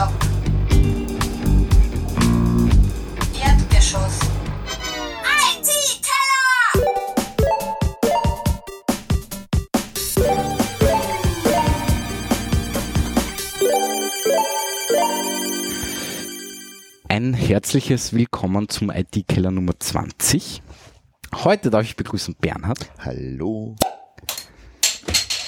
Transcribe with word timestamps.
Stock. 0.00 0.12
Erdgeschoss. 3.38 4.18
Ein 17.08 17.34
herzliches 17.34 18.14
Willkommen 18.14 18.70
zum 18.70 18.90
IT-Keller 18.90 19.50
Nummer 19.50 19.78
20. 19.78 20.62
Heute 21.34 21.68
darf 21.68 21.84
ich 21.84 21.96
begrüßen 21.96 22.36
Bernhard, 22.40 22.90
Hallo. 23.00 23.76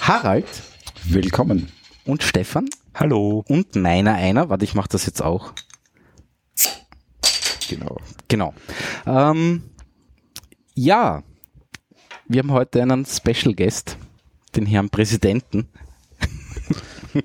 Harald 0.03 0.45
Willkommen. 1.05 1.73
und 2.05 2.23
Stefan 2.23 2.69
Hallo. 2.95 3.43
und 3.49 3.75
meiner 3.75 4.15
einer. 4.15 4.51
Warte, 4.51 4.65
ich 4.65 4.75
mache 4.75 4.91
das 4.91 5.07
jetzt 5.07 5.23
auch. 5.23 5.55
Genau. 7.69 7.97
Genau. 8.29 8.53
Ähm, 9.07 9.63
ja, 10.75 11.23
wir 12.29 12.41
haben 12.41 12.53
heute 12.53 12.83
einen 12.83 13.07
Special 13.07 13.55
Guest, 13.55 13.97
den 14.57 14.67
Herrn 14.67 14.91
Präsidenten. 14.91 15.69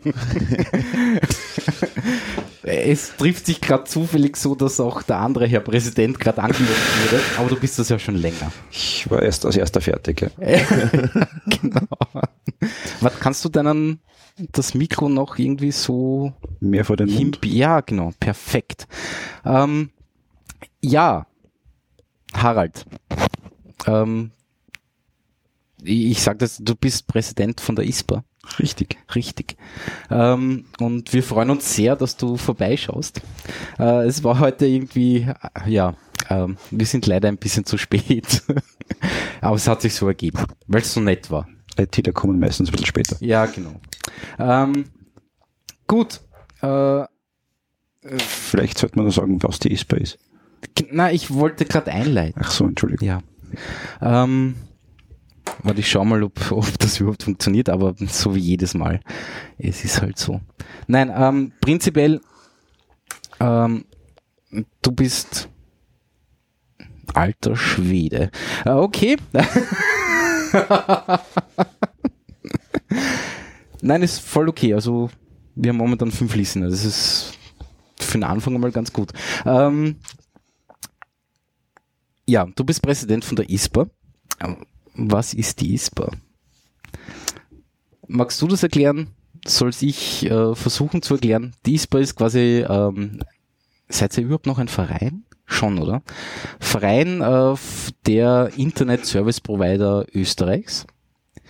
es 2.64 3.16
trifft 3.18 3.46
sich 3.46 3.60
gerade 3.62 3.84
zufällig 3.86 4.38
so, 4.38 4.56
dass 4.56 4.80
auch 4.80 5.02
der 5.02 5.18
andere 5.18 5.48
Herr 5.48 5.60
Präsident 5.62 6.20
gerade 6.20 6.42
angerufen 6.42 7.04
wurde, 7.04 7.22
aber 7.38 7.50
du 7.50 7.58
bist 7.58 7.78
das 7.80 7.90
ja 7.90 8.00
schon 8.00 8.16
länger. 8.16 8.52
Ich 8.72 9.10
war 9.10 9.22
erst 9.22 9.46
als 9.46 9.58
erster 9.58 9.82
fertig. 9.82 10.22
Ja. 10.22 10.30
genau. 11.46 11.88
Was 13.02 13.20
kannst 13.20 13.46
du 13.46 13.50
deinen 13.50 14.02
das 14.38 14.74
Mikro 14.74 15.10
noch 15.10 15.38
irgendwie 15.38 15.72
so 15.72 16.34
Mehr 16.60 16.86
vor 16.86 16.98
den 16.98 17.14
Mund. 17.14 17.40
Ja, 17.44 17.82
genau, 17.82 18.14
perfekt. 18.20 18.88
Ähm, 19.46 19.90
ja, 20.82 21.28
Harald. 22.34 22.86
Ähm, 23.86 24.32
ich 25.84 26.12
ich 26.12 26.22
sag 26.22 26.40
das, 26.40 26.58
du 26.58 26.76
bist 26.76 27.08
Präsident 27.08 27.62
von 27.62 27.76
der 27.76 27.86
ISPA. 27.86 28.24
Richtig. 28.60 28.98
Richtig. 29.14 29.58
Ähm, 30.10 30.66
und 30.80 31.14
wir 31.14 31.24
freuen 31.24 31.50
uns 31.50 31.76
sehr, 31.76 31.96
dass 31.96 32.18
du 32.18 32.38
vorbeischaust. 32.38 33.22
Äh, 33.78 34.06
es 34.06 34.24
war 34.24 34.40
heute 34.40 34.66
irgendwie, 34.66 35.28
äh, 35.28 35.70
ja, 35.70 35.96
ähm, 36.30 36.58
wir 36.72 36.86
sind 36.86 37.06
leider 37.06 37.28
ein 37.28 37.38
bisschen 37.38 37.66
zu 37.66 37.78
spät. 37.78 38.44
Aber 39.42 39.56
es 39.56 39.68
hat 39.68 39.82
sich 39.82 39.94
so 39.94 40.08
ergeben, 40.08 40.44
weil 40.68 40.82
es 40.82 40.94
so 40.94 41.02
nett 41.02 41.30
war. 41.30 41.48
ITler 41.78 42.14
kommen 42.14 42.40
meistens 42.40 42.70
ein 42.70 42.72
bisschen 42.72 42.88
später. 42.88 43.18
Ja, 43.20 43.46
genau. 43.46 43.80
Ähm, 44.40 44.86
gut. 45.88 46.22
Äh, 46.62 47.06
Vielleicht 48.18 48.78
sollte 48.78 48.96
man 48.96 49.06
nur 49.06 49.12
sagen, 49.12 49.42
was 49.44 49.60
die 49.60 49.72
ISPA 49.72 49.98
ist. 49.98 50.18
Na, 50.92 51.12
ich 51.12 51.34
wollte 51.34 51.66
gerade 51.66 51.92
einleiten. 51.92 52.42
Ach 52.44 52.52
so, 52.52 52.66
Entschuldigung. 52.66 53.08
Ja. 53.08 53.22
Ähm, 54.02 54.56
warte, 55.64 55.80
ich 55.80 55.90
schau 55.90 56.06
mal, 56.06 56.24
ob, 56.24 56.52
ob 56.52 56.80
das 56.80 57.00
überhaupt 57.00 57.24
funktioniert, 57.24 57.70
aber 57.70 57.96
so 58.08 58.36
wie 58.36 58.40
jedes 58.40 58.74
Mal. 58.74 59.02
Es 59.58 59.84
ist 59.84 60.02
halt 60.02 60.18
so. 60.18 60.42
Nein, 60.88 61.12
ähm, 61.14 61.52
prinzipiell, 61.60 62.22
ähm, 63.40 63.86
du 64.82 64.92
bist 64.92 65.50
alter 67.14 67.56
Schwede. 67.56 68.32
Äh, 68.66 68.72
okay. 68.72 69.18
Nein, 73.82 74.02
ist 74.02 74.20
voll 74.20 74.50
okay. 74.50 74.74
Also, 74.74 75.10
wir 75.56 75.70
haben 75.70 75.78
momentan 75.78 76.12
fünf 76.12 76.36
Listener. 76.36 76.70
Das 76.70 76.84
ist 76.84 77.34
für 78.00 78.18
den 78.18 78.24
Anfang 78.24 78.60
mal 78.60 78.72
ganz 78.72 78.92
gut. 78.94 79.12
Ähm, 79.46 79.98
ja, 82.26 82.46
du 82.56 82.64
bist 82.64 82.82
Präsident 82.82 83.24
von 83.24 83.36
der 83.36 83.50
ISPA. 83.50 83.88
Was 84.94 85.34
ist 85.34 85.62
die 85.62 85.74
ISPA? 85.74 86.12
Magst 88.08 88.42
du 88.42 88.48
das 88.48 88.64
erklären? 88.64 89.12
Soll 89.46 89.72
ich 89.80 90.26
äh, 90.26 90.56
versuchen 90.56 91.02
zu 91.02 91.16
erklären? 91.16 91.54
Die 91.66 91.76
ISPA 91.76 92.00
ist 92.00 92.16
quasi, 92.16 92.66
ähm, 92.68 93.22
seid 93.88 94.18
ihr 94.18 94.26
überhaupt 94.26 94.48
noch 94.48 94.60
ein 94.60 94.68
Verein? 94.68 95.24
Schon, 95.50 95.80
oder? 95.80 96.04
Verein 96.60 97.22
äh, 97.22 97.56
der 98.06 98.52
Internet 98.58 99.06
Service 99.06 99.40
Provider 99.40 100.06
Österreichs. 100.14 100.86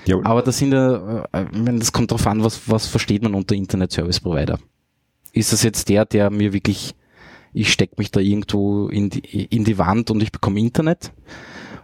Jawohl. 0.06 0.24
Aber 0.24 0.44
das 0.44 0.60
sind 0.60 0.72
ja, 0.72 1.26
äh, 1.34 1.46
das 1.80 1.92
kommt 1.92 2.12
darauf 2.12 2.28
an, 2.28 2.44
was, 2.44 2.70
was 2.70 2.86
versteht 2.86 3.24
man 3.24 3.34
unter 3.34 3.56
Internet 3.56 3.92
Service 3.92 4.20
Provider. 4.20 4.60
Ist 5.34 5.52
das 5.52 5.64
jetzt 5.64 5.90
der, 5.90 6.06
der 6.06 6.30
mir 6.30 6.54
wirklich, 6.54 6.96
ich 7.54 7.74
steck 7.74 7.98
mich 7.98 8.12
da 8.12 8.20
irgendwo 8.20 8.88
in 8.88 9.10
die, 9.10 9.46
in 9.46 9.66
die 9.66 9.80
Wand 9.80 10.12
und 10.12 10.22
ich 10.22 10.32
bekomme 10.32 10.60
Internet? 10.60 11.12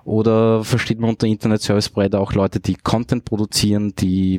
Oder 0.06 0.64
versteht 0.64 1.00
man 1.00 1.10
unter 1.10 1.26
Internet 1.26 1.64
Service 1.64 1.90
Provider 1.90 2.22
auch 2.22 2.34
Leute, 2.34 2.60
die 2.60 2.76
Content 2.76 3.26
produzieren, 3.26 3.96
die 3.96 4.38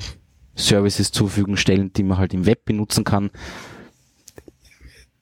Services 0.54 1.10
zur 1.10 1.28
Verfügung 1.28 1.56
stellen, 1.56 1.92
die 1.92 2.04
man 2.04 2.18
halt 2.18 2.34
im 2.34 2.46
Web 2.46 2.64
benutzen 2.66 3.02
kann? 3.02 3.30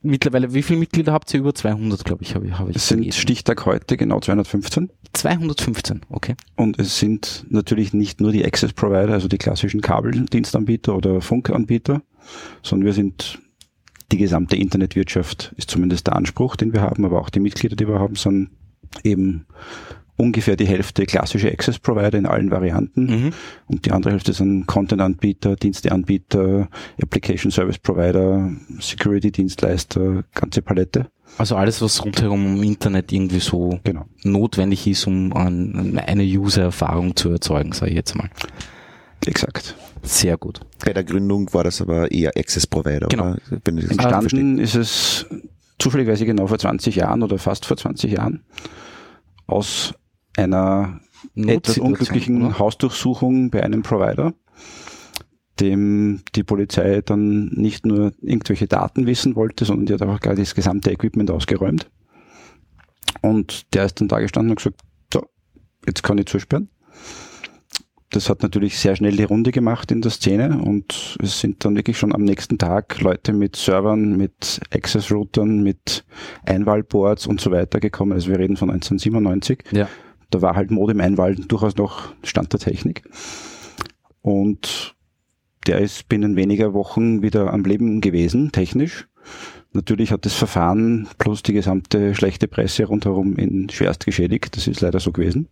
Mittlerweile, 0.02 0.52
wie 0.52 0.62
viele 0.62 0.80
Mitglieder 0.80 1.12
habt 1.12 1.32
ihr? 1.32 1.40
Über 1.40 1.54
200, 1.54 2.04
glaube 2.04 2.22
ich, 2.22 2.34
habe 2.34 2.46
ich, 2.46 2.58
habe 2.58 2.70
ich 2.70 2.76
Es 2.76 2.88
sind 2.88 2.98
gelesen. 2.98 3.20
Stichtag 3.20 3.66
heute 3.66 3.96
genau 3.96 4.20
215 4.20 4.90
215, 5.12 6.00
okay. 6.08 6.34
und 6.56 6.78
es 6.78 6.98
sind 6.98 7.44
natürlich 7.50 7.92
nicht 7.92 8.20
nur 8.20 8.32
die 8.32 8.44
Access 8.44 8.72
Provider, 8.72 9.12
also 9.12 9.28
die 9.28 9.38
klassischen 9.38 9.80
Kabeldienstanbieter 9.80 10.96
oder 10.96 11.20
Funkanbieter, 11.20 12.02
sondern 12.62 12.86
wir 12.86 12.92
sind 12.94 13.38
die 14.10 14.18
gesamte 14.18 14.56
Internetwirtschaft 14.56 15.54
ist 15.56 15.70
zumindest 15.70 16.06
der 16.06 16.16
Anspruch, 16.16 16.56
den 16.56 16.72
wir 16.72 16.82
haben, 16.82 17.04
aber 17.04 17.20
auch 17.20 17.30
die 17.30 17.40
Mitglieder, 17.40 17.76
die 17.76 17.88
wir 17.88 17.98
haben, 17.98 18.14
sind 18.14 18.50
eben 19.04 19.46
ungefähr 20.17 20.56
die 20.56 20.67
Hälfte 20.67 21.06
klassische 21.06 21.50
Access 21.50 21.78
Provider 21.78 22.19
in 22.19 22.27
allen 22.27 22.50
Varianten 22.50 23.06
Mhm. 23.06 23.31
und 23.67 23.87
die 23.87 23.93
andere 23.93 24.12
Hälfte 24.12 24.33
sind 24.33 24.67
Content-Anbieter, 24.67 25.56
Diensteanbieter, 25.56 26.69
Application 27.03 27.50
Service 27.50 27.78
Provider, 27.78 28.50
Security-Dienstleister, 28.78 30.25
ganze 30.34 30.62
Palette. 30.62 31.06
Also 31.39 31.56
alles, 31.56 31.81
was 31.81 32.05
rundherum 32.05 32.56
im 32.56 32.62
Internet 32.62 33.11
irgendwie 33.12 33.41
so 33.41 33.78
Genau. 33.84 34.05
notwendig 34.23 34.87
ist, 34.87 35.06
um 35.06 35.33
an, 35.33 35.99
eine 35.99 36.23
User-Erfahrung 36.25 37.17
zu 37.17 37.31
erzeugen, 37.31 37.73
sage 37.73 37.91
ich 37.93 37.97
jetzt 37.97 38.15
mal. 38.15 38.29
Exakt. 39.25 39.77
Sehr 40.03 40.37
gut. 40.37 40.61
Bei 40.84 40.93
der 40.93 41.05
Gründung 41.05 41.53
war 41.55 41.65
das 41.65 41.81
aber 41.81 42.11
eher 42.11 42.33
Access 42.37 42.67
Provider, 42.67 43.06
Genau. 43.09 43.37
Entstanden 43.65 44.59
ist 44.59 44.75
es 44.75 45.27
zufälligerweise 45.79 46.27
genau 46.27 46.47
vor 46.49 46.59
20 46.59 46.97
Jahren 46.97 47.23
oder 47.23 47.39
fast 47.39 47.65
vor 47.67 47.77
20 47.77 48.12
Jahren 48.12 48.43
aus 49.47 49.94
einer 50.37 51.00
etwas 51.34 51.78
unglücklichen 51.78 52.43
oder? 52.43 52.59
Hausdurchsuchung 52.59 53.50
bei 53.50 53.62
einem 53.62 53.82
Provider, 53.82 54.34
dem 55.60 56.22
die 56.34 56.43
Polizei 56.43 57.03
dann 57.03 57.47
nicht 57.48 57.87
nur 57.87 58.12
irgendwelche 58.20 58.66
Daten 58.66 59.06
wissen 59.06 59.37
wollte, 59.37 59.65
sondern 59.65 59.87
die 59.87 59.94
hat 59.94 60.03
einfach 60.03 60.20
gerade 60.20 60.41
das 60.41 60.54
gesamte 60.54 60.91
Equipment 60.91 61.31
ausgeräumt. 61.31 61.91
Und 63.20 63.72
der 63.75 63.84
ist 63.84 64.00
dann 64.00 64.09
da 64.09 64.20
gestanden 64.20 64.50
und 64.50 64.56
gesagt, 64.56 64.81
so, 65.12 65.22
jetzt 65.87 66.03
kann 66.03 66.19
ich 66.19 66.26
zusperren. 66.26 66.69
Das 68.10 68.28
hat 68.28 68.43
natürlich 68.43 68.78
sehr 68.78 68.94
schnell 68.94 69.16
die 69.16 69.25
Runde 69.25 69.53
gemacht 69.53 69.91
in 69.91 70.03
der 70.03 70.10
Szene 70.10 70.59
und 70.62 71.16
es 71.22 71.41
sind 71.41 71.64
dann 71.64 71.76
wirklich 71.76 71.97
schon 71.97 72.14
am 72.14 72.25
nächsten 72.25 72.59
Tag 72.59 73.00
Leute 73.00 73.32
mit 73.32 73.56
Servern, 73.56 74.19
mit 74.19 74.60
Access-Routern, 74.70 75.62
mit 75.62 76.04
Einwahlboards 76.44 77.26
und 77.26 77.41
so 77.41 77.50
weiter 77.50 77.81
gekommen. 77.81 78.12
Also 78.12 78.31
wir 78.31 78.38
reden 78.38 78.59
von 78.59 78.70
1997 78.70 79.64
Ja. 79.72 79.88
Da 80.34 80.43
war 80.43 80.56
halt 80.56 80.70
Modem 80.70 81.00
einwalden 81.00 81.47
durchaus 81.48 81.76
noch 81.76 82.12
Stand 82.22 82.53
der 82.53 82.60
Technik. 82.60 83.03
Und 84.22 84.94
der 85.67 85.79
ist 85.79 86.08
binnen 86.08 86.37
weniger 86.37 86.75
Wochen 86.75 87.23
wieder 87.23 87.52
am 87.52 87.64
Leben 87.64 88.00
gewesen, 88.00 88.50
technisch. 88.52 89.08
Natürlich 89.73 90.12
hat 90.12 90.26
das 90.26 90.34
Verfahren 90.34 91.08
plus 91.19 91.43
die 91.43 91.52
gesamte 91.52 92.14
schlechte 92.14 92.49
Presse 92.49 92.84
rundherum 92.84 93.38
ihn 93.38 93.69
schwerst 93.70 94.05
geschädigt. 94.05 94.56
Das 94.56 94.67
ist 94.67 94.81
leider 94.81 95.00
so 95.00 95.12
gewesen. 95.12 95.49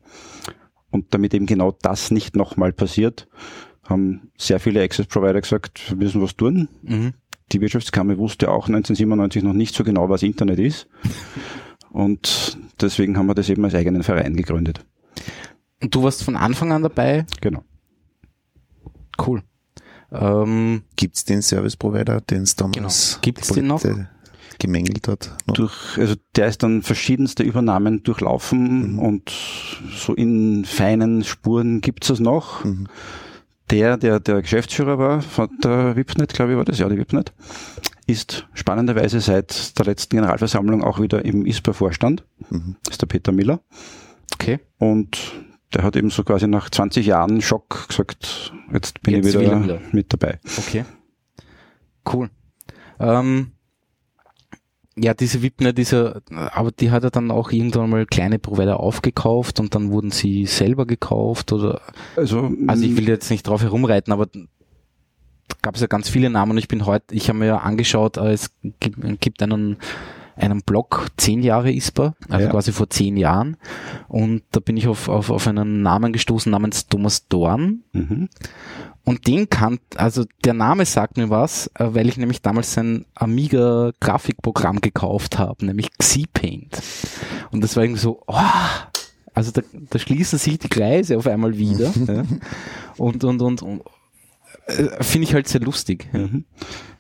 Und 0.91 1.15
damit 1.15 1.32
eben 1.32 1.47
genau 1.47 1.77
das 1.82 2.11
nicht 2.11 2.37
nochmal 2.37 2.73
passiert, 2.73 3.29
haben 3.85 4.31
sehr 4.37 4.61
viele 4.61 4.82
Access 4.82 5.06
Provider 5.06 5.41
gesagt, 5.41 5.91
wir 5.91 5.97
müssen 5.97 6.21
was 6.21 6.37
tun. 6.37 6.69
Mhm. 6.82 7.15
Die 7.53 7.61
Wirtschaftskammer 7.61 8.19
wusste 8.19 8.50
auch 8.50 8.69
1997 8.69 9.43
noch 9.43 9.53
nicht 9.53 9.75
so 9.75 9.85
genau, 9.85 10.09
was 10.09 10.23
Internet 10.23 10.59
ist. 10.59 10.88
Und 11.93 12.59
deswegen 12.81 13.17
haben 13.19 13.27
wir 13.27 13.35
das 13.35 13.49
eben 13.49 13.65
als 13.65 13.75
eigenen 13.75 14.03
Verein 14.03 14.37
gegründet. 14.37 14.85
Und 15.83 15.95
du 15.95 16.03
warst 16.03 16.23
von 16.23 16.37
Anfang 16.37 16.73
an 16.73 16.83
dabei? 16.83 17.27
Genau. 17.41 17.65
Cool. 19.25 19.43
Ähm, 20.13 20.83
Gibt's 20.97 21.25
den 21.25 21.43
Service 21.43 21.77
Provider, 21.77 22.21
den 22.21 22.43
es 22.43 22.57
damals 22.57 22.77
Genau. 23.15 23.21
Gibt's 23.23 23.49
den 23.49 23.67
noch? 23.67 23.83
Gemängelt 24.59 25.09
hat? 25.09 25.37
Noch? 25.47 25.55
Durch, 25.55 25.97
also 25.99 26.15
der 26.37 26.49
ist 26.49 26.63
dann 26.63 26.83
verschiedenste 26.83 27.43
Übernahmen 27.43 28.03
durchlaufen 28.03 28.93
Mhm. 28.95 28.99
und 28.99 29.33
so 29.95 30.15
in 30.15 30.65
feinen 30.67 31.25
Spuren 31.25 31.81
gibt's 31.81 32.11
es 32.11 32.21
noch. 32.21 32.65
Der, 33.71 33.97
der 33.97 34.21
der 34.21 34.43
Geschäftsführer 34.43 34.99
war 34.99 35.23
von 35.23 35.49
der 35.63 35.97
Wipnet, 35.97 36.35
glaube 36.35 36.53
ich, 36.53 36.59
war 36.59 36.65
das, 36.65 36.79
ja, 36.79 36.89
die 36.89 36.99
Wipnet, 36.99 37.33
ist 38.11 38.47
spannenderweise 38.55 39.21
seit 39.21 39.79
der 39.79 39.87
letzten 39.87 40.17
Generalversammlung 40.17 40.83
auch 40.83 41.01
wieder 41.01 41.25
im 41.25 41.47
ISPA-Vorstand. 41.47 42.25
Mhm. 42.51 42.77
Ist 42.91 43.01
der 43.03 43.07
Peter 43.07 43.33
Miller. 43.33 43.61
Okay. 44.35 44.61
Und 44.79 45.19
der 45.75 45.83
hat 45.83 45.97
eben 45.97 46.11
so 46.11 46.25
quasi 46.25 46.47
nach 46.47 46.71
20 46.71 47.07
Jahren 47.07 47.41
Schock 47.41 47.89
gesagt, 47.89 48.53
jetzt 48.73 49.01
bin 49.03 49.15
Jetzt 49.15 49.29
ich 49.35 49.41
wieder 49.41 49.53
er 49.53 49.62
wieder. 49.65 49.81
mit 49.93 50.12
dabei. 50.12 50.39
Okay. 50.59 50.85
Cool. 52.11 52.31
Ähm, 52.99 53.53
ja, 54.97 55.15
diese 55.15 55.43
Wipner, 55.43 55.73
diese, 55.73 56.23
aber 56.31 56.73
die 56.73 56.91
hat 56.91 57.05
er 57.05 57.11
dann 57.11 57.31
auch 57.31 57.53
irgendwann 57.53 57.89
mal 57.91 58.05
kleine 58.06 58.39
Provider 58.39 58.81
aufgekauft 58.81 59.61
und 59.61 59.75
dann 59.75 59.93
wurden 59.93 60.11
sie 60.11 60.47
selber 60.47 60.87
gekauft 60.87 61.53
oder, 61.53 61.81
Also, 62.17 62.51
also 62.67 62.85
ich 62.85 62.97
will 62.97 63.09
jetzt 63.09 63.31
nicht 63.31 63.47
drauf 63.47 63.63
herumreiten, 63.63 64.13
aber 64.13 64.27
gab 65.62 65.75
es 65.75 65.81
ja 65.81 65.87
ganz 65.87 66.08
viele 66.08 66.31
Namen 66.31 66.52
und 66.52 66.58
ich 66.58 66.69
bin 66.69 66.87
heute, 66.87 67.14
ich 67.14 67.29
habe 67.29 67.38
mir 67.38 67.47
ja 67.47 67.56
angeschaut, 67.58 68.17
äh, 68.17 68.32
es 68.32 68.50
gibt, 68.81 69.43
einen, 69.43 69.76
einen 70.37 70.62
Blog, 70.62 71.08
zehn 71.17 71.43
Jahre 71.43 71.73
ISPA, 71.73 72.14
also 72.29 72.44
Ja. 72.47 72.50
quasi 72.50 72.73
vor 72.73 72.91
zehn 72.91 73.17
Jahren 73.17 73.56
und 74.08 74.43
da 74.52 74.61
bin 74.61 74.76
ich 74.76 74.88
auf, 74.88 75.08
auf, 75.08 75.31
auf 75.31 75.47
einen 75.47 75.82
Namen 75.82 76.12
gestoßen 76.12 76.50
namens 76.50 76.87
Thomas 76.87 77.29
Dorn 77.29 77.82
mhm. 77.93 78.29
und 79.05 79.26
den 79.26 79.49
kann, 79.50 79.79
also 79.97 80.25
der 80.44 80.55
Name 80.55 80.85
sagt 80.87 81.17
mir 81.17 81.31
was, 81.31 81.69
äh, 81.75 81.88
weil 81.94 82.08
ich 82.08 82.17
nämlich 82.17 82.43
damals 82.43 82.73
sein 82.73 83.05
Amiga 83.14 83.93
Grafikprogramm 84.00 84.81
gekauft 84.81 85.38
habe, 85.38 85.67
nämlich 85.67 85.91
Xpaint. 85.99 86.81
Und 87.50 87.62
das 87.62 87.76
war 87.76 87.82
irgendwie 87.82 88.00
so, 88.00 88.23
oh, 88.26 88.37
also 89.35 89.53
da, 89.53 89.62
da 89.73 89.99
schließen 89.99 90.38
sich 90.38 90.58
die 90.58 90.69
Kreise 90.69 91.17
auf 91.17 91.26
einmal 91.26 91.56
wieder. 91.56 91.93
ja. 92.06 92.25
Und, 92.96 93.25
und, 93.25 93.43
und, 93.43 93.62
und 93.62 93.82
äh, 94.67 95.02
finde 95.02 95.26
ich 95.29 95.35
halt 95.35 95.49
sehr 95.49 95.61
lustig. 95.61 96.08
Mhm. 96.12 96.44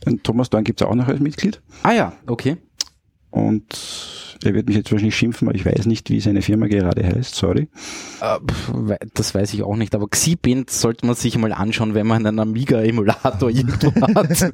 Und 0.06 0.24
Thomas 0.24 0.50
Dorn 0.50 0.64
gibt 0.64 0.80
es 0.80 0.86
auch 0.86 0.94
noch 0.94 1.08
als 1.08 1.20
Mitglied. 1.20 1.60
Ah 1.82 1.92
ja, 1.92 2.12
okay. 2.26 2.56
Und 3.30 4.36
er 4.42 4.54
wird 4.54 4.66
mich 4.66 4.76
jetzt 4.76 4.90
wahrscheinlich 4.90 5.14
schimpfen, 5.14 5.46
aber 5.46 5.54
ich 5.54 5.64
weiß 5.64 5.86
nicht, 5.86 6.10
wie 6.10 6.18
seine 6.20 6.42
Firma 6.42 6.66
gerade 6.66 7.06
heißt, 7.06 7.34
sorry. 7.34 7.68
Äh, 8.20 8.38
Das 9.14 9.34
weiß 9.34 9.54
ich 9.54 9.62
auch 9.62 9.76
nicht, 9.76 9.94
aber 9.94 10.08
Xpaint 10.08 10.68
sollte 10.70 11.06
man 11.06 11.14
sich 11.14 11.38
mal 11.38 11.52
anschauen, 11.52 11.94
wenn 11.94 12.08
man 12.08 12.26
einen 12.26 12.40
Amiga-Emulator 12.40 13.50
irgendwo 13.50 13.92
hat. 14.16 14.52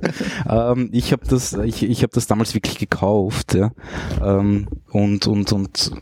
ähm, 0.49 0.91
ich 0.93 1.13
habe 1.13 1.27
das, 1.27 1.55
ich, 1.55 1.85
ich 1.85 2.03
habe 2.03 2.13
das 2.13 2.27
damals 2.27 2.55
wirklich 2.55 2.79
gekauft, 2.79 3.55
ja. 3.55 3.73
Ähm, 4.23 4.69
und 4.91 5.27
und 5.27 5.53
und 5.53 5.93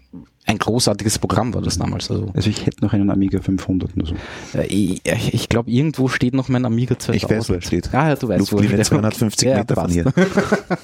ein 0.54 0.58
großartiges 0.58 1.18
Programm 1.18 1.52
war 1.54 1.62
das 1.62 1.78
damals. 1.78 2.10
Also 2.10 2.30
Also 2.34 2.48
ich 2.50 2.66
hätte 2.66 2.84
noch 2.84 2.92
einen 2.92 3.10
Amiga 3.10 3.40
500 3.40 3.96
nur 3.96 4.06
so. 4.06 4.14
äh, 4.54 4.66
ich, 4.66 5.02
ich 5.34 5.48
glaube, 5.48 5.70
irgendwo 5.70 6.08
steht 6.08 6.34
noch 6.34 6.48
mein 6.48 6.64
Amiga 6.64 6.98
2000. 6.98 7.16
Ich 7.22 7.28
weiß, 7.30 7.48
wo 7.50 7.54
er 7.54 7.62
steht. 7.62 7.92
Ah 7.94 8.08
ja, 8.10 8.16
du 8.16 8.28
weißt, 8.28 8.52
wo 8.52 8.58
er 8.58 8.64
steht. 8.64 8.86
250 8.86 9.48
Ja, 9.48 9.58
Meter 9.58 9.74
von 9.74 9.84
passt. 9.84 9.94
hier. 9.94 10.04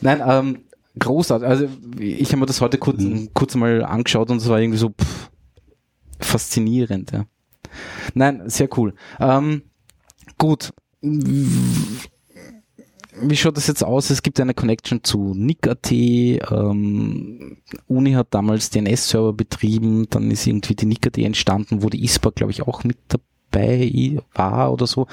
Nein, 0.00 0.22
ähm, 0.26 0.58
großartig. 0.98 1.46
Also 1.48 1.68
ich 1.98 2.28
habe 2.28 2.38
mir 2.38 2.46
das 2.46 2.60
heute 2.60 2.78
kurz, 2.78 3.02
kurz 3.34 3.54
mal 3.54 3.84
angeschaut 3.84 4.30
und 4.30 4.38
es 4.38 4.48
war 4.48 4.60
irgendwie 4.60 4.78
so 4.78 4.90
pff, 4.90 5.30
faszinierend. 6.20 7.12
Ja. 7.12 7.24
Nein, 8.14 8.42
sehr 8.46 8.68
cool. 8.78 8.94
Ähm, 9.20 9.62
gut. 10.38 10.72
Wie 13.22 13.36
schaut 13.36 13.56
das 13.56 13.66
jetzt 13.66 13.82
aus? 13.84 14.10
Es 14.10 14.22
gibt 14.22 14.38
eine 14.40 14.54
Connection 14.54 15.02
zu 15.02 15.32
Nick.at. 15.34 15.90
Ähm, 15.92 17.56
Uni 17.86 18.12
hat 18.12 18.28
damals 18.32 18.70
DNS-Server 18.70 19.32
betrieben. 19.32 20.06
Dann 20.10 20.30
ist 20.30 20.46
irgendwie 20.46 20.74
die 20.74 20.86
Nick.at 20.86 21.16
entstanden, 21.18 21.82
wo 21.82 21.88
die 21.88 22.04
ISPA, 22.04 22.30
glaube 22.30 22.52
ich, 22.52 22.62
auch 22.62 22.84
mit 22.84 22.98
dabei 23.08 24.18
war 24.34 24.72
oder 24.72 24.86
so. 24.86 25.06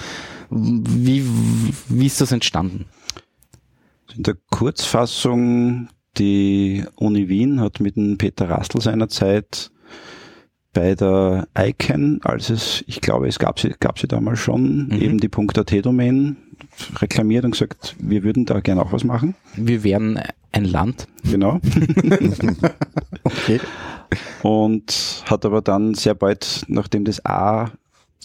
Wie, 0.49 1.23
wie 1.89 2.05
ist 2.05 2.19
das 2.19 2.31
entstanden? 2.31 2.85
In 4.15 4.23
der 4.23 4.35
Kurzfassung, 4.51 5.87
die 6.17 6.83
Uni 6.95 7.29
Wien 7.29 7.59
hat 7.61 7.79
mit 7.79 7.95
dem 7.95 8.17
Peter 8.17 8.49
Rastl 8.49 8.81
seinerzeit 8.81 9.71
bei 10.73 10.95
der 10.95 11.47
ICANN, 11.57 12.19
als 12.23 12.49
es, 12.49 12.83
ich 12.87 12.99
glaube, 12.99 13.27
es 13.27 13.37
gab 13.39 13.59
sie, 13.59 13.73
gab 13.79 13.99
sie 13.99 14.07
damals 14.07 14.39
schon, 14.39 14.87
Mhm. 14.87 15.01
eben 15.01 15.17
die 15.19 15.29
.at-Domain 15.31 16.35
reklamiert 16.97 17.45
und 17.45 17.51
gesagt, 17.51 17.95
wir 17.99 18.23
würden 18.23 18.45
da 18.45 18.59
gerne 18.59 18.81
auch 18.81 18.91
was 18.91 19.03
machen. 19.03 19.35
Wir 19.55 19.83
wären 19.83 20.19
ein 20.51 20.65
Land. 20.65 21.07
Genau. 21.29 21.59
Okay. 23.25 23.59
und 24.41 25.23
hat 25.27 25.45
aber 25.45 25.61
dann 25.61 25.93
sehr 25.93 26.13
bald, 26.13 26.65
nachdem 26.67 27.05
das 27.05 27.25
A 27.25 27.71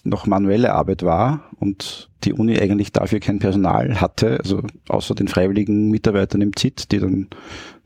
noch 0.05 0.27
manuelle 0.27 0.73
Arbeit 0.75 1.03
war 1.03 1.51
und 1.61 2.11
die 2.25 2.33
Uni 2.33 2.59
eigentlich 2.59 2.93
dafür 2.93 3.21
kein 3.21 3.39
Personal 3.39 4.01
hatte, 4.01 4.39
also 4.41 4.63
außer 4.89 5.15
den 5.15 5.29
freiwilligen 5.29 5.91
Mitarbeitern 5.91 6.41
im 6.43 6.55
ZIT, 6.57 6.91
die 6.93 6.99
dann 6.99 7.29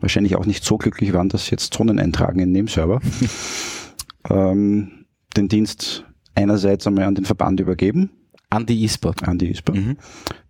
wahrscheinlich 0.00 0.36
auch 0.36 0.46
nicht 0.46 0.64
so 0.64 0.78
glücklich 0.78 1.12
waren, 1.12 1.28
dass 1.28 1.46
sie 1.46 1.50
jetzt 1.52 1.74
Zonen 1.74 1.98
eintragen 1.98 2.40
in 2.40 2.54
dem 2.54 2.68
Server, 2.68 3.00
ähm, 4.30 5.04
den 5.36 5.48
Dienst 5.48 6.04
einerseits 6.34 6.86
einmal 6.86 7.04
an 7.04 7.14
den 7.14 7.24
Verband 7.24 7.60
übergeben, 7.60 8.10
An 8.50 8.66
die 8.66 8.84
ISPA. 8.84 9.12
an 9.22 9.38
die 9.38 9.50
ISPA. 9.50 9.72
Mhm. 9.74 9.96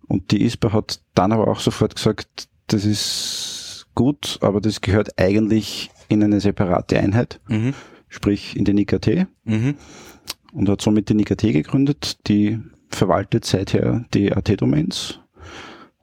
Und 0.07 0.31
die 0.31 0.43
ISPA 0.43 0.73
hat 0.73 1.01
dann 1.15 1.31
aber 1.31 1.47
auch 1.47 1.59
sofort 1.59 1.95
gesagt, 1.95 2.47
das 2.67 2.85
ist 2.85 3.87
gut, 3.95 4.37
aber 4.41 4.59
das 4.61 4.81
gehört 4.81 5.19
eigentlich 5.19 5.91
in 6.09 6.23
eine 6.23 6.39
separate 6.39 6.99
Einheit, 6.99 7.39
Mhm. 7.47 7.73
sprich 8.09 8.55
in 8.55 8.65
den 8.65 8.77
IKT 8.77 9.27
Mhm. 9.45 9.75
und 10.53 10.69
hat 10.69 10.81
somit 10.81 11.09
die 11.09 11.13
IKT 11.19 11.51
gegründet, 11.53 12.17
die 12.27 12.59
verwaltet 12.89 13.45
seither 13.45 14.05
die 14.13 14.31
AT-Domains. 14.33 15.19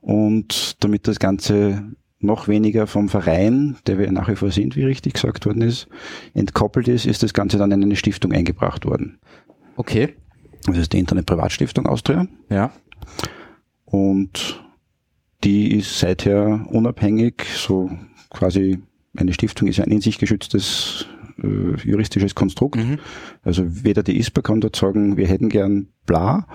Und 0.01 0.83
damit 0.83 1.07
das 1.07 1.19
Ganze 1.19 1.83
noch 2.19 2.49
weniger 2.49 2.87
vom 2.87 3.09
Verein, 3.09 3.77
der 3.87 3.99
wir 3.99 4.11
nach 4.13 4.29
wie 4.29 4.37
vor 4.37 4.51
sind, 4.51 4.77
wie 4.77 4.85
richtig 4.85 5.15
gesagt 5.15 5.47
worden 5.47 5.63
ist, 5.63 5.89
entkoppelt 6.35 6.89
ist, 6.89 7.07
ist 7.07 7.23
das 7.23 7.33
Ganze 7.33 7.59
dann 7.59 7.71
in 7.73 7.83
eine 7.83 7.97
Stiftung 7.97 8.33
eingebracht 8.33 8.85
worden. 8.87 9.19
Okay. 9.77 10.15
Das 10.67 10.77
ist 10.77 10.93
die 10.93 10.99
Internet 10.99 11.27
Privatstiftung 11.27 11.87
Austria. 11.87 12.27
Ja. 12.51 12.71
Und 13.91 14.63
die 15.45 15.75
ist 15.77 15.99
seither 15.99 16.67
unabhängig, 16.71 17.45
so 17.57 17.91
quasi 18.31 18.79
eine 19.17 19.33
Stiftung 19.33 19.69
ist 19.69 19.81
ein 19.81 19.91
in 19.91 20.01
sich 20.01 20.19
geschütztes 20.19 21.07
äh, 21.43 21.75
juristisches 21.85 22.35
Konstrukt. 22.35 22.77
Mhm. 22.77 22.99
Also 23.43 23.65
weder 23.85 24.03
die 24.03 24.19
ISPA 24.19 24.43
kann 24.43 24.61
dort 24.61 24.77
sagen, 24.77 25.17
wir 25.17 25.27
hätten 25.27 25.49
gern 25.49 25.89
bla, 26.07 26.47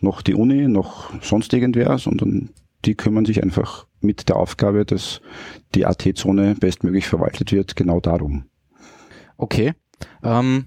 noch 0.00 0.22
die 0.22 0.34
Uni, 0.34 0.66
noch 0.66 1.12
sonst 1.22 1.52
irgendwer, 1.52 1.98
sondern 1.98 2.50
die 2.84 2.96
kümmern 2.96 3.24
sich 3.24 3.42
einfach 3.42 3.86
mit 4.00 4.28
der 4.28 4.36
Aufgabe, 4.36 4.84
dass 4.84 5.20
die 5.76 5.86
AT-Zone 5.86 6.56
bestmöglich 6.58 7.06
verwaltet 7.06 7.52
wird, 7.52 7.76
genau 7.76 8.00
darum. 8.00 8.46
Okay. 9.36 9.74
Ähm, 10.24 10.66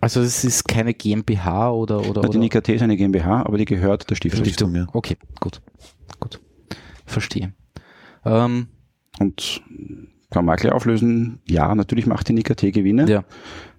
also 0.00 0.20
es 0.20 0.44
ist 0.44 0.66
keine 0.68 0.94
GmbH 0.94 1.70
oder 1.70 1.98
oder, 2.00 2.22
Na, 2.22 2.28
die 2.28 2.36
oder 2.36 2.38
NIKT 2.38 2.68
ist 2.70 2.82
eine 2.82 2.96
GmbH, 2.96 3.42
aber 3.44 3.58
die 3.58 3.64
gehört 3.64 4.08
der 4.10 4.14
Stiftung. 4.16 4.44
Stiftung, 4.44 4.74
ja. 4.74 4.86
Okay, 4.92 5.16
gut. 5.40 5.60
Gut. 6.20 6.40
Verstehe. 7.06 7.52
Ähm, 8.24 8.68
Und 9.20 9.62
kann 10.30 10.44
man 10.44 10.56
gleich 10.56 10.72
auflösen, 10.72 11.40
ja, 11.48 11.74
natürlich 11.74 12.06
macht 12.06 12.28
die 12.28 12.32
NIKT 12.32 12.72
Gewinne. 12.72 13.08
ja. 13.08 13.24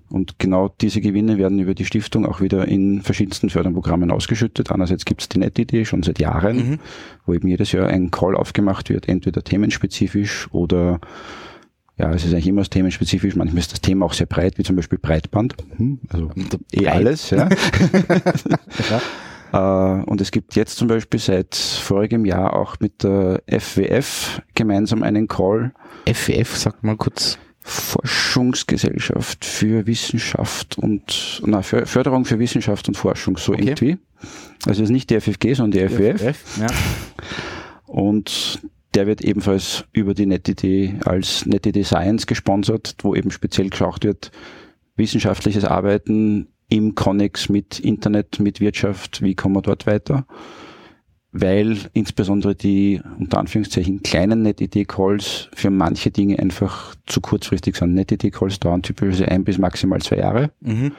Und 0.07 0.37
genau 0.37 0.69
diese 0.81 1.01
Gewinne 1.01 1.39
werden 1.39 1.57
über 1.57 1.73
die 1.73 1.83
Stiftung 1.83 2.27
auch 2.27 2.39
wieder 2.39 2.67
in 2.67 3.01
verschiedensten 3.01 3.49
Förderprogrammen 3.49 4.11
ausgeschüttet. 4.11 4.71
Einerseits 4.71 5.03
gibt 5.03 5.21
es 5.23 5.29
die 5.29 5.39
NetID 5.39 5.87
schon 5.87 6.03
seit 6.03 6.19
Jahren, 6.19 6.57
Mhm. 6.57 6.79
wo 7.25 7.33
eben 7.33 7.47
jedes 7.47 7.71
Jahr 7.71 7.87
ein 7.87 8.11
Call 8.11 8.35
aufgemacht 8.35 8.89
wird, 8.89 9.09
entweder 9.09 9.43
themenspezifisch 9.43 10.47
oder 10.51 10.99
ja, 11.97 12.11
es 12.13 12.25
ist 12.25 12.33
eigentlich 12.33 12.47
immer 12.47 12.63
themenspezifisch. 12.63 13.35
Manchmal 13.35 13.59
ist 13.59 13.71
das 13.71 13.81
Thema 13.81 14.05
auch 14.05 14.13
sehr 14.13 14.25
breit, 14.27 14.57
wie 14.57 14.63
zum 14.63 14.75
Beispiel 14.75 14.97
Breitband. 14.99 15.55
Hm, 15.77 15.99
Also 16.09 16.29
eh 16.71 16.81
Breit. 16.81 16.93
alles, 16.93 17.29
ja. 17.29 17.47
ja. 18.89 19.99
Äh, 19.99 20.03
Und 20.03 20.19
es 20.21 20.31
gibt 20.31 20.55
jetzt 20.55 20.77
zum 20.77 20.87
Beispiel 20.87 21.19
seit 21.19 21.55
vorigem 21.55 22.25
Jahr 22.25 22.53
auch 22.55 22.75
mit 22.79 23.03
der 23.03 23.41
FWF 23.47 24.41
gemeinsam 24.55 25.03
einen 25.03 25.27
Call, 25.27 25.73
FF, 26.11 26.57
sag 26.57 26.83
mal 26.83 26.97
kurz. 26.97 27.37
Forschungsgesellschaft 27.67 29.43
für 29.43 29.87
Wissenschaft 29.87 30.77
und 30.77 31.41
na, 31.45 31.61
För- 31.63 31.87
Förderung 31.87 32.25
für 32.25 32.37
Wissenschaft 32.37 32.87
und 32.87 32.95
Forschung, 32.95 33.37
so 33.37 33.53
Okay. 33.53 33.63
irgendwie. 33.63 33.97
Also 34.67 34.81
es 34.83 34.89
ist 34.89 34.91
nicht 34.91 35.09
die 35.09 35.19
FFG, 35.19 35.53
sondern 35.55 35.71
die 35.89 35.95
FWF. 35.95 36.59
Ja. 36.59 36.67
Und 37.87 38.59
der 38.95 39.07
wird 39.07 39.21
ebenfalls 39.21 39.85
über 39.91 40.13
die 40.13 40.25
NetID 40.25 41.05
als 41.05 41.45
NetID 41.45 41.85
Science 41.85 42.27
gesponsert, 42.27 42.95
wo 43.01 43.13
eben 43.13 43.31
speziell 43.31 43.69
geschaut 43.69 44.03
wird, 44.03 44.31
wissenschaftliches 44.95 45.65
Arbeiten 45.65 46.47
im 46.69 46.95
Connex 46.95 47.49
mit 47.49 47.79
Internet, 47.79 48.39
mit 48.39 48.59
Wirtschaft, 48.59 49.21
wie 49.21 49.35
kommen 49.35 49.55
wir 49.55 49.61
dort 49.61 49.85
weiter? 49.85 50.25
Weil 51.31 51.77
insbesondere 51.93 52.55
die 52.55 53.01
unter 53.19 53.39
Anführungszeichen 53.39 54.01
kleinen 54.03 54.41
NetID-Calls 54.43 55.49
für 55.53 55.69
manche 55.69 56.09
Dinge 56.09 56.39
einfach 56.39 56.95
zu 57.05 57.19
kurzfristig 57.19 57.75
sind. 57.75 57.93
NetID-Calls 57.93 58.61
dauern 58.61 58.81
typischerweise 58.81 59.27
ein 59.27 59.43
bis 59.43 59.57
maximal 59.57 60.01
zwei 60.01 60.17
Jahre. 60.17 60.51
Mhm. 60.61 60.93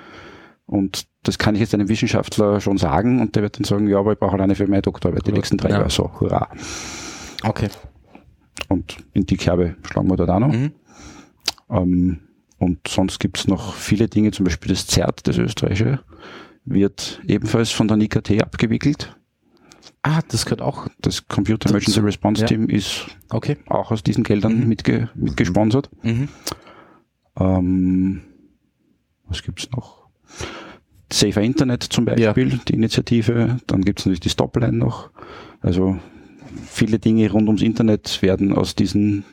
Und 0.67 1.07
das 1.23 1.39
kann 1.39 1.55
ich 1.55 1.63
jetzt 1.63 1.73
einem 1.73 1.89
Wissenschaftler 1.89 2.61
schon 2.61 2.77
sagen 2.77 3.21
und 3.21 3.35
der 3.35 3.43
wird 3.45 3.57
dann 3.59 3.65
sagen, 3.65 3.89
ja, 3.89 3.99
aber 3.99 4.13
ich 4.13 4.19
brauche 4.19 4.35
alleine 4.35 4.55
für 4.55 4.67
meine 4.67 4.83
Doktorarbeit 4.83 5.27
die 5.27 5.33
nächsten 5.33 5.57
drei 5.57 5.71
Ja. 5.71 5.79
Jahre. 5.79 5.91
So, 5.91 6.11
hurra. 6.21 6.49
Okay. 7.43 7.69
Und 8.69 8.97
in 9.13 9.27
die 9.27 9.37
Kerbe 9.37 9.77
schlagen 9.83 10.09
wir 10.11 10.17
dort 10.17 10.31
auch 10.31 10.41
noch. 10.41 10.53
Mhm. 10.53 10.73
Ähm, 11.71 12.19
und 12.59 12.89
sonst 12.89 13.21
gibt's 13.21 13.47
noch 13.47 13.75
viele 13.75 14.09
Dinge, 14.09 14.31
zum 14.31 14.45
Beispiel 14.45 14.71
das 14.73 14.87
ZERT, 14.87 15.27
das 15.29 15.37
österreichische, 15.39 16.01
wird 16.65 17.21
ebenfalls 17.27 17.71
von 17.71 17.87
der 17.89 17.97
NIKT 17.97 18.43
abgewickelt. 18.43 19.15
Ah, 20.03 20.21
das 20.29 20.45
gehört 20.47 20.63
auch. 20.63 20.89
Das 21.01 21.29
Computer. 21.29 21.69
Emergency 21.69 22.01
Response 22.01 22.43
Ja. 22.43 22.47
Team 22.49 22.69
ist 22.69 23.07
Okay. 23.29 23.57
auch 23.67 23.91
aus 23.91 24.03
diesen 24.03 24.25
Geldern 24.25 24.61
Mhm. 24.61 24.69
mitge 24.69 25.11
mitgesponsert. 25.15 25.91
Mhm. 26.03 26.29
Ähm, 27.39 28.23
was 29.29 29.43
gibt's 29.43 29.71
noch? 29.73 30.07
Safer 31.13 31.43
Internet 31.43 31.83
zum 31.85 32.05
Beispiel, 32.05 32.59
die 32.67 32.75
Initiative. 32.75 33.59
Dann 33.67 33.83
gibt's 33.85 34.07
natürlich 34.07 34.21
die 34.21 34.31
Stopline 34.31 34.73
noch. 34.73 35.11
Also 35.61 35.99
viele 36.65 36.99
Dinge 36.99 37.31
rund 37.31 37.49
ums 37.49 37.63
Internet 37.63 38.21
werden 38.23 38.53
aus 38.53 38.75
diesen 38.75 39.25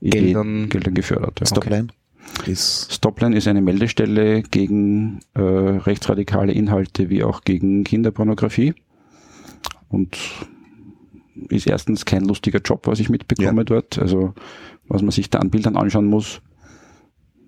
Ideen- 0.00 0.24
Geldern- 0.24 0.68
Geldern 0.68 0.94
gefördert. 0.94 1.40
Ja. 1.40 1.46
Stopline 1.46 1.88
ist 2.46 2.92
Stopline 2.92 3.36
ist 3.36 3.46
eine 3.48 3.60
Meldestelle 3.62 4.42
gegen 4.42 5.20
äh, 5.34 5.40
rechtsradikale 5.40 6.52
Inhalte 6.52 7.08
wie 7.08 7.22
auch 7.22 7.42
gegen 7.42 7.84
Kinderpornografie 7.84 8.74
und 9.88 10.16
ist 11.48 11.66
erstens 11.66 12.04
kein 12.04 12.24
lustiger 12.24 12.60
Job, 12.60 12.86
was 12.86 12.98
ich 12.98 13.08
mitbekomme 13.10 13.60
Ja. 13.60 13.64
dort. 13.64 13.98
Also 13.98 14.34
was 14.88 15.02
man 15.02 15.10
sich 15.10 15.30
da 15.30 15.38
an 15.38 15.50
Bildern 15.50 15.76
anschauen 15.76 16.06
muss, 16.06 16.40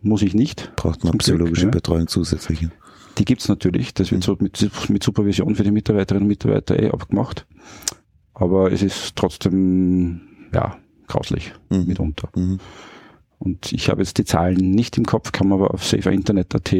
muss 0.03 0.23
ich 0.23 0.35
nicht. 0.35 0.73
braucht 0.77 1.03
man 1.03 1.11
Zum 1.13 1.19
Glück, 1.19 1.21
psychologische 1.21 1.65
ja. 1.65 1.71
Betreuung 1.71 2.07
zusätzlich. 2.07 2.69
Die 3.19 3.25
gibt's 3.25 3.49
natürlich. 3.49 3.95
Das 3.95 4.13
wird 4.13 4.23
so 4.23 4.37
mit, 4.39 4.71
mit 4.91 5.03
Supervision 5.03 5.57
für 5.57 5.65
die 5.65 5.73
Mitarbeiterinnen 5.73 6.23
und 6.25 6.29
Mitarbeiter 6.29 6.81
eh 6.81 6.91
abgemacht. 6.91 7.47
Aber 8.39 8.71
es 8.73 8.83
ist 8.83 9.17
trotzdem 9.17 10.21
ja 10.53 10.77
grauslich 11.07 11.53
Mhm. 11.71 11.87
mitunter. 11.87 12.29
Mhm. 12.37 12.59
Und 13.41 13.73
ich 13.73 13.89
habe 13.89 14.01
jetzt 14.03 14.19
die 14.19 14.25
Zahlen 14.25 14.71
nicht 14.73 14.99
im 14.99 15.05
Kopf, 15.05 15.31
kann 15.33 15.49
man 15.49 15.61
aber 15.61 15.73
auf 15.73 15.85
saferinternet.at 15.85 16.75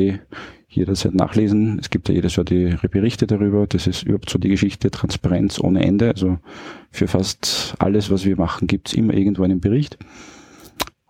jederzeit 0.71 1.15
nachlesen. 1.15 1.79
Es 1.79 1.89
gibt 1.89 2.09
ja 2.09 2.15
jedes 2.15 2.37
Jahr 2.37 2.45
die 2.45 2.77
Berichte 2.91 3.27
darüber. 3.27 3.67
Das 3.67 3.87
ist 3.87 4.03
überhaupt 4.03 4.29
so 4.29 4.39
die 4.39 4.49
Geschichte 4.49 4.91
Transparenz 4.91 5.59
ohne 5.61 5.85
Ende. 5.85 6.09
Also 6.09 6.39
für 6.91 7.07
fast 7.09 7.75
alles, 7.79 8.11
was 8.11 8.25
wir 8.25 8.37
machen, 8.37 8.67
gibt's 8.67 8.93
immer 8.93 9.15
irgendwo 9.15 9.45
einen 9.45 9.61
Bericht. 9.61 9.99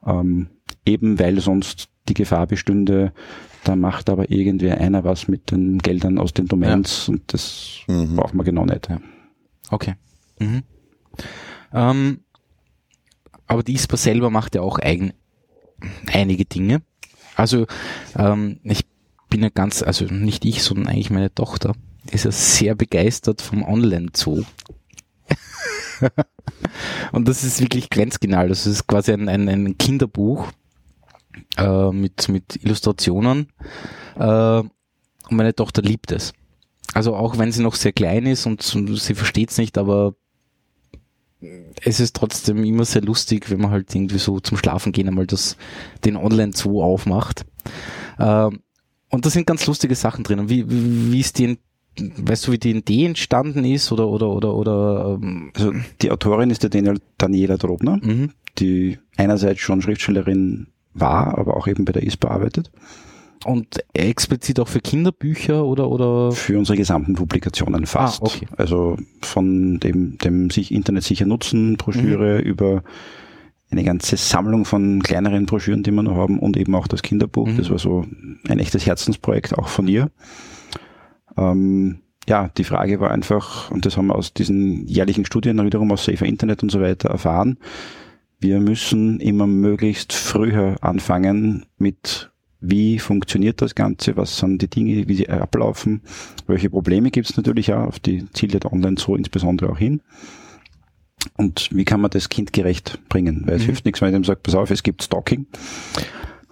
Ähm, 0.07 0.49
eben 0.87 1.19
weil 1.19 1.41
sonst 1.41 1.89
die 2.09 2.15
Gefahr 2.15 2.47
bestünde, 2.47 3.13
da 3.65 3.75
macht 3.77 4.09
aber 4.11 4.31
irgendwer 4.31 4.81
einer 4.81 5.03
was 5.05 5.29
mit 5.29 5.51
den 5.51 5.79
Geldern 5.79 6.19
aus 6.19 6.33
den 6.33 6.47
Domains 6.47 7.09
und 7.09 7.33
das 7.33 7.81
Mhm. 7.89 8.17
braucht 8.17 8.35
man 8.35 8.47
genau 8.47 8.65
nicht. 8.65 8.89
Ja. 8.89 9.01
Okay. 9.71 9.95
Mhm. 10.39 10.63
Ähm, 11.73 12.21
aber 13.47 13.63
die 13.63 13.75
ISPA 13.75 13.97
selber 13.97 14.31
macht 14.31 14.55
ja 14.55 14.63
auch 14.63 14.79
eigen, 14.79 15.13
einige 16.07 16.45
Dinge. 16.45 16.83
Also 17.35 17.67
ähm, 18.17 18.61
ich 18.65 18.85
bin 19.31 19.43
ja 19.43 19.49
ganz, 19.49 19.83
also 19.83 20.05
nicht 20.07 20.45
ich, 20.45 20.63
sondern 20.63 20.89
eigentlich 20.89 21.11
meine 21.11 21.35
Tochter, 21.35 21.75
ist 22.11 22.25
ja 22.25 22.31
sehr 22.31 22.75
begeistert 22.75 23.43
vom 23.43 23.63
Online-Zoo. 23.63 24.45
Und 27.13 27.29
das 27.29 27.45
ist 27.45 27.61
wirklich 27.61 27.91
grenzgenial. 27.91 28.49
Das 28.49 28.67
ist 28.67 28.87
quasi 28.87 29.13
ein, 29.13 29.29
ein, 29.29 29.49
ein 29.49 29.79
Kinderbuch 29.79 30.51
äh, 31.57 31.91
mit, 31.91 32.29
mit 32.29 32.63
Illustrationen. 32.63 33.49
Äh, 34.17 34.63
und 35.31 35.37
meine 35.37 35.55
Tochter 35.55 35.83
liebt 35.83 36.11
es. 36.13 36.33
Also 36.95 37.15
auch 37.15 37.37
wenn 37.39 37.53
sie 37.53 37.63
noch 37.63 37.75
sehr 37.75 37.93
klein 37.93 38.27
ist 38.27 38.47
und, 38.47 38.75
und 38.75 38.97
sie 38.97 39.15
versteht 39.15 39.51
es 39.51 39.59
nicht, 39.59 39.77
aber 39.77 40.15
es 41.85 42.01
ist 42.01 42.17
trotzdem 42.17 42.65
immer 42.65 42.85
sehr 42.85 43.03
lustig, 43.03 43.51
wenn 43.51 43.61
man 43.61 43.71
halt 43.71 43.95
irgendwie 43.95 44.19
so 44.19 44.41
zum 44.41 44.57
Schlafen 44.57 44.93
gehen 44.93 45.09
einmal 45.09 45.27
das, 45.27 45.57
den 46.05 46.17
Online-Zoo 46.17 46.83
aufmacht. 46.83 47.45
Ähm, 48.19 48.61
und 49.11 49.25
da 49.25 49.31
sind 49.31 49.47
ganz 49.47 49.67
lustige 49.67 49.95
Sachen 49.95 50.25
drin. 50.25 50.49
Wie, 50.49 50.69
wie, 50.69 51.13
wie 51.13 51.21
ist 51.21 51.39
die, 51.39 51.59
weißt 51.97 52.47
du, 52.47 52.53
wie 52.53 52.59
die 52.59 52.73
Idee 52.73 53.07
entstanden 53.07 53.65
ist 53.65 53.93
oder, 53.93 54.09
oder, 54.09 54.31
oder, 54.31 54.55
oder, 54.55 55.19
ähm, 55.23 55.53
Also 55.55 55.73
die 56.03 56.11
Autorin 56.11 56.51
ist 56.51 56.63
der 56.63 56.71
Daniel, 56.71 57.01
Daniela 57.17 57.57
Drobner. 57.57 57.99
mhm. 58.03 58.31
die 58.59 58.99
einerseits 59.17 59.61
schon 59.61 59.81
Schriftstellerin 59.81 60.69
war, 60.93 61.39
aber 61.39 61.57
auch 61.57 61.69
eben 61.69 61.85
bei 61.85 61.93
der 61.93 62.03
ISPA 62.03 62.29
arbeitet, 62.29 62.73
und 63.49 63.83
explizit 63.95 64.61
auch 64.61 64.69
für 64.69 64.81
Kinderbücher 64.81 65.65
oder, 65.65 65.89
oder, 65.89 66.33
für 66.33 66.59
unsere 66.59 66.77
gesamten 66.77 67.15
Publikationen 67.15 67.87
fast. 67.87 68.23
Ah, 68.23 68.27
okay. 68.27 68.47
Also 68.57 68.97
von 69.23 69.81
dem, 69.81 70.19
dem 70.19 70.51
sich 70.51 70.73
Internet 70.73 71.05
sicher 71.05 71.27
nutzen 71.27 71.77
Broschüre 71.77 72.39
über 72.41 72.83
eine 73.71 73.85
ganze 73.85 74.17
Sammlung 74.17 74.65
von 74.65 75.03
kleineren 75.03 75.47
Broschüren, 75.47 75.83
die 75.83 75.91
wir 75.91 76.03
noch 76.03 76.17
haben 76.17 76.39
und 76.39 76.57
eben 76.57 76.75
auch 76.75 76.87
das 76.87 77.03
Kinderbuch. 77.03 77.49
Mhm. 77.49 77.57
Das 77.57 77.71
war 77.71 77.79
so 77.79 78.07
ein 78.49 78.59
echtes 78.59 78.87
Herzensprojekt 78.87 79.57
auch 79.57 79.69
von 79.69 79.89
ihr. 79.89 80.11
Ähm, 81.37 82.01
ja, 82.29 82.51
die 82.57 82.65
Frage 82.65 83.01
war 83.01 83.11
einfach, 83.11 83.71
und 83.71 83.87
das 83.87 83.97
haben 83.97 84.09
wir 84.09 84.15
aus 84.15 84.35
diesen 84.35 84.87
jährlichen 84.87 85.25
Studien 85.25 85.57
dann 85.57 85.67
wiederum 85.67 85.91
aus 85.93 86.05
Safer 86.05 86.27
Internet 86.27 86.63
und 86.63 86.71
so 86.71 86.81
weiter 86.81 87.09
erfahren, 87.09 87.59
wir 88.41 88.61
müssen 88.61 89.21
immer 89.21 89.47
möglichst 89.47 90.13
früher 90.13 90.77
anfangen 90.81 91.67
mit 91.79 92.31
wie 92.61 92.99
funktioniert 92.99 93.61
das 93.63 93.75
Ganze, 93.75 94.17
was 94.17 94.39
sind 94.39 94.61
die 94.63 94.69
Dinge, 94.69 95.07
wie 95.09 95.15
sie 95.15 95.29
ablaufen, 95.29 96.03
welche 96.47 96.71
Probleme 96.71 97.11
gibt 97.11 97.31
es 97.31 97.37
natürlich 97.37 97.73
auch, 97.73 97.87
auf 97.87 97.99
die 98.01 98.27
zielt 98.33 98.55
der 98.55 98.73
Online 98.73 98.97
so 98.99 99.15
insbesondere 99.15 99.71
auch 99.71 99.79
hin. 99.79 100.01
Und 101.37 101.69
wie 101.73 101.85
kann 101.85 102.01
man 102.01 102.11
das 102.11 102.29
kindgerecht 102.29 102.99
bringen? 103.09 103.43
Weil 103.47 103.57
es 103.57 103.63
Mhm. 103.63 103.67
hilft 103.67 103.85
nichts, 103.85 104.01
wenn 104.01 104.09
ich 104.09 104.15
dem 104.15 104.25
sagt, 104.25 104.43
pass 104.43 104.55
auf, 104.55 104.71
es 104.71 104.83
gibt 104.83 105.03
Stalking. 105.03 105.47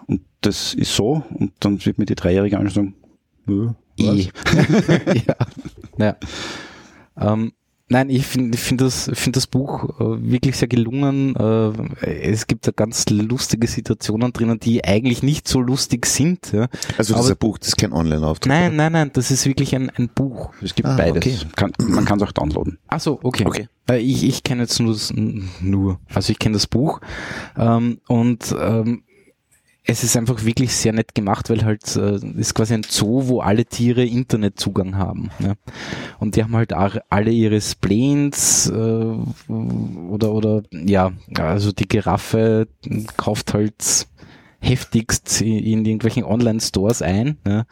Und 0.07 0.23
das 0.43 0.75
ist 0.75 0.95
so. 0.95 1.25
Und 1.31 1.53
dann 1.61 1.85
wird 1.85 1.99
mir 1.99 2.05
die 2.07 2.15
Dreijährige 2.15 2.59
anschauen, 2.59 2.95
"Äh, 3.49 3.69
was?" 3.99 4.29
Ja. 5.27 5.37
ja. 5.99 6.17
Ähm, 7.19 7.53
nein, 7.89 8.11
ich 8.11 8.27
finde 8.27 8.57
ich 8.57 8.61
find 8.63 8.81
das, 8.81 9.11
find 9.15 9.37
das 9.37 9.47
Buch 9.47 10.01
äh, 10.01 10.31
wirklich 10.31 10.57
sehr 10.57 10.69
gelungen. 10.69 11.35
Äh, 11.37 12.31
es 12.31 12.47
gibt 12.47 12.67
da 12.67 12.73
ganz 12.73 13.09
lustige 13.11 13.67
Situationen 13.67 14.33
drinnen, 14.33 14.59
die 14.61 14.85
eigentlich 14.85 15.23
nicht 15.23 15.47
so 15.49 15.61
lustig 15.61 16.07
sind. 16.07 16.53
Ja. 16.53 16.69
Also 16.99 17.15
Aber- 17.15 17.23
dieser 17.23 17.35
Buch, 17.37 17.59
das 17.59 17.69
ist 17.69 17.77
kein 17.77 17.93
Online-Auftritt. 17.93 18.49
Nein, 18.49 18.77
nein, 18.77 18.93
nein, 18.93 19.11
das 19.13 19.31
ist 19.31 19.47
wirklich 19.47 19.75
ein, 19.75 19.91
ein 19.91 20.09
Buch. 20.09 20.51
Es 20.63 20.75
gibt 20.75 20.89
Ah, 20.89 20.97
beides. 20.97 21.17
okay. 21.17 21.37
Kann, 21.57 21.73
man 21.79 22.05
kann 22.05 22.19
es 22.21 22.27
auch 22.29 22.33
downloaden. 22.33 22.79
Ach 22.89 23.01
so, 23.01 23.19
okay. 23.23 23.45
Okay. 23.47 23.69
Äh, 23.89 23.99
ich 23.99 24.25
ich 24.25 24.43
kenne 24.43 24.63
jetzt 24.63 24.81
nur, 24.81 24.93
das, 24.93 25.13
nur, 25.61 26.01
also 26.13 26.31
ich 26.33 26.39
kenne 26.39 26.55
das 26.55 26.67
Buch 26.67 27.01
ähm, 27.57 28.01
und 28.09 28.55
ähm, 28.61 29.03
es 29.89 30.03
ist 30.03 30.17
einfach 30.17 30.45
wirklich 30.45 30.75
sehr 30.75 30.93
nett 30.93 31.15
gemacht, 31.15 31.49
weil 31.49 31.65
halt 31.65 31.97
äh, 31.97 32.17
ist 32.39 32.55
quasi 32.55 32.75
ein 32.75 32.83
Zoo, 32.83 33.29
wo 33.29 33.41
alle 33.41 33.65
Tiere 33.65 34.05
Internetzugang 34.05 34.97
haben. 34.97 35.31
Ja. 35.39 35.55
Und 36.19 36.35
die 36.35 36.43
haben 36.43 36.57
halt 36.57 36.73
alle 36.73 37.31
ihre 37.31 37.61
Spleens 37.61 38.69
äh, 38.69 38.73
oder 38.75 40.33
oder 40.33 40.63
ja, 40.73 41.13
also 41.39 41.71
die 41.73 41.87
Giraffe 41.87 42.67
kauft 43.17 43.55
halt 43.55 44.09
heftigst 44.59 45.41
in, 45.41 45.59
in 45.59 45.85
irgendwelchen 45.85 46.25
Online-Stores 46.25 47.03
ein. 47.03 47.39
Ja. 47.47 47.65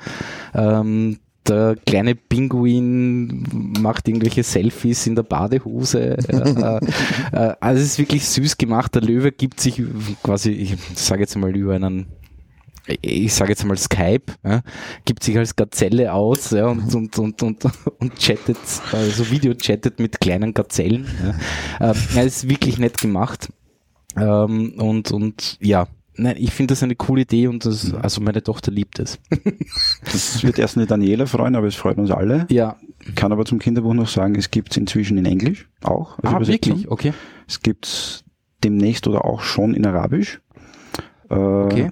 Ähm, 0.55 1.19
der 1.47 1.77
kleine 1.87 2.15
Pinguin 2.15 3.73
macht 3.81 4.09
irgendwelche 4.09 4.43
Selfies 4.43 5.07
in 5.07 5.15
der 5.15 5.23
Badehose. 5.25 6.17
äh, 6.29 6.79
äh, 7.33 7.55
also 7.61 7.83
es 7.83 7.89
ist 7.89 7.99
wirklich 7.99 8.27
süß 8.27 8.57
gemacht. 8.57 8.95
Der 8.95 9.03
Löwe 9.03 9.33
gibt 9.33 9.61
sich 9.61 9.83
quasi, 10.23 10.51
ich 10.51 10.77
sage 10.95 11.21
jetzt 11.21 11.37
mal 11.37 11.55
über 11.55 11.75
einen 11.75 12.07
ich 13.01 13.33
sage 13.33 13.51
jetzt 13.51 13.65
mal 13.65 13.79
Skype, 13.79 14.35
ja, 14.45 14.61
gibt 15.07 15.25
sich 15.25 15.39
als 15.39 15.57
Gazelle 15.57 16.13
aus 16.13 16.51
ja, 16.51 16.67
und, 16.67 16.95
und, 16.95 17.19
und, 17.19 17.43
und, 17.43 17.65
und 17.99 18.19
chattet, 18.19 18.59
also 18.93 19.31
Video 19.31 19.55
chattet 19.55 19.99
mit 20.01 20.21
kleinen 20.21 20.53
Gazellen. 20.53 21.07
Ja. 21.81 21.91
Ähm, 21.91 21.97
ja, 22.15 22.23
ist 22.23 22.49
wirklich 22.49 22.79
nett 22.79 22.99
gemacht. 22.99 23.49
Ähm, 24.17 24.75
und, 24.79 25.11
und 25.13 25.57
ja, 25.61 25.87
nein, 26.17 26.37
ich 26.39 26.51
finde 26.53 26.73
das 26.73 26.83
eine 26.83 26.95
coole 26.97 27.23
Idee 27.23 27.49
und 27.49 27.65
das, 27.65 27.93
also 27.95 28.21
meine 28.21 28.43
Tochter 28.43 28.71
liebt 28.73 28.99
es. 28.99 29.19
Das 30.05 30.43
wird 30.43 30.59
erst 30.59 30.77
eine 30.77 30.87
Daniela 30.87 31.27
freuen, 31.27 31.55
aber 31.57 31.67
es 31.67 31.75
freut 31.75 31.99
uns 31.99 32.11
alle. 32.11 32.47
Ja, 32.51 32.77
Kann 33.15 33.33
aber 33.33 33.45
zum 33.45 33.59
Kinderbuch 33.59 33.95
noch 33.95 34.09
sagen, 34.09 34.35
es 34.37 34.51
gibt 34.51 34.71
es 34.73 34.77
inzwischen 34.77 35.19
in 35.19 35.27
Englisch 35.27 35.69
auch. 35.83 36.19
als 36.19 36.33
ah, 36.33 36.37
Übersetzung. 36.37 36.73
wirklich, 36.75 36.91
okay. 36.91 37.13
Es 37.49 37.61
gibt 37.63 38.25
demnächst 38.63 39.07
oder 39.09 39.25
auch 39.25 39.41
schon 39.43 39.75
in 39.75 39.87
Arabisch. 39.87 40.41
Äh, 41.31 41.35
Okay. 41.35 41.91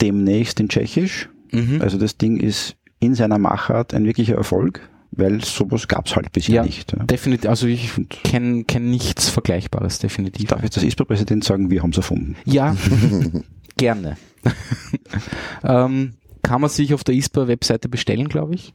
Demnächst 0.00 0.58
in 0.60 0.68
Tschechisch. 0.68 1.28
Mhm. 1.52 1.80
Also 1.82 1.98
das 1.98 2.16
Ding 2.16 2.38
ist 2.38 2.76
in 3.00 3.14
seiner 3.14 3.38
Machart 3.38 3.92
ein 3.94 4.04
wirklicher 4.06 4.34
Erfolg, 4.36 4.80
weil 5.10 5.42
sowas 5.44 5.88
gab 5.88 6.06
es 6.06 6.16
halt 6.16 6.32
bisher 6.32 6.56
Ja. 6.56 6.62
nicht. 6.64 6.92
Ja. 6.92 7.04
Definitiv, 7.04 7.48
also 7.50 7.66
ich 7.66 7.90
kenne 8.24 8.64
kenn 8.64 8.90
nichts 8.90 9.28
Vergleichbares, 9.28 9.98
definitiv. 9.98 10.48
darf 10.48 10.62
jetzt 10.62 10.76
das 10.76 10.84
ISPA-Präsident 10.84 11.44
sagen, 11.44 11.70
wir 11.70 11.82
haben 11.82 11.90
es 11.90 11.96
erfunden. 11.98 12.36
Ja, 12.44 12.76
gerne. 13.80 14.16
ähm, 15.64 16.14
kann 16.42 16.60
man 16.60 16.70
sich 16.70 16.94
auf 16.94 17.04
der 17.04 17.14
ISPA-Webseite 17.14 17.88
bestellen, 17.88 18.28
glaube 18.28 18.54
ich. 18.54 18.72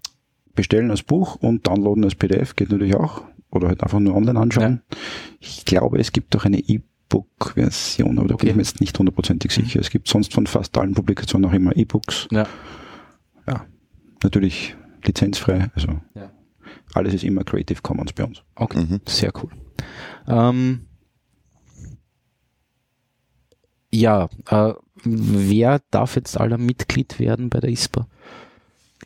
bestellen 0.53 0.91
als 0.91 1.03
Buch 1.03 1.35
und 1.35 1.67
downloaden 1.67 2.03
als 2.03 2.15
PDF 2.15 2.55
geht 2.55 2.69
natürlich 2.71 2.95
auch. 2.95 3.24
Oder 3.51 3.67
halt 3.69 3.81
einfach 3.83 4.00
nur 4.00 4.15
online 4.15 4.39
anschauen. 4.39 4.81
Ich 5.39 5.65
glaube, 5.65 6.00
es 6.00 6.12
gibt 6.12 6.35
auch 6.35 6.43
eine 6.45 6.59
E-Book-Version, 6.59 8.19
aber 8.19 8.27
da 8.27 8.35
bin 8.35 8.35
Okay. 8.35 8.50
ich 8.50 8.55
mir 8.55 8.62
jetzt 8.62 8.81
nicht 8.81 8.97
hundertprozentig 9.00 9.51
sicher. 9.51 9.79
Es 9.79 9.89
gibt 9.89 10.07
sonst 10.07 10.33
von 10.33 10.45
fast 10.47 10.77
allen 10.77 10.93
Publikationen 10.93 11.50
auch 11.50 11.53
immer 11.53 11.75
E-Books. 11.75 12.27
Ja. 12.31 12.45
Ja, 13.47 13.65
natürlich 14.24 14.75
lizenzfrei. 15.05 15.69
Also 15.75 16.00
Ja. 16.15 16.31
alles 16.93 17.13
ist 17.13 17.24
immer 17.24 17.43
Creative 17.43 17.81
Commons 17.81 18.12
bei 18.13 18.24
uns. 18.25 18.41
Okay, 18.55 18.79
Mhm. 18.79 19.01
sehr 19.07 19.31
cool. 19.41 19.51
Ähm, 20.27 20.88
ja, 23.91 24.29
äh, 24.50 24.74
wer 25.05 25.79
darf 25.91 26.15
jetzt 26.15 26.39
aller 26.39 26.57
Mitglied 26.57 27.19
werden 27.19 27.50
bei 27.50 27.59
der 27.59 27.69
ISPA? 27.69 28.07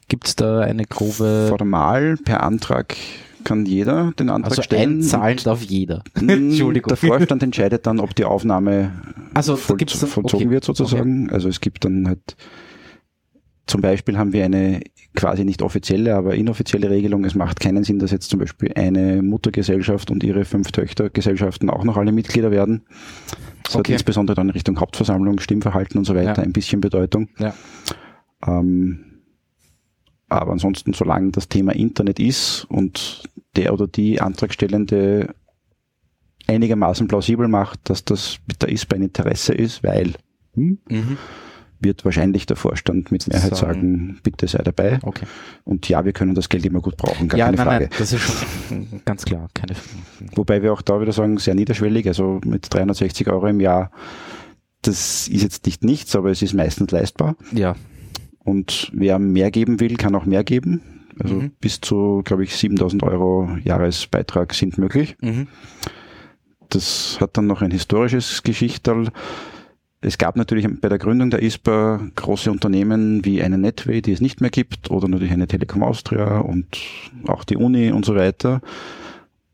Gibt 0.07 0.27
es 0.27 0.35
da 0.35 0.61
eine 0.61 0.85
grobe, 0.85 1.47
Formal 1.49 2.17
per 2.23 2.41
Antrag 2.43 2.95
kann 3.43 3.65
jeder 3.65 4.11
den 4.19 4.29
Antrag 4.29 4.51
also 4.51 4.61
stellen. 4.63 4.97
einzahlen 4.99 5.39
darf 5.43 5.61
jeder? 5.63 6.03
Mm, 6.19 6.29
Entschuldigung. 6.29 6.89
Der 6.89 6.97
Vorstand 6.97 7.43
entscheidet 7.43 7.85
dann, 7.87 7.99
ob 7.99 8.15
die 8.15 8.25
Aufnahme 8.25 8.91
Also, 9.33 9.55
voll, 9.55 9.77
dann- 9.77 9.87
vollzogen 9.87 10.47
okay. 10.47 10.49
wird 10.49 10.63
sozusagen. 10.65 11.29
Also 11.29 11.47
es 11.47 11.61
gibt 11.61 11.85
dann 11.85 12.07
halt, 12.07 12.35
zum 13.69 13.81
Beispiel 13.81 14.17
haben 14.17 14.33
wir 14.33 14.43
eine 14.45 14.81
quasi 15.15 15.45
nicht 15.45 15.61
offizielle, 15.61 16.15
aber 16.15 16.33
inoffizielle 16.35 16.89
Regelung. 16.89 17.23
Es 17.23 17.35
macht 17.35 17.59
keinen 17.59 17.83
Sinn, 17.83 17.99
dass 17.99 18.11
jetzt 18.11 18.29
zum 18.29 18.39
Beispiel 18.39 18.73
eine 18.75 19.21
Muttergesellschaft 19.21 20.09
und 20.11 20.23
ihre 20.23 20.43
fünf 20.43 20.71
Töchtergesellschaften 20.71 21.69
auch 21.69 21.83
noch 21.83 21.95
alle 21.97 22.11
Mitglieder 22.11 22.49
werden. 22.51 22.81
Das 23.63 23.75
Okay. 23.75 23.93
hat 23.93 23.99
insbesondere 23.99 24.35
dann 24.35 24.49
Richtung 24.49 24.79
Hauptversammlung, 24.79 25.39
Stimmverhalten 25.39 25.99
und 25.99 26.05
so 26.05 26.15
weiter 26.15 26.37
Ja. 26.41 26.43
ein 26.43 26.51
bisschen 26.53 26.81
Bedeutung. 26.81 27.29
Ja. 27.37 27.53
Ähm, 28.47 29.05
aber 30.29 30.51
ansonsten, 30.51 30.93
solange 30.93 31.31
das 31.31 31.47
Thema 31.47 31.73
Internet 31.75 32.19
ist 32.19 32.65
und 32.69 33.23
der 33.55 33.73
oder 33.73 33.87
die 33.87 34.19
Antragstellende 34.21 35.33
einigermaßen 36.47 37.07
plausibel 37.07 37.47
macht, 37.47 37.89
dass 37.89 38.03
das 38.05 38.39
mit 38.47 38.61
der 38.61 38.69
ISPA 38.69 38.95
ein 38.95 39.03
Interesse 39.03 39.53
ist, 39.53 39.83
weil 39.83 40.13
hm, 40.55 40.79
Mhm. 40.89 41.17
Wird 41.81 42.03
wahrscheinlich 42.05 42.45
der 42.45 42.55
Vorstand 42.57 43.11
mit 43.11 43.27
Mehrheit 43.27 43.55
Sagen. 43.55 43.81
sagen, 43.81 44.19
bitte 44.23 44.47
sei 44.47 44.61
dabei. 44.63 44.99
Okay. 45.03 45.25
Und 45.63 45.87
ja, 45.89 46.03
wir 46.05 46.13
können 46.13 46.35
das 46.35 46.49
Geld 46.49 46.65
immer 46.65 46.81
gut 46.81 46.97
brauchen, 46.97 47.27
gar 47.27 47.37
ja, 47.37 47.45
keine 47.45 47.57
nein, 47.57 47.65
Frage. 47.65 47.85
nein, 47.85 47.95
das 47.99 48.13
ist 48.13 48.21
schon 48.21 49.01
ganz 49.05 49.25
klar, 49.25 49.49
keine 49.53 49.75
Frage. 49.75 50.31
Wobei 50.35 50.61
wir 50.61 50.73
auch 50.73 50.81
da 50.81 50.99
wieder 51.01 51.11
sagen, 51.13 51.37
sehr 51.37 51.55
niederschwellig, 51.55 52.07
also 52.07 52.39
mit 52.45 52.67
360 52.73 53.27
Euro 53.29 53.47
im 53.47 53.59
Jahr, 53.59 53.91
das 54.81 55.27
ist 55.27 55.43
jetzt 55.43 55.65
nicht 55.65 55.83
nichts, 55.83 56.15
aber 56.15 56.31
es 56.31 56.41
ist 56.41 56.53
meistens 56.53 56.91
leistbar. 56.91 57.35
Ja, 57.51 57.75
Und 58.39 58.91
wer 58.93 59.19
mehr 59.19 59.51
geben 59.51 59.79
will, 59.79 59.95
kann 59.97 60.15
auch 60.15 60.25
mehr 60.25 60.43
geben. 60.43 60.81
Also 61.21 61.35
Mhm. 61.35 61.51
bis 61.59 61.81
zu, 61.81 62.21
glaube 62.23 62.43
ich, 62.45 62.55
7000 62.55 63.03
Euro 63.03 63.49
Jahresbeitrag 63.63 64.53
sind 64.53 64.77
möglich. 64.77 65.17
mhm. 65.21 65.47
Das 66.69 67.17
hat 67.19 67.35
dann 67.35 67.47
noch 67.47 67.61
ein 67.61 67.71
historisches 67.71 68.43
Geschichterl. 68.43 69.09
Es 70.01 70.17
gab 70.17 70.37
natürlich 70.37 70.65
bei 70.79 70.87
der 70.87 70.97
Gründung 70.97 71.29
der 71.29 71.41
ISPA 71.41 71.99
große 72.15 72.49
Unternehmen 72.49 73.25
wie 73.25 73.41
eine 73.41 73.57
Netway, 73.57 74.01
die 74.01 74.13
es 74.13 74.21
nicht 74.21 74.39
mehr 74.39 74.49
gibt, 74.49 74.89
oder 74.91 75.09
natürlich 75.09 75.33
eine 75.33 75.47
Telekom 75.47 75.83
Austria 75.83 76.39
und 76.39 76.77
auch 77.27 77.43
die 77.43 77.57
Uni 77.57 77.91
und 77.91 78.05
so 78.05 78.15
weiter. 78.15 78.61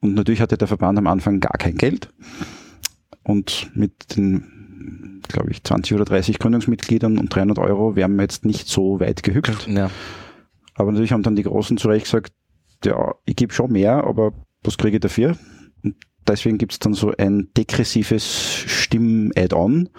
Und 0.02 0.14
natürlich 0.14 0.42
hatte 0.42 0.58
der 0.58 0.68
Verband 0.68 1.00
am 1.00 1.08
Anfang 1.08 1.40
gar 1.40 1.58
kein 1.58 1.76
Geld. 1.76 2.10
Und 3.24 3.72
mit 3.74 4.16
den, 4.16 5.22
glaube 5.28 5.50
ich, 5.50 5.64
20 5.64 5.96
oder 5.96 6.06
30 6.06 6.38
Gründungsmitgliedern 6.38 7.18
und 7.18 7.34
300 7.34 7.58
Euro 7.58 7.96
wären 7.96 8.16
wir 8.16 8.22
jetzt 8.22 8.46
nicht 8.46 8.68
so 8.68 9.00
weit 9.00 9.24
gehüpft. 9.24 9.68
ja. 9.68 9.90
Aber 10.76 10.92
natürlich 10.92 11.14
haben 11.14 11.24
dann 11.24 11.38
die 11.38 11.44
Großen 11.44 11.78
zu 11.78 11.88
Recht 11.88 12.06
gesagt, 12.06 12.34
ja, 12.84 13.16
ich 13.26 13.36
gebe 13.36 13.54
schon 13.54 13.72
mehr, 13.72 14.04
aber 14.04 14.34
was 14.62 14.78
kriege 14.78 14.98
ich 14.98 15.02
dafür? 15.02 15.38
Und 15.84 15.96
deswegen 16.28 16.58
gibt 16.58 16.74
es 16.74 16.80
dann 16.80 16.94
so 16.94 17.14
ein 17.18 17.50
degressives 17.58 18.26
Stimm-Add-on. 18.68 19.90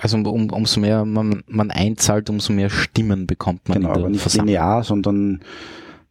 Also 0.00 0.16
um, 0.18 0.26
um, 0.26 0.50
umso 0.50 0.80
mehr 0.80 1.04
man, 1.04 1.42
man 1.46 1.70
einzahlt, 1.70 2.28
umso 2.30 2.52
mehr 2.52 2.70
Stimmen 2.70 3.26
bekommt 3.26 3.68
man 3.68 3.78
Genau, 3.78 3.88
in 3.88 3.94
der 3.94 4.02
aber 4.02 4.10
nicht 4.10 4.20
Versammlung. 4.20 4.46
linear, 4.48 4.84
sondern 4.84 5.40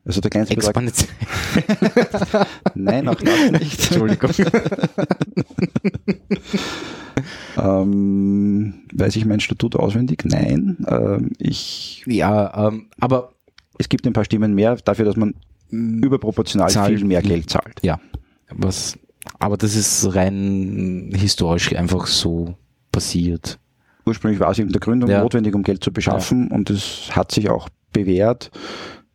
also 0.06 0.22
der 0.22 0.32
kleinste 0.32 0.56
Betrag. 0.56 0.76
Nein, 2.76 3.08
auch 3.08 3.20
nicht. 3.22 3.92
Entschuldigung. 3.92 4.32
ähm, 7.58 8.74
weiß 8.94 9.16
ich 9.16 9.26
mein 9.26 9.40
Statut 9.40 9.76
auswendig? 9.76 10.24
Nein. 10.26 10.78
Ähm, 10.88 11.32
ich, 11.40 12.04
Ja, 12.06 12.68
ähm, 12.68 12.88
aber 13.00 13.34
es 13.78 13.90
gibt 13.90 14.06
ein 14.08 14.14
paar 14.14 14.26
Stimmen 14.26 14.54
mehr 14.54 14.76
dafür, 14.78 15.06
dass 15.06 15.16
man 15.16 15.36
überproportional 15.72 16.70
Zahlt- 16.70 16.96
viel 16.98 17.06
mehr 17.06 17.22
Geld 17.22 17.50
zahlt. 17.50 17.80
ja, 17.82 18.00
was, 18.52 18.98
aber 19.40 19.58
das 19.58 19.76
ist 19.76 20.14
rein 20.16 21.12
historisch 21.16 21.76
einfach 21.76 22.08
so 22.08 22.56
passiert. 22.92 23.60
Ursprünglich 24.06 24.40
war 24.40 24.52
es 24.52 24.60
in 24.60 24.70
der 24.70 24.80
Gründung 24.80 25.10
Ja. 25.10 25.22
notwendig, 25.22 25.56
um 25.56 25.64
Geld 25.64 25.84
zu 25.84 25.92
beschaffen 25.92 26.50
und 26.50 26.70
es 26.70 27.10
hat 27.16 27.32
sich 27.32 27.50
auch 27.50 27.70
bewährt, 27.94 28.52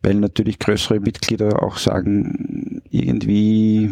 weil 0.03 0.15
natürlich 0.15 0.59
größere 0.59 0.99
Mitglieder 0.99 1.61
auch 1.63 1.77
sagen, 1.77 2.81
irgendwie 2.89 3.89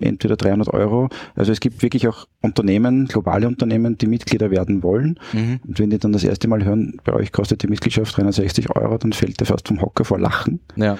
entweder 0.00 0.36
300 0.36 0.68
Euro. 0.68 1.08
Also 1.34 1.52
es 1.52 1.60
gibt 1.60 1.82
wirklich 1.82 2.08
auch 2.08 2.26
Unternehmen, 2.42 3.06
globale 3.06 3.46
Unternehmen, 3.48 3.96
die 3.98 4.06
Mitglieder 4.06 4.50
werden 4.50 4.82
wollen. 4.82 5.18
Mhm. 5.32 5.60
Und 5.66 5.78
wenn 5.78 5.90
die 5.90 5.98
dann 5.98 6.12
das 6.12 6.24
erste 6.24 6.48
Mal 6.48 6.64
hören, 6.64 6.98
bei 7.04 7.12
euch 7.12 7.32
kostet 7.32 7.62
die 7.62 7.68
Mitgliedschaft 7.68 8.16
360 8.16 8.70
Euro, 8.76 8.98
dann 8.98 9.12
fällt 9.12 9.40
der 9.40 9.46
fast 9.46 9.68
vom 9.68 9.80
Hocker 9.80 10.04
vor 10.04 10.18
Lachen, 10.18 10.60
Ja, 10.76 10.98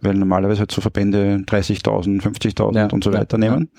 weil 0.00 0.14
normalerweise 0.14 0.60
halt 0.60 0.70
so 0.72 0.80
Verbände 0.80 1.42
30.000, 1.46 2.22
50.000 2.22 2.74
Ja, 2.76 2.86
und 2.86 3.02
so 3.04 3.10
ja, 3.12 3.18
weiter 3.18 3.36
nehmen. 3.38 3.56
Und 3.56 3.70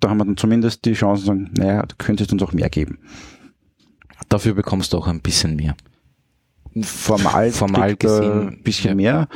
da 0.00 0.10
haben 0.10 0.18
wir 0.18 0.24
dann 0.24 0.36
zumindest 0.36 0.84
die 0.84 0.92
Chance 0.94 1.22
zu 1.22 1.26
sagen, 1.28 1.50
naja, 1.56 1.82
du 1.82 1.94
könntest 1.98 2.32
uns 2.32 2.42
auch 2.42 2.52
mehr 2.52 2.68
geben. 2.68 2.98
dafür 4.28 4.54
bekommst 4.54 4.92
du 4.92 4.98
auch 4.98 5.06
ein 5.06 5.20
bisschen 5.20 5.56
mehr. 5.56 5.76
Formal, 6.82 7.52
Formal 7.52 7.96
gesehen, 7.96 8.48
ein 8.48 8.62
bisschen 8.62 8.90
ja. 8.90 8.94
mehr. 8.94 9.28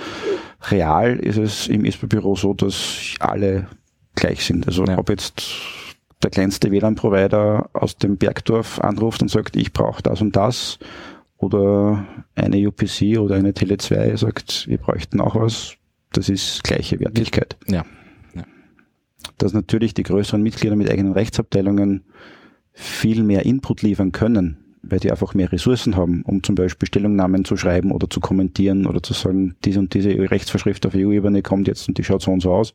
Real 0.71 1.17
ist 1.19 1.39
es 1.39 1.69
im 1.69 1.85
ISPA-Büro 1.85 2.37
so, 2.37 2.55
dass 2.55 3.15
alle 3.19 3.69
gleich 4.15 4.45
sind. 4.45 4.67
Also 4.67 4.85
Ja. 4.85 4.99
ob 4.99 5.09
jetzt 5.09 5.43
der 6.23 6.31
kleinste 6.31 6.71
WLAN-Provider 6.71 7.71
aus 7.73 7.97
dem 7.97 8.19
Bergdorf 8.19 8.79
anruft 8.81 9.23
und 9.23 9.29
sagt, 9.29 9.57
ich 9.57 9.73
brauche 9.73 10.03
das 10.03 10.21
und 10.21 10.37
das, 10.37 10.79
oder 11.39 12.07
eine 12.35 12.69
UPC 12.69 13.19
oder 13.19 13.37
eine 13.37 13.53
Tele2 13.53 14.17
sagt, 14.19 14.67
wir 14.69 14.77
bräuchten 14.77 15.21
auch 15.21 15.37
was, 15.37 15.77
das 16.13 16.29
ist 16.29 16.63
gleiche 16.63 17.01
Wertigkeit. 17.01 17.57
Ja. 17.67 17.87
Dass 19.39 19.53
natürlich 19.53 19.95
die 19.95 20.03
größeren 20.03 20.43
Mitglieder 20.43 20.77
mit 20.77 20.91
eigenen 20.91 21.13
Rechtsabteilungen 21.13 22.05
viel 22.73 23.23
mehr 23.23 23.45
Input 23.45 23.83
liefern 23.83 24.13
können, 24.13 24.59
weil 24.83 25.01
die 25.01 25.11
einfach 25.11 25.35
mehr 25.35 25.53
Ressourcen 25.53 25.97
haben, 25.97 26.23
um 26.23 26.43
zum 26.43 26.55
Beispiel 26.55 26.87
Stellungnahmen 26.87 27.45
zu 27.45 27.57
schreiben 27.57 27.93
oder 27.93 28.09
zu 28.09 28.21
kommentieren 28.21 28.87
oder 28.87 29.03
zu 29.03 29.13
sagen, 29.13 29.57
diese 29.65 29.81
und 29.81 29.93
diese 29.95 30.11
Rechtsvorschrift 30.11 30.87
auf 30.87 30.95
EU-Ebene 30.95 31.43
kommt 31.43 31.69
jetzt 31.69 31.89
und 31.89 31.99
die 31.99 32.05
schaut 32.05 32.23
so 32.23 32.31
und 32.31 32.41
so 32.41 32.53
aus. 32.53 32.73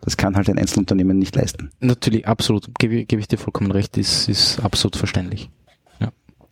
Das 0.00 0.16
kann 0.16 0.34
halt 0.34 0.48
ein 0.50 0.58
Einzelunternehmen 0.58 1.18
nicht 1.18 1.36
leisten. 1.36 1.70
Natürlich, 1.80 2.26
absolut, 2.26 2.66
gebe, 2.78 3.04
gebe 3.04 3.20
ich 3.20 3.28
dir 3.28 3.38
vollkommen 3.38 3.70
recht, 3.70 3.96
ist, 3.98 4.28
ist 4.28 4.58
absolut 4.60 4.96
verständlich. 4.96 5.48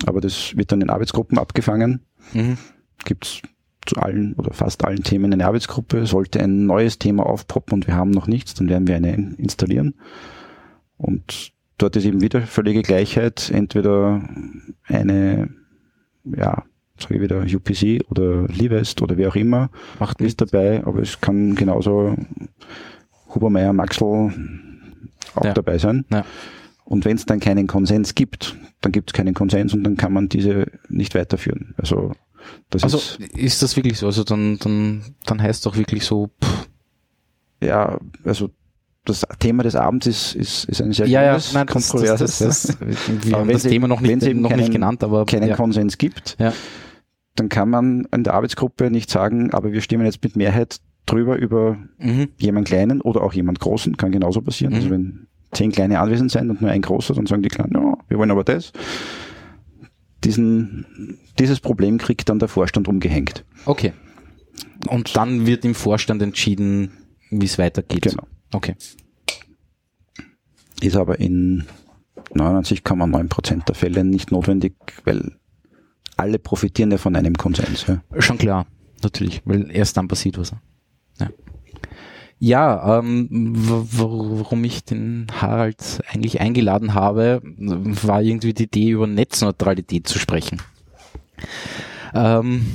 Aber 0.07 0.21
das 0.21 0.57
wird 0.57 0.73
dann 0.73 0.81
in 0.81 0.91
Arbeitsgruppen 0.91 1.39
abgefangen. 1.39 2.01
Mhm. 2.33 2.57
Gibt's 3.05 3.43
zu 3.87 3.97
allen 3.97 4.35
oder 4.35 4.53
fast 4.53 4.85
allen 4.85 5.03
Themen 5.03 5.33
eine 5.33 5.47
Arbeitsgruppe. 5.47 6.07
Sollte 6.07 6.41
ein 6.41 6.67
neues 6.67 6.99
Thema 6.99 7.25
aufpoppen 7.27 7.75
und 7.75 7.87
wir 7.87 7.97
haben 7.97 8.11
noch 8.11 8.27
nichts, 8.27 8.55
dann 8.55 8.69
werden 8.69 8.87
wir 8.87 8.97
eine 8.97 9.35
installieren. 9.39 9.95
Und 10.97 11.53
dort 11.79 11.97
ist 11.97 12.05
eben 12.05 12.21
wieder 12.21 12.43
völlige 12.43 12.83
Gleichheit. 12.83 13.51
Entweder 13.53 14.23
eine, 14.85 15.49
ja, 16.25 16.65
sage 16.99 17.15
ich 17.17 17.21
wieder, 17.23 17.41
UPC 17.43 18.05
oder 18.11 18.47
Livest 18.49 19.01
oder 19.01 19.17
wer 19.17 19.29
auch 19.29 19.37
immer 19.37 19.71
Macht 19.99 20.21
ist 20.21 20.41
dabei, 20.41 20.85
aber 20.85 21.01
es 21.01 21.21
kann 21.21 21.55
genauso 21.55 22.15
Hubermeier, 23.35 23.73
Maxl 23.73 24.05
auch 25.35 25.45
Ja. 25.45 25.55
dabei 25.55 25.79
sein. 25.79 26.05
Ja. 26.11 26.25
Und 26.85 27.05
wenn 27.05 27.17
es 27.17 27.25
dann 27.25 27.41
keinen 27.41 27.67
Konsens 27.67 28.15
gibt, 28.15 28.57
dann 28.81 28.93
gibt 28.93 29.11
es 29.11 29.15
keinen 29.15 29.33
Konsens 29.33 29.73
und 29.73 29.85
dann 29.85 29.97
kann 29.97 30.13
man 30.13 30.29
diese 30.29 30.67
nicht 30.89 31.15
weiterführen. 31.15 31.75
Also 31.79 32.13
das 32.71 32.85
Also 32.85 32.99
ist 32.99 33.21
ist 33.37 33.63
das 33.63 33.77
wirklich 33.77 33.99
so? 33.99 34.07
Also 34.07 34.25
dann, 34.25 34.59
dann, 34.59 35.03
dann 35.27 35.43
heißt 35.43 35.65
doch 35.67 35.77
wirklich 35.77 36.05
so, 36.05 36.31
pff, 36.43 36.69
ja, 37.63 37.99
also 38.25 38.51
das 39.05 39.27
Thema 39.39 39.63
des 39.63 39.77
Abends 39.77 40.07
ist, 40.07 40.35
ist, 40.35 40.65
ist 40.67 40.81
ein 40.83 40.93
sehr 40.93 41.07
ja, 41.07 41.23
ja, 41.23 41.33
gutes, 41.33 41.53
nein, 41.55 41.67
das, 41.67 41.75
das, 41.75 41.89
kontroverses. 41.91 42.39
das, 42.39 42.63
das, 42.79 42.81
wir 43.27 43.37
haben 43.37 43.49
wenn 43.49 43.55
das 43.55 43.63
Thema 43.63 43.89
noch 43.89 44.03
wenn 44.03 44.19
nicht, 44.19 44.29
eben 44.29 44.41
noch 44.41 44.51
nicht 44.51 44.61
keinen- 44.61 44.73
genannt, 44.73 45.03
aber 45.03 45.25
keinen 45.27 45.49
ja, 45.49 45.57
Konsens 45.57 45.99
gibt, 45.99 46.37
Ja. 46.39 46.53
dann 47.37 47.49
kann 47.49 47.71
man 47.71 48.07
in 48.13 48.25
der 48.25 48.35
Arbeitsgruppe 48.35 48.91
nicht 48.91 49.11
sagen, 49.11 49.53
aber 49.53 49.73
wir 49.73 49.81
stimmen 49.81 50.05
jetzt 50.05 50.23
mit 50.23 50.37
Mehrheit 50.37 50.81
drüber 51.07 51.37
über 51.37 51.79
mhm. 51.99 52.29
jemand 52.37 52.69
Kleinen 52.69 53.01
oder 53.01 53.23
auch 53.23 53.33
jemand 53.33 53.59
Großen, 53.59 53.97
kann 53.97 54.13
genauso 54.13 54.43
passieren. 54.43 54.75
Mhm. 54.75 54.79
Also 54.79 54.91
wenn 54.91 55.27
zehn 55.53 55.73
Kleine 55.73 55.99
anwesend 55.99 56.31
sind 56.31 56.51
und 56.51 56.61
nur 56.61 56.71
ein 56.71 56.83
Großer, 56.83 57.15
dann 57.15 57.27
sagen 57.27 57.43
die 57.43 57.49
Kleinen, 57.49 57.73
ja, 57.75 57.97
wir 58.09 58.19
wollen 58.19 58.31
aber 58.31 58.45
das. 58.45 58.73
Diesen, 60.25 61.19
dieses 61.39 61.61
Problem 61.61 61.99
kriegt 61.99 62.29
dann 62.29 62.39
der 62.39 62.49
Vorstand 62.49 62.89
umgehängt. 62.89 63.45
okay. 63.67 63.93
Und 64.89 65.17
dann 65.17 65.47
wird 65.47 65.65
im 65.65 65.75
Vorstand 65.75 66.23
entschieden, 66.23 66.93
wie 67.31 67.47
es 67.47 67.59
weitergeht. 67.59 68.03
Genau. 68.03 68.27
Okay. 68.53 68.77
Ist 70.81 70.97
aber 70.97 71.21
in 71.21 71.65
99,9 72.35 73.29
Prozent 73.29 73.69
der 73.69 73.75
Fälle 73.75 74.05
nicht 74.05 74.31
notwendig, 74.31 74.75
weil 75.05 75.33
alle 76.17 76.39
profitieren 76.39 76.91
ja 76.91 76.99
von 76.99 77.17
einem 77.17 77.35
Konsens. 77.35 77.87
Ja. 77.87 78.03
Schon 78.19 78.39
klar, 78.39 78.67
natürlich, 79.03 79.43
weil 79.45 79.71
erst 79.71 79.97
dann 79.97 80.09
passiert 80.09 80.39
was. 80.39 80.53
Ja, 81.19 81.31
ja 82.41 82.99
ähm, 82.99 83.29
warum 83.31 84.65
ich 84.65 84.85
den 84.85 85.29
Harald 85.41 86.03
eigentlich 86.11 86.41
eingeladen 86.41 86.95
habe, 86.95 87.41
war 87.45 88.23
irgendwie 88.23 88.55
die 88.55 88.65
Idee, 88.65 88.91
über 88.91 89.07
Netzneutralität 89.07 90.09
zu 90.09 90.19
sprechen. 90.19 90.61
Ähm, 92.15 92.67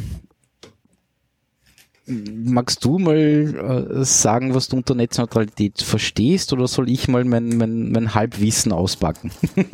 magst 2.08 2.86
du 2.86 3.00
mal 3.00 3.18
äh, 3.18 4.06
sagen, 4.06 4.54
was 4.54 4.68
du 4.68 4.78
unter 4.78 4.96
Netzneutralität 4.96 5.82
verstehst, 5.82 6.54
oder 6.54 6.68
soll 6.68 6.90
ich 6.90 7.08
mal 7.08 7.26
mein, 7.26 7.58
mein, 7.58 7.92
mein 7.92 8.14
Halbwissen 8.14 8.72
auspacken? 8.72 9.32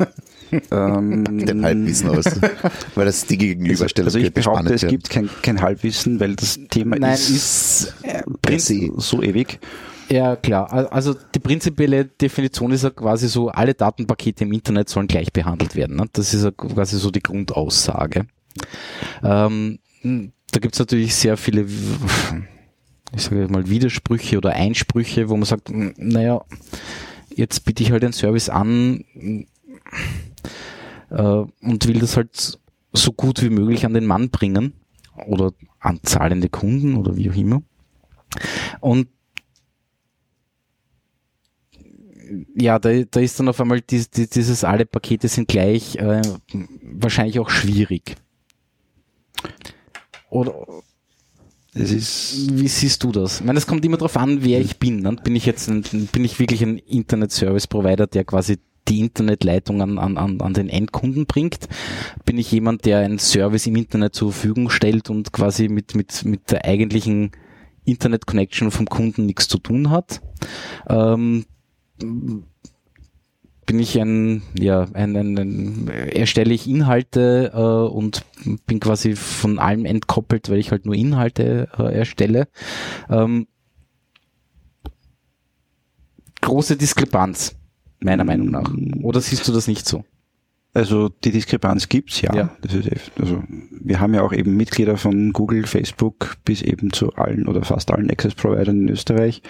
Ähm, 0.70 1.24
Dem 1.46 1.64
Halbwissen 1.64 2.08
aus. 2.10 2.24
Weil 2.94 3.06
das 3.06 3.26
die 3.26 3.38
Gegenüberstellung 3.38 4.06
Also 4.06 4.18
ich 4.18 4.24
könnte 4.32 4.40
behaupte, 4.42 4.74
es 4.74 4.86
gibt 4.86 5.10
kein, 5.10 5.30
kein 5.42 5.60
Halbwissen, 5.62 6.20
weil 6.20 6.36
das 6.36 6.58
Thema 6.70 6.98
Nein, 6.98 7.14
ist, 7.14 7.30
ist 7.30 7.94
äh, 8.02 8.90
so 8.96 9.22
ewig. 9.22 9.58
Ja, 10.10 10.36
klar. 10.36 10.70
Al- 10.72 10.88
Also 10.88 11.14
die 11.34 11.38
prinzipielle 11.38 12.04
Definition 12.04 12.70
ist 12.72 12.82
ja 12.84 12.90
quasi 12.90 13.28
so, 13.28 13.48
alle 13.48 13.72
Datenpakete 13.74 14.44
im 14.44 14.52
Internet 14.52 14.88
sollen 14.90 15.06
gleich 15.08 15.32
behandelt 15.32 15.74
werden. 15.74 15.96
Ne? 15.96 16.04
Das 16.12 16.34
ist 16.34 16.44
ja 16.44 16.50
quasi 16.50 16.98
so 16.98 17.10
die 17.10 17.22
Grundaussage. 17.22 18.26
Ähm, 19.22 19.78
da 20.02 20.58
gibt's 20.60 20.78
natürlich 20.78 21.14
sehr 21.14 21.38
viele, 21.38 21.66
ich 23.16 23.22
sage 23.22 23.48
mal, 23.48 23.70
Widersprüche 23.70 24.36
oder 24.36 24.52
Einsprüche, 24.52 25.30
wo 25.30 25.36
man 25.36 25.46
sagt, 25.46 25.70
m, 25.70 25.94
naja, 25.96 26.42
jetzt 27.34 27.64
biete 27.64 27.82
ich 27.82 27.90
halt 27.92 28.02
den 28.02 28.12
Service 28.12 28.50
an 28.50 29.04
äh, 29.14 29.46
und 31.08 31.86
will 31.86 31.98
das 31.98 32.16
halt 32.16 32.58
so 32.92 33.12
gut 33.12 33.42
wie 33.42 33.50
möglich 33.50 33.84
an 33.84 33.94
den 33.94 34.06
Mann 34.06 34.30
bringen 34.30 34.72
oder 35.26 35.52
an 35.78 36.00
zahlende 36.02 36.48
Kunden 36.48 36.96
oder 36.96 37.16
wie 37.16 37.30
auch 37.30 37.36
immer. 37.36 37.62
Und 38.80 39.08
ja, 42.54 42.78
da, 42.78 43.02
da 43.02 43.20
ist 43.20 43.38
dann 43.38 43.48
auf 43.48 43.60
einmal 43.60 43.80
dies, 43.82 44.10
dies, 44.10 44.30
dieses 44.30 44.64
alle 44.64 44.86
Pakete 44.86 45.28
sind 45.28 45.48
gleich 45.48 45.96
äh, 45.96 46.22
wahrscheinlich 46.82 47.38
auch 47.38 47.50
schwierig. 47.50 48.16
Oder 50.30 50.54
Es 51.74 51.90
ist, 51.90 52.58
wie 52.58 52.68
siehst 52.68 53.02
du 53.04 53.12
das? 53.12 53.40
Ich 53.40 53.46
meine, 53.46 53.58
es 53.58 53.66
kommt 53.66 53.84
immer 53.84 53.98
darauf 53.98 54.16
an, 54.16 54.42
wer 54.42 54.60
ich 54.60 54.78
bin. 54.78 55.00
Ne? 55.00 55.16
Bin 55.22 55.36
ich 55.36 55.44
jetzt 55.46 55.68
ein, 55.68 55.82
bin 55.82 56.24
ich 56.24 56.38
wirklich 56.38 56.62
ein 56.62 56.78
Internet 56.78 57.32
Service 57.32 57.66
Provider, 57.66 58.06
der 58.06 58.24
quasi 58.24 58.58
die 58.88 59.00
Internetleitung 59.00 59.82
an, 59.82 59.98
an, 59.98 60.40
an 60.40 60.54
den 60.54 60.68
Endkunden 60.68 61.26
bringt? 61.26 61.68
Bin 62.24 62.38
ich 62.38 62.50
jemand, 62.52 62.84
der 62.84 62.98
einen 62.98 63.18
Service 63.18 63.66
im 63.66 63.76
Internet 63.76 64.14
zur 64.14 64.32
Verfügung 64.32 64.70
stellt 64.70 65.10
und 65.10 65.32
quasi 65.32 65.68
mit, 65.68 65.94
mit, 65.94 66.24
mit 66.24 66.50
der 66.50 66.64
eigentlichen 66.64 67.32
Internet 67.84 68.26
Connection 68.26 68.70
vom 68.70 68.86
Kunden 68.86 69.26
nichts 69.26 69.48
zu 69.48 69.58
tun 69.58 69.90
hat? 69.90 70.20
Ähm, 70.88 71.44
bin 73.66 73.78
ich 73.78 73.98
ein, 74.00 74.42
ja, 74.58 74.86
ein, 74.92 75.16
ein, 75.16 75.38
ein 75.38 75.88
erstelle 75.88 76.52
ich 76.52 76.68
Inhalte 76.68 77.52
äh, 77.54 77.92
und 77.94 78.24
bin 78.66 78.80
quasi 78.80 79.14
von 79.14 79.58
allem 79.58 79.84
entkoppelt, 79.84 80.50
weil 80.50 80.58
ich 80.58 80.70
halt 80.72 80.84
nur 80.84 80.94
Inhalte 80.94 81.68
äh, 81.78 81.94
erstelle. 81.94 82.48
Ähm, 83.08 83.46
große 86.40 86.76
Diskrepanz, 86.76 87.54
meiner 88.04 88.24
Meinung 88.24 88.50
nach. 88.50 88.72
Oder 89.02 89.20
siehst 89.20 89.46
du 89.48 89.52
das 89.52 89.68
nicht 89.68 89.86
so? 89.86 90.04
also 90.74 91.08
die 91.08 91.32
Diskrepanz 91.32 91.88
gibt's 91.88 92.20
ja. 92.20 92.34
Ja. 92.34 92.56
Das 92.62 92.74
ist, 92.74 92.88
also 93.18 93.42
wir 93.70 94.00
haben 94.00 94.14
ja 94.14 94.22
auch 94.22 94.32
eben 94.32 94.56
Mitglieder 94.56 94.96
von 94.96 95.32
Google, 95.32 95.66
Facebook 95.66 96.36
bis 96.44 96.62
eben 96.62 96.92
zu 96.92 97.12
allen 97.14 97.46
oder 97.46 97.62
fast 97.62 97.90
allen 97.90 98.10
Access 98.10 98.34
Providern 98.34 98.82
in 98.82 98.88
Österreich. 98.88 99.42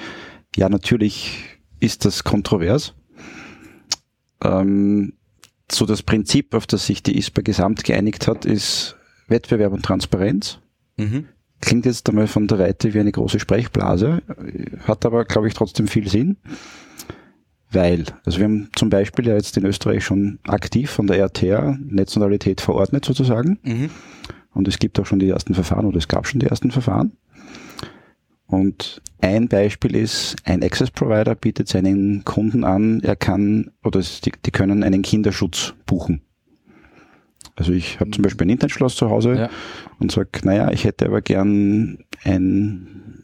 Ja, 0.56 0.68
natürlich 0.68 1.44
ist 1.80 2.04
das 2.04 2.24
kontrovers. 2.24 2.94
Ähm, 4.42 5.14
so 5.70 5.86
das 5.86 6.02
Prinzip, 6.02 6.54
auf 6.54 6.66
das 6.66 6.86
sich 6.86 7.02
die 7.02 7.16
ISPA 7.16 7.42
gesamt 7.42 7.84
geeinigt 7.84 8.26
hat, 8.26 8.44
ist 8.44 8.96
Wettbewerb 9.28 9.72
und 9.72 9.84
Transparenz. 9.84 10.58
Mhm. 10.96 11.26
Klingt 11.60 11.86
jetzt 11.86 12.08
einmal 12.08 12.26
von 12.26 12.48
der 12.48 12.58
Weite 12.58 12.92
wie 12.92 12.98
eine 12.98 13.12
große 13.12 13.38
Sprechblase, 13.38 14.20
hat 14.80 15.06
aber, 15.06 15.24
glaube 15.24 15.46
ich, 15.46 15.54
trotzdem 15.54 15.86
viel 15.86 16.08
Sinn. 16.08 16.36
Weil, 17.72 18.04
also 18.24 18.38
wir 18.38 18.44
haben 18.44 18.68
zum 18.74 18.90
Beispiel 18.90 19.26
ja 19.26 19.34
jetzt 19.34 19.56
in 19.56 19.64
Österreich 19.64 20.04
schon 20.04 20.38
aktiv 20.46 20.90
von 20.90 21.06
der 21.06 21.18
RTR 21.18 21.78
Netzneutralität 21.80 22.60
verordnet 22.60 23.04
sozusagen. 23.04 23.58
Mhm. 23.62 23.90
Und 24.52 24.68
es 24.68 24.78
gibt 24.78 25.00
auch 25.00 25.06
schon 25.06 25.18
die 25.18 25.28
ersten 25.30 25.54
Verfahren 25.54 25.86
oder 25.86 25.96
es 25.96 26.08
gab 26.08 26.26
schon 26.26 26.40
die 26.40 26.46
ersten 26.46 26.70
Verfahren. 26.70 27.12
Und 28.46 29.00
ein 29.22 29.48
Beispiel 29.48 29.96
ist, 29.96 30.36
ein 30.44 30.62
Access 30.62 30.90
Provider 30.90 31.34
bietet 31.34 31.68
seinen 31.68 32.22
Kunden 32.24 32.64
an, 32.64 33.00
er 33.00 33.16
kann 33.16 33.70
oder 33.82 34.00
die, 34.00 34.32
die 34.44 34.50
können 34.50 34.82
einen 34.82 35.00
Kinderschutz 35.00 35.72
buchen. 35.86 36.20
Also 37.56 37.72
ich 37.72 37.98
habe 38.00 38.10
zum 38.10 38.22
Beispiel 38.22 38.46
ein 38.46 38.50
Internetschloss 38.50 38.96
zu 38.96 39.08
Hause 39.08 39.34
Ja. 39.34 39.50
und 39.98 40.12
sag, 40.12 40.44
naja, 40.44 40.70
ich 40.70 40.84
hätte 40.84 41.06
aber 41.06 41.22
gern 41.22 42.04
ein 42.24 43.22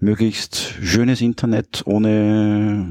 möglichst 0.00 0.56
schönes 0.82 1.20
Internet 1.20 1.82
ohne 1.86 2.86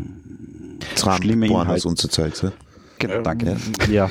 schlimme 0.95 1.47
Pornos 1.47 1.81
so 1.81 1.93
Zeugs. 1.93 2.41
Ja? 2.41 2.51
Genau, 2.99 3.21
danke. 3.21 3.57
Ja. 3.91 4.09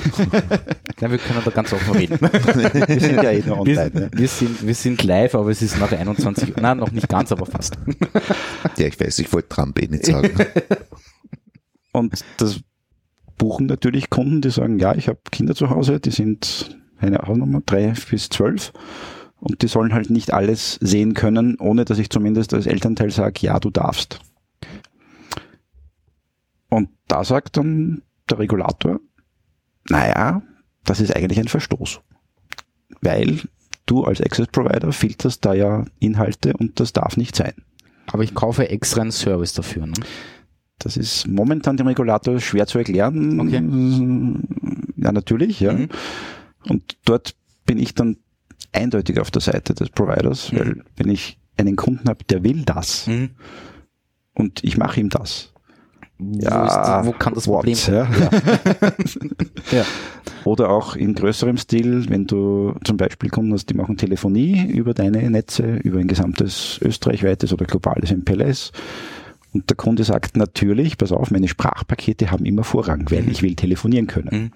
ja, 0.99 1.11
wir 1.11 1.17
können 1.17 1.41
da 1.43 1.51
ganz 1.51 1.73
offen 1.73 1.95
reden. 1.95 2.19
Wir 2.21 2.99
sind 2.99 3.23
ja 3.23 3.31
eh 3.31 3.43
nur 3.45 3.65
Wir, 3.65 3.79
online. 3.79 3.91
Ne? 3.93 4.09
wir, 4.13 4.27
sind, 4.27 4.65
wir 4.65 4.75
sind 4.75 5.03
live, 5.03 5.35
aber 5.35 5.49
es 5.49 5.61
ist 5.61 5.79
nach 5.79 5.91
21 5.91 6.55
Uhr. 6.55 6.61
Nein, 6.61 6.77
noch 6.77 6.91
nicht 6.91 7.09
ganz, 7.09 7.31
aber 7.31 7.45
fast. 7.45 7.77
ja, 8.77 8.87
ich 8.87 8.99
weiß, 8.99 9.19
ich 9.19 9.31
wollte 9.33 9.49
Trump 9.49 9.81
eh 9.81 9.87
nicht 9.87 10.05
sagen. 10.05 10.31
Und 11.91 12.23
das 12.37 12.59
buchen 13.37 13.65
natürlich 13.65 14.09
Kunden, 14.09 14.41
die 14.41 14.51
sagen, 14.51 14.79
ja, 14.79 14.93
ich 14.95 15.07
habe 15.07 15.19
Kinder 15.31 15.55
zu 15.55 15.69
Hause, 15.69 15.99
die 15.99 16.11
sind 16.11 16.77
eine 16.99 17.17
Hausnummer, 17.19 17.61
drei 17.65 17.93
bis 18.09 18.29
zwölf. 18.29 18.71
Und 19.39 19.61
die 19.61 19.67
sollen 19.67 19.93
halt 19.93 20.09
nicht 20.09 20.31
alles 20.31 20.77
sehen 20.81 21.13
können, 21.13 21.57
ohne 21.59 21.85
dass 21.85 21.99
ich 21.99 22.09
zumindest 22.09 22.53
als 22.53 22.67
Elternteil 22.67 23.11
sage, 23.11 23.41
ja, 23.41 23.59
du 23.59 23.69
darfst. 23.69 24.19
Und 26.69 26.89
da 27.07 27.23
sagt 27.23 27.57
dann 27.57 28.01
der 28.29 28.39
Regulator, 28.39 28.99
naja, 29.89 30.41
das 30.83 30.99
ist 30.99 31.15
eigentlich 31.15 31.39
ein 31.39 31.47
Verstoß. 31.47 32.01
Weil 33.01 33.41
du 33.85 34.03
als 34.03 34.21
Access 34.21 34.47
Provider 34.47 34.91
filterst 34.91 35.45
da 35.45 35.53
ja 35.53 35.85
Inhalte 35.99 36.53
und 36.53 36.79
das 36.79 36.93
darf 36.93 37.17
nicht 37.17 37.35
sein. 37.35 37.53
Aber 38.07 38.23
ich 38.23 38.33
kaufe 38.33 38.69
extra 38.69 39.01
einen 39.01 39.11
Service 39.11 39.53
dafür. 39.53 39.85
Ne? 39.87 39.93
Das 40.79 40.97
ist 40.97 41.27
momentan 41.27 41.77
dem 41.77 41.87
Regulator 41.87 42.39
schwer 42.39 42.67
zu 42.67 42.77
erklären. 42.79 43.39
Okay. 43.39 43.61
Ja, 44.97 45.11
natürlich, 45.11 45.59
ja. 45.59 45.73
Mhm. 45.73 45.89
Und 46.67 46.97
dort 47.05 47.35
bin 47.65 47.77
ich 47.77 47.93
dann 47.93 48.17
eindeutig 48.71 49.19
auf 49.19 49.31
der 49.31 49.41
Seite 49.41 49.73
des 49.73 49.89
Providers, 49.89 50.51
Mhm. 50.51 50.57
weil 50.57 50.83
wenn 50.97 51.09
ich 51.09 51.39
einen 51.57 51.75
Kunden 51.75 52.09
habe, 52.09 52.23
der 52.25 52.43
will 52.43 52.63
das 52.63 53.07
Mhm. 53.07 53.31
und 54.33 54.63
ich 54.63 54.77
mache 54.77 54.99
ihm 54.99 55.09
das. 55.09 55.53
Wo, 56.17 56.37
ist, 56.37 57.05
wo 57.07 57.11
kann 57.11 57.33
das 57.33 57.47
what, 57.47 57.57
Problem 57.57 57.75
sein? 57.75 58.07
Ja. 58.19 58.29
Ja. 59.71 59.85
Oder 60.43 60.69
auch 60.69 60.95
in 60.95 61.15
größerem 61.15 61.57
Stil, 61.57 62.07
wenn 62.09 62.27
du 62.27 62.75
zum 62.83 62.97
Beispiel 62.97 63.29
Kunden 63.29 63.59
die 63.67 63.73
machen 63.73 63.97
Telefonie 63.97 64.67
über 64.71 64.93
deine 64.93 65.29
Netze, 65.29 65.77
über 65.77 65.99
ein 65.99 66.07
gesamtes 66.07 66.79
österreichweites 66.81 67.51
oder 67.51 67.65
globales 67.65 68.11
MPLS. 68.11 68.71
Und 69.53 69.69
der 69.69 69.77
Kunde 69.77 70.03
sagt 70.03 70.37
natürlich, 70.37 70.97
pass 70.97 71.11
auf, 71.11 71.31
meine 71.31 71.47
Sprachpakete 71.47 72.29
haben 72.29 72.45
immer 72.45 72.63
Vorrang, 72.63 73.09
weil 73.09 73.23
Mhm. 73.23 73.31
ich 73.31 73.41
will 73.41 73.55
telefonieren 73.55 74.07
können. 74.07 74.29
Mhm. 74.31 74.51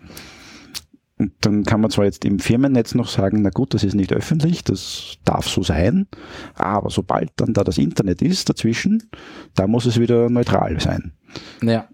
Und 1.17 1.33
dann 1.41 1.63
kann 1.65 1.81
man 1.81 1.89
zwar 1.91 2.05
jetzt 2.05 2.23
im 2.23 2.39
Firmennetz 2.39 2.95
noch 2.95 3.09
sagen, 3.09 3.41
na 3.41 3.49
gut, 3.49 3.73
das 3.73 3.83
ist 3.83 3.93
nicht 3.93 4.13
öffentlich, 4.13 4.63
das 4.63 5.17
darf 5.25 5.49
so 5.49 5.63
sein, 5.63 6.07
aber 6.55 6.89
sobald 6.89 7.31
dann 7.35 7.53
da 7.53 7.65
das 7.65 7.77
Internet 7.77 8.21
ist 8.21 8.47
dazwischen, 8.49 9.09
da 9.53 9.67
muss 9.67 9.85
es 9.85 9.99
wieder 9.99 10.29
neutral 10.29 10.79
sein. 10.79 11.11
Naja, 11.61 11.87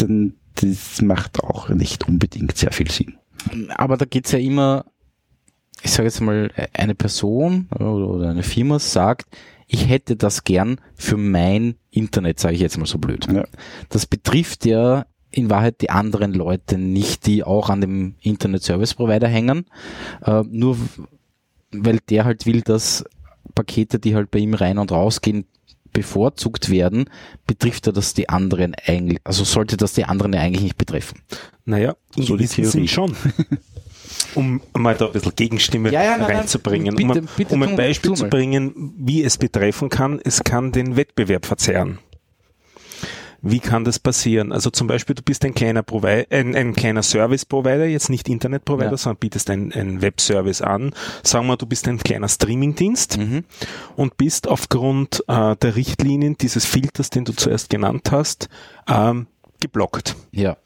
Denn 0.00 0.34
das 0.54 1.02
macht 1.02 1.42
auch 1.42 1.68
nicht 1.68 2.08
unbedingt 2.08 2.56
sehr 2.56 2.72
viel 2.72 2.90
Sinn. 2.90 3.18
aber 3.76 3.96
da 3.96 4.04
geht's 4.04 4.32
ja 4.32 4.38
immer, 4.38 4.84
ich 5.82 5.90
sage 5.90 6.04
jetzt 6.04 6.20
mal, 6.20 6.50
eine 6.72 6.94
Person 6.94 7.68
oder, 7.70 8.30
eine 8.30 8.42
Firma 8.42 8.78
sagt, 8.78 9.26
ich 9.66 9.88
hätte 9.88 10.16
das 10.16 10.44
gern 10.44 10.80
für 10.94 11.16
mein 11.16 11.76
Internet, 11.90 12.38
sage 12.38 12.54
ich 12.54 12.60
jetzt 12.60 12.78
mal 12.78 12.86
so 12.86 12.98
blöd. 12.98 13.26
Ja. 13.32 13.44
Das 13.88 14.06
betrifft 14.06 14.66
ja 14.66 15.06
in 15.30 15.50
Wahrheit 15.50 15.80
die 15.80 15.90
anderen 15.90 16.32
Leute 16.32 16.78
nicht, 16.78 17.26
die 17.26 17.42
auch 17.42 17.68
an 17.68 17.80
dem 17.80 18.14
Internet 18.20 18.62
Service 18.62 18.94
Provider 18.94 19.26
hängen, 19.26 19.66
äh, 20.24 20.42
nur 20.48 20.78
weil 21.72 21.98
der 22.08 22.24
halt 22.24 22.46
will, 22.46 22.60
dass 22.60 23.04
Pakete, 23.54 23.98
die 23.98 24.14
halt 24.14 24.30
bei 24.30 24.38
ihm 24.38 24.54
rein 24.54 24.78
und 24.78 24.92
rausgehen, 24.92 25.46
bevorzugt 25.94 26.68
werden, 26.70 27.06
betrifft 27.46 27.86
ja 27.86 27.92
das 27.92 28.12
die 28.12 28.28
anderen 28.28 28.74
eigentlich, 28.86 29.20
also 29.24 29.44
sollte 29.44 29.78
das 29.78 29.94
die 29.94 30.04
anderen 30.04 30.34
ja 30.34 30.40
eigentlich 30.40 30.62
nicht 30.62 30.76
betreffen. 30.76 31.20
Naja, 31.64 31.96
So 32.14 32.36
die 32.36 32.46
Theorie. 32.46 32.70
Sinn 32.70 32.88
schon. 32.88 33.16
um 34.34 34.60
mal 34.74 34.94
da 34.94 35.06
ein 35.06 35.12
bisschen 35.12 35.34
Gegenstimme 35.34 35.90
Ja, 35.90 36.02
ja, 36.02 36.10
nein, 36.18 36.20
nein, 36.28 36.36
reinzubringen. 36.38 36.94
bitte, 36.94 37.20
um, 37.20 37.28
bitte 37.36 37.54
um 37.54 37.62
ein 37.62 37.76
Beispiel 37.76 38.12
zu 38.12 38.28
bringen, 38.28 38.92
wie 38.98 39.22
es 39.22 39.38
betreffen 39.38 39.88
kann, 39.88 40.20
es 40.22 40.44
kann 40.44 40.72
den 40.72 40.96
Wettbewerb 40.96 41.46
verzerren. 41.46 41.98
Wie 43.46 43.60
kann 43.60 43.84
das 43.84 43.98
passieren? 43.98 44.52
Also 44.52 44.70
zum 44.70 44.86
Beispiel, 44.86 45.14
du 45.14 45.22
bist 45.22 45.44
ein 45.44 45.54
kleiner 45.54 45.82
Provider, 45.82 46.24
ein, 46.30 46.56
ein 46.56 46.72
kleiner 46.72 47.02
Service-Provider, 47.02 47.84
jetzt 47.84 48.08
nicht 48.08 48.26
Internet-Provider, 48.28 48.92
Ja. 48.92 48.96
sondern 48.96 49.18
bietest 49.18 49.50
einen, 49.50 49.70
einen 49.72 50.00
Web-Service 50.00 50.62
an. 50.62 50.94
Sagen 51.22 51.46
wir, 51.48 51.58
du 51.58 51.66
bist 51.66 51.86
ein 51.86 51.98
kleiner 51.98 52.28
Streaming-Dienst 52.28 53.18
Mhm. 53.18 53.44
und 53.96 54.16
bist 54.16 54.48
aufgrund 54.48 55.22
äh, 55.28 55.56
der 55.56 55.76
Richtlinien 55.76 56.38
dieses 56.38 56.64
Filters, 56.64 57.10
den 57.10 57.26
du 57.26 57.32
zuerst 57.34 57.68
genannt 57.68 58.10
hast, 58.12 58.48
ähm, 58.88 59.26
geblockt. 59.60 60.16
Ja. 60.32 60.56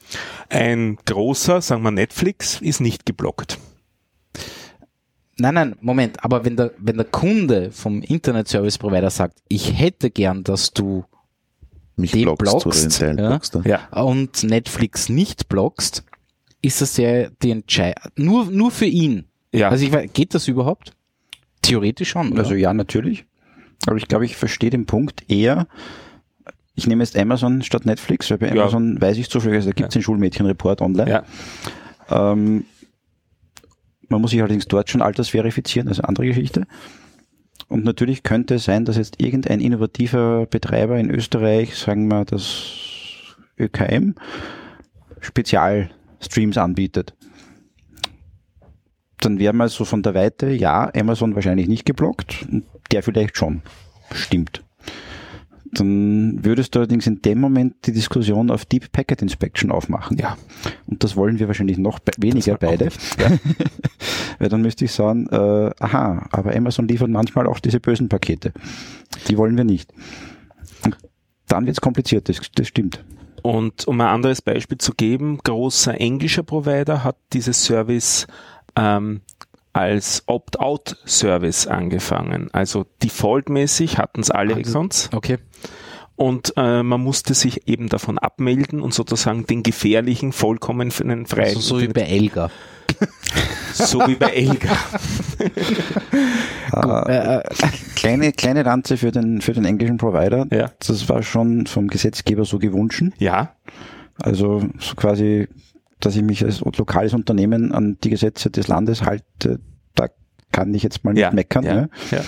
Ein 0.49 0.99
großer, 1.05 1.61
sagen 1.61 1.83
wir 1.83 1.91
Netflix, 1.91 2.61
ist 2.61 2.81
nicht 2.81 3.05
geblockt. 3.07 3.59
Nein, 5.41 5.55
nein, 5.55 5.77
Moment, 5.81 6.25
aber 6.25 6.45
wenn 6.45 6.57
der, 6.57 6.73
wenn 6.79 6.97
der 6.97 7.07
Kunde 7.07 7.71
vom 7.71 8.03
Internet 8.03 8.49
Service 8.49 8.79
Provider 8.79 9.11
sagt, 9.11 9.39
ich 9.49 9.79
hätte 9.79 10.11
gern, 10.11 10.43
dass 10.43 10.73
du 10.73 11.05
Mich 11.99 12.13
Den 12.13 12.23
blockst 12.23 12.55
oder 12.55 12.75
den 12.77 12.81
blockst, 12.83 13.01
ja. 13.01 13.13
blockst. 13.13 13.55
du. 13.55 13.63
Ja. 13.65 13.89
und 14.03 14.45
Netflix 14.45 15.09
nicht 15.09 15.49
blockst, 15.49 16.05
ist 16.63 16.81
das 16.81 16.97
ja 16.97 17.29
die 17.43 17.51
Entscheidung, 17.51 18.03
nur, 18.17 18.47
nur 18.47 18.71
für 18.71 18.87
ihn. 18.87 19.25
Ja. 19.53 19.69
Also 19.69 19.85
ich 19.85 19.93
weiß, 19.93 20.11
geht 20.13 20.35
das 20.35 20.49
überhaupt? 20.49 20.93
Theoretisch 21.63 22.11
schon, 22.11 22.33
oder? 22.33 22.43
Also 22.43 22.55
ja, 22.55 22.73
natürlich. 22.73 23.25
Aber 23.87 23.97
ich 23.97 24.07
glaube, 24.09 24.25
ich 24.25 24.37
verstehe 24.37 24.71
den 24.71 24.87
Punkt 24.87 25.29
eher. 25.29 25.67
Ich 26.75 26.87
nehme 26.87 27.03
jetzt 27.03 27.17
Amazon 27.17 27.63
statt 27.63 27.87
Netflix, 27.87 28.31
weil 28.31 28.39
bei 28.39 28.47
Ja. 28.47 28.63
Amazon 28.63 29.01
weiß 29.01 29.17
ich 29.19 29.29
zufällig, 29.29 29.57
also 29.57 29.71
da 29.71 29.75
gibt 29.75 29.89
es 29.89 29.93
den 29.95 30.03
Schulmädchenreport 30.03 30.81
online. 30.81 31.11
Ja. 31.11 32.33
Ähm, 32.33 32.65
man 34.09 34.21
muss 34.21 34.31
sich 34.31 34.41
allerdings 34.41 34.67
dort 34.67 34.89
schon 34.89 35.03
altersverifizieren, 35.03 35.89
also 35.89 36.03
andere 36.03 36.27
Geschichte. 36.27 36.67
Und 37.69 37.85
natürlich 37.85 38.23
könnte 38.23 38.55
es 38.55 38.65
sein, 38.65 38.85
dass 38.85 38.97
jetzt 38.97 39.21
irgendein 39.21 39.61
innovativer 39.61 40.47
Betreiber 40.47 40.99
in 40.99 41.11
Österreich, 41.11 41.77
sagen 41.77 42.09
wir 42.09 42.25
das 42.25 43.37
ÖKM, 43.59 44.15
Spezialstreams 45.21 46.57
anbietet. 46.57 47.15
Dann 49.21 49.39
wäre 49.39 49.53
mal 49.53 49.69
so 49.69 49.85
von 49.85 50.03
der 50.03 50.15
Weite, 50.15 50.49
ja, 50.51 50.91
Amazon 50.95 51.35
wahrscheinlich 51.35 51.69
nicht 51.69 51.85
geblockt, 51.85 52.47
der 52.93 53.03
vielleicht 53.03 53.37
schon. 53.37 53.63
Stimmt. 54.13 54.65
Dann 55.73 56.45
würdest 56.45 56.75
du 56.75 56.79
allerdings 56.79 57.07
in 57.07 57.21
dem 57.23 57.41
Moment 57.41 57.87
die 57.87 57.93
Diskussion 57.93 58.51
auf 58.51 58.65
Deep 58.65 58.91
Packet 58.93 59.23
Inspection 59.23 59.71
aufmachen. 59.71 60.17
Ja. 60.17 60.37
Und 60.87 61.05
das 61.05 61.17
wollen 61.17 61.39
wir 61.39 61.47
wahrscheinlich 61.47 61.79
noch 61.79 61.99
be 61.99 62.13
weniger 62.19 62.57
beide. 62.57 62.89
Weil 64.39 64.49
dann 64.49 64.63
müsste 64.63 64.85
ich 64.85 64.93
sagen, 64.93 65.27
äh, 65.31 65.71
aha, 65.79 66.29
aber 66.31 66.55
Amazon 66.55 66.89
liefert 66.89 67.11
manchmal 67.11 67.47
auch 67.47 67.59
diese 67.59 67.81
bösen 67.81 68.09
Pakete. 68.09 68.53
Die 69.29 69.37
wollen 69.37 69.57
wir 69.57 69.65
nicht. 69.65 69.93
Und 70.85 70.97
dann 71.49 71.67
wird 71.67 71.77
es 71.77 71.81
kompliziert, 71.81 72.29
das, 72.29 72.41
das 72.55 72.69
stimmt. 72.69 73.05
Und 73.43 73.87
um 73.87 74.01
ein 74.01 74.07
anderes 74.09 74.43
Beispiel 74.43 74.79
zu 74.79 74.93
geben, 74.95 75.39
großer 75.43 76.01
englischer 76.01 76.43
Provider 76.43 77.05
hat 77.05 77.17
dieses 77.33 77.65
Service 77.65 78.27
ähm, 78.77 79.23
als 79.79 80.25
Opt-out-Service 80.27 81.67
angefangen. 81.69 82.49
Also 82.53 82.85
defaultmäßig 83.03 83.99
hatten 83.99 84.21
es 84.21 84.31
alle 84.31 84.51
Also- 84.55 84.61
Exons 84.61 85.11
Okay. 85.15 85.39
und 86.17 86.53
äh, 86.57 86.83
man 86.83 87.01
musste 87.01 87.35
sich 87.35 87.69
eben 87.69 87.89
davon 87.89 88.19
abmelden 88.19 88.81
und 88.81 88.93
sozusagen 88.93 89.47
den 89.47 89.63
gefährlichen, 89.63 90.33
vollkommen 90.33 90.91
freien, 90.91 91.27
Also 91.39 91.61
so 91.61 91.81
wie 91.81 91.89
bei 91.89 92.03
Elga. 92.03 92.51
so 93.73 94.01
wie 94.07 94.17
bei 94.17 94.31
Elga. 94.31 94.69
Äh, 96.73 97.37
äh, 97.39 97.43
Kleine, 97.95 98.33
kleine 98.33 98.65
Ranze 98.65 98.97
für 98.97 99.11
den, 99.11 99.41
für 99.41 99.53
den 99.53 99.65
englischen 99.65 99.97
Provider. 99.97 100.47
Ja. 100.51 100.71
Das 100.87 101.09
war 101.09 101.23
schon 101.23 101.67
vom 101.67 101.89
Gesetzgeber 101.89 102.45
so 102.45 102.59
gewünscht. 102.59 103.03
Ja, 103.19 103.55
Also 104.21 104.63
so 104.79 104.95
quasi, 104.95 105.49
dass 106.01 106.17
ich 106.17 106.23
mich 106.23 106.45
als 106.45 106.61
lokales 106.61 107.15
Unternehmen 107.15 107.73
an 107.73 107.99
die 108.05 108.11
Gesetze 108.11 108.51
des 108.51 108.69
Landes 108.69 109.03
halte, 109.03 109.61
da 109.95 110.09
kann 110.53 110.73
ich 110.75 110.83
jetzt 110.83 111.05
mal 111.05 111.13
nicht 111.15 111.23
ja, 111.23 111.31
meckern. 111.33 111.65
ja, 111.65 111.75
ne? 111.75 111.91
ja. 112.11 112.21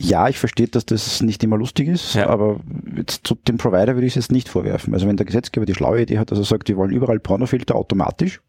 Ja, 0.00 0.28
ich 0.28 0.38
verstehe, 0.38 0.68
dass 0.68 0.86
das 0.86 1.22
nicht 1.22 1.42
immer 1.42 1.56
lustig 1.56 1.88
ist, 1.88 2.14
Ja. 2.14 2.28
aber 2.28 2.60
jetzt 2.96 3.26
zu 3.26 3.34
dem 3.34 3.56
Provider 3.58 3.94
würde 3.96 4.06
ich 4.06 4.12
es 4.12 4.26
jetzt 4.26 4.32
nicht 4.32 4.48
vorwerfen. 4.48 4.94
Also 4.94 5.08
wenn 5.08 5.16
der 5.16 5.26
Gesetzgeber 5.26 5.66
die 5.66 5.74
schlaue 5.74 6.02
Idee 6.02 6.18
hat, 6.18 6.30
dass 6.30 6.38
er 6.38 6.44
sagt, 6.44 6.68
wir 6.68 6.76
wollen 6.76 6.92
überall 6.92 7.18
Pornofilter 7.18 7.74
automatisch, 7.74 8.40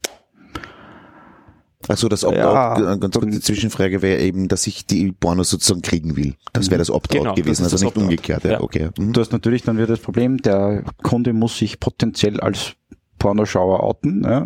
Also 1.87 2.07
das 2.07 2.23
Opt-out, 2.23 2.43
Ja, 2.79 2.93
äh, 2.93 2.97
ganz 2.99 3.15
kurz 3.17 3.31
die 3.33 3.39
Zwischenfrage 3.41 4.01
wäre 4.03 4.21
eben, 4.21 4.47
dass 4.47 4.67
ich 4.67 4.85
die 4.85 5.11
Pornos 5.11 5.49
sozusagen 5.49 5.81
kriegen 5.81 6.15
will. 6.17 6.35
Das 6.53 6.69
wäre 6.69 6.77
das 6.77 6.91
Opt-out 6.91 7.21
Genau, 7.21 7.33
das 7.33 7.43
gewesen, 7.43 7.65
ist 7.65 7.73
also 7.73 7.85
das 7.87 7.95
nicht 7.95 7.97
umgekehrt. 8.03 8.43
Ja, 8.43 8.51
Ja. 8.51 8.61
okay. 8.61 8.89
Mhm. 8.99 9.13
Du 9.13 9.21
hast 9.21 9.31
natürlich 9.31 9.63
dann 9.63 9.77
wieder 9.77 9.87
das 9.87 9.99
Problem, 10.01 10.37
der 10.37 10.83
Kunde 11.01 11.33
muss 11.33 11.57
sich 11.57 11.79
potenziell 11.79 12.39
als 12.41 12.73
Pornoschauer 13.19 13.83
outen. 13.83 14.23
Ja. 14.23 14.43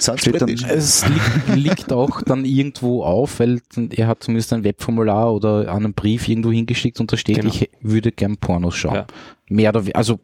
Sounds 0.00 0.22
Steht 0.22 0.40
dann- 0.40 0.48
es 0.70 1.04
liegt, 1.08 1.56
liegt 1.56 1.92
auch 1.92 2.22
dann 2.22 2.44
irgendwo 2.44 3.02
auf, 3.04 3.40
weil 3.40 3.60
er 3.90 4.06
hat 4.06 4.22
zumindest 4.22 4.52
ein 4.52 4.64
Webformular 4.64 5.32
oder 5.34 5.72
einen 5.72 5.92
Brief 5.94 6.28
irgendwo 6.28 6.50
hingeschickt 6.50 7.00
und 7.00 7.12
da 7.12 7.16
steht, 7.16 7.36
Genau. 7.36 7.48
ich 7.52 7.70
würde 7.80 8.12
gern 8.12 8.36
Pornos 8.38 8.74
schauen. 8.76 8.94
Ja. 8.94 9.06
Mehr 9.48 9.70
oder 9.70 9.82
weniger, 9.82 9.98
also 9.98 10.18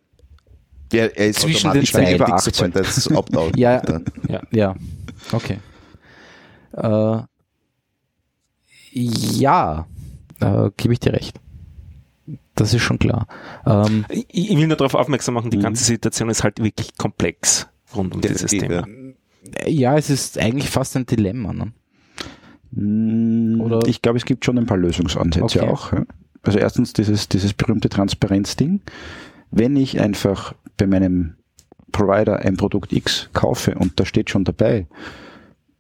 Ja, 0.93 1.05
er 1.07 1.29
ist 1.29 1.41
Zwischen 1.41 1.69
automatisch 1.69 1.93
den 1.93 2.05
Zeilen. 2.05 2.15
über 2.17 2.27
Über 2.27 2.35
18. 2.37 2.53
18. 2.67 2.73
Das 2.73 2.99
ist 2.99 3.11
Opt-out. 3.13 3.57
Ja. 3.57 3.83
ja. 4.29 4.41
Ja, 4.51 4.75
okay. 5.33 5.59
Äh, 6.73 7.19
ja, 8.93 9.87
äh, 10.41 10.71
gebe 10.77 10.93
ich 10.95 11.01
dir 11.01 11.13
recht. 11.13 11.39
Das 12.61 12.75
ist 12.75 12.83
schon 12.83 12.99
klar. 12.99 13.27
Ähm, 13.67 14.05
Ich, 14.11 14.27
ich 14.51 14.57
will 14.57 14.67
nur 14.67 14.77
darauf 14.77 14.95
aufmerksam 14.95 15.35
machen, 15.35 15.51
die 15.51 15.57
Mhm. 15.57 15.63
ganze 15.63 15.85
Situation 15.85 16.29
ist 16.29 16.45
halt 16.45 16.63
wirklich 16.63 16.97
komplex 16.99 17.69
rund 17.97 18.15
um 18.15 18.21
dieses 18.21 18.51
Thema. 18.51 18.87
ja. 19.67 19.67
ja, 19.67 19.97
es 19.99 20.11
ist 20.11 20.39
eigentlich 20.39 20.69
fast 20.71 20.97
ein 20.97 21.07
Dilemma. 21.07 21.53
Ne? 21.53 21.73
Mm, 22.73 23.61
Oder- 23.61 23.87
ich 23.89 24.03
glaube, 24.03 24.19
es 24.19 24.25
gibt 24.25 24.45
schon 24.45 24.59
ein 24.59 24.67
paar 24.67 24.77
Lösungsansätze 24.77 25.61
Okay. 25.63 25.69
auch. 25.69 25.93
Ja. 25.93 26.05
Also 26.43 26.59
erstens 26.59 26.93
dieses, 26.93 27.29
dieses 27.29 27.53
berühmte 27.53 27.89
Transparenzding. 27.89 28.81
Wenn 29.51 29.77
ich 29.77 30.01
einfach 30.01 30.55
bei 30.77 30.87
meinem 30.87 31.35
Provider 31.93 32.39
ein 32.41 32.57
Produkt 32.57 32.93
X 32.93 33.29
kaufe 33.33 33.75
und 33.75 33.99
da 33.99 34.05
steht 34.07 34.31
schon 34.31 34.45
dabei, 34.45 34.87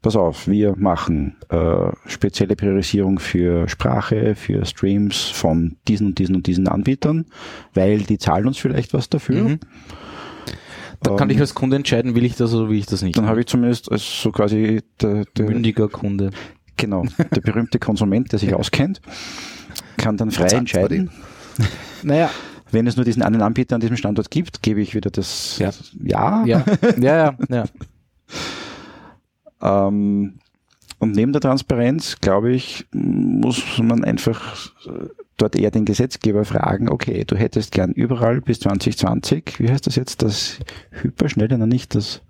pass 0.02 0.16
auf, 0.16 0.48
wir 0.48 0.74
machen 0.76 1.36
äh, 1.48 1.90
spezielle 2.06 2.56
Priorisierung 2.56 3.18
für 3.18 3.68
Sprache, 3.68 4.34
für 4.34 4.64
Streams 4.64 5.24
von 5.24 5.76
diesen 5.88 6.08
und 6.08 6.18
diesen 6.18 6.36
und 6.36 6.46
diesen 6.46 6.68
Anbietern, 6.68 7.26
weil 7.74 7.98
die 7.98 8.18
zahlen 8.18 8.46
uns 8.46 8.58
vielleicht 8.58 8.94
was 8.94 9.08
dafür. 9.08 9.42
Mhm. 9.42 9.60
Da 11.02 11.16
kann 11.16 11.30
Ähm, 11.30 11.36
ich 11.36 11.40
als 11.40 11.54
Kunde 11.54 11.76
entscheiden, 11.76 12.14
will 12.14 12.24
ich 12.24 12.36
das 12.36 12.52
oder 12.54 12.68
will 12.68 12.78
ich 12.78 12.86
das 12.86 13.02
nicht. 13.02 13.16
Dann 13.16 13.26
habe 13.26 13.40
ich 13.40 13.46
zumindest 13.46 13.90
als 13.90 14.22
so 14.22 14.32
quasi 14.32 14.82
der, 15.00 15.24
der, 15.36 15.46
Mündiger 15.46 15.88
Kunde. 15.88 16.30
Genau, 16.76 17.04
der 17.34 17.40
berühmte 17.40 17.78
Konsument, 17.78 18.32
der 18.32 18.38
sich 18.38 18.54
auskennt, 18.60 19.00
kann 19.96 20.16
dann 20.16 20.30
frei 20.30 20.48
entscheiden. 20.48 21.10
Naja, 22.02 22.30
Wenn 22.70 22.86
es 22.86 22.96
nur 22.96 23.04
diesen 23.04 23.22
einen 23.22 23.42
Anbieter 23.42 23.74
an 23.74 23.82
diesem 23.82 23.98
Standort 23.98 24.30
gibt, 24.30 24.62
gebe 24.62 24.80
ich 24.80 24.94
wieder 24.94 25.10
das 25.10 25.58
Ja. 25.58 25.72
Ja. 26.02 26.46
ja, 26.46 26.64
ja, 26.96 27.16
ja, 27.16 27.34
ja. 27.50 27.64
Ähm, 29.60 30.38
und 30.98 31.12
neben 31.12 31.32
der 31.32 31.40
Transparenz, 31.40 32.18
glaube 32.20 32.52
ich, 32.52 32.86
muss 32.92 33.62
man 33.78 34.04
einfach 34.04 34.70
äh, 34.86 35.08
dort 35.38 35.56
eher 35.56 35.70
den 35.70 35.86
Gesetzgeber 35.86 36.44
fragen, 36.44 36.90
okay, 36.90 37.24
du 37.24 37.36
hättest 37.36 37.72
gern 37.72 37.92
überall 37.92 38.42
bis 38.42 38.60
2020, 38.60 39.58
wie 39.58 39.70
heißt 39.70 39.86
das 39.86 39.96
jetzt, 39.96 40.22
das 40.22 40.58
hyperschnelle, 40.90 41.56
na 41.56 41.66
nicht 41.66 41.94
das 41.94 42.20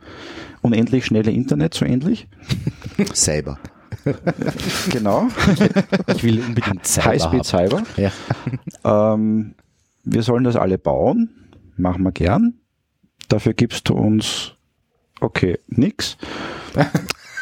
unendlich 0.62 1.05
schnelle 1.05 1.33
Internet, 1.33 1.75
so 1.75 1.85
ähnlich? 1.85 2.29
Cyber. 3.14 3.59
Genau. 4.90 5.27
Ich 6.07 6.23
will 6.23 6.40
unbedingt 6.40 6.87
Cyber 6.87 7.07
Highspeed. 7.09 7.45
Cyber. 7.45 7.83
Ja. 7.97 8.12
Ähm, 8.85 9.57
wir 10.05 10.23
sollen 10.23 10.45
das 10.45 10.55
alle 10.57 10.79
bauen, 10.79 11.31
machen 11.77 12.05
wir 12.05 12.12
gern. 12.12 12.55
Dafür 13.29 13.53
gibst 13.53 13.88
du 13.88 13.95
uns, 13.95 14.55
okay, 15.21 15.59
nix. 15.66 16.16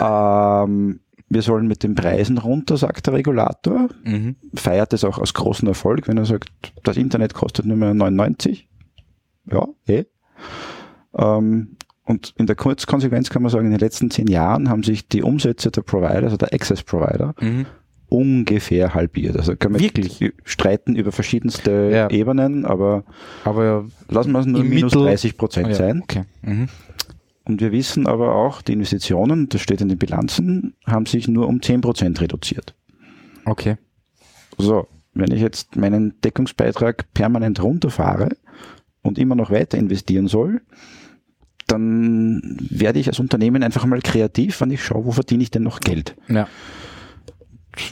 Ähm, 0.00 1.00
wir 1.30 1.42
sollen 1.42 1.66
mit 1.66 1.82
den 1.82 1.94
Preisen 1.94 2.38
runter, 2.38 2.76
sagt 2.76 3.06
der 3.06 3.14
Regulator. 3.14 3.88
Mhm. 4.04 4.36
Feiert 4.54 4.92
es 4.94 5.04
auch 5.04 5.18
als 5.18 5.34
großen 5.34 5.68
Erfolg, 5.68 6.08
wenn 6.08 6.16
er 6.16 6.24
sagt, 6.24 6.48
das 6.84 6.96
Internet 6.96 7.34
kostet 7.34 7.66
nur 7.66 7.76
mehr 7.76 7.92
99. 7.94 8.68
Ja, 9.50 9.66
eh. 9.86 10.04
Ähm, 11.16 11.76
und 12.04 12.32
in 12.38 12.46
der 12.46 12.56
Kurzkonsequenz 12.56 13.28
kann 13.28 13.42
man 13.42 13.50
sagen, 13.50 13.66
in 13.66 13.72
den 13.72 13.80
letzten 13.80 14.10
zehn 14.10 14.26
Jahren 14.28 14.70
haben 14.70 14.82
sich 14.82 15.08
die 15.08 15.22
Umsätze 15.22 15.70
der 15.70 15.82
Provider, 15.82 16.22
also 16.24 16.36
der 16.38 16.52
Access 16.54 16.82
Provider, 16.82 17.34
Mhm. 17.40 17.66
ungefähr 18.08 18.94
halbiert. 18.94 19.36
Also 19.36 19.54
können 19.56 19.74
wir 19.74 19.82
Wirklich? 19.82 20.32
streiten 20.44 20.96
über 20.96 21.12
verschiedenste 21.12 21.90
Ja. 21.92 22.08
Ebenen, 22.10 22.64
aber 22.64 23.04
Aber 23.44 23.84
lassen 24.08 24.32
wir 24.32 24.38
es 24.40 24.46
nur 24.46 24.64
minus 24.64 24.94
Mittel- 24.94 25.02
30 25.08 25.36
Prozent 25.36 25.68
ja, 25.68 25.74
sein. 25.74 26.00
okay. 26.02 26.22
Mhm. 26.42 26.68
Und 27.48 27.62
wir 27.62 27.72
wissen 27.72 28.06
aber 28.06 28.34
auch, 28.34 28.60
die 28.60 28.74
Investitionen, 28.74 29.48
das 29.48 29.62
steht 29.62 29.80
in 29.80 29.88
den 29.88 29.96
Bilanzen, 29.96 30.74
haben 30.86 31.06
sich 31.06 31.28
nur 31.28 31.48
um 31.48 31.62
10 31.62 31.80
Prozent 31.80 32.20
reduziert. 32.20 32.74
Okay. 33.46 33.78
So, 34.58 34.86
wenn 35.14 35.32
ich 35.32 35.40
jetzt 35.40 35.74
meinen 35.74 36.20
Deckungsbeitrag 36.20 37.12
permanent 37.14 37.62
runterfahre 37.62 38.28
und 39.00 39.18
immer 39.18 39.34
noch 39.34 39.50
weiter 39.50 39.78
investieren 39.78 40.28
soll, 40.28 40.60
dann 41.66 42.58
werde 42.70 42.98
ich 42.98 43.08
als 43.08 43.18
Unternehmen 43.18 43.62
einfach 43.62 43.86
mal 43.86 44.00
kreativ, 44.02 44.60
wenn 44.60 44.70
ich 44.70 44.84
schaue, 44.84 45.06
wo 45.06 45.12
verdiene 45.12 45.42
ich 45.42 45.50
denn 45.50 45.62
noch 45.62 45.80
Geld. 45.80 46.16
Ja. 46.28 46.48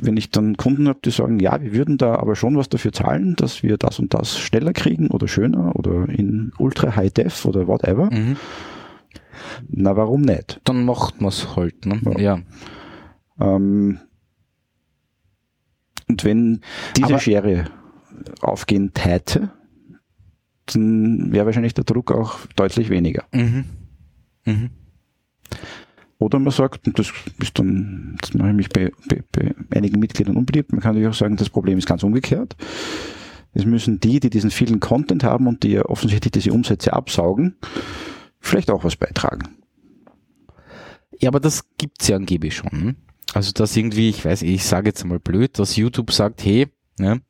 Wenn 0.02 0.16
ich 0.18 0.30
dann 0.30 0.56
Kunden 0.58 0.88
habe, 0.88 0.98
die 1.02 1.10
sagen, 1.10 1.38
ja, 1.38 1.62
wir 1.62 1.72
würden 1.72 1.96
da 1.96 2.16
aber 2.16 2.36
schon 2.36 2.56
was 2.58 2.68
dafür 2.68 2.92
zahlen, 2.92 3.36
dass 3.36 3.62
wir 3.62 3.78
das 3.78 3.98
und 3.98 4.12
das 4.12 4.38
schneller 4.38 4.72
kriegen 4.72 5.08
oder 5.08 5.28
schöner 5.28 5.76
oder 5.76 6.08
in 6.08 6.52
Ultra 6.58 6.94
High 6.96 7.12
Def 7.12 7.46
oder 7.46 7.66
whatever, 7.66 8.10
Mhm. 8.12 8.36
Na 9.68 9.96
warum 9.96 10.22
nicht? 10.22 10.60
Dann 10.64 10.84
macht 10.84 11.20
man 11.20 11.28
es 11.28 11.56
halt. 11.56 11.86
Ne? 11.86 12.00
Ja. 12.18 12.20
Ja. 12.20 12.42
Ähm, 13.40 14.00
und 16.08 16.24
wenn 16.24 16.60
diese 16.96 17.06
Aber- 17.08 17.18
Schere 17.20 17.64
aufgehen 18.40 18.92
täte, 18.94 19.50
dann 20.66 21.32
wäre 21.32 21.46
wahrscheinlich 21.46 21.74
der 21.74 21.84
Druck 21.84 22.12
auch 22.12 22.38
deutlich 22.56 22.90
weniger. 22.90 23.24
Mhm. 23.32 23.64
Mhm. 24.44 24.70
Oder 26.18 26.38
man 26.38 26.50
sagt, 26.52 26.86
und 26.86 26.98
das 26.98 27.12
ist 27.40 27.58
dann, 27.58 28.16
das 28.20 28.32
mache 28.34 28.48
ich 28.48 28.54
mich 28.56 28.68
bei, 28.70 28.90
bei, 29.08 29.22
bei 29.32 29.54
einigen 29.76 30.00
Mitgliedern 30.00 30.36
unbeliebt, 30.36 30.72
man 30.72 30.80
kann 30.80 30.92
natürlich 30.94 31.10
auch 31.14 31.18
sagen, 31.18 31.36
das 31.36 31.50
Problem 31.50 31.76
ist 31.78 31.86
ganz 31.86 32.02
umgekehrt. 32.02 32.56
Es 33.52 33.64
müssen 33.66 34.00
die, 34.00 34.18
die 34.20 34.30
diesen 34.30 34.50
vielen 34.50 34.80
Content 34.80 35.24
haben 35.24 35.46
und 35.46 35.62
die 35.62 35.72
ja 35.72 35.84
offensichtlich 35.84 36.32
diese 36.32 36.52
Umsätze 36.52 36.92
absaugen, 36.94 37.56
vielleicht 38.40 38.70
auch 38.70 38.84
was 38.84 38.96
beitragen. 38.96 39.56
Ja, 41.18 41.28
aber 41.28 41.40
das 41.40 41.64
gibt's 41.78 42.08
ja 42.08 42.16
angeblich 42.16 42.56
schon. 42.56 42.70
hm? 42.70 42.96
Also 43.34 43.52
dass 43.52 43.76
irgendwie, 43.76 44.08
ich 44.08 44.24
weiß, 44.24 44.42
ich 44.42 44.64
sage 44.64 44.88
jetzt 44.88 45.04
mal 45.04 45.18
blöd, 45.18 45.58
dass 45.58 45.76
YouTube 45.76 46.12
sagt, 46.12 46.44
hey, 46.44 46.68
ne, 46.98 47.20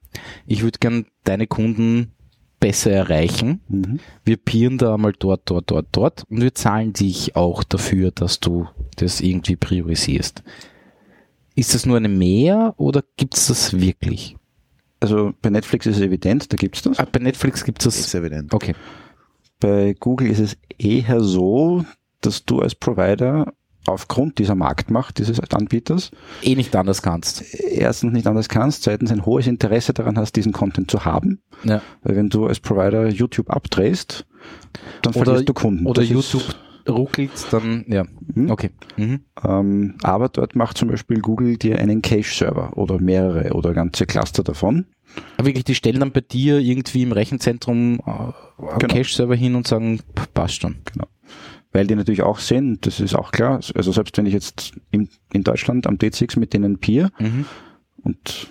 ich 0.46 0.62
würde 0.62 0.78
gern 0.78 1.06
deine 1.24 1.46
Kunden 1.46 2.12
besser 2.60 2.90
erreichen. 2.90 3.60
Mhm. 3.68 4.00
Wir 4.24 4.36
peeren 4.36 4.78
da 4.78 4.96
mal 4.96 5.12
dort, 5.18 5.42
dort, 5.44 5.70
dort, 5.70 5.88
dort 5.92 6.24
und 6.28 6.40
wir 6.40 6.54
zahlen 6.54 6.92
dich 6.92 7.36
auch 7.36 7.64
dafür, 7.64 8.10
dass 8.10 8.40
du 8.40 8.66
das 8.96 9.20
irgendwie 9.20 9.56
priorisierst. 9.56 10.42
Ist 11.54 11.74
das 11.74 11.86
nur 11.86 11.96
eine 11.96 12.08
Mehr 12.08 12.74
oder 12.76 13.02
gibt's 13.16 13.46
das 13.46 13.78
wirklich? 13.78 14.36
Also 15.00 15.32
bei 15.42 15.50
Netflix 15.50 15.86
ist 15.86 15.96
es 15.96 16.02
evident, 16.02 16.52
da 16.52 16.56
gibt's 16.56 16.82
das. 16.82 16.98
Ah, 16.98 17.06
bei 17.10 17.18
Netflix 17.18 17.64
gibt's 17.64 17.84
das. 17.84 17.98
Ist 17.98 18.14
evident. 18.14 18.52
Okay. 18.52 18.74
Bei 19.60 19.94
Google 19.98 20.28
ist 20.30 20.40
es 20.40 20.56
eher 20.78 21.20
so, 21.20 21.84
dass 22.20 22.44
du 22.44 22.60
als 22.60 22.74
Provider 22.74 23.52
aufgrund 23.86 24.38
dieser 24.38 24.56
Marktmacht 24.56 25.18
dieses 25.18 25.38
Anbieters 25.40 26.10
Eh 26.42 26.56
nicht 26.56 26.74
anders 26.74 27.02
kannst. 27.02 27.44
erstens 27.54 28.12
nicht 28.12 28.26
anders 28.26 28.48
kannst, 28.48 28.82
zweitens 28.82 29.12
ein 29.12 29.24
hohes 29.24 29.46
Interesse 29.46 29.92
daran 29.94 30.18
hast, 30.18 30.32
diesen 30.34 30.52
Content 30.52 30.90
zu 30.90 31.04
haben. 31.04 31.40
Ja. 31.62 31.80
Weil 32.02 32.16
wenn 32.16 32.28
du 32.28 32.46
als 32.46 32.58
Provider 32.58 33.06
YouTube 33.08 33.48
abdrehst, 33.48 34.26
dann 35.02 35.14
Oder- 35.14 35.24
verlierst 35.24 35.48
du 35.48 35.54
Kunden. 35.54 35.86
Oder 35.86 36.02
Das 36.02 36.10
YouTube 36.10 36.42
ruckelt, 36.88 37.30
dann, 37.52 37.84
ja. 37.88 38.04
Hm? 38.34 38.50
Okay. 38.50 38.70
Mhm. 38.96 39.20
Ähm, 39.44 39.94
aber 40.02 40.28
dort 40.28 40.54
macht 40.56 40.78
zum 40.78 40.88
Beispiel 40.88 41.20
Google 41.20 41.56
dir 41.56 41.78
einen 41.78 42.02
Cache-Server 42.02 42.76
oder 42.76 43.00
mehrere 43.00 43.52
oder 43.54 43.72
ganze 43.72 44.06
Cluster 44.06 44.42
davon. 44.42 44.86
Wirklich, 45.38 45.64
die 45.64 45.74
stellen 45.74 46.00
dann 46.00 46.12
bei 46.12 46.20
dir 46.22 46.59
irgendwie 46.59 47.02
im 47.02 47.12
Rechenzentrum 47.12 48.00
äh, 48.07 48.11
einen 48.11 48.79
Genau. 48.79 48.94
Cache-Server 48.94 49.35
hin 49.37 49.55
und 49.55 49.66
sagen, 49.66 50.00
passt 50.35 50.62
schon. 50.62 50.76
Weil 51.72 51.87
die 51.87 51.94
natürlich 51.94 52.22
auch 52.22 52.38
sehen, 52.38 52.79
das 52.81 53.00
ist 53.00 53.14
auch 53.14 53.33
klar, 53.33 53.61
also 53.74 53.92
selbst 53.92 54.16
wenn 54.16 54.26
ich 54.26 54.33
jetzt 54.33 54.72
in, 54.90 55.09
in 55.33 55.42
Deutschland 55.44 55.87
am 55.87 55.96
D6 55.96 56.38
mit 56.38 56.55
denen 56.55 56.79
peer 56.79 57.11
Mhm. 57.18 57.44
und 58.02 58.48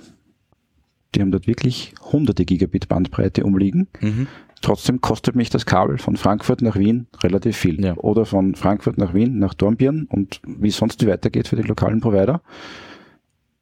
die 1.15 1.21
haben 1.21 1.31
dort 1.31 1.47
wirklich 1.47 1.93
hunderte 2.11 2.45
Gigabit 2.45 2.87
Bandbreite 2.87 3.43
umliegen, 3.45 3.87
Mhm. 4.01 4.27
trotzdem 4.61 5.01
kostet 5.01 5.35
mich 5.35 5.49
das 5.49 5.65
Kabel 5.65 5.97
von 5.97 6.17
Frankfurt 6.17 6.61
nach 6.61 6.75
Wien 6.75 7.07
relativ 7.23 7.57
viel. 7.57 7.83
Ja. 7.83 7.95
Oder 7.97 8.25
von 8.25 8.53
Frankfurt 8.55 8.97
nach 8.99 9.13
Wien 9.15 9.39
nach 9.39 9.53
Dornbirn 9.55 10.05
und 10.09 10.41
wie 10.45 10.71
sonst 10.71 11.05
weitergeht 11.07 11.47
für 11.47 11.55
die 11.55 11.63
lokalen 11.63 12.01
Provider. 12.01 12.41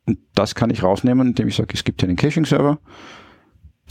Und 0.05 0.19
das 0.35 0.53
kann 0.55 0.69
ich 0.69 0.83
rausnehmen, 0.83 1.27
indem 1.27 1.47
ich 1.47 1.55
sage, 1.55 1.73
es 1.73 1.83
gibt 1.83 2.01
hier 2.01 2.09
einen 2.09 2.17
Caching-Server, 2.17 2.77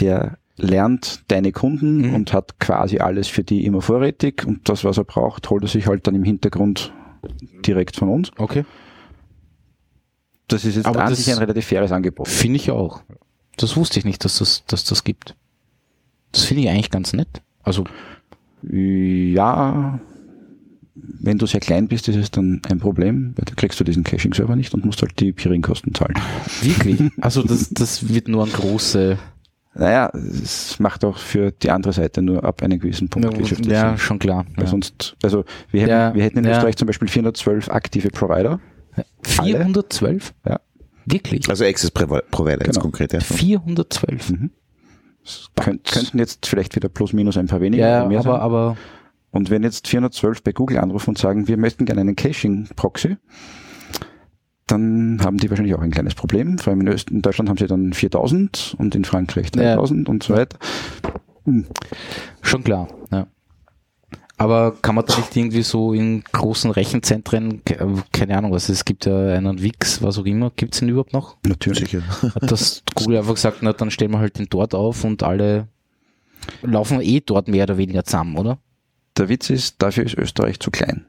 der 0.00 0.38
lernt 0.56 1.24
deine 1.28 1.52
Kunden 1.52 2.08
Mhm. 2.08 2.14
und 2.14 2.32
hat 2.32 2.60
quasi 2.60 2.98
alles 2.98 3.28
für 3.28 3.42
die 3.44 3.64
immer 3.64 3.80
vorrätig 3.80 4.44
und 4.46 4.68
das, 4.68 4.84
was 4.84 4.98
er 4.98 5.04
braucht, 5.04 5.48
holt 5.50 5.62
er 5.64 5.68
sich 5.68 5.86
halt 5.86 6.06
dann 6.06 6.14
im 6.14 6.24
Hintergrund 6.24 6.92
direkt 7.66 7.96
von 7.96 8.08
uns. 8.10 8.30
Okay. 8.36 8.64
Das 10.48 10.64
ist 10.66 10.76
jetzt 10.76 10.86
Aber 10.86 11.04
an 11.04 11.14
sich 11.14 11.30
ein 11.32 11.38
relativ 11.38 11.66
faires 11.66 11.92
Angebot. 11.92 12.28
Finde 12.28 12.56
ich 12.56 12.70
auch. 12.70 13.02
Das 13.56 13.76
wusste 13.76 13.98
ich 13.98 14.04
nicht, 14.04 14.24
dass 14.24 14.38
das, 14.38 14.64
dass 14.66 14.84
das 14.84 15.04
gibt. 15.04 15.34
Das 16.32 16.44
finde 16.44 16.64
ich 16.64 16.68
eigentlich 16.68 16.90
ganz 16.90 17.12
nett. 17.14 17.28
Also, 17.62 17.84
Ja, 18.62 19.98
wenn 20.94 21.38
du 21.38 21.46
sehr 21.46 21.60
klein 21.60 21.88
bist, 21.88 22.08
ist 22.08 22.16
es 22.16 22.30
dann 22.30 22.60
ein 22.70 22.78
Problem, 22.78 23.32
weil 23.36 23.44
da 23.46 23.54
kriegst 23.54 23.80
du 23.80 23.84
diesen 23.84 24.04
Caching-Server 24.04 24.56
nicht 24.56 24.74
und 24.74 24.84
musst 24.84 25.00
halt 25.02 25.18
die 25.20 25.32
Peering-Kosten 25.32 25.94
zahlen. 25.94 26.14
wirklich. 26.60 27.00
Also, 27.20 27.42
das, 27.42 27.70
das 27.70 28.08
wird 28.12 28.28
nur 28.28 28.44
ein 28.44 28.52
große, 28.52 29.18
Naja, 29.74 30.10
es 30.14 30.78
macht 30.80 31.02
auch 31.04 31.16
für 31.16 31.50
die 31.50 31.70
andere 31.70 31.94
Seite 31.94 32.20
nur 32.20 32.44
ab 32.44 32.62
einem 32.62 32.78
gewissen 32.78 33.08
Punkt 33.08 33.38
wirtschaftlich 33.38 33.72
ja, 33.72 33.90
Sinn. 33.90 33.98
schon 33.98 34.18
klar. 34.18 34.44
Weil 34.54 34.64
Ja. 34.64 34.70
sonst, 34.70 35.16
also 35.22 35.44
wir 35.70 35.80
hätten, 35.80 35.90
Ja, 35.90 36.14
wir 36.14 36.22
hätten 36.24 36.38
in 36.38 36.44
ja. 36.44 36.50
Österreich 36.52 36.76
zum 36.76 36.86
Beispiel 36.86 37.08
412 37.08 37.70
aktive 37.70 38.10
Provider. 38.10 38.60
412? 39.22 40.34
Ja. 40.46 40.60
Wirklich? 41.06 41.48
Also 41.48 41.64
Access 41.64 41.90
Provider 41.90 42.58
jetzt 42.64 42.66
Genau. 42.74 42.80
konkret, 42.80 43.12
ja. 43.12 43.20
412. 43.20 44.30
Mhm. 44.30 44.50
Könnt, 45.56 45.84
könnten 45.84 46.18
jetzt 46.18 46.46
vielleicht 46.46 46.74
wieder 46.76 46.88
plus 46.88 47.12
minus 47.12 47.36
ein 47.36 47.46
paar 47.46 47.60
weniger 47.60 47.88
Ja, 47.88 48.00
oder 48.00 48.08
mehr 48.08 48.20
aber, 48.20 48.30
sein. 48.32 48.40
aber, 48.40 48.76
Und 49.32 49.50
wenn 49.50 49.62
jetzt 49.64 49.88
412 49.88 50.42
bei 50.44 50.52
Google 50.52 50.78
anrufen 50.78 51.10
und 51.10 51.18
sagen, 51.18 51.48
wir 51.48 51.56
möchten 51.56 51.84
gerne 51.86 52.02
einen 52.02 52.16
Caching-Proxy, 52.16 53.16
dann 54.66 55.20
haben 55.22 55.38
die 55.38 55.50
wahrscheinlich 55.50 55.74
auch 55.74 55.80
ein 55.80 55.90
kleines 55.90 56.14
Problem. 56.14 56.58
Vor 56.58 56.70
allem 56.70 56.82
in, 56.82 56.88
Öst 56.88 57.10
in 57.10 57.22
Deutschland 57.22 57.48
haben 57.50 57.56
sie 57.58 57.66
dann 57.66 57.92
4000 57.92 58.76
und 58.78 58.94
in 58.94 59.04
Frankreich 59.04 59.48
Ja. 59.56 59.74
3000 59.74 60.08
und 60.08 60.22
so 60.22 60.34
weiter. 60.34 60.58
Hm. 61.44 61.66
schon 62.40 62.62
klar, 62.62 62.88
ja. 63.10 63.26
Aber 64.38 64.76
kann 64.80 64.94
man 64.94 65.04
da 65.06 65.16
nicht 65.16 65.36
irgendwie 65.36 65.62
so 65.62 65.92
in 65.92 66.22
großen 66.32 66.70
Rechenzentren, 66.70 67.64
ke- 67.64 67.86
keine 68.12 68.36
Ahnung 68.38 68.52
was, 68.52 68.68
es 68.68 68.84
gibt 68.84 69.06
ja 69.06 69.34
einen 69.34 69.60
Wix, 69.62 70.02
was 70.02 70.18
auch 70.18 70.24
immer, 70.24 70.50
gibt's 70.54 70.78
den 70.78 70.88
überhaupt 70.88 71.12
noch? 71.12 71.36
Natürlich. 71.46 71.80
Sicher. 71.90 72.02
Hat 72.34 72.50
das 72.50 72.82
Google 72.94 73.18
einfach 73.18 73.34
gesagt, 73.34 73.58
na 73.62 73.72
dann 73.72 73.90
stellen 73.90 74.12
wir 74.12 74.18
halt 74.20 74.38
den 74.38 74.46
dort 74.50 74.74
auf 74.74 75.02
und 75.04 75.22
alle 75.22 75.66
laufen 76.62 77.00
eh 77.00 77.20
dort 77.20 77.48
mehr 77.48 77.64
oder 77.64 77.76
weniger 77.76 78.04
zusammen, 78.04 78.36
oder? 78.36 78.58
Der 79.16 79.28
Witz 79.28 79.50
ist, 79.50 79.82
dafür 79.82 80.04
ist 80.04 80.14
Österreich 80.14 80.58
zu 80.60 80.70
klein. 80.70 81.06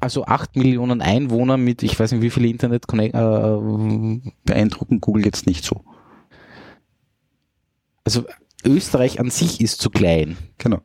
Also 0.00 0.24
acht 0.24 0.56
Millionen 0.56 1.02
Einwohner 1.02 1.56
mit, 1.56 1.82
ich 1.82 1.98
weiß 1.98 2.12
nicht 2.12 2.22
wie 2.22 2.30
viele 2.30 2.48
Internet 2.48 2.84
äh, 2.92 4.30
Beeindrucken 4.44 5.00
Google 5.00 5.24
jetzt 5.24 5.46
nicht 5.46 5.64
so. 5.64 5.84
also 8.04 8.24
Österreich 8.64 9.20
an 9.20 9.30
sich 9.30 9.60
ist 9.60 9.80
zu 9.80 9.90
klein, 9.90 10.36
Genau. 10.58 10.80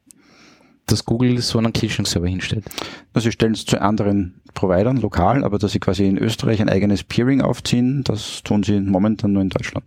dass 0.87 1.05
Google 1.05 1.39
so 1.41 1.57
einen 1.57 1.73
Caching-Server 1.73 2.27
hinstellt. 2.27 2.65
Also 3.13 3.25
sie 3.27 3.31
stellen 3.31 3.53
es 3.53 3.65
zu 3.65 3.81
anderen 3.81 4.41
Providern 4.53 4.97
lokal, 4.97 5.43
aber 5.43 5.57
dass 5.57 5.71
sie 5.71 5.79
quasi 5.79 6.05
in 6.07 6.17
Österreich 6.17 6.61
ein 6.61 6.69
eigenes 6.69 7.03
Peering 7.03 7.41
aufziehen, 7.41 8.03
das 8.03 8.43
tun 8.43 8.63
sie 8.63 8.79
momentan 8.81 9.31
nur 9.31 9.41
in 9.41 9.49
Deutschland. 9.49 9.85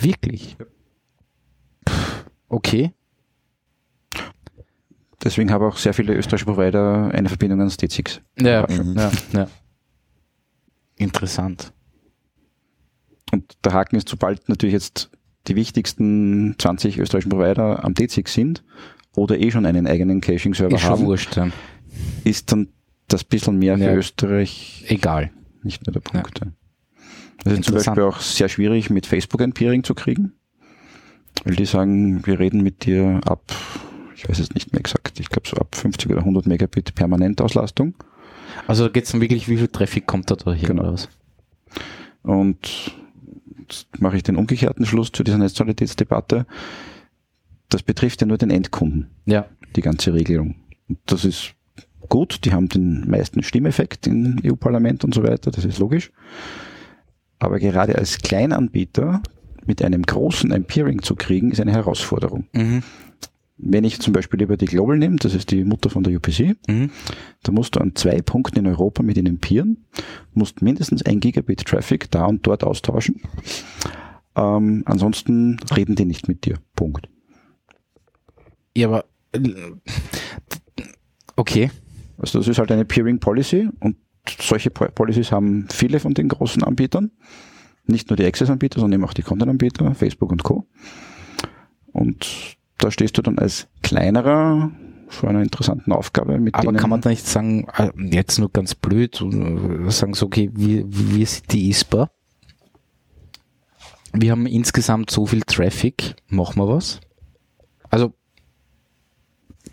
Wirklich? 0.00 0.56
Okay. 2.48 2.92
Deswegen 5.22 5.50
haben 5.50 5.64
auch 5.64 5.76
sehr 5.76 5.94
viele 5.94 6.14
österreichische 6.14 6.46
Provider 6.46 7.10
eine 7.12 7.28
Verbindung 7.28 7.58
ans 7.60 7.76
D6. 7.76 8.20
Ja, 8.40 8.66
Mhm. 8.68 8.94
ja, 8.96 9.10
ja. 9.32 9.48
Interessant. 10.96 11.72
Und 13.32 13.56
der 13.64 13.72
Haken 13.72 13.96
ist, 13.96 14.08
sobald 14.08 14.48
natürlich 14.48 14.72
jetzt 14.72 15.10
die 15.46 15.56
wichtigsten 15.56 16.54
20 16.58 16.98
österreichischen 16.98 17.30
Provider 17.30 17.84
am 17.84 17.92
D6 17.94 18.28
sind 18.28 18.64
oder 19.16 19.38
eh 19.38 19.50
schon 19.50 19.66
einen 19.66 19.86
eigenen 19.86 20.20
Caching-Server 20.20 20.76
Ist 20.76 20.84
haben, 20.84 21.04
wurscht. 21.06 21.36
Ja. 21.36 21.48
ist 22.24 22.50
dann 22.52 22.68
das 23.08 23.24
bisschen 23.24 23.58
mehr 23.58 23.76
für 23.78 23.84
Ja. 23.84 23.94
Österreich 23.94 24.84
Egal. 24.88 25.30
nicht 25.62 25.86
mehr 25.86 25.92
der 25.92 26.00
Punkt. 26.00 26.40
ja. 26.40 26.46
Das 27.44 27.52
ist 27.54 27.64
zum. 27.64 27.74
Beispiel 27.76 28.02
auch 28.02 28.20
sehr 28.20 28.48
schwierig, 28.48 28.90
mit 28.90 29.06
Facebook 29.06 29.40
ein 29.42 29.52
Peering 29.52 29.84
zu 29.84 29.94
kriegen, 29.94 30.32
weil 31.44 31.54
die 31.54 31.66
sagen, 31.66 32.26
wir 32.26 32.38
reden 32.40 32.62
mit 32.62 32.84
dir 32.84 33.20
ab, 33.26 33.42
ich 34.18 34.28
weiß 34.28 34.40
es 34.40 34.52
nicht 34.52 34.72
mehr 34.72 34.80
exakt, 34.80 35.20
ich 35.20 35.28
glaube 35.28 35.48
so 35.48 35.56
ab 35.56 35.76
50 35.76 36.10
oder 36.10 36.20
100 36.20 36.46
Megabit 36.46 36.94
Permanentauslastung. 36.96 37.94
Also 38.66 38.84
da 38.86 38.90
geht's 38.92 39.12
dann 39.12 39.20
wirklich, 39.20 39.48
wie 39.48 39.56
viel 39.56 39.68
Traffic 39.68 40.06
kommt 40.06 40.28
da, 40.30 40.52
hier 40.52 40.68
Genau. 40.68 40.82
oder 40.82 40.92
was? 40.94 41.08
Und 42.22 42.92
jetzt 43.60 43.86
mache 44.00 44.16
ich 44.16 44.24
den 44.24 44.34
umgekehrten 44.36 44.84
Schluss 44.86 45.12
zu 45.12 45.22
dieser 45.22 45.38
Netzneutralitätsdebatte. 45.38 46.46
Das 47.68 47.82
betrifft 47.84 48.20
ja 48.20 48.26
nur 48.26 48.38
den 48.38 48.50
Endkunden, 48.50 49.08
Ja. 49.24 49.46
die 49.76 49.82
ganze 49.82 50.12
Regelung. 50.14 50.56
Und 50.88 50.98
das 51.06 51.24
ist 51.24 51.52
gut, 52.08 52.44
die 52.44 52.52
haben 52.52 52.68
den 52.68 53.08
meisten 53.08 53.42
Stimmeffekt 53.44 54.06
im 54.08 54.40
EU-Parlament 54.44 55.04
und 55.04 55.14
so 55.14 55.22
weiter, 55.22 55.50
das 55.52 55.64
ist 55.64 55.78
logisch. 55.78 56.10
Aber 57.38 57.60
gerade 57.60 57.94
als 57.96 58.18
Kleinanbieter 58.18 59.22
mit 59.64 59.80
einem 59.82 60.02
großen 60.02 60.50
Empeering 60.50 61.02
zu 61.02 61.14
kriegen, 61.14 61.52
ist 61.52 61.60
eine 61.60 61.72
Herausforderung. 61.72 62.46
Mhm. 62.52 62.82
Wenn 63.60 63.82
ich 63.84 63.98
zum 64.00 64.12
Beispiel 64.12 64.38
Liberty 64.38 64.66
Global 64.66 64.96
nehme, 64.96 65.16
das 65.16 65.34
ist 65.34 65.50
die 65.50 65.64
Mutter 65.64 65.90
von 65.90 66.04
der 66.04 66.14
UPC, 66.16 66.56
Mhm. 66.68 66.90
da 67.42 67.52
musst 67.52 67.74
du 67.74 67.80
an 67.80 67.94
zwei 67.96 68.22
Punkten 68.22 68.60
in 68.60 68.66
Europa 68.68 69.02
mit 69.02 69.16
ihnen 69.18 69.38
peeren, 69.38 69.84
musst 70.32 70.62
mindestens 70.62 71.02
ein 71.04 71.18
Gigabit 71.20 71.64
Traffic 71.64 72.10
da 72.10 72.26
und 72.26 72.46
dort 72.46 72.62
austauschen. 72.62 73.20
Ähm, 74.36 74.82
ansonsten 74.86 75.58
reden 75.74 75.96
die 75.96 76.04
nicht 76.04 76.28
mit 76.28 76.44
dir. 76.44 76.58
Punkt. 76.76 77.08
Ja, 78.76 78.86
aber 78.88 79.04
äh, 79.32 79.40
okay. 81.36 81.70
Also 82.18 82.38
das 82.38 82.48
ist 82.48 82.58
halt 82.58 82.70
eine 82.72 82.84
Peering 82.84 83.18
Policy 83.20 83.68
und 83.80 83.96
solche 84.40 84.70
Po- 84.70 84.88
Policies 84.94 85.32
haben 85.32 85.66
viele 85.70 86.00
von 86.00 86.14
den 86.14 86.28
großen 86.28 86.62
Anbietern. 86.62 87.10
Nicht 87.86 88.10
nur 88.10 88.16
die 88.16 88.24
Access-Anbieter, 88.26 88.80
sondern 88.80 89.00
eben 89.00 89.08
auch 89.08 89.14
die 89.14 89.22
Content-Anbieter, 89.22 89.94
Facebook 89.94 90.30
und 90.30 90.42
Co. 90.44 90.66
Und 91.92 92.57
da 92.78 92.90
stehst 92.90 93.16
du 93.18 93.22
dann 93.22 93.38
als 93.38 93.66
kleinerer 93.82 94.70
vor 95.08 95.30
einer 95.30 95.42
interessanten 95.42 95.92
Aufgabe 95.92 96.38
mit 96.38 96.54
Aber 96.54 96.72
kann 96.74 96.90
man 96.90 97.00
da 97.00 97.08
nicht 97.10 97.26
sagen, 97.26 97.66
äh, 97.76 97.90
jetzt 97.96 98.38
nur 98.38 98.50
ganz 98.52 98.74
blöd, 98.74 99.20
äh, 99.22 99.90
sagen 99.90 100.14
so, 100.14 100.26
okay, 100.26 100.50
wir, 100.54 100.84
wir 100.86 101.26
sind 101.26 101.52
die 101.52 101.70
ISPA. 101.70 102.10
Wir 104.12 104.32
haben 104.32 104.46
insgesamt 104.46 105.10
so 105.10 105.26
viel 105.26 105.42
Traffic, 105.42 106.16
machen 106.28 106.60
wir 106.60 106.68
was? 106.68 107.00
Also, 107.90 108.12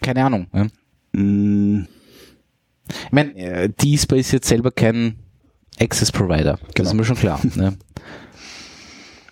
keine 0.01 0.23
Ahnung. 0.25 0.47
Ja. 0.53 0.67
Mm, 1.19 1.87
Ich 2.87 3.11
meine, 3.11 3.35
äh, 3.35 3.69
die 3.81 3.93
ISPA 3.93 4.15
ist 4.15 4.31
jetzt 4.31 4.47
selber 4.47 4.71
kein 4.71 5.17
Access 5.79 6.11
Provider. 6.11 6.59
Das 6.63 6.73
Genau. 6.75 6.89
ist 6.89 6.93
mir 6.95 7.05
schon 7.05 7.15
klar. 7.17 7.39
ne? 7.55 7.77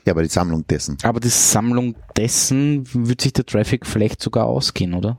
Ja, 0.05 0.13
aber 0.13 0.23
die 0.23 0.29
Sammlung 0.29 0.65
dessen. 0.67 0.97
Aber 1.03 1.19
die 1.19 1.29
Sammlung 1.29 1.95
dessen 2.17 2.83
wird 2.93 3.21
sich 3.21 3.33
der 3.33 3.45
Traffic 3.45 3.85
vielleicht 3.85 4.21
sogar 4.21 4.45
ausgehen, 4.45 4.93
oder? 4.93 5.17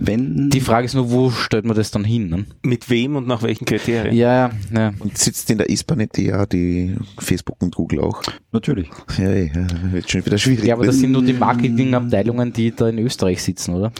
wenn 0.00 0.50
Die 0.50 0.60
Frage 0.60 0.86
ist 0.86 0.94
nur, 0.94 1.10
wo 1.10 1.30
stellt 1.30 1.64
man 1.64 1.76
das 1.76 1.90
dann 1.90 2.04
hin? 2.04 2.28
Ne? 2.28 2.44
Mit 2.62 2.88
wem 2.88 3.16
und 3.16 3.26
nach 3.26 3.42
welchen 3.42 3.64
Kriterien? 3.64 4.14
Ja, 4.14 4.50
ja. 4.72 4.92
Und 4.98 5.18
sitzt 5.18 5.50
in 5.50 5.58
der 5.58 5.68
ISPA 5.68 5.96
nicht 5.96 6.16
die, 6.16 6.26
ja, 6.26 6.46
die 6.46 6.96
Facebook 7.18 7.60
und 7.62 7.74
Google 7.74 8.00
auch? 8.00 8.22
natürlich. 8.52 8.90
Ja, 9.18 9.32
ja, 9.32 9.66
wird 9.92 10.10
schon 10.10 10.24
wieder 10.24 10.38
schwierig. 10.38 10.64
Ja, 10.64 10.74
aber 10.74 10.86
das 10.86 10.98
sind 10.98 11.12
nur 11.12 11.22
die 11.22 11.32
Marketingabteilungen, 11.32 12.52
die 12.52 12.74
da 12.74 12.88
in 12.88 12.98
Österreich 12.98 13.42
sitzen, 13.42 13.74
oder? 13.74 13.92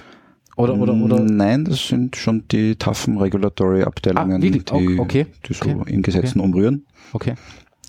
Oder, 0.56 0.74
oder, 0.74 0.92
oder? 0.92 1.20
Nein, 1.20 1.64
das 1.64 1.86
sind 1.86 2.16
schon 2.16 2.44
die 2.50 2.74
taffen 2.74 3.18
Regulatory 3.18 3.82
Abteilungen, 3.82 4.32
Ah, 4.32 4.38
die, 4.38 4.98
Okay, 4.98 5.26
die 5.48 5.52
so 5.54 5.66
okay, 5.66 5.92
in 5.92 6.02
Gesetzen 6.02 6.40
umrühren. 6.40 6.84
Okay. 7.12 7.34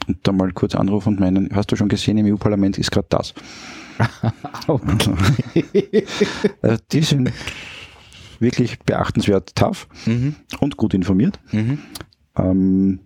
Und 0.10 0.18
da 0.24 0.32
mal 0.32 0.52
kurz 0.54 0.74
anrufen 0.76 1.10
und 1.10 1.20
meinen, 1.20 1.50
hast 1.54 1.72
du 1.72 1.76
schon 1.76 1.88
gesehen, 1.88 2.18
im 2.18 2.26
EU-Parlament 2.34 2.78
ist 2.80 2.90
gerade 2.92 3.08
das. 3.10 3.34
Also 6.62 6.82
die 6.92 7.02
sind 7.02 7.32
wirklich 8.40 8.80
beachtenswert 8.80 9.56
tough 9.56 9.88
Mhm. 10.06 10.36
und 10.60 10.78
gut 10.78 10.94
informiert. 10.94 11.40
Mhm. 11.52 11.80
Ähm, 12.38 13.00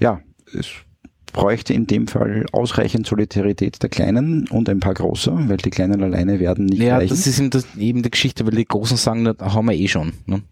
ja, 0.00 0.20
es 0.58 0.66
bräuchte 1.32 1.74
in 1.74 1.86
dem 1.86 2.08
Fall 2.08 2.46
ausreichend 2.52 3.06
Solidarität 3.06 3.82
der 3.82 3.90
Kleinen 3.90 4.48
und 4.48 4.68
ein 4.68 4.80
paar 4.80 4.94
großer, 4.94 5.48
weil 5.48 5.58
die 5.58 5.70
Kleinen 5.70 6.02
alleine 6.02 6.40
werden 6.40 6.66
nicht 6.66 6.80
Ja, 6.82 6.96
reichen. 6.96 7.10
das 7.10 7.26
ist 7.26 7.38
eben, 7.38 7.50
das, 7.50 7.66
eben 7.76 8.02
die 8.02 8.10
Geschichte, 8.10 8.44
weil 8.46 8.54
die 8.54 8.64
Großen 8.64 8.96
sagen, 8.96 9.24
da 9.24 9.36
haben 9.54 9.66
wir 9.66 9.74
eh 9.76 9.88
schon. 9.88 10.12
Ne? 10.26 10.42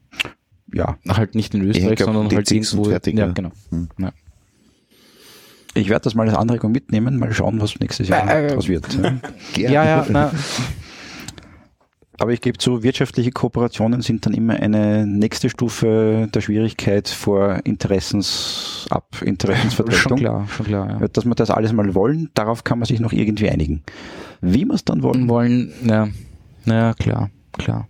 ja, 0.72 0.98
Halt 1.08 1.34
nicht 1.34 1.54
in 1.54 1.62
Österreich, 1.62 1.96
glaub, 1.96 2.12
sondern 2.12 2.36
halt 2.36 2.46
D6 2.46 2.50
und 2.50 2.78
irgendwo. 2.78 2.84
fertig, 2.90 3.18
ja, 3.18 3.26
ja. 3.26 3.32
genau. 3.32 3.50
Hm. 3.70 3.88
Ja. 3.98 4.12
Ich 5.76 5.88
werde 5.88 6.04
das 6.04 6.14
mal 6.14 6.28
als 6.28 6.36
Anregung 6.36 6.72
mitnehmen, 6.72 7.18
mal 7.18 7.32
schauen, 7.32 7.60
was 7.60 7.78
nächstes 7.80 8.08
Jahr 8.08 8.28
Äh, 8.28 8.48
draus 8.54 8.68
wird. 8.68 8.86
Ja. 9.56 9.70
ja, 9.70 10.06
na, 10.08 10.32
Aber 12.18 12.32
ich 12.32 12.40
gebe 12.40 12.56
zu, 12.56 12.82
wirtschaftliche 12.82 13.30
Kooperationen 13.30 14.00
sind 14.00 14.24
dann 14.24 14.32
immer 14.32 14.54
eine 14.54 15.06
nächste 15.06 15.50
Stufe 15.50 16.28
der 16.32 16.40
Schwierigkeit 16.40 17.08
vor 17.08 17.60
Interessensab, 17.64 19.14
schon 19.16 19.28
Interessensvertretung. 19.28 20.18
klar, 20.18 20.48
schon 20.48 20.64
klar. 20.66 20.98
Ja. 21.00 21.08
Dass 21.08 21.26
wir 21.26 21.34
das 21.34 21.50
alles 21.50 21.74
mal 21.74 21.94
wollen, 21.94 22.30
darauf 22.32 22.64
kann 22.64 22.78
man 22.78 22.86
sich 22.86 23.00
noch 23.00 23.12
irgendwie 23.12 23.50
einigen. 23.50 23.82
Wie 24.40 24.64
wir 24.64 24.72
es 24.74 24.84
dann 24.84 25.02
wollen, 25.02 25.28
Wollen, 25.28 25.72
ja, 25.84 26.08
na 26.64 26.94
klar, 26.94 27.30
klar. 27.52 27.86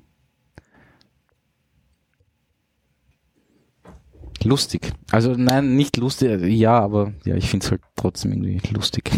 Lustig. 4.47 4.93
Also 5.11 5.33
nein, 5.33 5.75
nicht 5.75 5.97
lustig, 5.97 6.41
ja, 6.43 6.79
aber 6.79 7.13
ja, 7.25 7.35
ich 7.35 7.51
finde 7.51 7.65
es 7.65 7.71
halt 7.73 7.83
trotzdem 7.97 8.33
irgendwie 8.33 8.75
lustig. 8.75 9.11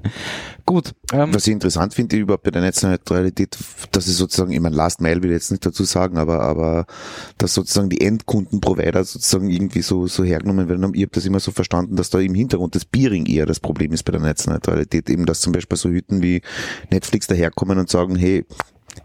Gut. 0.66 0.92
Ähm, 1.12 1.32
Was 1.32 1.46
ich 1.46 1.52
interessant 1.52 1.94
finde 1.94 2.16
überhaupt 2.16 2.42
bei 2.42 2.50
der 2.50 2.60
Netzneutralität, 2.60 3.56
dass 3.92 4.06
es 4.06 4.18
sozusagen, 4.18 4.52
ich 4.52 4.60
meine, 4.60 4.76
Last 4.76 5.00
Mile 5.00 5.22
will 5.22 5.30
ich 5.30 5.36
jetzt 5.36 5.50
nicht 5.50 5.64
dazu 5.64 5.84
sagen, 5.84 6.18
aber, 6.18 6.42
aber, 6.42 6.86
dass 7.38 7.54
sozusagen 7.54 7.88
die 7.88 8.00
Endkundenprovider 8.00 9.04
sozusagen 9.04 9.48
irgendwie 9.48 9.82
so, 9.82 10.08
so 10.08 10.24
hergenommen 10.24 10.68
werden. 10.68 10.92
Ich 10.94 11.02
habe 11.02 11.12
das 11.12 11.24
immer 11.24 11.40
so 11.40 11.52
verstanden, 11.52 11.96
dass 11.96 12.10
da 12.10 12.18
im 12.18 12.34
Hintergrund 12.34 12.74
das 12.74 12.84
Peering 12.84 13.26
eher 13.26 13.46
das 13.46 13.60
Problem 13.60 13.92
ist 13.92 14.02
bei 14.02 14.12
der 14.12 14.20
Netzneutralität. 14.20 15.08
Eben, 15.08 15.24
dass 15.24 15.40
zum 15.40 15.52
Beispiel 15.52 15.78
so 15.78 15.88
Hüten 15.88 16.22
wie 16.22 16.42
Netflix 16.90 17.28
daherkommen 17.28 17.78
und 17.78 17.88
sagen, 17.88 18.16
hey, 18.16 18.44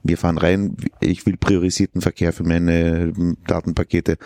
wir 0.03 0.17
fahren 0.17 0.37
rein, 0.37 0.75
ich 0.99 1.25
will 1.25 1.37
priorisierten 1.37 2.01
Verkehr 2.01 2.33
für 2.33 2.43
meine 2.43 3.13
ähm, 3.15 3.37
Datenpakete. 3.47 4.17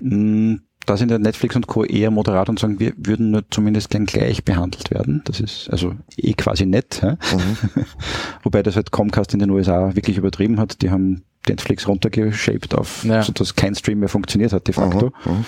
Mh, 0.00 0.58
da 0.86 0.96
sind 0.98 1.10
ja 1.10 1.18
Netflix 1.18 1.56
und 1.56 1.66
Co. 1.66 1.82
eher 1.84 2.10
moderat 2.10 2.50
und 2.50 2.58
sagen, 2.58 2.78
wir 2.78 2.92
würden 2.98 3.30
nur 3.30 3.42
zumindest 3.50 3.88
gern 3.88 4.04
gleich 4.04 4.44
behandelt 4.44 4.90
werden. 4.90 5.22
Das 5.24 5.40
ist 5.40 5.70
also 5.70 5.94
eh 6.16 6.34
quasi 6.34 6.66
nett. 6.66 7.00
Hä? 7.02 7.12
Mhm. 7.34 7.84
Wobei 8.42 8.62
das 8.62 8.76
halt 8.76 8.90
Comcast 8.90 9.32
in 9.32 9.40
den 9.40 9.50
USA 9.50 9.94
wirklich 9.96 10.18
übertrieben 10.18 10.60
hat. 10.60 10.82
Die 10.82 10.90
haben 10.90 11.22
Netflix 11.48 11.88
runtergeshaped 11.88 12.74
auf, 12.74 13.04
Ja. 13.04 13.22
sodass 13.22 13.54
kein 13.54 13.74
Stream 13.74 14.00
mehr 14.00 14.08
funktioniert 14.10 14.52
hat 14.52 14.66
de 14.66 14.74
facto. 14.74 15.12
Aha, 15.22 15.30
aha. 15.30 15.44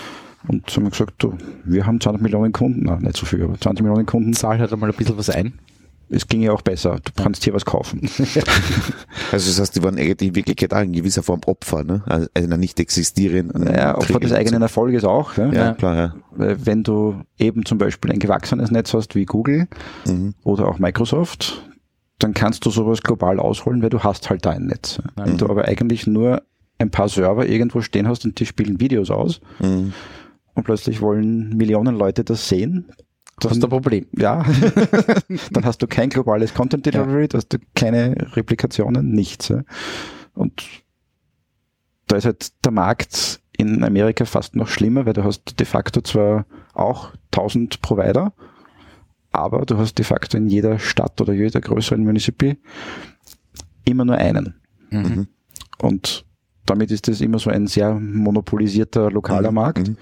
Und 0.48 0.70
so 0.70 0.76
haben 0.76 0.84
wir 0.84 0.90
gesagt, 0.90 1.14
du, 1.18 1.34
wir 1.64 1.86
haben 1.86 2.00
20 2.00 2.22
Millionen 2.22 2.52
Kunden, 2.52 2.84
na, 2.84 2.96
nicht 2.96 3.16
so 3.16 3.26
viel, 3.26 3.42
aber 3.42 3.58
20 3.60 3.82
Millionen 3.84 4.06
Kunden. 4.06 4.32
zahl 4.32 4.58
halt 4.58 4.72
einmal 4.72 4.90
ein 4.90 4.96
bisschen 4.96 5.18
was 5.18 5.28
ein. 5.28 5.54
Es 6.08 6.28
ging 6.28 6.40
ja 6.42 6.52
auch 6.52 6.62
besser. 6.62 7.00
Du 7.04 7.22
kannst 7.22 7.42
hier 7.44 7.52
was 7.54 7.64
kaufen. 7.64 8.08
Also 9.32 9.50
das 9.50 9.60
heißt, 9.60 9.76
die 9.76 9.82
waren 9.82 9.98
eigentlich 9.98 10.28
in 10.28 10.34
Wirklichkeit 10.36 10.72
auch 10.72 10.80
in 10.82 10.92
gewisser 10.92 11.22
Form 11.22 11.40
Opfer, 11.46 11.82
ne? 11.82 12.02
Also 12.06 12.28
einer 12.34 12.56
nicht 12.56 12.78
existierenden. 12.78 13.64
Naja, 13.64 13.96
Opfer 13.98 14.20
des 14.20 14.32
eigenen 14.32 14.62
Erfolges 14.62 15.04
auch. 15.04 15.36
Ja? 15.36 15.52
Ja, 15.52 15.72
klar, 15.74 15.96
ja. 15.96 16.14
Weil 16.30 16.64
Wenn 16.64 16.82
du 16.84 17.22
eben 17.38 17.64
zum 17.64 17.78
Beispiel 17.78 18.12
ein 18.12 18.18
gewachsenes 18.20 18.70
Netz 18.70 18.94
hast 18.94 19.14
wie 19.14 19.24
Google 19.24 19.66
Mhm. 20.06 20.34
oder 20.44 20.68
auch 20.68 20.78
Microsoft, 20.78 21.62
dann 22.18 22.34
kannst 22.34 22.64
du 22.64 22.70
sowas 22.70 23.02
global 23.02 23.40
ausholen, 23.40 23.82
weil 23.82 23.90
du 23.90 24.00
hast 24.00 24.30
halt 24.30 24.46
da 24.46 24.50
ein 24.50 24.66
Netz. 24.66 25.00
Wenn 25.16 25.36
du 25.38 25.48
aber 25.48 25.64
eigentlich 25.66 26.06
nur 26.06 26.42
ein 26.78 26.90
paar 26.90 27.08
Server 27.08 27.46
irgendwo 27.46 27.80
stehen 27.80 28.06
hast 28.06 28.24
und 28.24 28.38
die 28.38 28.46
spielen 28.46 28.80
Videos 28.80 29.10
aus 29.10 29.40
Mhm. 29.60 29.92
und 30.54 30.62
plötzlich 30.64 31.00
wollen 31.00 31.56
Millionen 31.56 31.96
Leute 31.96 32.22
das 32.22 32.48
sehen, 32.48 32.86
Das 33.40 33.52
ist 33.52 33.62
ein 33.62 33.68
Problem. 33.70 34.06
ja, 34.16 34.44
dann 35.52 35.64
hast 35.64 35.82
du 35.82 35.86
kein 35.86 36.08
globales 36.10 36.54
Content 36.54 36.86
Delivery, 36.86 37.28
du 37.28 37.36
hast 37.36 37.52
du 37.52 37.58
keine 37.74 38.14
Replikationen, 38.34 39.10
nichts. 39.12 39.48
Ja. 39.48 39.62
Und 40.34 40.62
da 42.06 42.16
ist 42.16 42.24
halt 42.24 42.52
der 42.64 42.72
Markt 42.72 43.40
in 43.58 43.82
Amerika 43.84 44.24
fast 44.24 44.54
noch 44.56 44.68
schlimmer, 44.68 45.06
weil 45.06 45.12
du 45.12 45.24
hast 45.24 45.58
de 45.58 45.66
facto 45.66 46.00
zwar 46.00 46.46
auch 46.74 47.12
1000 47.32 47.82
Provider, 47.82 48.32
aber 49.32 49.66
du 49.66 49.76
hast 49.78 49.98
de 49.98 50.04
facto 50.04 50.36
in 50.36 50.48
jeder 50.48 50.78
Stadt 50.78 51.20
oder 51.20 51.32
jeder 51.32 51.60
größeren 51.60 52.02
Municipal 52.04 52.56
immer 53.84 54.04
nur 54.04 54.16
einen. 54.16 54.54
Mhm. 54.90 55.26
Und 55.78 56.24
damit 56.64 56.90
ist 56.90 57.06
das 57.08 57.20
immer 57.20 57.38
so 57.38 57.50
ein 57.50 57.66
sehr 57.66 57.94
monopolisierter 57.94 59.10
lokaler 59.10 59.50
Mhm. 59.50 59.54
Markt. 59.54 59.88
Mhm. 59.88 59.96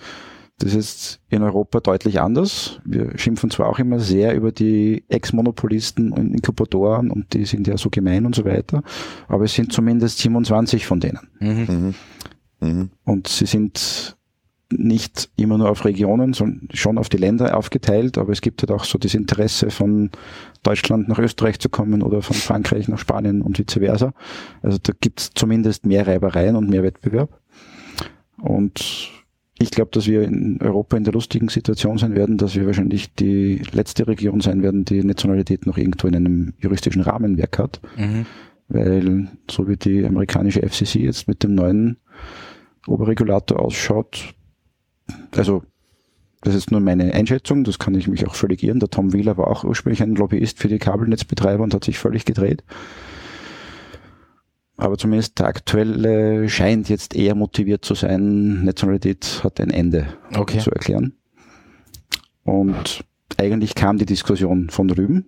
Das 0.59 0.75
ist 0.75 1.21
in 1.29 1.43
Europa 1.43 1.81
deutlich 1.81 2.21
anders. 2.21 2.81
Wir 2.85 3.19
schimpfen 3.19 3.51
zwar 3.51 3.69
auch 3.69 3.79
immer 3.81 3.99
sehr 3.99 4.35
über 4.35 4.53
die 4.53 5.05
Ex-Monopolisten 5.09 6.13
und 6.13 6.33
Inkubatoren 6.33 7.11
und 7.11 7.35
die 7.35 7.45
sind 7.45 7.67
ja 7.67 7.77
so 7.77 7.91
gemein 7.91 8.25
und 8.25 8.37
so 8.37 8.45
weiter, 8.45 8.83
aber 9.27 9.45
es 9.45 9.55
sind 9.55 9.73
zumindest 9.73 10.19
27 10.19 10.87
von 10.87 11.01
denen. 11.01 11.29
Mhm. 11.41 11.67
Mhm. 11.69 11.95
Mhm. 12.61 12.91
Und 13.05 13.27
sie 13.29 13.47
sind 13.47 14.17
nicht 14.71 15.31
immer 15.37 15.59
nur 15.59 15.71
auf 15.71 15.85
Regionen, 15.85 16.33
sondern 16.33 16.69
schon 16.73 16.99
auf 16.99 17.09
die 17.09 17.17
Länder 17.17 17.57
aufgeteilt, 17.57 18.17
aber 18.19 18.33
es 18.33 18.41
gibt 18.41 18.63
halt 18.63 18.71
auch 18.71 18.85
so 18.85 18.99
das 18.99 19.15
Interesse 19.15 19.71
von 19.71 20.11
Deutschland 20.63 21.09
nach 21.09 21.19
Österreich 21.19 21.59
zu 21.59 21.69
kommen 21.69 22.03
oder 22.03 22.23
von 22.23 22.37
Frankreich 22.37 22.89
nach 22.89 22.99
Spanien 22.99 23.43
und 23.43 23.59
vice 23.59 23.79
versa. 23.79 24.15
Also 24.63 24.79
da 24.83 24.93
gibt 24.99 25.21
es 25.21 25.31
zumindest 25.35 25.85
mehr 25.85 26.07
Reibereien 26.07 26.57
und 26.57 26.71
mehr 26.71 26.83
Wettbewerb. 26.83 27.41
Und 28.41 29.11
Ich 29.59 29.71
glaube, 29.71 29.91
dass 29.93 30.07
wir 30.07 30.23
in 30.23 30.61
Europa 30.61 30.97
in 30.97 31.05
der 31.05 31.13
lustigen 31.13 31.49
Situation 31.49 31.97
sein 31.97 32.17
werden, 32.17 32.39
dass 32.39 32.57
wir 32.57 32.67
wahrscheinlich 32.67 33.15
die 33.15 33.63
letzte 33.73 34.07
Region 34.09 34.41
sein 34.41 34.63
werden, 34.63 34.85
die 34.85 35.05
Nationalität 35.05 35.67
noch 35.67 35.79
irgendwo 35.79 36.09
in 36.09 36.17
einem 36.17 36.55
juristischen 36.59 37.03
Rahmenwerk 37.03 37.59
hat. 37.59 37.81
Mhm. 37.97 38.27
Weil 38.69 39.29
so 39.49 39.69
wie 39.69 39.77
die 39.77 40.05
amerikanische 40.05 40.63
FCC 40.69 41.01
jetzt 41.01 41.29
mit 41.29 41.45
dem 41.45 41.55
neuen 41.55 41.99
Oberregulator 42.87 43.61
ausschaut, 43.61 44.35
also 45.37 45.63
das 46.41 46.55
ist 46.55 46.71
nur 46.71 46.81
meine 46.81 47.13
Einschätzung, 47.15 47.65
das 47.65 47.79
kann 47.79 47.95
ich 47.95 48.09
mich 48.09 48.27
auch 48.27 48.35
völlig 48.35 48.63
irren. 48.63 48.81
Der 48.81 48.91
Tom 48.91 49.13
Wheeler 49.13 49.39
war 49.39 49.49
auch 49.49 49.65
ursprünglich 49.65 50.03
ein 50.03 50.15
Lobbyist 50.15 50.59
für 50.59 50.69
die 50.69 50.79
Kabelnetzbetreiber 50.79 51.63
und 51.63 51.73
hat 51.75 51.85
sich 51.85 51.99
völlig 51.99 52.25
gedreht. 52.25 52.65
Aber 54.77 54.99
zumindest 54.99 55.39
der 55.39 55.47
aktuelle 55.47 56.49
scheint 56.49 56.89
jetzt 56.89 57.15
eher 57.15 57.35
motiviert 57.35 57.85
zu 57.85 57.95
sein, 57.95 58.65
Nationalität 58.65 59.41
hat 59.45 59.61
ein 59.61 59.71
Ende 59.71 60.07
Okay. 60.37 60.59
zu 60.59 60.71
erklären. 60.71 61.13
Und 62.43 63.05
eigentlich 63.39 63.75
kam 63.75 63.99
die 63.99 64.07
Diskussion 64.07 64.71
von 64.71 64.89
drüben. 64.89 65.27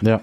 Ja. 0.00 0.22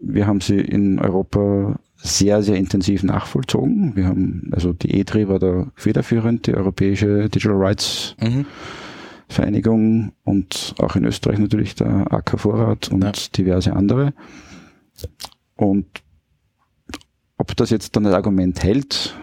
Wir 0.00 0.26
haben 0.26 0.40
sie 0.40 0.58
in 0.58 0.98
Europa 0.98 1.78
sehr, 1.96 2.42
sehr 2.42 2.56
intensiv 2.56 3.04
nachvollzogen. 3.04 3.94
Wir 3.94 4.06
haben, 4.06 4.50
also 4.52 4.72
die 4.72 4.98
EDRI 4.98 5.28
war 5.28 5.38
da 5.38 5.70
federführend, 5.76 6.48
die 6.48 6.54
Europäische 6.54 7.28
Digital 7.28 7.56
Rights 7.56 8.16
Mhm. 8.20 8.44
Vereinigung 9.28 10.12
und 10.24 10.74
auch 10.78 10.94
in 10.96 11.04
Österreich 11.04 11.38
natürlich 11.38 11.74
der 11.76 12.12
AK 12.12 12.38
Vorrat 12.38 12.90
und 12.90 13.02
Ja. 13.04 13.12
diverse 13.34 13.72
andere. 13.74 14.12
Und 15.56 15.86
ob 17.38 17.56
das 17.56 17.70
jetzt 17.70 17.96
dann 17.96 18.04
das 18.04 18.14
Argument 18.14 18.62
hält, 18.62 19.14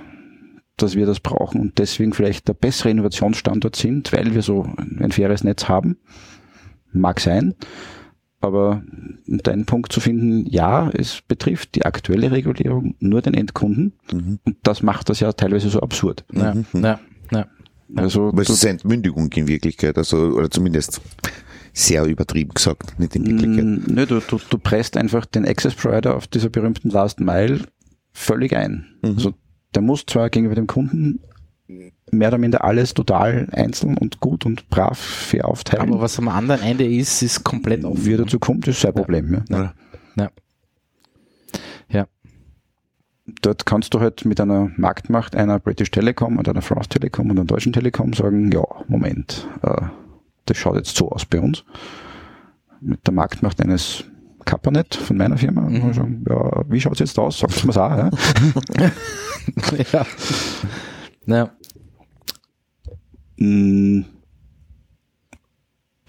dass 0.77 0.95
wir 0.95 1.05
das 1.05 1.19
brauchen 1.19 1.59
und 1.59 1.77
deswegen 1.77 2.13
vielleicht 2.13 2.47
der 2.47 2.53
bessere 2.53 2.89
Innovationsstandort 2.89 3.75
sind, 3.75 4.11
weil 4.13 4.33
wir 4.33 4.41
so 4.41 4.63
ein 4.99 5.11
faires 5.11 5.43
Netz 5.43 5.67
haben, 5.67 5.97
mag 6.91 7.19
sein. 7.19 7.53
Aber 8.41 8.83
um 9.27 9.37
deinen 9.39 9.65
Punkt 9.65 9.91
zu 9.91 9.99
finden, 9.99 10.45
ja, 10.45 10.89
es 10.93 11.21
betrifft 11.27 11.75
die 11.75 11.83
aktuelle 11.83 12.31
Regulierung 12.31 12.95
nur 12.99 13.21
den 13.21 13.33
Endkunden 13.33 13.93
Mhm. 14.13 14.39
und 14.45 14.55
das 14.63 14.81
macht 14.81 15.09
das 15.09 15.19
ja 15.19 15.33
teilweise 15.33 15.69
so 15.69 15.81
absurd. 15.81 16.23
Ja. 16.31 16.55
Ja. 16.73 16.99
Ja. 17.31 17.47
Also 17.95 18.29
Aber 18.29 18.41
es 18.41 18.49
ist 18.49 18.63
eine 18.63 18.73
Entmündigung 18.73 19.31
in 19.33 19.47
Wirklichkeit, 19.47 19.97
also, 19.97 20.17
oder 20.17 20.49
zumindest 20.49 21.01
sehr 21.73 22.05
übertrieben 22.05 22.53
gesagt, 22.53 22.97
nicht 22.99 23.15
in 23.15 23.25
Wirklichkeit. 23.25 23.65
Mm, 23.65 23.93
Nö, 23.93 24.05
du, 24.05 24.19
du, 24.21 24.39
du 24.49 24.57
presst 24.57 24.95
einfach 24.95 25.25
den 25.25 25.45
Access 25.45 25.75
Provider 25.75 26.15
auf 26.15 26.27
dieser 26.27 26.49
berühmten 26.49 26.89
Last 26.89 27.19
Mile 27.19 27.61
völlig 28.11 28.55
ein. 28.55 28.85
Mhm. 29.01 29.09
Also 29.15 29.33
der 29.75 29.81
muss 29.81 30.05
zwar 30.05 30.29
gegenüber 30.29 30.55
dem 30.55 30.67
Kunden 30.67 31.19
mehr 32.11 32.29
oder 32.29 32.37
minder 32.37 32.63
alles 32.63 32.93
total 32.93 33.47
einzeln 33.51 33.97
und 33.97 34.19
gut 34.19 34.45
und 34.45 34.69
brav 34.69 34.97
fair 34.97 35.47
aufteilen. 35.47 35.89
Aber 35.89 36.01
was 36.01 36.17
am 36.17 36.27
anderen 36.27 36.61
Ende 36.61 36.85
ist, 36.85 37.21
ist 37.21 37.43
komplett 37.43 37.85
offen. 37.85 38.05
wie 38.05 38.13
er 38.13 38.19
dazu 38.19 38.39
kommt, 38.39 38.67
ist 38.67 38.81
sein 38.81 38.93
Problem. 38.93 39.43
Ja. 39.49 39.57
Ja. 39.57 39.73
Ja. 40.15 40.29
Ja. 41.89 42.07
Dort 43.41 43.65
kannst 43.65 43.93
du 43.93 43.99
halt 43.99 44.25
mit 44.25 44.41
einer 44.41 44.71
Marktmacht 44.77 45.35
einer 45.35 45.59
British 45.59 45.91
Telecom 45.91 46.37
und 46.37 46.49
einer 46.49 46.63
France 46.63 46.89
Telecom 46.89 47.29
und 47.29 47.37
einer 47.37 47.45
deutschen 47.45 47.73
Telekom 47.73 48.13
sagen, 48.13 48.51
ja, 48.51 48.63
Moment, 48.87 49.47
äh, 49.61 49.81
das 50.45 50.57
schaut 50.57 50.77
jetzt 50.77 50.95
so 50.95 51.11
aus 51.11 51.25
bei 51.25 51.39
uns. 51.39 51.63
Mit 52.81 53.05
der 53.05 53.13
Marktmacht 53.13 53.61
eines 53.61 54.05
Kapanet 54.49 54.95
von 54.95 55.15
meiner 55.17 55.37
Firma. 55.37 55.65
Und 55.67 55.83
wir 55.85 55.93
sagen, 55.93 56.25
ja, 56.27 56.63
wie 56.67 56.81
schaut's 56.81 56.99
jetzt 56.99 57.17
aus? 57.19 57.37
Sagt 57.39 57.63
mir's 57.65 57.77
auch, 57.77 57.91
ja. 57.91 58.09
ja. 59.93 60.05
Ja. 61.27 61.51
Mm, 63.37 64.05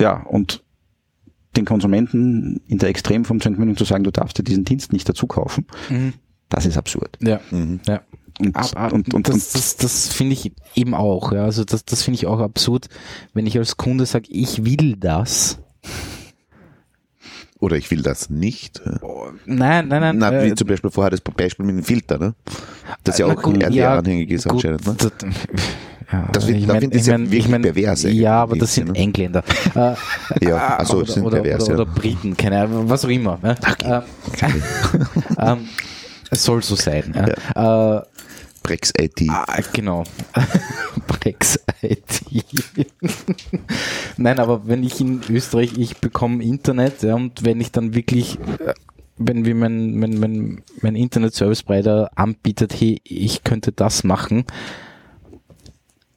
Ja, 0.01 0.23
und 0.23 0.63
den 1.57 1.65
Konsumenten 1.67 2.61
in 2.67 2.79
der 2.79 2.89
Extremform 2.89 3.41
zur 3.41 3.51
Entmündung 3.51 3.77
zu 3.77 3.85
sagen, 3.85 4.05
du 4.05 4.11
darfst 4.11 4.39
dir 4.39 4.43
diesen 4.45 4.65
Dienst 4.65 4.93
nicht 4.93 5.07
dazu 5.09 5.27
kaufen, 5.27 5.67
Mhm. 5.91 6.15
das 6.49 6.65
ist 6.65 6.79
absurd. 6.79 7.19
Ja. 7.21 7.41
Mhm. 7.51 7.81
Ja. 7.87 8.01
Und, 8.39 8.57
Aber, 8.57 8.95
und, 8.95 9.13
und, 9.13 9.29
das, 9.29 9.35
und 9.35 9.55
das, 9.55 9.77
das 9.77 10.09
finde 10.09 10.33
ich 10.33 10.53
eben 10.75 10.95
auch. 10.95 11.33
Ja. 11.33 11.45
Also 11.45 11.65
das, 11.65 11.85
das 11.85 12.03
finde 12.03 12.15
ich 12.17 12.27
auch 12.27 12.39
absurd, 12.41 12.89
wenn 13.35 13.47
ich 13.47 13.59
als 13.59 13.77
Kunde 13.77 14.07
sage, 14.07 14.29
ich 14.31 14.65
will 14.65 14.97
das. 14.97 15.59
Oder 17.61 17.77
ich 17.77 17.91
will 17.91 18.03
das 18.03 18.31
nicht. 18.31 18.81
Nein, 19.45 19.89
nein, 19.89 20.01
nein. 20.01 20.17
Na, 20.19 20.33
äh, 20.33 20.51
wie 20.51 20.55
zum 20.55 20.67
Beispiel 20.67 20.91
vorher 20.91 21.11
das 21.11 21.21
Beispiel 21.21 21.67
mit 21.67 21.77
dem 21.77 21.85
Filter, 21.85 22.19
ne? 22.19 22.35
Das 23.05 23.19
ja 23.19 23.27
auch 23.27 23.37
gut, 23.41 23.63
RDR-anhängig 23.63 24.31
ist 24.31 24.45
gut, 24.45 24.65
anscheinend, 24.65 24.87
ne? 24.87 24.97
das- 24.99 25.13
ja, 26.11 26.29
Das 26.33 26.47
wird- 26.49 26.57
ich 26.59 26.67
mein- 26.67 26.83
ich 26.83 26.95
ich 26.95 27.07
ja 27.07 27.13
mein- 27.19 27.27
wirklich 27.31 27.45
ich 27.45 27.51
mein, 27.51 27.63
pervers 27.63 28.03
Ja, 28.05 28.43
aber 28.43 28.57
das 28.57 28.75
sind 28.75 28.87
Dienste, 28.87 29.03
Engländer. 29.03 29.45
Äh, 29.77 29.95
Ja, 30.49 30.77
also 30.79 30.97
oder, 30.99 31.13
sind 31.13 31.23
oder, 31.25 31.41
pervers, 31.43 31.65
oder, 31.69 31.75
ja. 31.77 31.81
oder 31.83 31.87
Briten, 31.93 32.37
keine 32.37 32.63
Ahnung, 32.63 32.89
was 32.89 33.05
auch 33.05 33.09
immer. 33.11 33.39
Ne? 33.43 33.55
Äh, 33.85 34.01
ähm, 35.39 35.59
es 36.31 36.43
soll 36.43 36.63
so 36.63 36.75
sein. 36.77 37.15
Ja. 37.55 37.99
Äh, 37.99 38.03
Brex 38.63 38.93
IT. 38.99 39.23
Ah, 39.29 39.47
genau. 39.73 40.05
Brex 41.07 41.59
IT. 41.83 42.23
Nein, 44.17 44.39
aber 44.39 44.67
wenn 44.67 44.83
ich 44.83 45.01
in 45.01 45.21
Österreich, 45.29 45.77
ich 45.77 45.99
bekomme 45.99 46.43
Internet 46.43 47.03
ja, 47.03 47.15
und 47.15 47.45
wenn 47.45 47.61
ich 47.61 47.73
dann 47.73 47.95
wirklich, 47.95 48.39
äh, 48.59 48.75
wenn 49.17 49.43
mir 49.43 49.55
mein, 49.55 49.99
mein, 49.99 50.19
mein, 50.19 50.63
mein 50.83 50.97
Internet-Service-Provider 50.97 52.11
anbietet, 52.17 52.75
hey, 52.79 53.01
ich 53.05 53.45
könnte 53.45 53.73
das 53.73 54.05
machen 54.05 54.45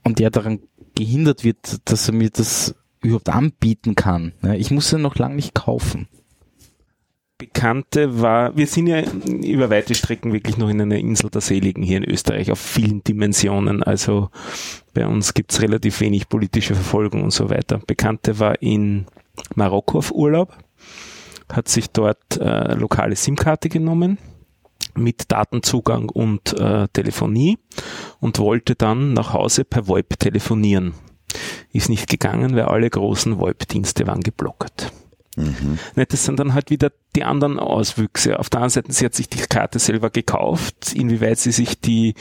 und 0.03 0.19
der 0.19 0.29
daran 0.29 0.59
gehindert 0.95 1.43
wird, 1.43 1.79
dass 1.85 2.07
er 2.07 2.13
mir 2.13 2.29
das 2.29 2.75
überhaupt 3.01 3.29
anbieten 3.29 3.95
kann. 3.95 4.33
Ja, 4.41 4.53
ich 4.53 4.71
muss 4.71 4.91
ja 4.91 4.97
noch 4.97 5.15
lange 5.15 5.35
nicht 5.35 5.53
kaufen. 5.53 6.07
Bekannte 7.43 8.21
war, 8.21 8.55
wir 8.55 8.67
sind 8.67 8.87
ja 8.87 9.01
über 9.01 9.69
weite 9.69 9.95
Strecken 9.95 10.31
wirklich 10.31 10.57
noch 10.57 10.69
in 10.69 10.79
einer 10.79 10.95
Insel 10.95 11.29
der 11.29 11.41
Seligen 11.41 11.83
hier 11.83 11.97
in 11.97 12.09
Österreich 12.09 12.49
auf 12.53 12.59
vielen 12.59 13.03
Dimensionen. 13.03 13.83
Also 13.83 14.29
bei 14.93 15.05
uns 15.05 15.33
gibt's 15.33 15.61
relativ 15.61 15.99
wenig 15.99 16.29
politische 16.29 16.73
Verfolgung 16.73 17.21
und 17.21 17.31
so 17.31 17.49
weiter. 17.49 17.81
Bekannte 17.85 18.39
war 18.39 18.61
in 18.61 19.07
Marokko 19.55 19.97
auf 19.97 20.11
Urlaub, 20.13 20.57
hat 21.51 21.67
sich 21.67 21.89
dort 21.89 22.37
äh, 22.39 22.75
lokale 22.75 23.17
SIM-Karte 23.17 23.67
genommen 23.67 24.19
mit 24.95 25.29
Datenzugang 25.29 26.07
und 26.07 26.57
äh, 26.57 26.87
Telefonie 26.93 27.57
und 28.21 28.39
wollte 28.39 28.75
dann 28.75 29.11
nach 29.11 29.33
Hause 29.33 29.65
per 29.65 29.89
VoIP 29.89 30.17
telefonieren. 30.17 30.93
Ist 31.73 31.89
nicht 31.89 32.09
gegangen, 32.09 32.55
weil 32.55 32.63
alle 32.65 32.89
großen 32.89 33.37
VoIP-Dienste 33.37 34.07
waren 34.07 34.21
geblockt. 34.21 34.93
Mhm. 35.35 35.79
Das 35.95 36.25
sind 36.25 36.39
dann 36.39 36.53
halt 36.53 36.69
wieder 36.69 36.91
die 37.15 37.23
anderen 37.23 37.59
Auswüchse. 37.59 38.39
Auf 38.39 38.49
der 38.49 38.59
anderen 38.59 38.71
Seite, 38.71 38.91
sie 38.91 39.05
hat 39.05 39.15
sich 39.15 39.29
die 39.29 39.39
Karte 39.39 39.79
selber 39.79 40.09
gekauft, 40.09 40.93
inwieweit 40.93 41.39
sie 41.39 41.51
sich 41.51 41.79
die 41.79 42.15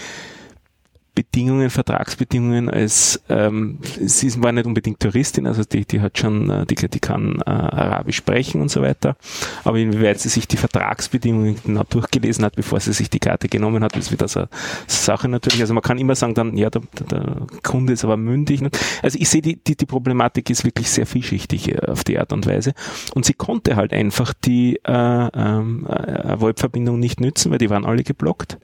Bedingungen, 1.14 1.68
Vertragsbedingungen 1.68 2.70
als 2.70 3.20
ähm, 3.28 3.78
sie 3.82 4.42
war 4.42 4.52
nicht 4.52 4.66
unbedingt 4.66 5.00
Touristin, 5.00 5.46
also 5.46 5.62
die, 5.62 5.84
die 5.84 6.00
hat 6.00 6.16
schon, 6.16 6.48
äh, 6.48 6.66
die, 6.66 6.74
die 6.74 7.00
kann 7.00 7.42
äh, 7.44 7.50
Arabisch 7.50 8.16
sprechen 8.16 8.62
und 8.62 8.70
so 8.70 8.80
weiter. 8.80 9.16
Aber 9.64 9.76
inwieweit 9.78 10.20
sie 10.20 10.30
sich 10.30 10.48
die 10.48 10.56
Vertragsbedingungen 10.56 11.56
genau 11.64 11.82
durchgelesen 11.88 12.44
hat, 12.44 12.56
bevor 12.56 12.80
sie 12.80 12.94
sich 12.94 13.10
die 13.10 13.18
Karte 13.18 13.48
genommen 13.48 13.84
hat, 13.84 13.96
ist 13.96 14.10
wieder 14.10 14.26
so 14.26 14.40
eine 14.40 14.48
Sache 14.86 15.28
natürlich. 15.28 15.60
Also 15.60 15.74
man 15.74 15.82
kann 15.82 15.98
immer 15.98 16.14
sagen 16.14 16.34
dann, 16.34 16.56
ja, 16.56 16.70
der, 16.70 16.82
der 17.10 17.46
Kunde 17.62 17.92
ist 17.92 18.04
aber 18.04 18.16
mündig. 18.16 18.62
Also 19.02 19.18
ich 19.20 19.28
sehe, 19.28 19.42
die, 19.42 19.56
die, 19.56 19.76
die 19.76 19.86
Problematik 19.86 20.48
ist 20.48 20.64
wirklich 20.64 20.90
sehr 20.90 21.04
vielschichtig 21.06 21.72
äh, 21.72 21.78
auf 21.88 22.04
die 22.04 22.18
Art 22.18 22.32
und 22.32 22.46
Weise. 22.46 22.72
Und 23.14 23.26
sie 23.26 23.34
konnte 23.34 23.76
halt 23.76 23.92
einfach 23.92 24.32
die 24.32 24.80
äh, 24.84 24.92
ähm, 24.92 25.86
äh, 25.86 26.40
VoIP-Verbindung 26.40 26.98
nicht 26.98 27.20
nützen, 27.20 27.50
weil 27.50 27.58
die 27.58 27.68
waren 27.68 27.84
alle 27.84 28.02
geblockt. 28.02 28.58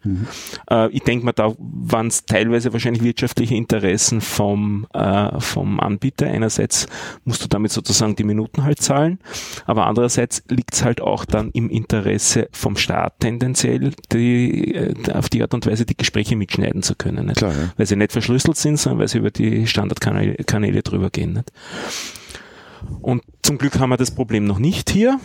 Äh, 0.70 0.90
ich 0.90 1.02
denke 1.02 1.26
mal, 1.26 1.32
da 1.32 1.54
waren 1.58 2.06
es 2.06 2.24
teilweise 2.38 2.72
wahrscheinlich 2.72 3.02
wirtschaftliche 3.02 3.56
Interessen 3.56 4.20
vom, 4.20 4.86
äh, 4.92 5.40
vom 5.40 5.80
Anbieter. 5.80 6.26
Einerseits 6.26 6.86
musst 7.24 7.42
du 7.42 7.48
damit 7.48 7.72
sozusagen 7.72 8.14
die 8.14 8.22
Minuten 8.24 8.62
halt 8.62 8.80
zahlen, 8.80 9.18
aber 9.66 9.86
andererseits 9.86 10.44
liegt 10.48 10.74
es 10.74 10.84
halt 10.84 11.00
auch 11.00 11.24
dann 11.24 11.50
im 11.50 11.68
Interesse 11.68 12.48
vom 12.52 12.76
Staat 12.76 13.18
tendenziell, 13.20 13.90
die, 14.12 14.74
äh, 14.74 14.94
auf 15.12 15.28
die 15.28 15.42
Art 15.42 15.52
und 15.52 15.66
Weise 15.66 15.84
die 15.84 15.96
Gespräche 15.96 16.36
mitschneiden 16.36 16.82
zu 16.82 16.94
können. 16.94 17.26
Nicht? 17.26 17.38
Klar, 17.38 17.52
ja. 17.52 17.72
Weil 17.76 17.86
sie 17.86 17.96
nicht 17.96 18.12
verschlüsselt 18.12 18.56
sind, 18.56 18.76
sondern 18.76 19.00
weil 19.00 19.08
sie 19.08 19.18
über 19.18 19.32
die 19.32 19.66
Standardkanäle 19.66 20.44
Kanäle 20.44 20.82
drüber 20.82 21.10
gehen. 21.10 21.32
Nicht? 21.32 21.52
Und 23.00 23.22
zum 23.42 23.58
Glück 23.58 23.80
haben 23.80 23.90
wir 23.90 23.96
das 23.96 24.12
Problem 24.12 24.44
noch 24.44 24.60
nicht 24.60 24.90
hier. 24.90 25.18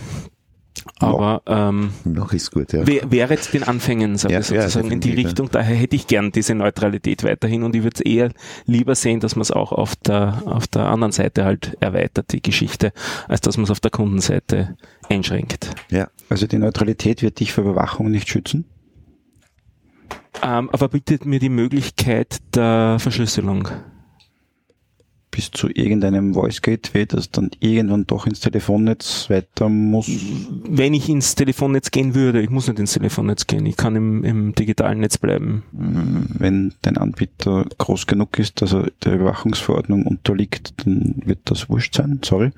Aber 1.00 1.42
ähm, 1.48 1.92
Noch 2.04 2.34
ist 2.34 2.52
gut, 2.52 2.74
ja. 2.74 2.86
Wär- 2.88 3.10
wäre 3.12 3.34
jetzt 3.34 3.54
den 3.54 3.64
Anfängen, 3.64 4.18
sage 4.18 4.34
Ja, 4.34 4.40
ich 4.42 4.50
ja, 4.50 4.62
sozusagen, 4.64 4.92
in 4.92 5.00
die 5.00 5.12
Richtung. 5.14 5.50
Daher 5.52 5.76
hätte 5.76 5.96
ich 5.96 6.08
gern 6.08 6.32
diese 6.32 6.56
Neutralität 6.56 7.24
weiterhin 7.24 7.64
und 7.64 7.76
ich 7.76 7.84
würde 7.84 7.96
es 7.96 8.02
eher 8.02 8.32
lieber 8.66 8.96
sehen, 8.96 9.20
dass 9.20 9.36
man 9.36 9.42
es 9.44 9.52
auch 9.52 9.72
auf 9.72 9.96
der, 9.96 10.44
auf 10.46 10.68
der 10.68 10.86
anderen 10.88 11.12
Seite 11.12 11.46
halt 11.46 11.78
erweitert, 11.80 12.32
die 12.34 12.42
Geschichte, 12.42 12.92
als 13.28 13.42
dass 13.42 13.58
man 13.58 13.66
es 13.66 13.72
auf 13.72 13.80
der 13.80 13.92
Kundenseite 13.92 14.76
einschränkt. 15.10 15.70
Ja. 15.90 16.08
also 16.30 16.48
die 16.48 16.58
Neutralität 16.58 17.22
wird 17.22 17.40
dich 17.40 17.54
vor 17.54 17.64
Überwachung 17.64 18.10
nicht 18.12 18.30
schützen. 18.30 18.66
Ähm, 20.42 20.70
aber 20.72 20.90
bietet 20.90 21.26
mir 21.26 21.40
die 21.40 21.50
Möglichkeit 21.50 22.38
der 22.56 22.98
Verschlüsselung. 23.00 23.70
Bis 25.36 25.50
zu 25.50 25.68
irgendeinem 25.68 26.36
Voice 26.36 26.62
Gateway, 26.62 27.08
das 27.08 27.32
dann 27.32 27.50
irgendwann 27.60 28.06
doch 28.06 28.28
ins 28.28 28.40
Telefonnetz 28.40 29.30
weiter 29.32 29.68
muss. 29.68 30.08
Wenn 30.70 30.94
ich 30.94 31.10
ins 31.10 31.34
Telefonnetz 31.34 31.90
gehen 31.90 32.14
würde, 32.14 32.40
ich 32.42 32.52
muss 32.52 32.68
nicht 32.68 32.78
ins 32.80 32.94
Telefonnetz 32.94 33.48
gehen, 33.48 33.66
ich 33.66 33.76
kann 33.76 33.96
im, 33.96 34.24
im 34.24 34.54
digitalen 34.54 35.00
Netz 35.00 35.18
bleiben. 35.18 35.64
Wenn 35.72 36.76
dein 36.84 36.98
Anbieter 36.98 37.66
groß 37.80 38.06
genug 38.06 38.38
ist, 38.38 38.62
dass 38.62 38.74
er 38.74 38.92
der 39.04 39.16
Überwachungsverordnung 39.16 40.06
unterliegt, 40.06 40.86
dann 40.86 41.16
wird 41.26 41.40
das 41.46 41.68
wurscht 41.68 41.96
sein. 41.96 42.20
Sorry. 42.24 42.52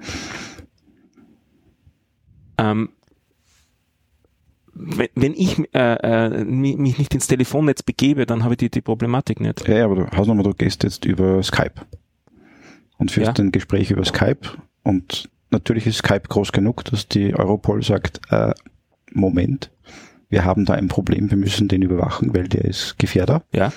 Ähm, 2.58 2.90
wenn, 4.74 5.08
wenn 5.16 5.34
ich 5.34 5.58
äh, 5.74 5.96
äh, 5.96 6.44
mi- 6.44 6.76
mich 6.76 6.98
nicht 6.98 7.14
ins 7.14 7.28
Telefonnetz 7.28 7.84
begebe, 7.84 8.26
dann 8.26 8.44
habe 8.44 8.56
ich 8.56 8.58
die, 8.58 8.70
die 8.70 8.82
Problematik 8.82 9.40
nicht. 9.40 9.66
Ja, 9.66 9.78
ja, 9.78 9.86
aber 9.86 9.96
du, 9.96 10.12
Hausnummer, 10.18 10.44
du 10.44 10.54
gehst 10.54 10.84
jetzt 10.84 11.06
über 11.06 11.42
Skype 11.42 11.76
und 12.98 13.12
führst 13.12 13.38
Ja. 13.38 13.44
ein 13.44 13.52
Gespräch 13.52 13.92
über 13.92 14.06
Skype 14.06 14.40
und 14.84 15.30
natürlich 15.52 15.88
ist 15.88 15.98
Skype 15.98 16.28
groß 16.28 16.52
genug, 16.52 16.84
dass 16.86 17.08
die 17.08 17.36
Europol 17.36 17.84
sagt, 17.84 18.22
äh, 18.30 18.54
Moment, 19.12 19.72
wir 20.30 20.44
haben 20.44 20.66
da 20.66 20.74
ein 20.74 20.88
Problem, 20.88 21.30
wir 21.30 21.38
müssen 21.38 21.68
den 21.68 21.82
überwachen, 21.82 22.36
weil 22.36 22.48
der 22.48 22.66
ist 22.66 22.98
Gefährder. 22.98 23.44
Ja. 23.54 23.72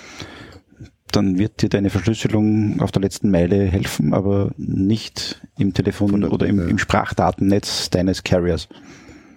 Dann 1.12 1.38
wird 1.38 1.62
dir 1.62 1.68
deine 1.70 1.88
Verschlüsselung 1.88 2.80
auf 2.80 2.92
der 2.92 3.00
letzten 3.00 3.30
Meile 3.30 3.64
helfen, 3.64 4.12
aber 4.12 4.50
nicht 4.58 5.40
im 5.56 5.72
Telefon 5.72 6.24
oder 6.24 6.46
im, 6.46 6.68
im 6.68 6.78
Sprachdatennetz 6.78 7.88
deines 7.90 8.24
Carriers. 8.24 8.68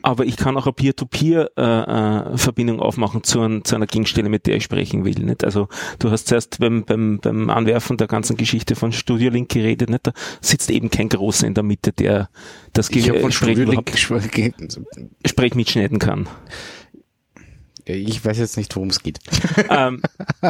Aber 0.04 0.26
ich 0.26 0.36
kann 0.38 0.58
auch 0.58 0.66
eine 0.66 0.74
Peer-to-Peer-Verbindung 0.74 2.80
aufmachen 2.80 3.24
zu, 3.24 3.41
ein, 3.41 3.64
zu 3.64 3.76
einer 3.76 3.88
Gegenstelle, 3.88 4.30
mit 4.30 4.47
der 4.47 4.56
ich 4.56 4.64
sprechen 4.64 5.06
will. 5.06 5.14
Nicht? 5.24 5.43
Also 5.43 5.68
du 5.99 6.12
hast 6.12 6.28
zuerst 6.28 6.60
beim, 6.60 6.84
beim, 6.86 7.20
beim 7.20 7.49
Anwerfen 7.49 7.97
der 7.97 8.08
ganzen 8.08 8.38
Geschichte 8.38 8.76
von 8.76 8.91
Studio 8.91 9.30
Link 9.30 9.49
geredet. 9.49 9.89
Nicht? 9.89 10.08
Da 10.08 10.14
sitzt 10.41 10.70
eben 10.72 10.89
kein 10.89 11.10
Großer 11.10 11.47
in 11.47 11.54
der 11.54 11.64
Mitte, 11.64 11.91
der 11.93 12.30
das 12.74 12.89
Ich 12.89 13.08
habe 13.10 13.20
von 13.20 13.30
Gespräch, 13.30 13.52
Studio 13.54 13.72
Link 13.72 13.74
überhaupt- 13.74 13.91
gesprochen. 13.91 15.12
Sprech 15.26 15.56
mitschneiden 15.56 15.99
kann. 15.99 16.28
Ich 17.86 18.24
weiß 18.24 18.38
jetzt 18.38 18.58
nicht, 18.58 18.76
worum 18.76 18.89
es 18.89 19.02
geht. 19.04 19.20
ähm, 19.70 20.02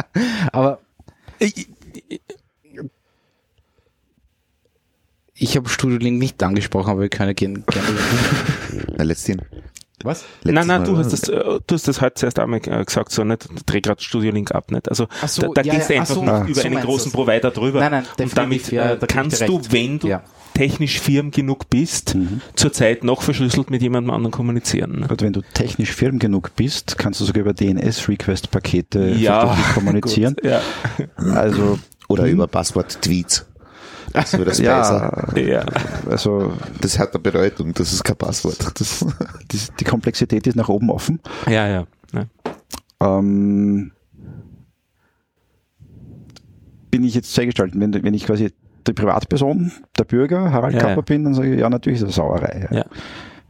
Aber 0.52 0.80
ich 1.38 1.68
habe 5.56 5.68
Studio 5.68 5.98
Link 5.98 6.18
nicht 6.18 6.42
angesprochen, 6.42 6.90
aber 6.90 7.00
wir 7.02 7.08
können 7.08 7.34
gerne. 7.34 7.60
gerne 7.60 7.88
Na, 8.96 9.04
letztens. 9.04 9.42
Was? 10.04 10.24
nein, 10.42 10.54
nein, 10.54 10.66
Mal, 10.66 10.84
du 10.84 10.96
hast 10.96 11.12
das, 11.12 11.28
äh, 11.28 11.60
du 11.64 11.74
hast 11.74 11.86
das 11.86 12.00
heute 12.00 12.14
zuerst 12.14 12.38
einmal 12.40 12.60
äh, 12.66 12.84
gesagt, 12.84 13.12
so 13.12 13.22
nicht, 13.22 13.48
dreh 13.66 13.80
gerade 13.80 14.02
Studio 14.02 14.32
Link 14.32 14.52
ab, 14.52 14.70
nicht? 14.72 14.88
Also 14.88 15.06
so, 15.26 15.42
da, 15.42 15.62
da 15.62 15.62
ja, 15.62 15.74
gehst 15.74 15.90
du 15.90 15.94
ja, 15.94 16.00
einfach 16.00 16.16
ach 16.16 16.20
so, 16.20 16.30
ah, 16.30 16.44
über 16.44 16.60
so 16.60 16.66
einen 16.66 16.80
großen. 16.80 17.12
Provider 17.12 17.50
drüber. 17.52 17.80
Nein, 17.80 17.90
nein, 17.92 18.04
und 18.18 18.36
damit 18.36 18.72
ja, 18.72 18.92
äh, 18.92 18.98
da 18.98 19.06
ich 19.06 19.12
kannst 19.12 19.40
du, 19.48 19.60
wenn 19.70 20.00
du 20.00 20.08
Ja. 20.08 20.22
technisch 20.54 20.98
firm 20.98 21.30
genug 21.30 21.70
bist, 21.70 22.16
zurzeit 22.56 23.04
noch 23.04 23.22
verschlüsselt 23.22 23.70
mit 23.70 23.80
jemandem 23.82 24.10
anderen 24.12 24.32
kommunizieren. 24.32 25.00
Ne? 25.00 25.08
Und 25.08 25.22
wenn 25.22 25.32
du 25.32 25.42
technisch 25.54 25.92
firm 25.92 26.18
genug 26.18 26.56
bist, 26.56 26.98
kannst 26.98 27.20
du 27.20 27.24
sogar 27.24 27.42
über 27.42 27.52
DNS-Request-Pakete 27.54 29.10
Ja, 29.10 29.56
kommunizieren. 29.74 30.34
Gut, 30.42 30.50
ja. 30.50 30.60
Also 31.32 31.78
Oder 32.08 32.26
über 32.26 32.48
Passwort-Tweets. 32.48 33.46
Das 34.12 34.30
das 34.32 34.44
besser. 34.44 35.32
ja, 35.36 35.42
ja. 35.42 35.64
also 36.08 36.52
Das 36.80 36.98
hat 36.98 37.14
eine 37.14 37.22
Bedeutung, 37.22 37.72
das 37.74 37.92
ist 37.92 38.04
kein 38.04 38.16
Passwort. 38.16 38.58
das, 38.78 39.04
die, 39.50 39.58
die 39.80 39.84
Komplexität 39.84 40.46
ist 40.46 40.56
nach 40.56 40.68
oben 40.68 40.90
offen. 40.90 41.20
Ja, 41.46 41.66
ja. 41.68 41.86
ja. 42.12 42.26
Ähm, 43.00 43.92
bin 46.90 47.04
ich 47.04 47.14
jetzt 47.14 47.34
zweigestalten, 47.34 47.80
wenn, 47.80 48.04
wenn 48.04 48.14
ich 48.14 48.26
quasi 48.26 48.52
die 48.86 48.92
Privatperson, 48.92 49.72
der 49.98 50.04
Bürger, 50.04 50.52
Harald 50.52 50.74
Ja, 50.74 50.80
Kapper 50.80 50.96
ja. 50.96 51.02
bin, 51.02 51.24
dann 51.24 51.34
sage 51.34 51.54
ich, 51.54 51.60
ja, 51.60 51.70
natürlich 51.70 52.00
ist 52.00 52.08
das 52.08 52.14
Sauerei. 52.16 52.68
Ja. 52.70 52.84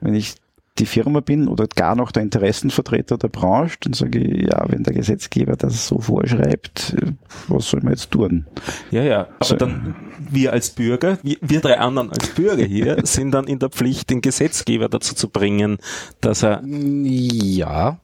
Wenn 0.01 0.15
ich 0.15 0.35
die 0.79 0.87
Firma 0.87 1.21
bin 1.21 1.49
oder 1.49 1.67
gar 1.67 1.95
noch 1.95 2.13
der 2.13 2.23
Interessenvertreter 2.23 3.19
der 3.19 3.29
Branche, 3.29 3.77
dann 3.83 3.93
sage 3.93 4.19
ich, 4.21 4.47
ja, 4.51 4.65
wenn 4.69 4.83
der 4.83 4.95
Gesetzgeber 4.95 5.55
das 5.57 5.87
so 5.87 5.99
vorschreibt, 6.01 6.95
äh, 7.01 7.13
was 7.49 7.69
soll 7.69 7.81
man 7.83 7.93
jetzt 7.93 8.11
tun? 8.11 8.47
Ja, 8.91 9.03
ja. 9.03 9.21
Aber 9.39 9.45
So. 9.45 9.57
dann, 9.57 9.95
wir 10.31 10.53
als 10.53 10.71
Bürger, 10.71 11.19
wir, 11.23 11.37
wir 11.43 11.61
drei 11.61 11.79
anderen 11.79 12.11
als 12.11 12.27
Bürger 12.29 12.65
hier, 12.65 12.97
sind 13.05 13.33
dann 13.33 13.47
in 13.49 13.59
der 13.59 13.69
Pflicht, 13.69 14.09
den 14.09 14.23
Gesetzgeber 14.23 14.89
dazu 14.89 15.15
zu 15.15 15.29
bringen, 15.29 15.77
dass 16.23 16.43
er, 16.43 16.63
Ja, 16.65 17.99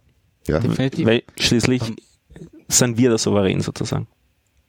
Ja, 0.47 0.59
definitiv. 0.61 1.07
weil 1.07 1.23
schließlich 1.39 1.83
sind 2.69 2.99
wir 2.99 3.09
der 3.09 3.19
Souverän 3.19 3.61
sozusagen, 3.63 4.07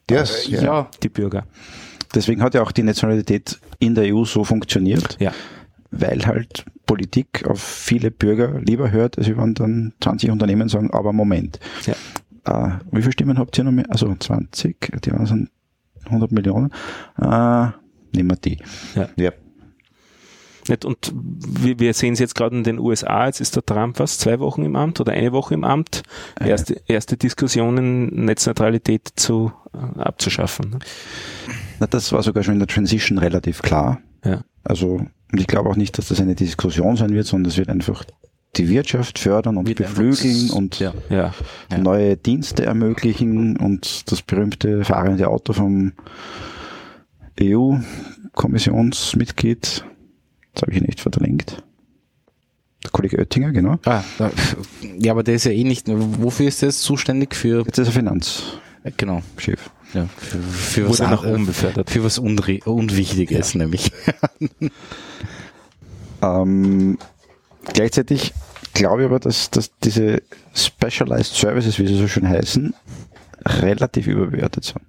ja, 0.09 0.23
ja. 0.47 0.61
ja. 0.63 0.91
die 1.03 1.09
Bürger. 1.09 1.45
Deswegen 2.15 2.41
hat 2.41 2.53
ja 2.55 2.61
auch 2.63 2.71
die 2.71 2.81
Nationalität 2.83 3.59
in 3.77 3.93
der 3.93 4.15
EU 4.15 4.23
so 4.23 4.45
funktioniert, 4.45 5.17
Ja. 5.19 5.33
Weil 5.91 6.25
halt 6.25 6.65
Politik 6.85 7.45
auf 7.47 7.61
viele 7.61 8.11
Bürger 8.11 8.59
lieber 8.61 8.91
hört, 8.91 9.17
als 9.17 9.27
wenn 9.29 9.53
dann 9.55 9.93
20 10.01 10.31
Unternehmen 10.31 10.69
sagen, 10.69 10.91
aber 10.91 11.13
Moment, 11.13 11.59
Ja. 11.85 11.93
äh, 12.45 12.77
wie 12.91 13.01
viele 13.01 13.11
Stimmen 13.13 13.37
habt 13.37 13.57
ihr 13.57 13.63
noch 13.63 13.71
mehr? 13.71 13.85
Also 13.89 14.13
20, 14.15 15.01
die 15.03 15.11
waren 15.11 15.25
sind 15.25 15.49
100 16.05 16.31
Millionen. 16.31 16.71
Äh, 17.17 17.67
nehmen 18.13 18.29
wir 18.31 18.37
die. 18.43 18.57
ja. 18.95 19.31
Nicht? 20.67 20.85
Und 20.85 21.11
wir, 21.15 21.93
sehen 21.95 22.13
es 22.13 22.19
jetzt 22.19 22.35
gerade 22.35 22.55
in 22.55 22.63
den 22.63 22.77
USA, 22.79 23.25
jetzt 23.25 23.41
ist 23.41 23.55
der 23.55 23.65
Trump 23.65 23.97
was, 23.99 24.19
zwei 24.19 24.39
Wochen 24.39 24.63
im 24.63 24.75
Amt 24.75 24.99
oder 24.99 25.13
eine 25.13 25.31
Woche 25.31 25.55
im 25.55 25.63
Amt, 25.63 26.03
erste, 26.39 26.79
erste 26.85 27.17
Diskussionen, 27.17 28.25
Netzneutralität 28.25 29.09
zu, 29.15 29.51
äh, 29.73 29.99
abzuschaffen. 29.99 30.69
Ne? 30.71 30.79
Na, 31.79 31.87
das 31.87 32.11
war 32.11 32.21
sogar 32.21 32.43
schon 32.43 32.53
in 32.53 32.59
der 32.59 32.67
Transition 32.67 33.17
relativ 33.17 33.63
klar. 33.63 33.99
Ja. 34.23 34.41
Also, 34.63 35.07
und 35.31 35.39
ich 35.39 35.47
glaube 35.47 35.69
auch 35.69 35.75
nicht, 35.75 35.97
dass 35.97 36.07
das 36.09 36.19
eine 36.21 36.35
Diskussion 36.35 36.97
sein 36.97 37.13
wird, 37.13 37.27
sondern 37.27 37.49
es 37.51 37.57
wird 37.57 37.69
einfach 37.69 38.03
die 38.57 38.67
Wirtschaft 38.69 39.19
fördern 39.19 39.57
und 39.57 39.75
beflügeln 39.75 40.49
und 40.49 40.79
ja. 40.79 40.93
Ja. 41.09 41.33
Ja. 41.71 41.77
neue 41.77 42.17
Dienste 42.17 42.65
ermöglichen 42.65 43.55
und 43.57 44.11
das 44.11 44.23
berühmte 44.23 44.83
fahrende 44.83 45.27
Auto 45.27 45.53
vom 45.53 45.93
EU-Kommissionsmitglied, 47.39 49.85
das 50.53 50.61
habe 50.63 50.73
ich 50.73 50.81
nicht 50.81 50.99
verlinkt. 50.99 51.63
Der 52.83 52.91
Kollege 52.91 53.17
Oettinger, 53.17 53.51
genau. 53.51 53.77
Ah, 53.85 54.03
da, 54.17 54.31
ja, 54.97 55.11
aber 55.11 55.21
der 55.23 55.35
ist 55.35 55.43
ja 55.45 55.51
eh 55.51 55.65
nicht. 55.65 55.85
Wofür 55.87 56.47
ist 56.47 56.61
der 56.61 56.69
zuständig? 56.69 57.35
Für 57.35 57.63
Jetzt 57.65 57.77
ist 57.77 57.87
er 57.89 57.93
Finanzchef. 57.93 58.57
genau. 58.95 59.21
Ja, 59.93 60.07
für, 60.17 60.37
für 60.39 60.89
was 60.89 60.99
nach 60.99 61.25
oben 61.25 61.45
befördert. 61.45 61.89
Für 61.89 62.03
was 62.03 62.19
Unri 62.19 62.61
Unwichtiges, 62.63 63.55
nämlich. 63.55 63.91
Ähm, 66.21 66.97
gleichzeitig 67.73 68.33
glaube 68.73 69.01
ich 69.01 69.05
aber, 69.05 69.19
dass, 69.19 69.49
dass 69.49 69.71
diese 69.83 70.21
Specialized 70.53 71.35
Services, 71.35 71.79
wie 71.79 71.87
sie 71.87 71.97
so 71.97 72.07
schön 72.07 72.27
heißen, 72.27 72.73
relativ 73.45 74.07
überbewertet 74.07 74.65
sind. 74.65 74.81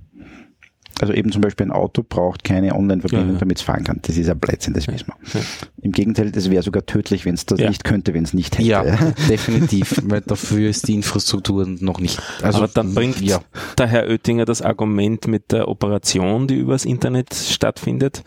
Also 1.00 1.12
eben 1.14 1.32
zum 1.32 1.40
Beispiel 1.40 1.66
ein 1.66 1.72
Auto 1.72 2.02
braucht 2.06 2.44
keine 2.44 2.74
Online-Verbindung, 2.74 3.28
Ja, 3.28 3.32
ja. 3.34 3.38
damit 3.38 3.58
es 3.58 3.62
fahren 3.62 3.84
kann. 3.84 3.98
Das 4.02 4.16
ist 4.16 4.28
ein 4.28 4.38
Blödsinn, 4.38 4.74
das 4.74 4.86
wissen 4.86 5.06
wir. 5.08 5.40
Ja. 5.40 5.46
Im 5.82 5.92
Gegenteil, 5.92 6.30
das 6.30 6.50
wäre 6.50 6.62
sogar 6.62 6.84
tödlich, 6.86 7.24
wenn 7.24 7.34
es 7.34 7.46
das 7.46 7.58
Ja. 7.60 7.68
nicht 7.68 7.84
könnte, 7.84 8.12
wenn 8.14 8.24
es 8.24 8.34
nicht 8.34 8.58
hätte. 8.58 8.68
Ja, 8.68 8.82
definitiv, 9.28 10.00
weil 10.04 10.20
dafür 10.20 10.68
ist 10.68 10.88
die 10.88 10.94
Infrastruktur 10.94 11.66
noch 11.66 12.00
nicht. 12.00 12.20
Also 12.42 12.58
Aber 12.58 12.68
dann 12.68 12.94
bringt 12.94 13.20
ja, 13.20 13.40
der 13.78 13.86
Herr 13.86 14.06
Oettinger 14.08 14.44
das 14.44 14.62
Argument 14.62 15.26
mit 15.26 15.52
der 15.52 15.68
Operation, 15.68 16.46
die 16.48 16.56
übers 16.56 16.84
Internet 16.84 17.34
stattfindet, 17.34 18.22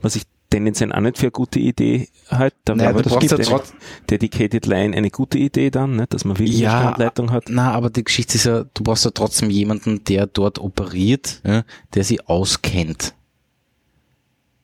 was 0.00 0.16
ich 0.16 0.22
tendenziell 0.50 0.92
auch 0.92 1.00
nicht 1.00 1.18
für 1.18 1.24
eine 1.26 1.30
gute 1.30 1.58
Idee 1.58 2.08
halte. 2.30 2.56
Da 2.64 2.74
Naja, 2.74 2.92
du 2.92 3.02
das 3.02 3.18
gibt 3.18 3.30
ja 3.30 3.54
eine 3.56 3.62
Dedicated 4.10 4.66
Line 4.66 4.96
eine 4.96 5.10
gute 5.10 5.38
Idee 5.38 5.70
dann, 5.70 5.96
ne, 5.96 6.06
dass 6.08 6.24
man 6.24 6.38
wirklich 6.38 6.58
Ja, 6.58 6.72
eine 6.72 6.80
Standleitung 6.80 7.30
hat. 7.30 7.44
na, 7.48 7.72
aber 7.72 7.90
die 7.90 8.04
Geschichte 8.04 8.36
ist 8.36 8.44
ja, 8.44 8.64
du 8.74 8.82
brauchst 8.82 9.04
ja 9.04 9.10
trotzdem 9.10 9.50
jemanden, 9.50 10.04
der 10.04 10.26
dort 10.26 10.58
operiert, 10.58 11.40
ja, 11.44 11.64
der 11.94 12.04
sie 12.04 12.20
auskennt. 12.20 13.14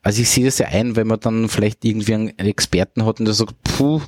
Also 0.02 0.20
ich 0.22 0.28
sehe 0.30 0.44
das 0.44 0.58
ja 0.58 0.68
ein, 0.68 0.96
wenn 0.96 1.06
man 1.06 1.20
dann 1.20 1.48
vielleicht 1.48 1.84
irgendwie 1.84 2.14
einen 2.14 2.38
Experten 2.38 3.06
hat 3.06 3.20
und 3.20 3.24
der 3.26 3.34
sagt, 3.34 3.54
puh, 3.62 4.02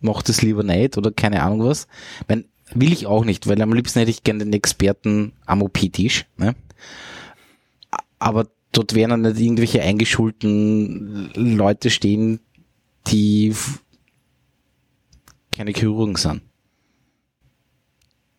mach 0.00 0.22
das 0.22 0.42
lieber 0.42 0.62
nicht 0.62 0.96
oder 0.96 1.10
keine 1.10 1.42
Ahnung 1.42 1.64
was. 1.64 1.86
Ich 2.20 2.28
mein, 2.28 2.44
will 2.74 2.92
ich 2.92 3.06
auch 3.06 3.24
nicht, 3.24 3.46
weil 3.46 3.60
am 3.60 3.72
liebsten 3.72 3.98
hätte 3.98 4.10
ich 4.10 4.22
gerne 4.24 4.44
den 4.44 4.52
Experten 4.52 5.32
am 5.46 5.62
OP-Tisch. 5.62 6.26
Ne? 6.36 6.54
Aber 8.18 8.46
dort 8.78 8.94
werden 8.94 9.22
dann 9.22 9.32
nicht 9.32 9.40
irgendwelche 9.40 9.82
eingeschulten 9.82 11.30
Leute 11.34 11.90
stehen, 11.90 12.38
die 13.08 13.52
keine 15.50 15.72
Chirurgen 15.72 16.14
sind. 16.14 16.42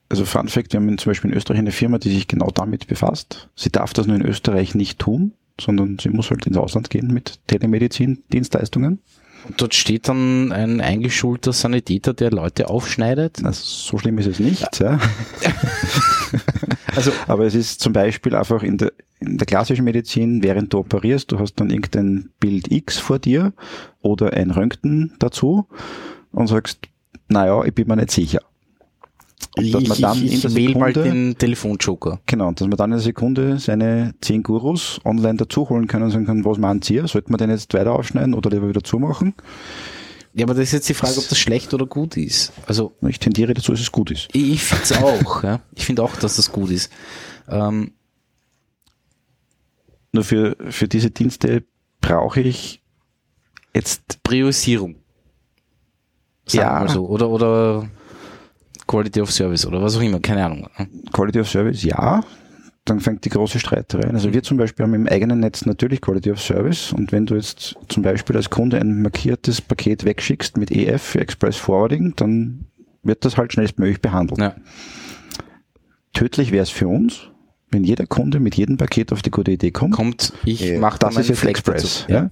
Also 0.08 0.26
Fun 0.26 0.48
Fact, 0.48 0.72
wir 0.74 0.80
haben 0.80 0.98
zum 0.98 1.10
Beispiel 1.10 1.30
in 1.30 1.38
Österreich 1.38 1.60
eine 1.60 1.72
Firma, 1.72 2.00
die 2.00 2.10
sich 2.10 2.28
genau 2.28 2.50
damit 2.52 2.88
befasst. 2.88 3.50
Sie 3.56 3.70
darf 3.70 3.94
das 3.94 4.08
nur 4.08 4.16
in 4.16 4.26
Österreich 4.26 4.74
nicht 4.74 4.98
tun, 4.98 5.34
sondern 5.60 6.00
sie 6.00 6.10
muss 6.10 6.32
halt 6.32 6.48
ins 6.48 6.58
Ausland 6.58 6.90
gehen 6.90 7.14
mit 7.14 7.40
Telemedizin-Dienstleistungen. 7.48 9.00
Und 9.46 9.62
dort 9.62 9.76
steht 9.76 10.08
dann 10.08 10.52
ein 10.52 10.82
eingeschulter 10.82 11.54
Sanitäter, 11.54 12.14
der 12.14 12.32
Leute 12.32 12.70
aufschneidet. 12.70 13.44
Also 13.44 13.62
so 13.64 13.98
schlimm 13.98 14.18
ist 14.18 14.28
es 14.28 14.40
nicht. 14.40 14.80
Ja. 14.80 15.00
Also, 16.96 17.12
Aber 17.28 17.46
es 17.46 17.56
ist 17.56 17.82
zum 17.82 17.94
Beispiel 17.94 18.36
einfach 18.36 18.64
in 18.64 18.78
der, 18.78 18.92
in 19.20 19.38
der 19.38 19.46
klassischen 19.46 19.86
Medizin, 19.86 20.44
während 20.44 20.74
du 20.74 20.80
operierst, 20.80 21.32
du 21.32 21.40
hast 21.40 21.56
dann 21.56 21.70
irgendein 21.70 22.30
Bild 22.40 22.72
X 22.72 22.98
vor 22.98 23.20
dir 23.20 23.54
oder 24.02 24.34
ein 24.34 24.52
Röntgen 24.52 25.14
dazu 25.20 25.68
und 26.32 26.48
sagst, 26.48 26.80
naja, 27.28 27.64
ich 27.64 27.74
bin 27.74 27.88
mir 27.88 27.96
nicht 27.96 28.12
sicher. 28.12 28.42
Und 29.58 29.72
dass 29.74 29.84
ich, 29.84 29.90
man 29.90 30.02
dann 30.02 30.18
ich, 30.18 30.24
in 30.24 30.32
ich 30.34 30.42
der 30.42 30.56
wähle 30.56 30.80
mal 30.80 30.94
Sekunde- 30.94 31.10
den 31.10 31.38
Telefonjoker. 31.38 32.20
Genau, 32.26 32.48
und 32.50 32.60
dass 32.60 32.68
man 32.68 32.78
dann 32.78 32.90
in 32.90 32.94
einer 32.94 33.02
Sekunde 33.02 33.60
seine 33.60 34.14
zehn 34.22 34.44
Gurus 34.44 35.00
online 35.06 35.38
dazuholen 35.38 35.88
kann 35.88 36.04
und 36.04 36.12
sagen 36.12 36.26
kann, 36.26 36.46
was 36.46 36.58
meint 36.58 36.90
ihr? 36.90 37.08
Sollte 37.08 37.32
man 37.32 37.38
den 37.38 37.50
jetzt 37.50 37.74
weiter 37.74 37.94
aufschneiden 37.94 38.34
oder 38.34 38.50
lieber 38.50 38.70
wieder 38.70 38.84
zumachen? 38.84 39.34
Ja, 40.34 40.46
aber 40.46 40.54
das 40.54 40.66
ist 40.66 40.72
jetzt 40.74 40.90
die 40.90 40.94
Frage, 40.94 41.18
ob 41.18 41.28
das 41.28 41.38
schlecht 41.40 41.74
oder 41.74 41.86
gut 41.86 42.16
ist. 42.16 42.52
Also, 42.68 42.94
Ich 43.08 43.20
tendiere 43.20 43.54
dazu, 43.54 43.72
dass 43.72 43.82
es 43.82 43.92
gut 43.92 44.12
ist. 44.12 44.28
ich, 44.34 44.52
ich 44.54 44.64
finde 44.64 44.84
es 44.84 44.92
auch. 44.94 45.44
ja. 45.44 45.60
Ich 45.76 45.86
finde 45.86 46.04
auch, 46.04 46.16
dass 46.16 46.36
das 46.36 46.52
gut 46.52 46.70
ist. 46.70 46.92
Ähm, 47.48 47.94
Nur 50.12 50.24
für, 50.24 50.56
für 50.70 50.88
diese 50.88 51.12
Dienste 51.12 51.64
brauche 52.02 52.42
ich 52.42 52.82
jetzt 53.76 54.22
Priorisierung. 54.24 54.96
Sagen 56.46 56.60
Ja. 56.62 56.80
mal 56.80 56.90
so. 56.90 57.08
Oder, 57.08 57.30
oder 57.30 57.90
Quality 58.88 59.22
of 59.22 59.32
Service 59.32 59.66
oder 59.66 59.82
was 59.82 59.96
auch 59.98 60.02
immer, 60.02 60.20
keine 60.20 60.46
Ahnung. 60.46 60.68
Quality 61.12 61.40
of 61.42 61.50
Service, 61.50 61.84
ja. 61.84 62.24
Dann 62.90 63.00
fängt 63.02 63.24
die 63.24 63.30
große 63.30 63.60
Streiterei 63.60 64.10
an. 64.10 64.16
Also 64.16 64.34
wir 64.34 64.42
zum 64.42 64.58
Beispiel 64.58 64.84
haben 64.84 64.94
im 64.96 65.08
eigenen 65.08 65.40
Netz 65.42 65.66
natürlich 65.66 66.02
Quality 66.02 66.32
of 66.32 66.42
Service 66.42 66.92
und 66.92 67.12
wenn 67.12 67.26
du 67.28 67.36
jetzt 67.36 67.76
zum 67.88 68.02
Beispiel 68.04 68.36
als 68.36 68.50
Kunde 68.50 68.80
ein 68.80 69.02
markiertes 69.04 69.62
Paket 69.62 70.06
wegschickst 70.06 70.58
mit 70.58 70.72
EF 70.72 71.02
für 71.02 71.20
Express 71.20 71.58
Forwarding, 71.58 72.14
dann 72.16 72.66
wird 73.04 73.26
das 73.26 73.38
halt 73.38 73.54
schnellstmöglich 73.54 74.02
behandelt. 74.02 74.40
Ja. 74.40 74.56
Tödlich 76.14 76.52
wäre 76.52 76.64
es 76.64 76.70
für 76.70 76.88
uns, 76.88 77.30
wenn 77.72 77.84
jeder 77.84 78.08
Kunde 78.08 78.40
mit 78.40 78.56
jedem 78.56 78.78
Paket 78.78 79.14
auf 79.14 79.22
die 79.22 79.30
gute 79.30 79.52
Idee 79.52 79.72
kommt. 79.72 79.94
Kommt, 79.94 80.34
ich 80.44 80.60
Ja, 80.62 80.80
mache 80.80 80.98
da 81.00 81.08
das 81.08 81.18
ist 81.18 81.30
jetzt 81.30 81.40
Fleck 81.40 81.52
Express. 81.52 82.06
dazu. 82.08 82.12
Ja? 82.12 82.30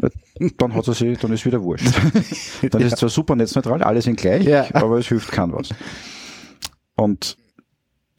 Dann 0.56 0.72
hat 0.74 0.88
er 0.88 0.94
sich, 0.94 1.18
dann 1.18 1.32
ist 1.34 1.44
wieder 1.44 1.62
wurscht. 1.62 1.84
Dann 2.70 2.80
ist 2.80 2.94
es 2.94 2.98
zwar 2.98 3.10
super 3.10 3.36
netzneutral, 3.36 3.82
alle 3.82 4.00
sind 4.00 4.16
gleich, 4.18 4.46
Ja. 4.46 4.66
aber 4.72 4.96
es 4.98 5.06
hilft 5.08 5.30
kein 5.30 5.52
was. 5.52 5.68
Und 6.96 7.36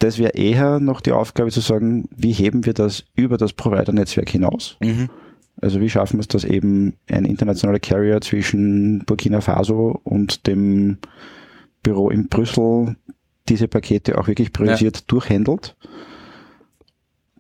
das 0.02 0.18
wäre 0.18 0.32
eher 0.32 0.80
noch 0.80 1.00
die 1.00 1.12
Aufgabe 1.12 1.52
zu 1.52 1.60
sagen, 1.60 2.10
wie 2.16 2.32
heben 2.32 2.66
wir 2.66 2.74
das 2.74 3.06
über 3.16 3.38
das 3.38 3.54
Provider-Netzwerk 3.54 4.30
hinaus? 4.30 4.78
Mhm. 4.82 5.10
Also 5.62 5.80
wie 5.80 5.90
schaffen 5.90 6.18
wir 6.18 6.22
es, 6.22 6.28
dass 6.28 6.44
eben 6.44 6.96
ein 7.08 7.24
internationaler 7.24 7.80
Carrier 7.80 8.20
zwischen 8.20 9.04
Burkina 9.06 9.42
Faso 9.42 10.02
und 10.04 10.48
dem 10.48 10.98
Büro 11.84 12.10
in 12.10 12.30
Brüssel 12.30 12.96
diese 13.48 13.68
Pakete 13.68 14.18
auch 14.18 14.28
wirklich 14.28 14.54
priorisiert 14.54 15.12
durchhändelt. 15.12 15.76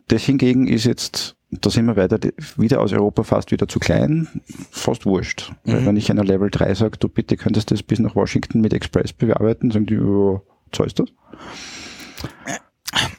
Das 0.08 0.22
hingegen 0.22 0.68
ist 0.68 0.86
jetzt, 0.86 1.36
da 1.50 1.72
sind 1.72 1.86
wir 1.88 1.96
weiter, 1.96 2.20
wieder 2.58 2.82
aus 2.82 2.94
Europa 2.94 3.24
fast 3.24 3.52
wieder 3.52 3.68
zu 3.68 3.80
klein, 3.80 4.28
fast 4.70 5.08
wurscht. 5.08 5.52
Weil 5.64 5.82
Mhm. 5.82 5.86
wenn 5.88 5.98
ich 5.98 6.12
einer 6.12 6.24
Level 6.24 6.52
3 6.52 6.76
sage, 6.76 7.00
du 7.00 7.10
bitte 7.10 7.38
könntest 7.38 7.72
das 7.72 7.82
bis 7.82 7.98
nach 7.98 8.16
Washington 8.16 8.62
mit 8.62 8.74
Express 8.74 9.14
bearbeiten, 9.14 9.72
sagen 9.72 9.88
die, 9.88 9.96
ja, 9.96 10.42
zahlst 10.72 11.00
du 11.00 11.06
das? 11.06 11.14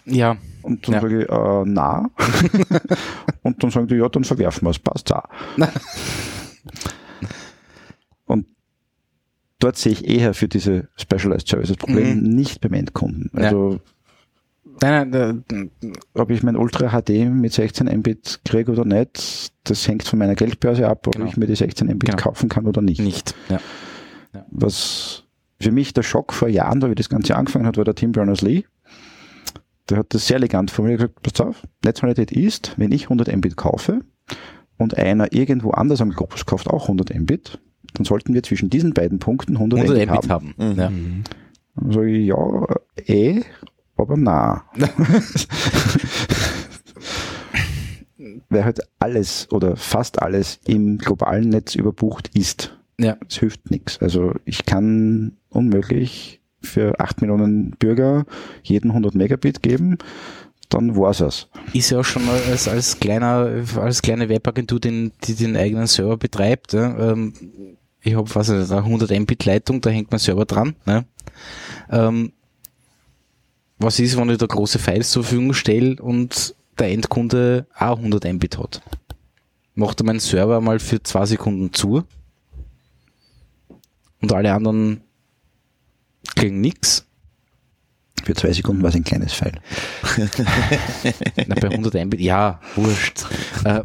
Ja, 0.05 0.37
Und 0.63 0.87
dann 0.87 0.95
Ja. 0.95 1.01
sage 1.01 1.23
ich, 1.23 1.29
äh, 1.29 1.63
na. 1.67 2.11
und 3.43 3.63
dann 3.63 3.71
sagen 3.71 3.87
die, 3.89 3.97
ja, 3.97 4.09
dann 4.09 4.25
verwerfen 4.25 4.67
wir 4.67 4.71
es, 4.71 4.79
passt 4.79 5.13
auch. 5.13 5.25
und 8.27 8.47
dort 9.59 9.77
sehe 9.77 9.93
ich 9.93 10.07
eher 10.07 10.35
für 10.35 10.49
diese 10.49 10.89
Specialized 10.97 11.49
Services 11.49 11.77
Problem 11.77 12.19
Mhm. 12.19 12.23
nicht 12.35 12.61
beim 12.61 12.73
Endkunden. 12.75 13.31
Also 13.35 13.81
nein, 14.81 15.11
nein, 15.11 15.45
nein, 15.51 15.71
ob 16.15 16.31
ich 16.31 16.43
mein 16.43 16.57
Ultra 16.57 16.89
HD 17.01 17.29
mit 17.31 17.53
16 17.53 17.87
Mbit 17.99 18.41
kriege 18.45 18.71
oder 18.73 18.85
nicht, 18.85 19.53
das 19.65 19.87
hängt 19.89 20.05
von 20.05 20.19
meiner 20.19 20.35
Geldbörse 20.35 20.89
ab, 20.89 21.07
ob 21.07 21.15
Genau. 21.15 21.27
ich 21.27 21.37
mir 21.37 21.47
die 21.47 21.57
16 21.57 21.87
Mbit 21.89 22.11
Genau. 22.11 22.17
kaufen 22.23 22.49
kann 22.49 22.67
oder 22.67 22.83
nicht. 22.83 23.01
nicht. 23.01 23.35
Ja. 23.49 23.61
Was 24.51 25.25
für 25.61 25.71
mich 25.73 25.93
der 25.95 26.03
Schock 26.03 26.33
vor 26.33 26.49
Jahren, 26.49 26.81
da 26.81 26.91
wie 26.91 26.95
das 26.95 27.09
Ganze 27.09 27.37
angefangen 27.37 27.67
hat, 27.67 27.77
war 27.77 27.85
der 27.85 27.95
Tim 27.95 28.13
Berners-Lee. 28.13 28.65
Der 29.89 29.99
hat 29.99 30.15
das 30.15 30.27
sehr 30.27 30.37
elegant 30.37 30.71
formuliert 30.71 31.01
gesagt, 31.01 31.23
pass 31.23 31.41
auf, 31.41 31.63
Netzneutralität 31.85 32.33
ist, 32.33 32.75
wenn 32.77 32.93
ich 32.93 33.05
100 33.05 33.35
Mbit 33.37 33.57
kaufe 33.57 34.01
und 34.79 34.97
einer 34.97 35.33
irgendwo 35.33 35.73
anders 35.73 36.01
am 36.01 36.11
Globus 36.11 36.47
kauft 36.47 36.69
auch 36.69 36.83
100 36.85 37.15
Mbit, 37.15 37.59
dann 37.95 38.05
sollten 38.05 38.33
wir 38.35 38.43
zwischen 38.43 38.71
diesen 38.71 38.95
beiden 38.95 39.19
Punkten 39.19 39.57
100, 39.57 39.81
100 39.81 39.97
Mbit 39.99 40.11
Mbit 40.11 40.31
haben. 40.31 40.55
haben. 40.59 40.79
Ja. 40.79 40.91
Dann 41.75 41.93
sage 41.93 42.11
ich, 42.11 42.27
ja, 42.29 42.67
eh, 43.07 43.43
aber 43.97 44.17
na. 44.17 44.65
Weil 48.49 48.65
halt 48.65 48.81
alles 48.99 49.51
oder 49.51 49.77
fast 49.77 50.23
alles 50.23 50.61
im 50.67 50.99
globalen 50.99 51.49
Netz 51.49 51.75
überbucht 51.75 52.31
ist. 52.35 52.79
Ja. 52.99 53.17
Es 53.27 53.39
hilft 53.39 53.71
nichts. 53.71 53.99
Also 54.01 54.35
ich 54.45 54.67
kann 54.67 55.39
unmöglich 55.49 56.42
für 56.63 56.99
8 56.99 57.21
Millionen 57.21 57.71
Bürger 57.73 58.25
jeden 58.63 58.91
100 58.91 59.15
Megabit 59.15 59.63
geben, 59.63 59.99
dann 60.69 60.97
war's 60.97 61.21
es. 61.21 61.49
Ist 61.73 61.91
ja 61.91 62.01
auch 62.01 62.05
schon 62.05 62.23
als, 62.29 62.69
als 62.69 62.99
kleiner, 62.99 63.65
als 63.77 64.03
kleine 64.03 64.29
Webagentur, 64.29 64.81
den, 64.81 65.13
die 65.25 65.35
den 65.35 65.57
eigenen 65.57 65.87
Server 65.87 66.17
betreibt. 66.17 66.73
Ja. 66.73 67.13
Ähm, 67.13 67.35
ich 68.01 68.15
habe 68.15 68.35
was 68.35 68.51
eine 68.51 68.65
100 68.65 69.11
Mbit 69.11 69.45
Leitung, 69.45 69.81
da 69.81 69.91
hängt 69.91 70.11
mein 70.11 70.19
Server 70.19 70.45
dran. 70.45 70.75
Ne. 70.87 71.05
Ähm, 71.91 72.33
was 73.79 73.99
ist, 73.99 74.17
wenn 74.17 74.31
ich 74.31 74.39
da 74.39 74.47
große 74.47 74.79
Files 74.79 75.11
zur 75.11 75.25
Verfügung 75.25 75.53
stelle 75.55 76.01
und 76.01 76.55
der 76.79 76.91
Endkunde 76.91 77.67
auch 77.77 77.99
100 77.99 78.25
Mbit 78.33 78.59
hat? 78.59 78.83
Macht 79.75 80.01
er 80.01 80.05
meinen 80.05 80.21
Server 80.21 80.61
mal 80.61 80.79
für 80.79 81.03
zwei 81.03 81.27
Sekunden 81.27 81.73
zu 81.73 82.05
und 84.21 84.33
alle 84.33 84.55
anderen 84.55 85.03
kriegen 86.35 86.61
nix. 86.61 87.07
Für 88.25 88.35
zwei 88.35 88.53
Sekunden 88.53 88.83
war 88.83 88.91
es 88.91 88.95
ein 88.95 89.05
kleines 89.05 89.33
Pfeil. 89.33 89.61
Na, 91.47 91.57
bei 91.57 91.71
100 91.71 92.07
Mbit, 92.07 92.21
ja, 92.21 92.61
wurscht. 92.77 93.25
Äh, 93.65 93.83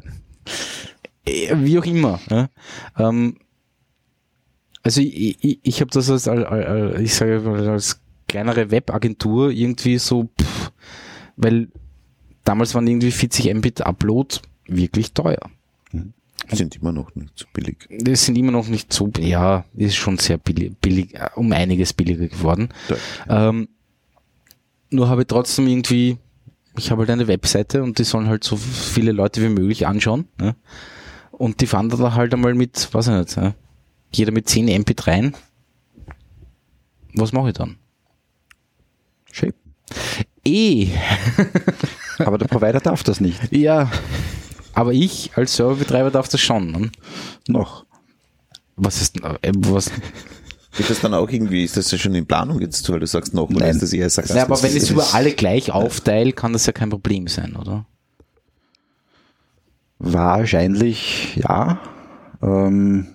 äh, 1.26 1.56
wie 1.58 1.80
auch 1.80 1.86
immer. 1.86 2.20
Ja. 2.30 2.50
Ähm, 2.98 3.38
also 4.84 5.02
ich, 5.02 5.44
ich, 5.44 5.60
ich 5.64 5.82
habe 5.82 5.92
das 5.92 6.10
als, 6.10 6.28
als, 6.28 6.46
als 6.46 7.02
ich 7.02 7.14
sage 7.14 7.42
als 7.72 8.00
kleinere 8.28 8.72
Webagentur 8.72 9.50
irgendwie 9.50 9.98
so, 9.98 10.30
pff, 10.40 10.72
weil 11.36 11.70
damals 12.44 12.76
waren 12.76 12.88
irgendwie 12.88 13.12
40 13.12 13.54
Mbit 13.56 13.82
Upload 13.82 14.40
wirklich 14.68 15.14
teuer. 15.14 15.50
Sind 16.52 16.76
immer 16.78 16.92
noch 16.94 17.14
nicht 17.16 17.32
so 17.36 17.46
billig. 17.54 17.88
Das 17.90 18.26
sind 18.26 18.38
immer 18.38 18.52
noch 18.52 18.68
nicht 18.68 18.94
so, 18.94 19.10
ja, 19.20 19.66
ist 19.76 19.96
schon 19.96 20.18
sehr 20.18 20.38
billig, 20.38 20.78
billig 20.80 21.14
äh, 21.16 21.30
um 21.36 21.52
einiges 21.52 21.94
billiger 21.94 22.28
geworden. 22.28 22.70
Ähm, 23.28 23.68
nur 24.90 25.10
habe 25.10 25.22
ich 25.24 25.28
trotzdem 25.28 25.68
irgendwie, 25.68 26.18
ich 26.78 26.90
habe 26.90 27.02
halt 27.02 27.10
eine 27.10 27.28
Webseite 27.28 27.84
und 27.84 28.00
die 28.00 28.06
sollen 28.06 28.28
halt 28.28 28.44
so 28.46 28.56
viele 28.56 29.12
Leute 29.12 29.42
wie 29.42 29.50
möglich 29.50 29.86
anschauen. 29.88 30.26
Ne? 30.40 30.56
Und 31.32 31.60
die 31.62 31.68
fahren 31.68 31.90
da 31.90 32.14
halt 32.14 32.34
einmal 32.34 32.54
mit, 32.54 32.94
weiß 32.94 33.08
ich 33.08 33.14
nicht, 33.14 33.36
ja? 33.36 33.54
jeder 34.14 34.32
mit 34.32 34.48
10 34.48 34.70
MP 34.70 34.96
rein. 35.06 35.36
Was 37.14 37.34
mache 37.34 37.50
ich 37.50 37.56
dann? 37.56 37.78
Schön. 39.32 39.54
Eh, 40.46 40.88
Aber 42.20 42.38
der 42.38 42.48
Provider 42.48 42.80
darf 42.80 43.04
das 43.04 43.20
nicht. 43.20 43.52
ja. 43.52 43.92
Aber 44.78 44.94
ich 44.94 45.32
als 45.36 45.56
Serverbetreiber 45.56 46.12
darf 46.12 46.30
das 46.30 46.40
schon. 46.40 46.72
Ne? 46.72 46.92
Noch. 47.48 47.84
Was 48.76 49.02
ist, 49.02 49.20
äh, 49.24 49.52
was, 49.56 49.90
Wird 50.76 50.90
das 50.92 51.00
dann 51.02 51.16
auch 51.16 51.28
irgendwie, 51.32 51.64
ist 51.64 51.76
das 51.78 51.90
ja 51.90 51.98
schon 51.98 52.14
in 52.14 52.28
Planung 52.28 52.62
jetzt, 52.62 52.88
weil 52.92 53.00
du 53.00 53.08
sagst 53.08 53.34
noch, 53.34 53.50
oder 53.50 53.62
Nein. 53.62 53.72
ist 53.72 53.82
das 53.82 53.92
eher 53.92 54.08
Sarkasmus? 54.08 54.38
Ja, 54.38 54.44
aber 54.44 54.62
wenn 54.62 54.70
ich 54.78 54.84
es 54.84 54.92
über 54.92 55.02
ist- 55.02 55.16
alle 55.16 55.32
gleich 55.32 55.72
aufteile, 55.72 56.32
kann 56.32 56.54
das 56.54 56.68
ja 56.68 56.74
kein 56.74 56.92
Problem 56.92 57.28
sein, 57.28 57.56
oder? 57.56 57.86
Wahrscheinlich 60.00 61.36
ja. 61.38 61.80
Ähm, 62.44 63.08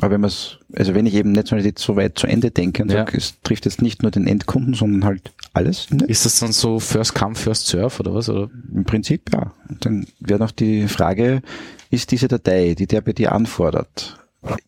aber 0.00 0.12
wenn 0.12 0.20
man 0.20 0.28
es, 0.28 0.58
also 0.74 0.94
wenn 0.94 1.06
ich 1.06 1.14
eben 1.14 1.32
Netzneutralität 1.32 1.78
so 1.78 1.96
weit 1.96 2.18
zu 2.18 2.26
Ende 2.26 2.50
denke 2.50 2.82
und 2.82 2.90
Ja. 2.90 2.98
sage, 2.98 3.16
es 3.16 3.34
trifft 3.42 3.64
jetzt 3.64 3.82
nicht 3.82 4.02
nur 4.02 4.10
den 4.10 4.26
Endkunden, 4.26 4.74
sondern 4.74 5.04
halt 5.04 5.32
alles 5.54 5.90
Netz, 5.90 6.08
Ist 6.08 6.24
das 6.24 6.38
dann 6.38 6.52
so 6.52 6.78
First 6.80 7.14
Come, 7.14 7.34
First 7.34 7.66
Serve 7.66 7.98
oder 8.00 8.14
was? 8.14 8.28
Oder? 8.28 8.48
im 8.74 8.84
Prinzip 8.84 9.32
ja. 9.32 9.52
Und 9.68 9.84
dann 9.84 10.06
wäre 10.20 10.38
noch 10.38 10.50
die 10.52 10.86
Frage, 10.88 11.42
ist 11.90 12.10
diese 12.12 12.28
Datei, 12.28 12.74
die 12.78 12.86
der 12.86 13.00
bei 13.00 13.12
dir 13.12 13.32
anfordert, 13.32 14.18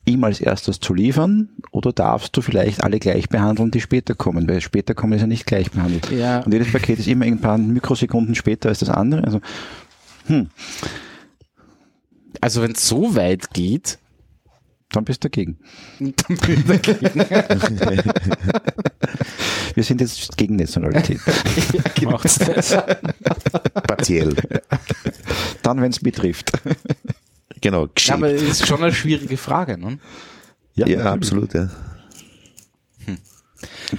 ihm 0.05 0.24
als 0.24 0.41
erstes 0.41 0.81
zu 0.81 0.95
liefern 0.95 1.49
oder 1.70 1.93
darfst 1.93 2.37
du 2.37 2.43
vielleicht 2.43 2.83
alle 2.83 2.99
gleich 2.99 3.28
behandeln, 3.28 3.70
die 3.70 3.81
später 3.81 4.14
kommen? 4.16 4.49
Weil 4.49 4.61
später 4.61 4.95
kommen 4.95 5.12
ist 5.12 5.20
ja 5.20 5.26
nicht 5.28 5.47
gleich 5.47 5.70
behandelt. 5.70 6.11
Ja. 6.11 6.41
Und 6.41 6.53
jedes 6.53 6.72
Paket 6.72 6.99
ist 6.99 7.07
immer 7.07 7.24
ein 7.24 7.41
paar 7.41 7.57
Mikrosekunden 7.57 8.35
später 8.35 8.68
als 8.68 8.81
das 8.81 8.91
andere. 8.91 9.22
Also 9.22 9.41
Also 12.41 12.62
wenn 12.62 12.72
es 12.72 12.87
so 12.89 13.14
weit 13.14 13.53
geht, 13.53 13.99
dann 14.93 15.05
bist 15.05 15.24
du 15.24 15.28
dagegen. 15.28 15.59
dann 15.99 16.36
bin 16.38 16.61
ich 16.61 16.66
dagegen. 16.66 18.11
Wir 19.74 19.84
sind 19.84 20.01
jetzt 20.01 20.36
gegen 20.36 20.57
Nationalität. 20.57 21.20
Macht's 22.03 22.38
das? 22.38 22.76
Partiell. 23.86 24.34
Dann, 25.62 25.80
wenn 25.80 25.91
es 25.91 26.01
betrifft. 26.01 26.53
Genau, 27.61 27.88
Ja, 27.99 28.14
aber 28.14 28.30
es 28.30 28.43
ist 28.43 28.66
schon 28.66 28.82
eine 28.82 28.93
schwierige 28.93 29.36
Frage, 29.36 29.78
ne? 29.78 29.99
Ja, 30.74 30.86
natürlich. 30.86 31.07
absolut, 31.07 31.55
ja. 31.55 31.70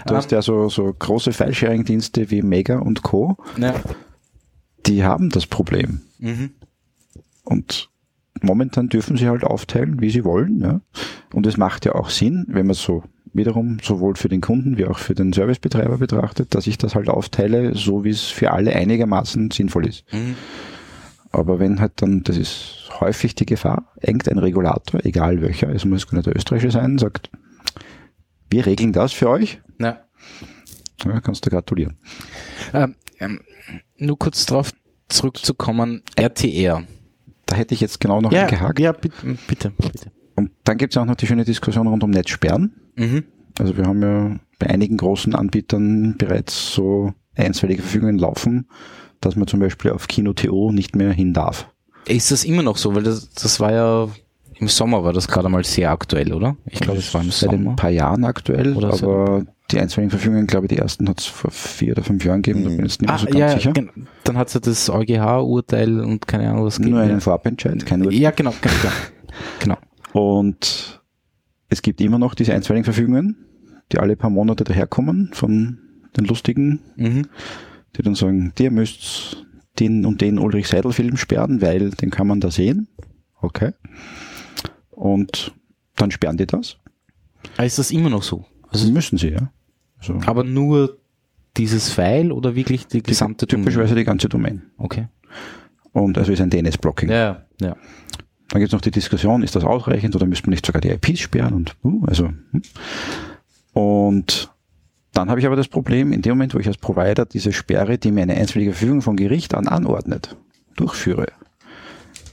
Du 0.06 0.16
hast 0.16 0.32
ja 0.32 0.42
so, 0.42 0.70
so 0.70 0.94
große 0.94 1.34
File-Sharing-Dienste 1.34 2.32
wie 2.32 2.42
Mega 2.42 2.80
und 2.80 3.04
Co. 3.04 3.38
Ja. 3.58 3.76
Die 4.86 5.04
haben 5.04 5.30
das 5.30 5.46
Problem. 5.46 6.02
Mhm. 6.18 6.52
Und 7.44 7.90
momentan 8.42 8.90
dürfen 8.90 9.18
sie 9.18 9.28
halt 9.28 9.44
aufteilen, 9.44 10.02
wie 10.02 10.10
sie 10.10 10.24
wollen. 10.24 10.60
Ja? 10.62 10.82
Und 11.34 11.46
es 11.48 11.58
macht 11.58 11.86
ja 11.86 11.96
auch 11.96 12.10
Sinn, 12.10 12.46
wenn 12.50 12.66
man 12.68 12.76
so 12.76 13.04
wiederum 13.34 13.78
sowohl 13.82 14.16
für 14.16 14.30
den 14.30 14.42
Kunden 14.42 14.78
wie 14.78 14.86
auch 14.86 14.98
für 15.00 15.16
den 15.16 15.32
Servicebetreiber 15.32 15.98
betrachtet, 15.98 16.54
dass 16.54 16.68
ich 16.68 16.78
das 16.78 16.96
halt 16.96 17.10
aufteile, 17.10 17.76
so 17.76 18.04
wie 18.04 18.10
es 18.10 18.24
für 18.24 18.52
alle 18.52 18.76
einigermaßen 18.76 19.52
sinnvoll 19.52 19.88
ist. 19.88 20.04
Mhm. 20.12 20.36
Aber 21.32 21.60
wenn 21.60 21.80
halt 21.80 21.94
dann, 21.96 22.24
das 22.24 22.36
ist 22.36 22.90
häufig 23.00 23.36
die 23.36 23.46
Gefahr, 23.46 23.86
irgendein 24.02 24.38
Regulator, 24.38 25.06
egal 25.06 25.42
welcher, 25.42 25.70
es 25.70 25.86
muss 25.86 26.08
gar 26.08 26.18
nicht 26.18 26.28
der 26.28 26.36
österreichische 26.36 26.72
sein, 26.72 26.98
sagt, 26.98 27.30
wir 28.50 28.66
regeln 28.66 28.92
das 28.92 29.14
für 29.14 29.30
euch, 29.30 29.62
Ja. 29.80 30.02
ja, 31.06 31.22
kannst 31.22 31.46
du 31.46 31.50
gratulieren. 31.50 31.98
Ähm, 32.74 32.96
ähm, 33.20 33.40
nur 33.98 34.20
kurz 34.20 34.46
drauf 34.46 34.74
zurückzukommen, 35.08 36.04
RTR. 36.18 36.84
Da 37.52 37.58
hätte 37.58 37.74
ich 37.74 37.82
jetzt 37.82 38.00
genau 38.00 38.22
noch 38.22 38.32
gehakt. 38.32 38.80
ja, 38.80 38.92
bitte, 38.92 39.36
bitte. 39.48 39.72
Und 40.36 40.52
dann 40.64 40.78
gibt 40.78 40.94
es 40.94 40.98
auch 40.98 41.06
noch 41.06 41.16
die 41.16 41.28
schöne 41.28 41.44
Diskussion 41.46 41.88
rund 41.88 42.04
um 42.04 42.10
Netzsperren. 42.10 42.74
Mhm. 42.96 43.24
Also 43.60 43.78
wir 43.78 43.86
haben 43.86 44.02
ja 44.02 44.40
bei 44.60 44.68
einigen 44.68 44.98
großen 44.98 45.36
Anbietern 45.36 46.16
bereits 46.18 46.74
so 46.74 47.14
einstweilige 47.36 47.82
Verfügungen 47.82 48.18
laufen, 48.18 48.68
dass 49.20 49.36
man 49.36 49.48
zum 49.48 49.60
Beispiel 49.60 49.92
auf 49.92 50.08
Kino.to 50.08 50.72
nicht 50.72 50.96
mehr 50.96 51.12
hin 51.12 51.34
darf. 51.34 51.68
Ist 52.08 52.32
das 52.32 52.44
immer 52.44 52.64
noch 52.64 52.78
so? 52.78 52.96
Weil 52.96 53.04
das, 53.04 53.30
das 53.32 53.60
war 53.60 53.72
ja 53.72 54.08
im 54.62 54.68
Sommer 54.68 55.04
war 55.04 55.12
das 55.12 55.28
gerade 55.28 55.50
mal 55.50 55.64
sehr 55.64 55.90
aktuell, 55.90 56.34
oder? 56.34 56.56
Ich 56.68 56.80
glaube, 56.80 57.00
es 57.00 57.12
war 57.16 57.22
im 57.22 57.32
Seit 57.32 57.50
ein 57.50 57.64
Sommer. 57.64 57.76
paar 57.76 57.90
Jahren 57.90 58.24
aktuell, 58.24 58.76
Oder 58.76 58.94
so. 58.96 59.44
Die 59.72 59.80
einstweiligen 59.80 60.12
Verfügungen, 60.12 60.48
glaube 60.48 60.66
ich, 60.66 60.70
die 60.70 60.78
ersten 60.78 61.08
hat 61.10 61.20
es 61.20 61.26
vor 61.26 61.52
vier 61.52 61.94
oder 61.94 62.04
fünf 62.04 62.24
Jahren 62.26 62.42
gegeben, 62.42 62.64
da 62.64 62.70
bin 62.70 62.80
ich 62.86 62.92
jetzt 62.92 63.02
nicht 63.02 63.08
mehr 63.10 63.16
Ah, 63.16 63.18
so 63.20 63.26
ganz 63.26 63.38
ja, 63.40 63.50
sicher. 63.58 63.72
gen- 63.74 64.08
dann 64.24 64.38
hat 64.38 64.48
es 64.50 64.54
ja 64.54 64.60
das 64.60 64.90
EuGH-Urteil 64.90 66.00
und 66.02 66.28
keine 66.28 66.50
Ahnung 66.50 66.66
was 66.66 66.80
Nur 66.80 66.90
gegeben. 66.92 67.12
einen 67.12 67.22
Vorabentscheid, 67.22 67.86
kein 67.86 68.02
Urteil. 68.04 68.20
Ja, 68.20 68.32
genau, 68.32 68.54
genau. 68.62 68.94
genau. 69.60 69.78
Und 70.14 71.02
es 71.70 71.82
gibt 71.82 72.02
immer 72.02 72.20
noch 72.20 72.36
diese 72.36 72.54
einstweiligen 72.54 72.84
Verfügungen, 72.86 73.38
die 73.92 74.00
alle 74.00 74.16
paar 74.16 74.30
Monate 74.30 74.64
daherkommen 74.64 75.32
von 75.34 75.80
den 76.18 76.26
Lustigen, 76.26 76.82
Mhm. 76.98 77.28
die 77.98 78.02
dann 78.02 78.16
sagen, 78.16 78.54
dir 78.58 78.72
müsst 78.72 79.46
den 79.80 80.06
und 80.06 80.20
den 80.22 80.38
Ulrich 80.38 80.68
Seidel-Film 80.68 81.16
sperren, 81.18 81.62
weil 81.62 81.92
den 81.92 82.10
kann 82.10 82.28
man 82.28 82.42
da 82.42 82.52
sehen. 82.52 82.88
Okay. 83.42 83.72
Und 84.92 85.54
dann 85.96 86.12
sperren 86.12 86.38
die 86.38 86.46
das. 86.46 86.78
Ah, 87.58 87.64
ist 87.64 87.80
das 87.80 87.92
immer 87.92 88.10
noch 88.10 88.24
so? 88.24 88.46
Also 88.70 88.90
müssen 88.92 89.18
sie, 89.18 89.30
ja. 89.30 89.52
Also 90.02 90.20
Aber 90.26 90.44
nur 90.44 90.98
dieses 91.58 91.92
File 91.92 92.32
oder 92.32 92.56
wirklich 92.56 92.88
die 92.88 93.04
gesamte 93.04 93.48
typischerweise 93.48 93.96
die 93.96 94.04
ganze 94.04 94.30
Domain. 94.30 94.64
Okay. 94.78 95.08
Und 95.94 96.18
also 96.18 96.32
ist 96.32 96.42
ein 96.42 96.50
DNS-Blocking. 96.50 97.10
Ja, 97.10 97.44
ja. 97.60 97.76
Dann 98.50 98.60
gibt 98.60 98.68
es 98.70 98.74
noch 98.74 98.82
die 98.82 98.92
Diskussion, 98.92 99.44
ist 99.44 99.56
das 99.56 99.64
ausreichend 99.64 100.16
oder 100.16 100.26
müsste 100.26 100.48
man 100.48 100.52
nicht 100.52 100.66
sogar 100.66 100.82
die 100.82 100.90
IPs 100.90 101.20
sperren 101.22 101.54
und 101.54 101.76
uh, 101.84 102.04
also 102.06 102.28
hm. 102.28 102.62
und 103.74 104.52
dann 105.14 105.30
habe 105.30 105.40
ich 105.40 105.46
aber 105.46 105.56
das 105.56 105.68
Problem, 105.68 106.14
in 106.14 106.22
dem 106.22 106.32
Moment, 106.32 106.54
wo 106.54 106.60
ich 106.60 106.68
als 106.68 106.78
Provider 106.78 107.26
diese 107.26 107.52
Sperre, 107.52 107.98
die 107.98 108.12
mir 108.12 108.24
eine 108.24 108.36
einstweilige 108.36 108.74
Verfügung 108.74 109.02
vom 109.02 109.18
Gericht 109.18 109.54
an 109.54 109.68
anordnet, 109.68 110.38
durchführe, 110.76 111.28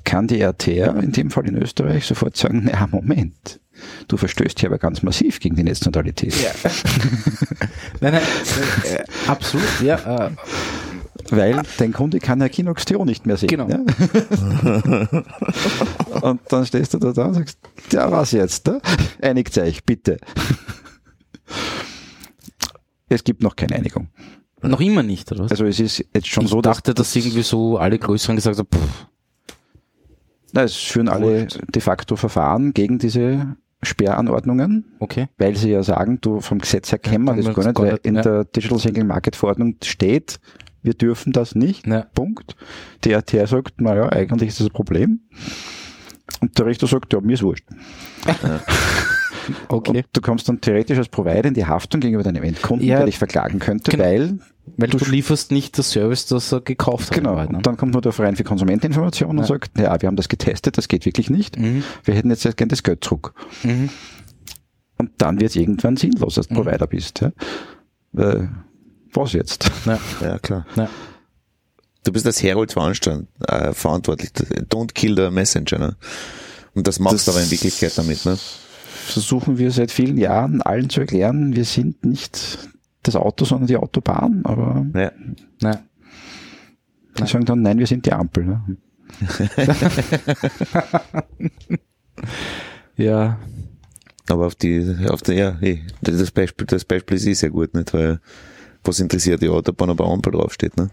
kann 0.08 0.26
die 0.26 0.40
RTR, 0.40 0.96
in 1.02 1.12
dem 1.12 1.30
Fall 1.30 1.46
in 1.46 1.58
Österreich, 1.58 2.06
sofort 2.06 2.34
sagen, 2.34 2.64
naja, 2.64 2.88
Moment, 2.90 3.60
du 4.08 4.16
verstößt 4.16 4.58
hier 4.58 4.70
aber 4.70 4.78
ganz 4.78 5.02
massiv 5.02 5.38
gegen 5.38 5.54
die 5.54 5.62
Netzneutralität. 5.62 6.34
Nein, 8.00 8.12
nein, 8.12 8.22
äh, 8.84 9.02
absolut, 9.26 9.66
ja. 9.82 10.28
Äh, 10.28 10.30
Weil 11.30 11.60
dein 11.76 11.92
Kunde 11.92 12.20
kann 12.20 12.40
ja 12.40 12.48
Kinox.to 12.48 13.04
nicht 13.04 13.26
mehr 13.26 13.36
sehen. 13.36 13.48
Genau. 13.48 13.68
Ja? 13.68 13.80
und 16.22 16.40
dann 16.48 16.64
stehst 16.64 16.94
du 16.94 16.98
da, 16.98 17.12
da 17.12 17.26
und 17.26 17.34
sagst, 17.34 17.58
ja, 17.92 18.10
was 18.10 18.32
jetzt? 18.32 18.66
Ne? 18.66 18.80
Einigt 19.20 19.58
euch, 19.58 19.84
bitte. 19.84 20.16
Es 23.10 23.24
gibt 23.24 23.42
noch 23.42 23.56
keine 23.56 23.74
Einigung. 23.74 24.08
noch 24.62 24.80
immer 24.80 25.02
nicht, 25.02 25.30
oder 25.32 25.44
was? 25.44 25.50
Also 25.50 25.66
es 25.66 25.80
ist 25.80 26.02
jetzt 26.14 26.28
schon 26.28 26.44
ich 26.44 26.50
so, 26.50 26.62
dass 26.62 26.76
dachte, 26.76 26.94
dass 26.94 27.14
irgendwie 27.14 27.42
so 27.42 27.76
alle 27.76 27.98
Größeren 27.98 28.36
gesagt 28.36 28.58
haben, 28.58 28.68
pff, 28.72 29.06
na, 30.52 30.62
es 30.62 30.76
führen 30.76 31.08
alle 31.08 31.46
de 31.46 31.82
facto 31.82 32.16
Verfahren 32.16 32.72
gegen 32.72 32.98
diese 32.98 33.56
Sperranordnungen, 33.82 34.96
okay. 34.98 35.28
weil 35.38 35.56
sie 35.56 35.70
ja 35.70 35.82
sagen, 35.82 36.20
du 36.20 36.40
vom 36.40 36.58
Gesetz 36.58 36.90
her 36.90 36.98
kennen 36.98 37.24
wir 37.24 37.34
kann 37.34 37.44
das 37.44 37.54
gar 37.54 37.66
nicht, 37.66 37.78
weil 37.78 37.92
nicht, 37.92 38.06
in 38.06 38.16
ja. 38.16 38.22
der 38.22 38.44
Digital 38.44 38.78
Single 38.78 39.04
Market 39.04 39.36
Verordnung 39.36 39.76
steht, 39.84 40.40
wir 40.82 40.94
dürfen 40.94 41.32
das 41.32 41.54
nicht. 41.54 41.86
Ja. 41.86 42.06
Punkt. 42.14 42.56
Die 43.04 43.12
RTR 43.12 43.46
sagt, 43.46 43.80
naja, 43.80 44.08
eigentlich 44.10 44.48
ist 44.48 44.60
das 44.60 44.68
ein 44.68 44.72
Problem. 44.72 45.20
Und 46.40 46.58
der 46.58 46.66
Richter 46.66 46.86
sagt, 46.86 47.12
ja, 47.12 47.20
mir 47.20 47.34
ist 47.34 47.42
wurscht. 47.42 47.64
Okay. 49.68 49.98
Und 49.98 50.06
du 50.12 50.20
kommst 50.20 50.48
dann 50.48 50.60
theoretisch 50.60 50.98
als 50.98 51.08
Provider 51.08 51.46
in 51.46 51.54
die 51.54 51.66
Haftung 51.66 52.00
gegenüber 52.00 52.22
deinem 52.22 52.42
Endkunden, 52.42 52.86
Ja. 52.86 52.96
der 52.98 53.06
dich 53.06 53.18
verklagen 53.18 53.58
könnte, 53.58 53.90
Genau. 53.90 54.04
weil 54.04 54.38
Weil 54.76 54.88
du, 54.88 54.98
du- 54.98 55.04
lieferst 55.10 55.50
nicht 55.50 55.78
das 55.78 55.90
Service, 55.90 56.26
das 56.26 56.52
er 56.52 56.60
gekauft 56.60 57.10
Genau. 57.12 57.36
hat. 57.38 57.48
Und 57.50 57.66
dann 57.66 57.76
kommt 57.76 57.92
nur 57.92 58.02
der 58.02 58.12
Verein 58.12 58.36
für 58.36 58.44
Konsumenteninformation 58.44 59.30
und 59.30 59.38
Ja. 59.38 59.44
sagt, 59.44 59.78
ja, 59.78 60.00
wir 60.00 60.06
haben 60.06 60.16
das 60.16 60.28
getestet, 60.28 60.76
das 60.78 60.88
geht 60.88 61.06
wirklich 61.06 61.30
nicht. 61.30 61.58
Mhm. 61.58 61.82
Wir 62.04 62.14
hätten 62.14 62.30
jetzt 62.30 62.42
gerne 62.56 62.68
das 62.68 62.82
Geld 62.82 63.02
zurück. 63.04 63.32
Mhm. 63.62 63.88
Und 64.98 65.10
dann 65.18 65.40
wird 65.40 65.50
es 65.50 65.56
irgendwann 65.56 65.96
sinnlos, 65.96 66.36
als 66.38 66.48
du 66.48 66.54
Provider 66.54 66.86
bist. 66.86 67.20
Ja? 67.20 67.32
Weil, 68.12 68.50
was 69.12 69.32
jetzt? 69.32 69.70
Ja. 69.86 69.98
Ja, 70.20 70.38
klar. 70.38 70.66
Ja. 70.76 70.88
Du 72.04 72.12
bist 72.12 72.26
als 72.26 72.42
Herold 72.42 72.72
veranstand, 72.72 73.28
äh, 73.46 73.72
verantwortlich. 73.72 74.30
Don't 74.70 74.92
kill 74.94 75.14
the 75.16 75.30
messenger. 75.30 75.78
Ne? 75.78 75.96
Und 76.74 76.86
das 76.86 76.98
machst 77.00 77.26
du 77.26 77.32
aber 77.32 77.42
in 77.42 77.50
Wirklichkeit 77.50 77.96
damit. 77.96 78.24
Ne? 78.24 78.38
Versuchen 79.08 79.58
wir 79.58 79.70
seit 79.70 79.90
vielen 79.90 80.18
Jahren 80.18 80.62
allen 80.62 80.90
zu 80.90 81.00
erklären, 81.00 81.56
wir 81.56 81.64
sind 81.64 82.04
nicht 82.04 82.68
das 83.02 83.16
Auto, 83.16 83.44
sondern 83.44 83.66
die 83.66 83.76
Autobahn. 83.76 84.42
Aber 84.44 84.86
Ja. 84.94 85.12
Ja. 85.62 85.80
die 87.18 87.26
sagen 87.26 87.44
dann, 87.44 87.62
nein, 87.62 87.78
wir 87.78 87.86
sind 87.86 88.04
die 88.06 88.12
Ampel. 88.12 88.44
Ne? 88.44 88.76
ja. 92.96 93.38
Aber 94.28 94.46
auf 94.46 94.54
die, 94.54 94.94
auf 95.08 95.22
der, 95.22 95.34
ja, 95.34 95.58
eh, 95.62 95.80
das 96.02 96.30
Beispiel, 96.30 96.66
das 96.66 96.84
Beispiel 96.84 97.16
ist 97.16 97.26
eh 97.26 97.32
sehr 97.32 97.50
gut, 97.50 97.74
nicht? 97.74 97.94
Weil, 97.94 98.20
was 98.84 99.00
interessiert 99.00 99.40
die 99.40 99.48
Autobahn, 99.48 99.90
ob 99.90 100.00
eine 100.02 100.10
Ampel 100.10 100.32
draufsteht, 100.32 100.76
ne? 100.76 100.90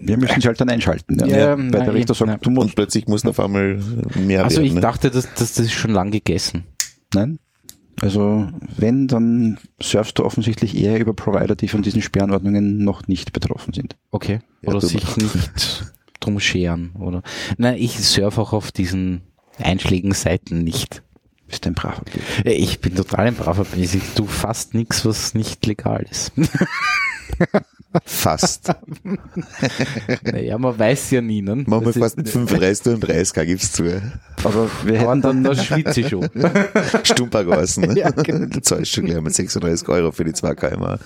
Wir 0.00 0.16
müssen 0.16 0.40
sie 0.40 0.48
halt 0.48 0.60
dann 0.60 0.68
einschalten. 0.70 1.18
Ja? 1.20 1.26
Ja, 1.26 1.48
Weil 1.50 1.56
nein, 1.56 1.70
der 1.84 1.94
Richter 1.94 2.14
sagt, 2.14 2.28
nein. 2.28 2.38
du 2.42 2.50
musst. 2.50 2.68
Und 2.68 2.74
plötzlich 2.76 3.06
muss 3.08 3.24
auf 3.26 3.38
einmal 3.40 3.80
mehr 4.14 4.44
Also 4.44 4.56
werden. 4.56 4.66
ich 4.66 4.74
ne? 4.74 4.80
dachte, 4.80 5.10
dass, 5.10 5.24
dass 5.34 5.54
das 5.54 5.66
ist 5.66 5.72
schon 5.72 5.90
lang 5.92 6.10
gegessen. 6.10 6.64
Nein. 7.14 7.38
Also 8.00 8.48
wenn, 8.76 9.06
dann 9.06 9.58
surfst 9.80 10.18
du 10.18 10.24
offensichtlich 10.24 10.76
eher 10.76 10.98
über 10.98 11.12
Provider, 11.14 11.54
die 11.54 11.68
von 11.68 11.82
diesen 11.82 12.02
Sperranordnungen 12.02 12.78
noch 12.84 13.06
nicht 13.06 13.32
betroffen 13.32 13.74
sind. 13.74 13.96
Okay. 14.10 14.40
Ja, 14.62 14.70
Oder 14.70 14.80
du- 14.80 14.86
sich 14.86 15.16
nicht 15.16 15.92
drum 16.20 16.40
scheren, 16.40 16.92
oder? 16.98 17.22
Nein, 17.58 17.76
ich 17.78 17.98
surfe 18.00 18.40
auch 18.40 18.52
auf 18.52 18.72
diesen 18.72 19.22
einschlägigen 19.58 20.12
Seiten 20.14 20.64
nicht. 20.64 21.02
Bist 21.48 21.66
ein 21.66 21.74
braver. 21.74 22.02
Äh, 22.44 22.52
Ich 22.54 22.80
bin 22.80 22.94
total 22.94 23.26
ein 23.26 23.34
braver. 23.34 23.66
Ich 23.76 23.90
tu 24.14 24.24
fast 24.24 24.72
nichts, 24.74 25.04
was 25.04 25.34
nicht 25.34 25.64
legal 25.66 26.06
ist. 26.10 26.32
Fast. 28.04 28.72
naja, 30.22 30.58
man 30.58 30.78
weiß 30.78 31.10
ja 31.12 31.20
nie, 31.20 31.42
ne? 31.42 31.56
Machen 31.66 31.86
wir 31.86 31.92
Das 31.92 31.98
fast 31.98 32.16
mit 32.16 32.28
35 32.28 32.94
und 32.94 33.00
30 33.00 33.46
gibt's 33.46 33.72
zu. 33.72 33.84
Aber 34.44 34.70
wir 34.84 34.98
hätten 34.98 35.20
dann, 35.20 35.42
dann, 35.42 35.44
da 35.44 35.54
schwitze 35.54 36.00
ich 36.00 36.08
schon. 36.08 36.28
Stumpergassen, 37.02 37.84
ne? 37.84 37.98
Ja, 37.98 38.10
genau. 38.10 38.46
Du 38.46 38.60
zahlst 38.60 38.92
schon 38.92 39.04
gleich 39.04 39.20
mit 39.20 39.34
36 39.34 39.88
Euro 39.88 40.12
für 40.12 40.24
die 40.24 40.32
2 40.32 40.54
km. 40.54 40.98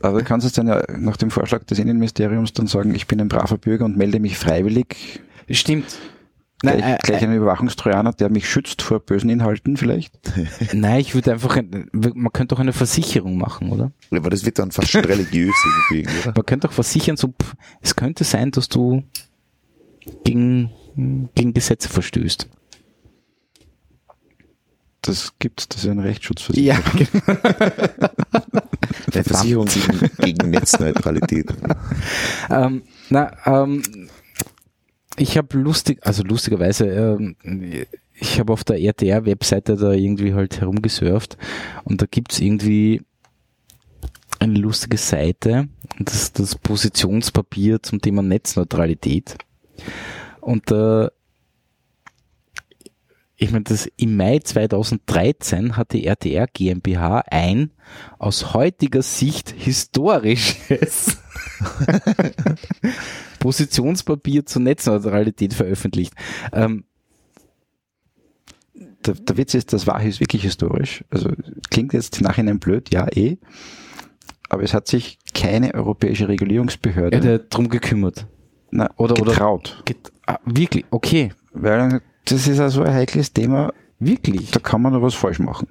aber 0.00 0.18
du 0.18 0.24
kannst 0.24 0.46
es 0.46 0.52
dann 0.52 0.66
ja 0.66 0.82
nach 0.98 1.16
dem 1.16 1.30
Vorschlag 1.30 1.64
des 1.64 1.78
Innenministeriums 1.78 2.52
dann 2.52 2.66
sagen, 2.66 2.94
ich 2.94 3.06
bin 3.06 3.20
ein 3.20 3.28
braver 3.28 3.58
Bürger 3.58 3.84
und 3.84 3.96
melde 3.96 4.20
mich 4.20 4.36
freiwillig. 4.36 5.20
Stimmt. 5.50 5.96
Nein, 6.62 6.78
Gleich, 6.78 6.92
äh, 6.94 6.98
gleich 7.02 7.22
einen 7.22 7.36
Überwachungstrojaner, 7.36 8.12
der 8.12 8.30
mich 8.30 8.48
schützt 8.48 8.82
vor 8.82 9.00
bösen 9.00 9.28
Inhalten 9.30 9.76
vielleicht. 9.76 10.12
Nein, 10.72 11.00
ich 11.00 11.14
würde 11.14 11.32
einfach, 11.32 11.56
ein- 11.56 11.88
man 11.92 12.32
könnte 12.32 12.54
doch 12.54 12.60
eine 12.60 12.72
Versicherung 12.72 13.36
machen, 13.36 13.70
oder? 13.70 13.90
Aber 14.10 14.30
das 14.30 14.44
wird 14.44 14.58
dann 14.58 14.70
fast 14.70 14.90
schon 14.90 15.04
religiös 15.04 15.54
irgendwie, 15.90 16.08
oder? 16.22 16.32
Man 16.36 16.46
könnte 16.46 16.68
auch 16.68 16.72
versichern, 16.72 17.16
so, 17.16 17.28
pff, 17.28 17.54
es 17.80 17.96
könnte 17.96 18.24
sein, 18.24 18.50
dass 18.52 18.68
du 18.68 19.02
gegen, 20.24 20.70
gegen 21.34 21.52
Gesetze 21.54 21.88
verstößt. 21.88 22.48
Das 25.04 25.32
gibt's, 25.40 25.68
das 25.68 25.82
ist 25.82 25.90
ein 25.90 25.98
Rechtsschutz 25.98 26.42
für 26.42 26.56
Ja, 26.58 26.78
Der 29.12 29.24
Versicherung 29.24 29.66
gegen, 29.66 30.10
gegen 30.18 30.50
Netzneutralität. 30.50 31.52
ähm, 32.50 32.82
na, 33.10 33.32
ähm, 33.46 33.82
ich 35.16 35.36
habe 35.36 35.58
lustig, 35.58 35.98
also 36.02 36.22
lustigerweise, 36.22 36.86
ähm, 36.86 37.36
ich 38.14 38.38
habe 38.38 38.52
auf 38.52 38.64
der 38.64 38.80
RTR-Webseite 38.80 39.76
da 39.76 39.92
irgendwie 39.92 40.34
halt 40.34 40.60
herumgesurft 40.60 41.36
und 41.84 42.00
da 42.02 42.06
gibt's 42.10 42.40
irgendwie 42.40 43.02
eine 44.38 44.58
lustige 44.58 44.96
Seite, 44.96 45.68
das 45.98 46.32
das 46.32 46.56
Positionspapier 46.56 47.82
zum 47.82 48.00
Thema 48.00 48.22
Netzneutralität. 48.22 49.36
Und 50.40 50.70
da 50.70 51.10
ich 53.42 53.50
meine, 53.50 53.64
das 53.64 53.88
im 53.96 54.16
Mai 54.16 54.38
2013 54.38 55.76
hat 55.76 55.92
die 55.92 56.06
RTR 56.06 56.46
GmbH 56.46 57.24
ein 57.30 57.70
aus 58.18 58.54
heutiger 58.54 59.02
Sicht 59.02 59.52
historisches 59.56 61.18
Positionspapier 63.40 64.46
zur 64.46 64.62
Netzneutralität 64.62 65.54
veröffentlicht. 65.54 66.14
Ähm, 66.52 66.84
Der, 69.04 69.14
der 69.14 69.36
Witz 69.36 69.54
ist, 69.54 69.72
das 69.72 69.86
war 69.88 70.00
ist 70.02 70.20
wirklich 70.20 70.42
historisch. 70.42 71.04
Also 71.10 71.30
klingt 71.70 71.92
jetzt 71.92 72.18
im 72.18 72.24
Nachhinein 72.24 72.60
blöd, 72.60 72.92
ja 72.94 73.06
eh. 73.12 73.38
Aber 74.48 74.62
es 74.62 74.74
hat 74.74 74.86
sich 74.86 75.18
keine 75.34 75.74
europäische 75.74 76.28
Regulierungsbehörde 76.28 77.16
er 77.28 77.38
drum 77.40 77.68
gekümmert. 77.68 78.26
na, 78.70 78.88
oder- 78.96 79.20
oder- 79.20 79.32
getraut. 79.32 79.82
Get 79.84 80.12
ah, 80.26 80.38
wirklich, 80.44 80.84
okay, 80.90 81.32
Weil 81.52 82.00
das 82.24 82.46
ist 82.46 82.60
also 82.60 82.82
ein 82.82 82.92
heikles 82.94 83.32
Thema, 83.32 83.72
wirklich, 83.98 84.50
da 84.50 84.60
kann 84.60 84.82
man 84.82 84.92
noch 84.92 85.02
was 85.02 85.14
falsch 85.14 85.38
machen. 85.38 85.68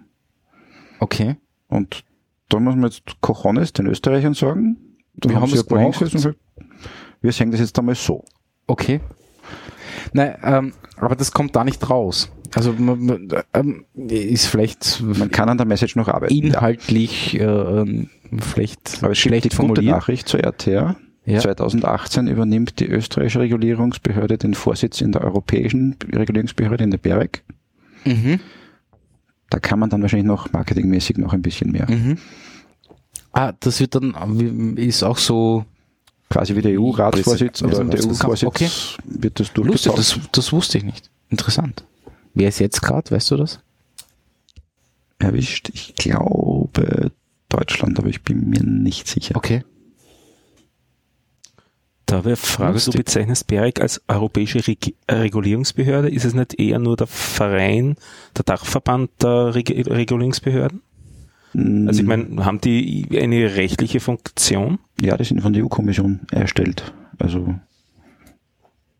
okay. 0.99 1.37
Und 1.67 2.03
da 2.49 2.59
muss 2.59 2.75
man 2.75 2.85
jetzt 2.91 3.03
Cojones 3.21 3.71
den 3.71 3.85
Österreichern 3.87 4.33
sagen. 4.33 4.75
Da 5.13 5.29
Wir 5.29 5.39
haben 5.39 5.47
sie 5.49 5.55
es 5.55 5.65
gemacht. 5.65 6.01
und 6.01 6.11
gesagt, 6.11 6.37
Wir 7.21 7.31
sehen 7.31 7.49
das 7.51 7.61
jetzt 7.61 7.79
einmal 7.79 7.95
so. 7.95 8.25
Okay. 8.67 8.99
Nein, 10.11 10.35
ähm, 10.43 10.73
aber 10.97 11.15
das 11.15 11.31
kommt 11.31 11.55
da 11.55 11.63
nicht 11.63 11.89
raus. 11.89 12.29
Also 12.53 12.73
man, 12.73 13.05
man, 13.05 13.29
ähm, 13.53 13.85
ist 13.95 14.47
vielleicht 14.47 15.01
Man 15.01 15.31
kann 15.31 15.47
an 15.47 15.57
der 15.57 15.65
Message 15.65 15.95
noch 15.95 16.09
arbeiten. 16.09 16.33
ja. 16.33 16.43
inhaltlich 16.43 17.39
äh, 17.39 17.43
ähm, 17.45 18.09
vielleicht 18.39 18.97
Aber 19.01 19.13
es 19.13 19.17
gibt 19.21 19.29
schlecht 19.29 19.45
die 19.45 19.49
gute 19.49 19.55
formuliert. 19.55 19.95
Nachricht 19.95 20.27
zur 20.27 20.41
RTR. 20.41 20.97
Ja. 21.25 21.39
2018 21.39 22.27
übernimmt 22.27 22.79
die 22.79 22.87
österreichische 22.87 23.39
Regulierungsbehörde 23.39 24.37
den 24.37 24.55
Vorsitz 24.55 25.01
in 25.01 25.11
der 25.11 25.23
europäischen 25.23 25.95
Regulierungsbehörde 26.11 26.83
in 26.83 26.91
der 26.91 26.97
BEREC. 26.97 27.43
Mhm. 28.05 28.39
Da 29.49 29.59
kann 29.59 29.79
man 29.79 29.89
dann 29.89 30.01
wahrscheinlich 30.01 30.27
noch 30.27 30.51
marketingmäßig 30.51 31.17
noch 31.17 31.33
ein 31.33 31.41
bisschen 31.41 31.71
mehr. 31.71 31.89
Mhm. 31.89 32.17
Ah, 33.33 33.53
das 33.59 33.79
wird 33.79 33.95
dann 33.95 34.77
ist 34.77 35.03
auch 35.03 35.17
so 35.17 35.65
Quasi 36.29 36.55
wie 36.55 36.61
der 36.61 36.79
EU-Ratsvorsitz 36.79 37.61
oder 37.61 37.83
der 37.83 38.05
EU-Vorsitz 38.05 38.47
okay. 38.47 38.69
wird 39.03 39.39
das 39.39 39.53
lustig. 39.53 39.91
durchgezogen. 39.93 39.97
Das, 39.97 40.19
das 40.31 40.53
wusste 40.53 40.77
ich 40.77 40.85
nicht. 40.85 41.11
Interessant. 41.29 41.83
Wer 42.33 42.47
ist 42.47 42.59
jetzt 42.59 42.81
gerade? 42.81 43.11
Weißt 43.11 43.31
du 43.31 43.37
das? 43.37 43.59
erwischt. 45.21 45.69
Ich 45.73 45.95
glaube 45.95 47.11
Deutschland, 47.49 47.99
aber 47.99 48.09
ich 48.09 48.23
bin 48.23 48.49
mir 48.49 48.63
nicht 48.63 49.07
sicher. 49.07 49.35
Okay. 49.35 49.63
Da 52.11 52.25
wäre 52.25 52.35
Frage, 52.35 52.73
Lustig. 52.73 52.91
du 52.91 52.97
bezeichnest 52.97 53.47
BEREC 53.47 53.79
als 53.79 54.01
europäische 54.09 54.67
Reg 54.67 54.95
Regulierungsbehörde. 55.09 56.09
Ist 56.09 56.25
es 56.25 56.33
nicht 56.33 56.59
eher 56.59 56.77
nur 56.77 56.97
der 56.97 57.07
Verein, 57.07 57.95
der 58.35 58.43
Dachverband 58.43 59.11
der 59.23 59.55
Reg 59.55 59.69
Regulierungsbehörden? 59.69 60.81
Also 61.53 62.01
ich 62.01 62.05
meine, 62.05 62.43
haben 62.43 62.59
die 62.59 63.07
eine 63.17 63.55
rechtliche 63.55 64.01
Funktion? 64.01 64.79
Ja, 64.99 65.15
die 65.15 65.23
sind 65.23 65.39
von 65.39 65.53
der 65.53 65.63
EU-Kommission 65.63 66.19
erstellt. 66.31 66.93
Also 67.17 67.55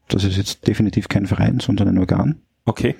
das 0.08 0.24
ist 0.24 0.38
jetzt 0.38 0.66
definitiv 0.66 1.10
kein 1.10 1.26
Verein, 1.26 1.60
sondern 1.60 1.90
ein 1.90 1.98
Organ. 1.98 2.38
Okay. 2.64 2.96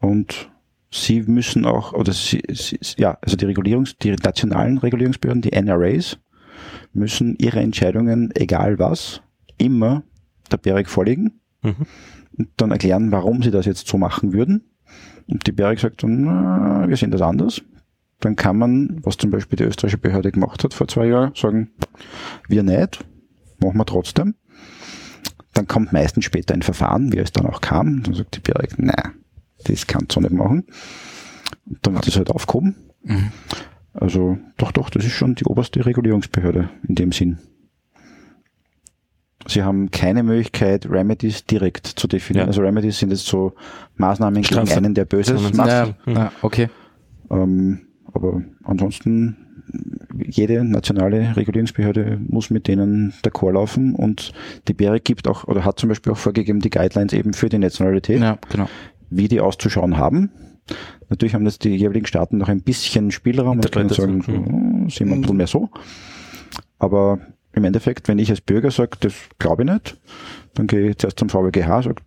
Und 0.00 0.50
sie 0.90 1.22
müssen 1.22 1.64
auch, 1.64 1.94
oder 1.94 2.12
sie, 2.12 2.42
sie, 2.50 2.78
ja, 2.98 3.16
also 3.22 3.38
die 3.38 3.46
Regulierungs, 3.46 3.96
die 3.96 4.10
nationalen 4.10 4.76
Regulierungsbehörden, 4.76 5.40
die 5.40 5.52
NRAs, 5.52 6.18
müssen 6.92 7.36
ihre 7.38 7.60
Entscheidungen, 7.60 8.30
egal 8.34 8.78
was, 8.78 9.22
immer 9.58 10.02
der 10.50 10.56
BEREC 10.58 10.88
vorlegen 10.88 11.40
Mhm. 11.62 11.86
und 12.36 12.48
dann 12.56 12.72
erklären, 12.72 13.12
warum 13.12 13.42
sie 13.42 13.50
das 13.52 13.66
jetzt 13.66 13.86
so 13.86 13.96
machen 13.98 14.32
würden. 14.32 14.64
Und 15.28 15.46
die 15.46 15.52
BEREC 15.52 15.78
sagt 15.78 16.02
dann, 16.02 16.24
na, 16.24 16.88
wir 16.88 16.96
sehen 16.96 17.12
das 17.12 17.22
anders. 17.22 17.62
Dann 18.20 18.34
kann 18.36 18.56
man, 18.58 19.00
was 19.04 19.16
zum 19.16 19.30
Beispiel 19.30 19.56
die 19.56 19.64
österreichische 19.64 19.98
Behörde 19.98 20.32
gemacht 20.32 20.62
hat 20.64 20.74
vor 20.74 20.88
zwei 20.88 21.06
Jahren, 21.06 21.32
sagen, 21.36 21.70
wir 22.48 22.62
nicht, 22.64 23.04
machen 23.60 23.78
wir 23.78 23.86
trotzdem. 23.86 24.34
Dann 25.54 25.66
kommt 25.68 25.92
meistens 25.92 26.24
später 26.24 26.54
ein 26.54 26.62
Verfahren, 26.62 27.12
wie 27.12 27.18
es 27.18 27.30
dann 27.32 27.46
auch 27.46 27.60
kam. 27.60 28.02
Dann 28.02 28.14
sagt 28.14 28.36
die 28.36 28.40
BEREC, 28.40 28.78
nein, 28.78 29.12
das 29.64 29.86
kannst 29.86 30.16
du 30.16 30.20
nicht 30.20 30.32
machen. 30.32 30.64
Und 31.66 31.78
dann 31.82 31.94
wird 31.94 32.06
das 32.06 32.16
halt 32.16 32.30
aufgehoben. 32.30 32.74
Mhm. 33.04 33.30
Also 33.94 34.38
doch, 34.56 34.72
doch, 34.72 34.88
das 34.90 35.04
ist 35.04 35.12
schon 35.12 35.34
die 35.34 35.44
oberste 35.44 35.84
Regulierungsbehörde 35.84 36.70
in 36.88 36.94
dem 36.94 37.12
Sinn. 37.12 37.38
Sie 39.48 39.62
haben 39.64 39.90
keine 39.90 40.22
Möglichkeit, 40.22 40.88
Remedies 40.88 41.44
direkt 41.46 41.86
zu 41.86 42.06
definieren. 42.06 42.44
Ja. 42.46 42.48
Also 42.48 42.62
Remedies 42.62 42.98
sind 43.00 43.10
jetzt 43.10 43.26
so 43.26 43.54
Maßnahmen 43.96 44.42
gegen 44.42 44.54
Strafe- 44.54 44.76
einen, 44.76 44.94
der 44.94 45.04
Böses 45.04 45.40
Sanktionen. 45.40 45.56
macht. 45.56 45.96
Ja, 46.06 46.12
ja, 46.12 46.32
okay. 46.42 46.68
Ähm, 47.30 47.80
aber 48.12 48.42
ansonsten, 48.62 49.36
jede 50.16 50.64
nationale 50.64 51.34
Regulierungsbehörde 51.36 52.20
muss 52.28 52.50
mit 52.50 52.68
denen 52.68 53.14
d'accord 53.24 53.52
laufen 53.52 53.94
und 53.96 54.32
die 54.68 54.74
BEREC 54.74 55.04
gibt 55.04 55.26
auch, 55.26 55.44
oder 55.48 55.64
hat 55.64 55.78
zum 55.80 55.88
Beispiel 55.88 56.12
auch 56.12 56.18
vorgegeben, 56.18 56.60
die 56.60 56.70
Guidelines 56.70 57.12
eben 57.12 57.32
für 57.32 57.48
die 57.48 57.58
Nationalität, 57.58 58.20
Ja, 58.20 58.38
genau. 58.50 58.68
wie 59.10 59.26
die 59.28 59.40
auszuschauen 59.40 59.96
haben. 59.96 60.30
Natürlich 61.08 61.34
haben 61.34 61.44
das 61.44 61.58
die 61.58 61.70
jeweiligen 61.76 62.06
Staaten 62.06 62.38
noch 62.38 62.48
ein 62.48 62.62
bisschen 62.62 63.10
Spielraum 63.10 63.58
und 63.58 63.72
können 63.72 63.88
sagen, 63.88 64.22
so, 64.22 64.32
sehen 64.90 65.08
wir 65.08 65.14
ein 65.16 65.20
bisschen 65.22 65.36
mehr 65.36 65.46
so. 65.46 65.68
Aber 66.78 67.18
im 67.52 67.64
Endeffekt, 67.64 68.08
wenn 68.08 68.18
ich 68.18 68.30
als 68.30 68.40
Bürger 68.40 68.70
sage, 68.70 68.96
das 69.00 69.14
glaube 69.38 69.64
ich 69.64 69.70
nicht, 69.70 69.98
dann 70.54 70.66
gehe 70.66 70.90
ich 70.90 70.98
zuerst 70.98 71.18
zum 71.18 71.28
VWGH, 71.28 71.82
sage, 71.82 72.02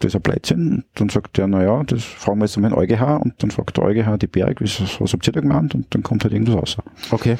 das 0.00 0.10
ist 0.10 0.16
ein 0.16 0.22
Blödsinn. 0.22 0.72
Und 0.72 0.84
dann 0.94 1.08
sagt 1.08 1.38
der, 1.38 1.46
naja, 1.46 1.82
das 1.84 2.04
fragen 2.04 2.38
wir 2.38 2.46
jetzt 2.46 2.56
mal 2.56 2.68
den 2.68 2.78
EuGH 2.78 3.20
und 3.22 3.34
dann 3.42 3.50
fragt 3.50 3.76
der 3.76 3.84
EuGH 3.84 4.16
die 4.18 4.26
was, 4.26 5.00
was 5.00 5.12
habt 5.12 5.26
ihr 5.26 5.32
da 5.32 5.40
gemeint? 5.40 5.74
Und 5.74 5.94
dann 5.94 6.02
kommt 6.02 6.24
halt 6.24 6.32
irgendwas 6.32 6.56
raus. 6.56 6.76
Okay. 7.10 7.36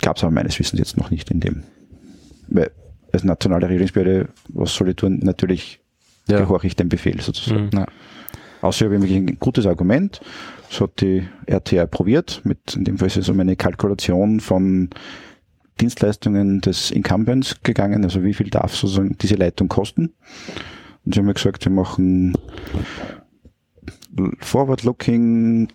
Gab 0.00 0.16
es 0.16 0.24
aber 0.24 0.32
meines 0.32 0.58
Wissens 0.58 0.78
jetzt 0.78 0.96
noch 0.96 1.10
nicht 1.10 1.30
in 1.30 1.40
dem. 1.40 1.62
Weil 2.48 2.70
als 3.12 3.24
nationale 3.24 3.68
Regierungsbehörde, 3.68 4.28
was 4.48 4.74
soll 4.74 4.90
ich 4.90 4.96
tun? 4.96 5.20
Natürlich 5.22 5.80
Ja. 6.28 6.38
gehorche 6.38 6.66
ich 6.66 6.76
dem 6.76 6.88
Befehl 6.88 7.20
sozusagen. 7.20 7.70
Mhm. 7.72 7.84
Außer 8.64 8.86
ich 8.86 8.92
habe 8.92 9.02
wirklich 9.02 9.18
ein 9.18 9.38
gutes 9.38 9.66
Argument. 9.66 10.22
Das 10.70 10.80
hat 10.80 11.02
die 11.02 11.28
RTR 11.44 11.86
probiert. 11.86 12.40
Mit, 12.44 12.74
in 12.74 12.84
dem 12.84 12.96
Fall 12.96 13.08
ist 13.08 13.18
es 13.18 13.28
um 13.28 13.38
eine 13.38 13.56
Kalkulation 13.56 14.40
von 14.40 14.88
Dienstleistungen 15.82 16.62
des 16.62 16.90
Incumbents 16.90 17.62
gegangen. 17.62 18.04
Also 18.04 18.24
wie 18.24 18.32
viel 18.32 18.48
darf 18.48 18.74
sozusagen 18.74 19.18
diese 19.18 19.34
Leitung 19.34 19.68
kosten? 19.68 20.14
Und 21.04 21.14
sie 21.14 21.20
haben 21.20 21.26
mir 21.26 21.34
gesagt, 21.34 21.62
wir 21.66 21.72
machen 21.72 22.38
Forward-Looking 24.40 25.68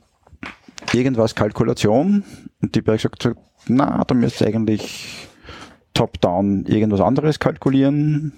irgendwas 0.92 1.36
Kalkulation. 1.36 2.24
Und 2.60 2.74
die 2.74 2.82
BEREC 2.82 3.02
sagt, 3.02 3.30
na, 3.68 4.04
da 4.04 4.16
müsst 4.16 4.42
eigentlich 4.42 5.28
top-down 5.94 6.66
irgendwas 6.66 7.02
anderes 7.02 7.38
kalkulieren. 7.38 8.34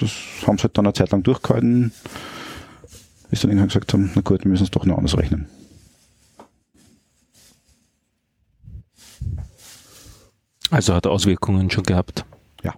Das 0.00 0.10
haben 0.46 0.56
sie 0.56 0.62
halt 0.62 0.78
dann 0.78 0.86
eine 0.86 0.94
Zeit 0.94 1.10
lang 1.10 1.22
durchgehalten 1.22 1.92
bis 3.30 3.40
dann 3.40 3.50
irgendwann 3.50 3.68
gesagt 3.68 3.92
haben, 3.92 4.10
na 4.14 4.22
gut, 4.22 4.44
wir 4.44 4.50
müssen 4.50 4.64
es 4.64 4.70
doch 4.70 4.84
noch 4.84 4.96
anders 4.98 5.16
rechnen. 5.16 5.46
Also 10.70 10.94
hat 10.94 11.06
Auswirkungen 11.06 11.70
schon 11.70 11.84
gehabt. 11.84 12.24
Ja. 12.62 12.74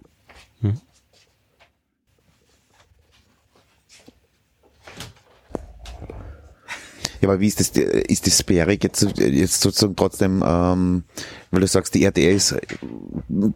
Ja, 7.21 7.27
aber 7.27 7.39
wie 7.41 7.47
ist 7.47 7.59
das, 7.59 7.69
ist 7.69 8.27
das 8.27 8.43
BEREC 8.43 8.83
jetzt, 8.83 9.01
jetzt 9.17 9.61
sozusagen 9.61 9.95
trotzdem, 9.95 10.41
ähm, 10.45 11.03
weil 11.51 11.61
du 11.61 11.67
sagst, 11.67 11.93
die 11.93 12.03
RTR 12.03 12.31
ist, 12.31 12.55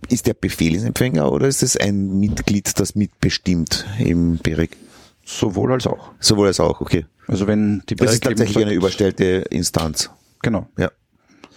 ist 0.09 0.27
der 0.27 0.33
Befehlsempfänger 0.33 1.31
oder 1.31 1.47
ist 1.47 1.63
es 1.63 1.77
ein 1.77 2.19
Mitglied, 2.19 2.77
das 2.79 2.95
mitbestimmt 2.95 3.85
im 3.99 4.37
BEREC? 4.37 4.75
Sowohl 5.25 5.71
als 5.73 5.87
auch. 5.87 6.11
Sowohl 6.19 6.47
als 6.47 6.59
auch, 6.59 6.81
okay. 6.81 7.05
Also 7.27 7.47
wenn 7.47 7.81
die 7.89 7.95
Das 7.95 8.13
ist 8.13 8.23
tatsächlich 8.23 8.55
sagt- 8.55 8.65
eine 8.65 8.75
überstellte 8.75 9.23
Instanz. 9.49 10.09
Genau. 10.41 10.67
Ja. 10.77 10.91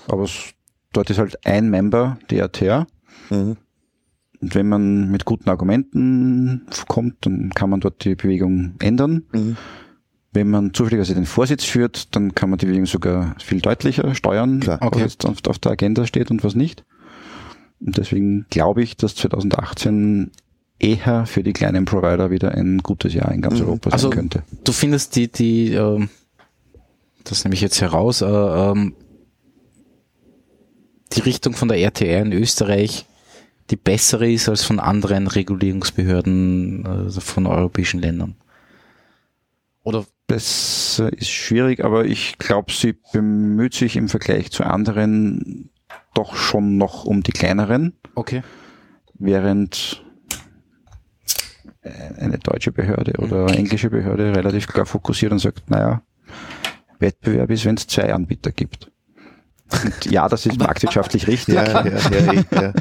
Aber 0.08 0.22
es, 0.24 0.50
dort 0.92 1.10
ist 1.10 1.18
halt 1.18 1.44
ein 1.44 1.68
Member, 1.70 2.18
die 2.30 2.38
RTR. 2.38 2.86
Mhm. 3.30 3.56
Und 4.40 4.54
wenn 4.54 4.68
man 4.68 5.10
mit 5.10 5.24
guten 5.24 5.48
Argumenten 5.48 6.66
kommt, 6.88 7.26
dann 7.26 7.50
kann 7.54 7.70
man 7.70 7.80
dort 7.80 8.04
die 8.04 8.14
Bewegung 8.14 8.74
ändern. 8.80 9.24
Mhm. 9.32 9.56
Wenn 10.32 10.50
man 10.50 10.74
zufälligerweise 10.74 11.14
den 11.14 11.24
Vorsitz 11.26 11.64
führt, 11.64 12.14
dann 12.14 12.34
kann 12.34 12.50
man 12.50 12.58
die 12.58 12.66
Bewegung 12.66 12.84
sogar 12.86 13.34
viel 13.42 13.60
deutlicher 13.62 14.14
steuern, 14.14 14.60
Klar. 14.60 14.78
was 14.80 14.86
Okay. 14.88 15.00
jetzt 15.00 15.24
auf, 15.24 15.38
auf 15.48 15.58
der 15.58 15.72
Agenda 15.72 16.06
steht 16.06 16.30
und 16.30 16.44
was 16.44 16.54
nicht. 16.54 16.84
Und 17.80 17.96
deswegen 17.96 18.46
glaube 18.50 18.82
ich, 18.82 18.96
dass 18.96 19.14
2018 19.16 20.30
eher 20.78 21.26
für 21.26 21.42
die 21.42 21.52
kleinen 21.52 21.84
Provider 21.84 22.30
wieder 22.30 22.52
ein 22.52 22.78
gutes 22.78 23.14
Jahr 23.14 23.32
in 23.32 23.40
ganz 23.42 23.60
Mhm. 23.60 23.66
Europa 23.66 23.90
sein 23.90 23.92
Also- 23.94 24.10
könnte. 24.10 24.42
Du 24.64 24.72
findest 24.72 25.16
die, 25.16 25.28
die, 25.28 25.72
ähm, 25.72 26.08
das 27.24 27.44
nehme 27.44 27.54
ich 27.54 27.60
jetzt 27.60 27.80
heraus, 27.80 28.20
äh, 28.20 28.26
ähm, 28.26 28.94
die 31.12 31.20
Richtung 31.20 31.54
von 31.54 31.68
der 31.68 31.78
RTR 31.78 32.22
in 32.22 32.32
Österreich 32.32 33.06
die 33.70 33.76
bessere 33.76 34.30
ist 34.30 34.48
als 34.48 34.62
von 34.62 34.78
anderen 34.78 35.26
Regulierungsbehörden 35.26 36.86
also 36.86 37.20
von 37.20 37.46
europäischen 37.46 38.00
Ländern. 38.00 38.36
Oder 39.82 40.04
Das 40.28 41.00
äh, 41.04 41.14
ist 41.16 41.30
schwierig, 41.30 41.84
aber 41.84 42.04
ich 42.04 42.38
glaube, 42.38 42.72
sie 42.72 42.94
bemüht 43.12 43.74
sich 43.74 43.96
im 43.96 44.08
Vergleich 44.08 44.50
zu 44.50 44.64
anderen 44.64 45.70
doch 46.14 46.34
schon 46.36 46.76
noch 46.76 47.04
um 47.04 47.22
die 47.22 47.30
kleineren, 47.32 47.92
okay. 48.16 48.42
während 49.14 50.02
äh, 50.04 50.05
eine 52.18 52.38
deutsche 52.38 52.72
Behörde 52.72 53.12
oder 53.18 53.46
eine 53.46 53.56
englische 53.56 53.90
Behörde 53.90 54.34
relativ 54.34 54.66
klar 54.66 54.86
fokussiert 54.86 55.32
und 55.32 55.38
sagt, 55.38 55.70
naja, 55.70 56.02
Wettbewerb 56.98 57.50
ist, 57.50 57.64
wenn 57.64 57.76
es 57.76 57.86
zwei 57.86 58.12
Anbieter 58.12 58.52
gibt. 58.52 58.90
Und 59.72 60.06
ja, 60.06 60.28
das 60.28 60.46
ist 60.46 60.58
marktwirtschaftlich 60.58 61.26
richtig. 61.26 61.56
Ja, 61.56 61.84
ja, 61.84 62.72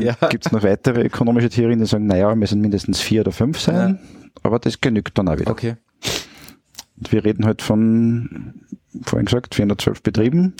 ja. 0.00 0.16
Dann 0.18 0.30
gibt's 0.30 0.50
noch 0.50 0.64
weitere 0.64 1.02
ökonomische 1.02 1.48
Theorien, 1.48 1.78
die 1.78 1.86
sagen, 1.86 2.06
naja, 2.06 2.34
müssen 2.34 2.60
mindestens 2.60 3.00
vier 3.00 3.20
oder 3.20 3.30
fünf 3.30 3.60
sein, 3.60 4.00
aber 4.42 4.58
das 4.58 4.80
genügt 4.80 5.16
dann 5.16 5.28
auch 5.28 5.38
wieder. 5.38 5.52
Okay. 5.52 5.76
Und 6.96 7.12
wir 7.12 7.24
reden 7.24 7.46
halt 7.46 7.62
von, 7.62 8.54
vorhin 9.02 9.26
gesagt, 9.26 9.54
412 9.54 10.02
Betrieben. 10.02 10.54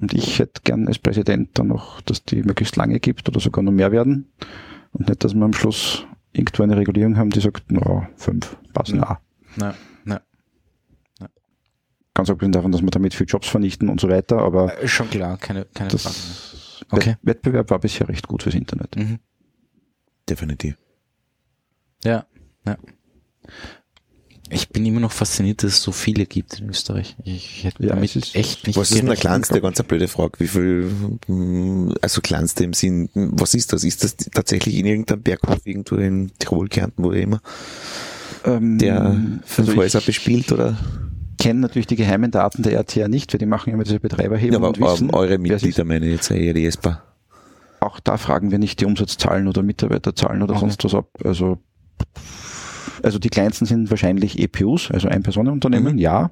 Und 0.00 0.14
ich 0.14 0.38
hätte 0.38 0.62
gern 0.64 0.88
als 0.88 0.98
Präsident 0.98 1.50
dann 1.54 1.68
noch, 1.68 2.00
dass 2.00 2.24
die 2.24 2.42
möglichst 2.42 2.76
lange 2.76 3.00
gibt 3.00 3.28
oder 3.28 3.38
sogar 3.38 3.62
noch 3.62 3.72
mehr 3.72 3.92
werden. 3.92 4.32
Und 4.92 5.08
nicht, 5.08 5.22
dass 5.24 5.34
wir 5.34 5.42
am 5.44 5.52
Schluss 5.52 6.04
irgendwo 6.32 6.62
eine 6.62 6.76
Regulierung 6.76 7.16
haben, 7.16 7.30
die 7.30 7.40
sagt, 7.40 7.64
na, 7.68 8.08
fünf 8.16 8.56
passen 8.72 8.96
Ja. 8.98 9.10
auch. 9.12 9.16
Na, 9.56 9.74
na, 10.04 10.20
Ganz 12.14 12.28
abgesehen 12.28 12.52
davon, 12.52 12.72
dass 12.72 12.82
wir 12.82 12.90
damit 12.90 13.14
viel 13.14 13.26
Jobs 13.28 13.48
vernichten 13.48 13.88
und 13.88 14.00
so 14.00 14.08
weiter, 14.08 14.38
aber 14.38 14.82
äh, 14.82 14.88
schon 14.88 15.08
klar, 15.10 15.38
keine, 15.38 15.64
keine 15.66 15.90
Frage. 15.90 16.16
Okay. 16.90 17.10
Wett- 17.10 17.18
Wettbewerb 17.22 17.70
war 17.70 17.78
bisher 17.78 18.08
recht 18.08 18.26
gut 18.26 18.42
fürs 18.42 18.54
Internet. 18.56 18.96
Mhm. 18.96 19.20
Definitiv. 20.28 20.76
Ja, 22.04 22.26
ja. 22.66 22.76
Ich 24.52 24.68
bin 24.68 24.84
immer 24.84 24.98
noch 25.00 25.12
fasziniert, 25.12 25.62
dass 25.62 25.72
es 25.74 25.82
so 25.82 25.92
viele 25.92 26.26
gibt 26.26 26.58
in 26.58 26.68
Österreich. 26.68 27.16
Ich 27.24 27.62
hätte 27.64 27.84
Ja, 27.84 27.90
damit 27.94 28.16
ist- 28.16 28.34
echt 28.34 28.66
nicht 28.66 28.76
Was 28.76 28.90
ist 28.90 28.98
denn 28.98 29.06
der 29.06 29.14
kleinste? 29.16 29.60
Ganz 29.60 29.78
eine 29.78 29.86
blöde 29.86 30.08
Frage. 30.08 30.40
Wie 30.40 30.48
viel, 30.48 30.90
mm, 31.28 31.92
also 32.02 32.20
kleinste 32.20 32.64
im 32.64 32.72
Sinn, 32.72 33.08
was 33.14 33.54
ist 33.54 33.72
das? 33.72 33.84
Ist 33.84 34.02
das 34.02 34.16
tatsächlich 34.16 34.74
in 34.76 34.86
irgendeinem 34.86 35.22
Berghof 35.22 35.60
irgendwo 35.64 35.96
in 35.96 36.32
Tirol, 36.40 36.68
Kärnten, 36.68 37.04
wo 37.04 37.12
immer, 37.12 37.40
Ähm, 38.44 38.78
der 38.78 39.16
fünf 39.44 39.68
also 39.68 39.80
Häuser 39.80 40.00
bespielt 40.00 40.50
oder? 40.50 40.76
kenne 41.38 41.60
natürlich 41.60 41.86
die 41.86 41.96
geheimen 41.96 42.30
Daten 42.30 42.62
der 42.62 42.72
RTR 42.74 43.08
nicht, 43.08 43.32
weil 43.32 43.38
die 43.38 43.46
machen 43.46 43.72
immer 43.72 43.84
diese 43.84 44.00
Betreiberhebung 44.00 44.52
Ja, 44.52 44.58
aber 44.58 44.68
und 44.68 44.80
wissen, 44.80 45.08
ähm, 45.08 45.14
eure. 45.14 45.38
Mitglieder 45.38 45.84
meine 45.84 46.06
ich 46.06 46.12
jetzt 46.12 46.30
eher 46.30 46.52
die 46.54 46.66
ESPA. 46.66 47.02
auch 47.80 47.98
da 48.00 48.18
fragen 48.18 48.50
wir 48.50 48.58
nicht 48.58 48.80
die 48.80 48.84
Umsatzzahlen 48.84 49.46
oder 49.48 49.62
Mitarbeiterzahlen 49.62 50.42
oder 50.42 50.52
Okay. 50.52 50.60
sonst 50.60 50.84
was 50.84 50.94
ab. 50.94 51.08
Also, 51.24 51.58
also 53.02 53.18
die 53.18 53.28
kleinsten 53.28 53.66
sind 53.66 53.90
wahrscheinlich 53.90 54.38
EPUs, 54.38 54.90
also 54.90 55.08
Ein-Personen-Unternehmen, 55.08 55.94
Mhm. 55.94 55.98
ja. 55.98 56.30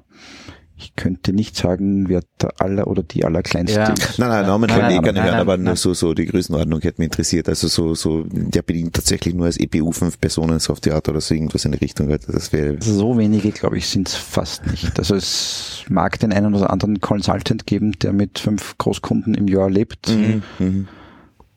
Ich 0.81 0.95
könnte 0.95 1.33
nicht 1.33 1.57
sagen, 1.57 2.07
wer 2.07 2.21
der 2.41 2.53
aller 2.61 2.87
oder 2.87 3.03
die 3.03 3.25
allerkleinste 3.25 3.77
Ja. 3.77 3.89
ist. 3.91 4.17
Nein, 4.17 4.29
nein, 4.29 4.45
Namen 4.45 4.69
nein, 4.69 4.79
eh 4.91 4.99
gerne 4.99 5.11
nein, 5.11 5.23
hören, 5.25 5.31
nein, 5.33 5.41
aber 5.41 5.57
nur 5.57 5.65
nein. 5.65 5.75
so, 5.75 5.93
so 5.93 6.13
die 6.13 6.25
Größenordnung 6.25 6.79
hätte 6.79 7.01
mich 7.01 7.07
interessiert. 7.07 7.49
Also 7.49 7.67
so, 7.67 7.95
so, 7.95 8.23
der 8.31 8.61
bedient 8.61 8.93
tatsächlich 8.95 9.33
nur 9.35 9.47
als 9.47 9.57
EPU 9.59 9.91
fünf 9.91 10.21
Personen, 10.21 10.57
so 10.59 10.71
auf 10.71 10.79
die 10.79 10.93
Art 10.93 11.09
oder 11.09 11.19
so 11.19 11.33
irgendwas 11.35 11.65
in 11.65 11.73
die 11.73 11.79
Richtung. 11.79 12.07
halt. 12.07 12.21
Das 12.29 12.53
wäre, 12.53 12.77
So 12.81 13.17
wenige, 13.17 13.51
glaube 13.51 13.77
ich, 13.77 13.89
sind 13.89 14.07
es 14.07 14.15
fast 14.15 14.67
nicht. 14.67 14.97
Also 14.97 15.15
es 15.15 15.83
mag 15.89 16.17
den 16.21 16.31
einen 16.31 16.55
oder 16.55 16.69
anderen 16.71 17.01
Consultant 17.01 17.65
geben, 17.67 17.99
der 18.01 18.13
mit 18.13 18.39
fünf 18.39 18.77
Großkunden 18.77 19.33
im 19.33 19.49
Jahr 19.49 19.69
lebt. 19.69 20.07
mhm. 20.07 20.43
Mhm. 20.59 20.87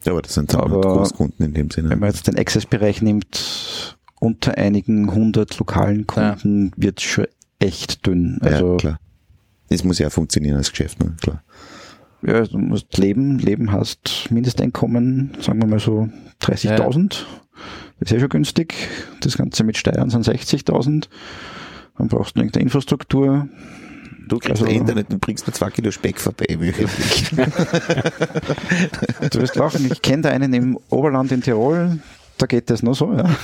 Ja, 0.04 0.10
aber 0.10 0.22
das 0.22 0.34
sind 0.34 0.52
dann 0.52 0.68
Großkunden 0.68 1.46
in 1.46 1.54
dem 1.54 1.70
Sinne. 1.70 1.90
Wenn 1.90 2.00
man 2.00 2.10
jetzt 2.10 2.26
den 2.26 2.36
Access-Bereich 2.36 3.02
nimmt, 3.02 3.96
unter 4.22 4.56
einigen 4.56 5.12
hundert 5.12 5.58
lokalen 5.58 6.06
Kunden 6.06 6.70
wird 6.76 7.00
schon 7.00 7.26
echt 7.58 8.06
dünn. 8.06 8.38
Also 8.40 8.72
ja, 8.72 8.76
klar. 8.78 9.00
Das 9.68 9.82
muss 9.82 9.98
ja 9.98 10.06
auch 10.06 10.12
funktionieren 10.12 10.56
als 10.56 10.70
Geschäft, 10.70 11.02
ne? 11.02 11.16
klar. 11.20 11.42
Ja, 12.24 12.42
du 12.44 12.58
musst 12.58 12.96
leben, 12.98 13.40
leben 13.40 13.72
hast 13.72 14.28
Mindesteinkommen, 14.30 15.32
sagen 15.40 15.60
wir 15.60 15.66
mal 15.66 15.80
so 15.80 16.08
30.000. 16.42 17.08
Das 17.08 17.18
ist 18.02 18.10
ja 18.12 18.20
schon 18.20 18.28
günstig. 18.28 18.74
Das 19.22 19.36
Ganze 19.36 19.64
mit 19.64 19.76
Steuern 19.76 20.08
sind 20.08 20.24
60.000. 20.24 21.08
Dann 21.98 22.06
brauchst 22.08 22.36
du 22.36 22.40
irgendeine 22.40 22.62
Infrastruktur. 22.62 23.48
Du 24.28 24.38
kriegst 24.38 24.62
Also- 24.62 24.66
Internet 24.72 25.10
und 25.12 25.20
bringst 25.20 25.48
mir 25.48 25.52
zwei 25.52 25.70
Kilo 25.70 25.90
Speck 25.90 26.20
vorbei. 26.20 26.46
Du 29.32 29.40
wirst 29.40 29.56
lachen, 29.56 29.90
ich 29.90 30.00
kenne 30.00 30.22
da 30.22 30.28
einen 30.30 30.52
im 30.54 30.78
Oberland 30.90 31.32
in 31.32 31.42
Tirol, 31.42 31.98
da 32.42 32.46
geht 32.46 32.70
das 32.70 32.82
nur 32.82 32.94
so, 32.96 33.12
ja. 33.12 33.22
Da 33.22 33.34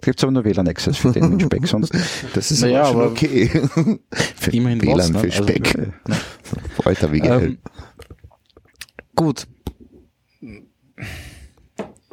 gibt's 0.00 0.22
aber 0.24 0.32
nur 0.32 0.44
WLAN-Access 0.46 0.96
für 0.96 1.12
den 1.12 1.28
mit 1.36 1.42
Speck, 1.42 1.66
sonst 1.68 1.92
Das 2.32 2.50
ist 2.50 2.62
Naja, 2.62 2.84
aber 2.84 3.06
okay. 3.10 3.48
für 4.36 4.50
immerhin 4.50 4.80
WLAN 4.80 4.96
was, 4.98 5.10
ne? 5.10 5.18
für 5.20 5.26
Also- 5.26 5.42
Speck. 5.42 5.92
Alter, 6.84 7.12
wie 7.12 7.20
geil. 7.20 7.42
Ähm, 7.44 7.58
gut. 9.14 9.46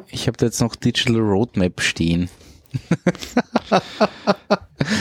Ich 0.08 0.26
habe 0.26 0.36
da 0.36 0.44
jetzt 0.46 0.60
noch 0.60 0.76
Digital 0.76 1.16
Roadmap 1.20 1.80
stehen. 1.80 2.28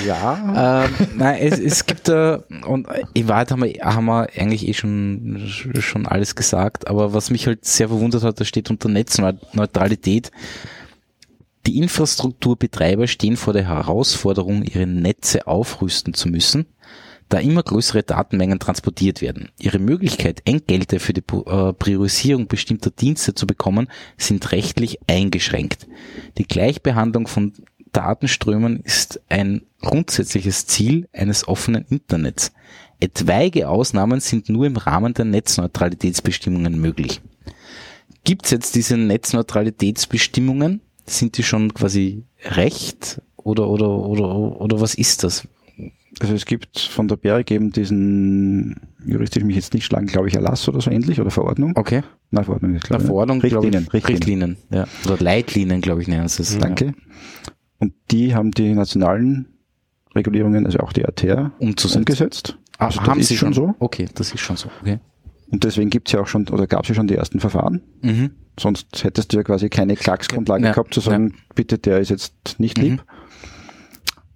Ja. 0.06 0.86
ähm, 1.00 1.08
nein, 1.18 1.42
es, 1.42 1.60
es 1.60 1.86
gibt 1.86 2.08
da, 2.08 2.44
und 2.66 2.88
in 3.14 3.28
Wahrheit 3.28 3.52
haben 3.52 3.64
wir, 3.64 3.74
haben 3.82 4.06
wir 4.06 4.30
eigentlich 4.36 4.68
eh 4.68 4.74
schon, 4.74 5.50
schon 5.80 6.06
alles 6.06 6.36
gesagt, 6.36 6.88
aber 6.88 7.14
was 7.14 7.30
mich 7.30 7.48
halt 7.48 7.66
sehr 7.66 7.90
verwundert 7.90 8.24
hat, 8.24 8.40
da 8.40 8.46
steht 8.46 8.70
unter 8.70 8.90
Netzneutralität, 8.90 10.32
die 11.68 11.78
Infrastrukturbetreiber 11.78 13.08
stehen 13.08 13.38
vor 13.38 13.54
der 13.54 13.68
Herausforderung, 13.68 14.64
ihre 14.64 14.88
Netze 14.88 15.46
aufrüsten 15.46 16.14
zu 16.14 16.28
müssen, 16.28 16.66
da 17.30 17.40
immer 17.40 17.64
größere 17.64 18.04
Datenmengen 18.04 18.60
transportiert 18.60 19.22
werden. 19.22 19.50
Ihre 19.60 19.80
Möglichkeit, 19.80 20.42
Entgelte 20.46 21.00
für 21.00 21.14
die 21.14 21.22
äh, 21.22 21.74
Priorisierung 21.74 22.48
bestimmter 22.48 22.90
Dienste 22.90 23.34
zu 23.34 23.48
bekommen, 23.48 23.88
sind 24.18 24.52
rechtlich 24.52 25.00
eingeschränkt. 25.08 25.88
Die 26.38 26.44
Gleichbehandlung 26.44 27.28
von 27.28 27.54
Datenströmen 27.92 28.82
ist 28.82 29.22
ein 29.30 29.64
grundsätzliches 29.82 30.68
Ziel 30.68 31.08
eines 31.14 31.48
offenen 31.48 31.86
Internets. 31.90 32.52
Etwaige 33.00 33.68
Ausnahmen 33.68 34.20
sind 34.20 34.50
nur 34.50 34.66
im 34.66 34.78
Rahmen 34.78 35.14
der 35.14 35.26
Netzneutralitätsbestimmungen 35.26 36.80
möglich. 36.80 37.22
Gibt 38.24 38.46
es 38.46 38.52
jetzt 38.52 38.76
diese 38.76 38.98
Netzneutralitätsbestimmungen? 38.98 40.82
Sind 41.06 41.38
die 41.38 41.44
schon 41.44 41.74
quasi 41.74 42.24
recht 42.46 43.22
oder 43.36 43.68
oder 43.68 43.90
oder 43.90 44.62
oder 44.62 44.80
was 44.80 44.94
ist 44.94 45.24
das? 45.24 45.48
Also 46.20 46.36
es 46.36 46.46
gibt 46.46 46.78
von 46.78 47.08
der 47.08 47.16
BEREC 47.16 47.50
eben 47.52 47.72
diesen, 47.72 48.76
juristisch 49.04 49.44
mich 49.44 49.56
jetzt 49.56 49.74
nicht 49.74 49.86
schlagen, 49.86 50.06
glaube 50.06 50.28
ich, 50.28 50.36
Erlass 50.36 50.70
oder 50.70 50.80
so 50.80 50.92
ähnlich 50.92 51.20
oder 51.20 51.32
Verordnung. 51.32 51.72
Okay. 51.76 52.04
Nein, 52.30 52.46
Verordnung 52.46 52.76
ist 52.76 52.84
klar. 52.84 53.00
Verordnung, 53.00 53.38
ne? 53.38 53.44
Richtlinien, 53.46 53.86
glaub 53.86 53.96
ich, 53.96 54.08
Richtlinien. 54.08 54.50
Richtlinien, 54.52 54.88
ja. 55.06 55.12
Oder 55.12 55.24
Leitlinien, 55.24 55.82
glaube 55.82 56.02
ich, 56.04 56.08
nennen 56.08 56.28
sie 56.28 56.44
es. 56.44 56.60
Danke. 56.60 56.94
Und 57.82 57.94
die 58.12 58.36
haben 58.36 58.52
die 58.52 58.74
nationalen 58.74 59.48
Regulierungen, 60.16 60.66
also 60.66 60.80
auch 60.80 60.94
die 60.94 61.02
Ja, 61.24 61.52
umzusetzen. 61.60 61.98
umgesetzt. 62.00 62.58
Ah, 62.78 62.86
Also 62.86 63.00
das 63.00 63.10
haben 63.10 63.20
ist 63.20 63.28
sie 63.30 63.38
schon 63.38 63.54
so. 63.54 63.76
Okay, 63.80 64.08
das 64.16 64.32
ist 64.34 64.40
schon 64.40 64.56
so. 64.56 64.70
Okay. 64.82 65.00
Und 65.50 65.64
deswegen 65.64 65.90
gibt's 65.90 66.12
ja 66.14 66.22
auch 66.22 66.28
schon, 66.28 66.48
oder 66.50 66.68
gab's 66.68 66.88
ja 66.90 66.96
schon 66.96 67.08
die 67.08 67.16
ersten 67.16 67.40
Verfahren. 67.40 67.82
Mhm. 68.02 68.32
Sonst 68.60 69.04
hättest 69.04 69.34
du 69.34 69.38
ja 69.38 69.44
quasi 69.44 69.70
keine 69.70 69.96
Klagsgrundlage 69.96 70.64
Ja, 70.66 70.72
gehabt, 70.74 70.94
zu 70.94 71.00
sagen, 71.02 71.34
bitte, 71.56 71.78
der 71.80 72.00
ist 72.00 72.10
jetzt 72.10 72.60
nicht 72.60 72.78
lieb. 72.78 73.04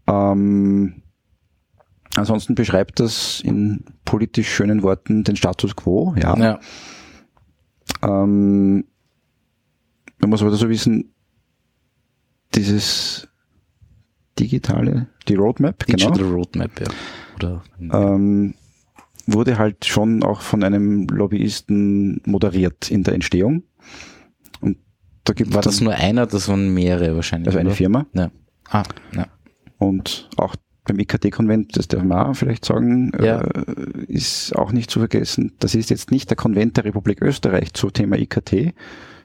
Mhm. 0.07 0.13
Ähm, 0.13 1.03
ansonsten 2.15 2.55
beschreibt 2.55 2.99
das 2.99 3.41
in 3.41 3.85
politisch 4.05 4.49
schönen 4.49 4.81
Worten 4.83 5.23
den 5.23 5.35
Status 5.35 5.75
quo, 5.75 6.15
ja. 6.17 6.35
Ja. 6.37 6.59
Ähm, 8.01 8.85
man 10.19 10.29
muss 10.29 10.41
aber 10.41 10.51
dazu 10.51 10.67
wissen, 10.69 11.13
dieses 12.55 13.27
digitale, 14.39 15.07
die 15.27 15.35
Roadmap, 15.35 15.85
Digital 15.85 16.17
genau, 16.17 16.29
Roadmap, 16.35 16.79
ja. 16.79 16.87
Oder 17.35 17.63
ähm, 17.79 18.53
wurde 19.27 19.57
halt 19.57 19.85
schon 19.85 20.23
auch 20.23 20.41
von 20.41 20.63
einem 20.63 21.07
Lobbyisten 21.07 22.21
moderiert 22.25 22.91
in 22.91 23.03
der 23.03 23.13
Entstehung. 23.13 23.63
Und 24.61 24.77
da 25.23 25.33
gibt 25.33 25.53
war 25.53 25.61
das 25.61 25.81
nur 25.81 25.93
einer? 25.93 26.27
Das 26.27 26.47
waren 26.47 26.73
mehrere 26.73 27.15
wahrscheinlich. 27.15 27.47
also 27.47 27.59
eine 27.59 27.69
oder? 27.69 27.75
Firma. 27.75 28.05
Ja. 28.13 28.31
Ah, 28.69 28.83
ja. 29.15 29.27
Und 29.77 30.29
auch 30.37 30.55
beim 30.85 30.99
IKT-Konvent, 30.99 31.75
das 31.77 31.87
darf 31.87 32.03
man 32.03 32.35
vielleicht 32.35 32.63
sagen, 32.65 33.11
Ja. 33.21 33.41
äh, 33.41 34.03
ist 34.07 34.55
auch 34.55 34.71
nicht 34.71 34.91
zu 34.91 34.99
vergessen, 34.99 35.53
das 35.59 35.75
ist 35.75 35.89
jetzt 35.89 36.11
nicht 36.11 36.29
der 36.29 36.37
Konvent 36.37 36.77
der 36.77 36.85
Republik 36.85 37.21
Österreich 37.21 37.73
zu 37.73 37.89
Thema 37.89 38.17
IKT, 38.17 38.73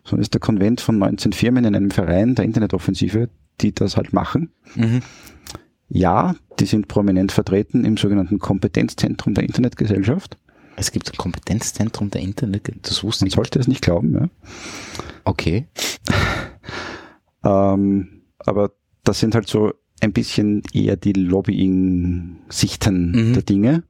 sondern 0.04 0.22
ist 0.22 0.32
der 0.32 0.40
Konvent 0.40 0.80
von 0.80 0.98
19 0.98 1.32
Firmen 1.32 1.64
in 1.66 1.76
einem 1.76 1.90
Verein 1.90 2.34
der 2.34 2.46
Internetoffensive, 2.46 3.28
die 3.60 3.72
das 3.74 3.96
halt 3.96 4.12
machen. 4.12 4.50
Mhm. 4.74 5.00
Ja, 5.88 6.34
die 6.58 6.66
sind 6.66 6.88
prominent 6.88 7.32
vertreten 7.32 7.84
im 7.84 7.96
sogenannten 7.96 8.38
Kompetenzzentrum 8.38 9.34
der 9.34 9.44
Internetgesellschaft. 9.44 10.36
Es 10.76 10.92
gibt 10.92 11.12
ein 11.12 11.16
Kompetenzzentrum 11.16 12.10
der 12.10 12.20
Internet, 12.22 12.70
das 12.82 13.02
wusste 13.04 13.24
Man 13.24 13.28
ich. 13.28 13.34
sollte 13.34 13.58
es 13.58 13.66
nicht 13.68 13.82
glauben, 13.82 14.12
ja. 14.14 14.28
Okay. 15.24 15.66
Ähm, 17.42 18.22
aber 18.38 18.72
das 19.02 19.20
sind 19.20 19.34
halt 19.34 19.48
so 19.48 19.72
ein 20.02 20.12
bisschen 20.12 20.62
eher 20.74 20.96
die 20.96 21.14
Lobbying-Sichten 21.14 23.12
Mhm. 23.12 23.32
der 23.32 23.42
Dinge. 23.42 23.82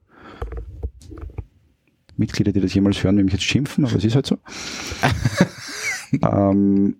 Mitglieder, 2.17 2.53
die 2.53 2.61
das 2.61 2.73
jemals 2.75 3.03
hören, 3.03 3.17
will 3.17 3.25
mich 3.25 3.33
jetzt 3.33 3.43
schimpfen, 3.45 3.85
aber 3.85 3.97
es 3.97 4.05
ist 4.05 4.15
halt 4.15 4.27
so. 4.27 4.39
ähm, 6.23 6.97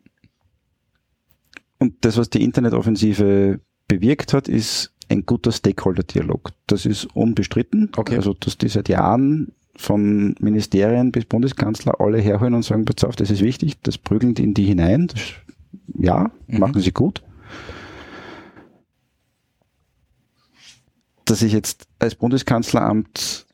und 1.81 2.05
das, 2.05 2.17
was 2.17 2.31
die 2.31 2.45
Internetoffensive 2.45 3.59
bewirkt 3.89 4.33
hat, 4.33 4.47
ist 4.49 4.93
ein 5.09 5.27
guter 5.27 5.51
Stakeholder-Dialog. 5.51 6.53
Das 6.69 6.87
ist 6.87 7.07
unbestritten. 7.17 7.91
Okay. 7.97 8.15
Also, 8.17 8.35
dass 8.35 8.57
die 8.59 8.69
seit 8.69 8.89
Jahren 8.89 9.53
von 9.77 10.37
Ministerien 10.41 11.11
bis 11.11 11.25
Bundeskanzler 11.25 12.01
alle 12.01 12.19
herholen 12.21 12.55
und 12.55 12.63
sagen, 12.65 12.85
pass 12.85 13.03
auf, 13.03 13.17
das 13.17 13.31
ist 13.31 13.41
wichtig, 13.43 13.81
das 13.83 13.99
prügeln 13.99 14.35
die 14.35 14.45
in 14.45 14.55
die 14.55 14.67
hinein. 14.67 15.09
Das, 15.09 15.23
ja, 15.99 16.31
Mhm. 16.47 16.59
machen 16.61 16.81
sie 16.81 16.93
gut. 16.93 17.23
Dass 21.25 21.43
ich 21.43 21.53
jetzt 21.53 21.87
als 21.99 22.15
Bundeskanzleramt 22.15 23.47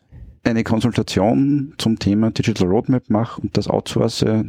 eine 0.44 0.64
Konsultation 0.64 1.74
zum 1.78 1.98
Thema 1.98 2.30
Digital 2.30 2.68
Roadmap 2.68 3.10
mache 3.10 3.40
und 3.40 3.56
das 3.56 3.68
outsource, 3.68 4.20
da 4.20 4.42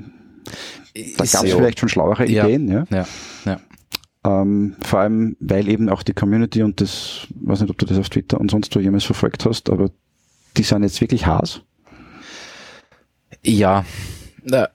gab 1.17 1.43
es 1.45 1.53
vielleicht 1.53 1.79
schon 1.79 1.89
schlauere 1.89 2.29
Ja. 2.29 2.45
Ideen, 2.45 2.69
ja. 2.69 2.85
Ja, 2.89 3.07
ja. 3.45 3.59
Ähm, 4.27 4.75
vor 4.81 4.99
allem, 4.99 5.37
weil 5.39 5.69
eben 5.69 5.87
auch 5.89 6.03
die 6.03 6.13
Community 6.13 6.61
und 6.61 6.81
das, 6.81 7.27
weiß 7.35 7.61
nicht, 7.61 7.69
ob 7.69 7.77
du 7.77 7.85
das 7.85 7.97
auf 7.97 8.09
Twitter 8.09 8.39
und 8.41 8.51
sonst 8.51 8.75
wo 8.75 8.79
jemals 8.79 9.05
verfolgt 9.05 9.45
hast, 9.45 9.69
aber 9.69 9.89
die 10.57 10.63
sind 10.63 10.83
jetzt 10.83 10.99
wirklich 10.99 11.25
Haas, 11.25 11.61
Ja. 13.41 13.85
Na, 14.43 14.67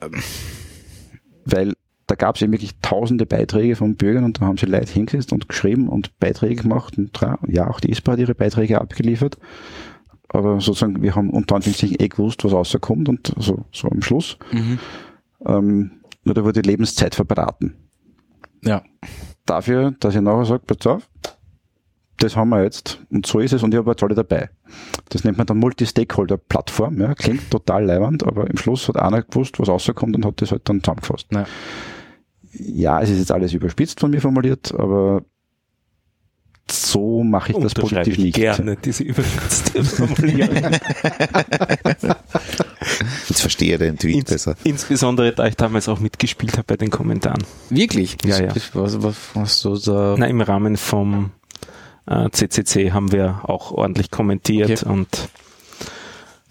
weil 1.44 1.74
da 2.06 2.14
gab 2.14 2.36
es 2.36 2.42
eben 2.42 2.52
wirklich 2.52 2.72
tausende 2.80 3.26
Beiträge 3.26 3.76
von 3.76 3.96
Bürgern 3.96 4.24
und 4.24 4.40
da 4.40 4.46
haben 4.46 4.56
sie 4.56 4.66
Leute 4.66 4.92
hingesetzt 4.92 5.32
und 5.32 5.48
geschrieben 5.48 5.88
und 5.88 6.18
Beiträge 6.18 6.62
gemacht 6.62 6.96
und 6.96 7.18
ja, 7.48 7.68
auch 7.68 7.80
die 7.80 7.90
ISPA 7.90 8.12
hat 8.12 8.18
ihre 8.20 8.34
Beiträge 8.34 8.80
abgeliefert. 8.80 9.38
Aber 10.28 10.60
sozusagen, 10.60 11.02
wir 11.02 11.14
haben 11.14 11.30
unter 11.30 11.56
Anführungszeichen 11.56 11.96
eh 12.00 12.08
gewusst, 12.08 12.42
was 12.44 12.52
rauskommt 12.52 13.08
und 13.08 13.34
so, 13.38 13.66
so 13.70 13.88
am 13.88 14.00
Schluss. 14.00 14.38
mhm. 14.50 14.78
Ähm, 15.44 15.90
nur 16.24 16.34
da 16.34 16.44
wurde 16.44 16.60
Lebenszeit 16.60 17.14
verbraten. 17.14 17.74
Ja. 18.64 18.82
Dafür, 19.46 19.92
dass 20.00 20.14
ich 20.14 20.20
nachher 20.20 20.44
sage, 20.44 20.62
pass 20.66 20.86
auf, 20.86 21.08
das 22.18 22.36
haben 22.36 22.50
wir 22.50 22.62
jetzt 22.62 23.00
und 23.10 23.26
so 23.26 23.40
ist 23.40 23.52
es 23.52 23.62
und 23.62 23.74
ich 23.74 23.78
habe 23.78 23.90
jetzt 23.90 24.02
alle 24.02 24.14
dabei. 24.14 24.50
Das 25.08 25.24
nennt 25.24 25.38
man 25.38 25.46
dann 25.46 25.58
Multi-Stakeholder-Plattform. 25.58 27.00
Ja. 27.00 27.14
Klingt 27.14 27.50
total 27.50 27.84
leiwand, 27.84 28.24
aber 28.24 28.48
im 28.48 28.56
Schluss 28.56 28.88
hat 28.88 28.96
einer 28.96 29.22
gewusst, 29.22 29.58
was 29.58 29.68
rauskommt 29.68 30.14
und 30.14 30.24
hat 30.24 30.40
das 30.40 30.52
halt 30.52 30.68
dann 30.68 30.82
zusammengefasst. 30.82 31.26
Ja. 31.32 31.44
Ja, 32.54 33.00
es 33.00 33.10
ist 33.10 33.18
jetzt 33.18 33.32
alles 33.32 33.54
überspitzt 33.54 33.98
von 33.98 34.10
mir 34.10 34.20
formuliert, 34.20 34.74
aber 34.74 35.22
so 36.70 37.22
mache 37.22 37.52
ich 37.52 37.58
das 37.58 37.74
politisch 37.74 38.18
ich 38.18 38.24
nicht. 38.24 38.34
gerne 38.36 38.76
diese 38.76 39.02
überspitzte 39.04 39.84
Formulierung. 39.84 40.56
Jetzt 43.28 43.40
verstehe 43.40 43.74
ich 43.74 43.78
den 43.78 43.98
Tweet 43.98 44.16
Ins, 44.16 44.30
besser. 44.30 44.56
insbesondere, 44.64 45.32
da 45.32 45.46
ich 45.46 45.56
damals 45.56 45.88
auch 45.88 46.00
mitgespielt 46.00 46.54
habe 46.54 46.64
bei 46.66 46.76
den 46.76 46.90
Kommentaren. 46.90 47.42
Wirklich? 47.70 48.16
Ja, 48.24 48.40
ja. 48.40 48.54
Was, 48.74 49.02
was, 49.02 49.16
was 49.34 49.60
so 49.60 49.76
da? 49.76 50.14
Na, 50.18 50.26
im 50.26 50.40
Rahmen 50.40 50.76
vom 50.76 51.30
äh, 52.06 52.28
CCC 52.30 52.92
haben 52.92 53.12
wir 53.12 53.40
auch 53.44 53.72
ordentlich 53.72 54.10
kommentiert 54.10 54.82
Okay. 54.82 54.88
und 54.88 55.08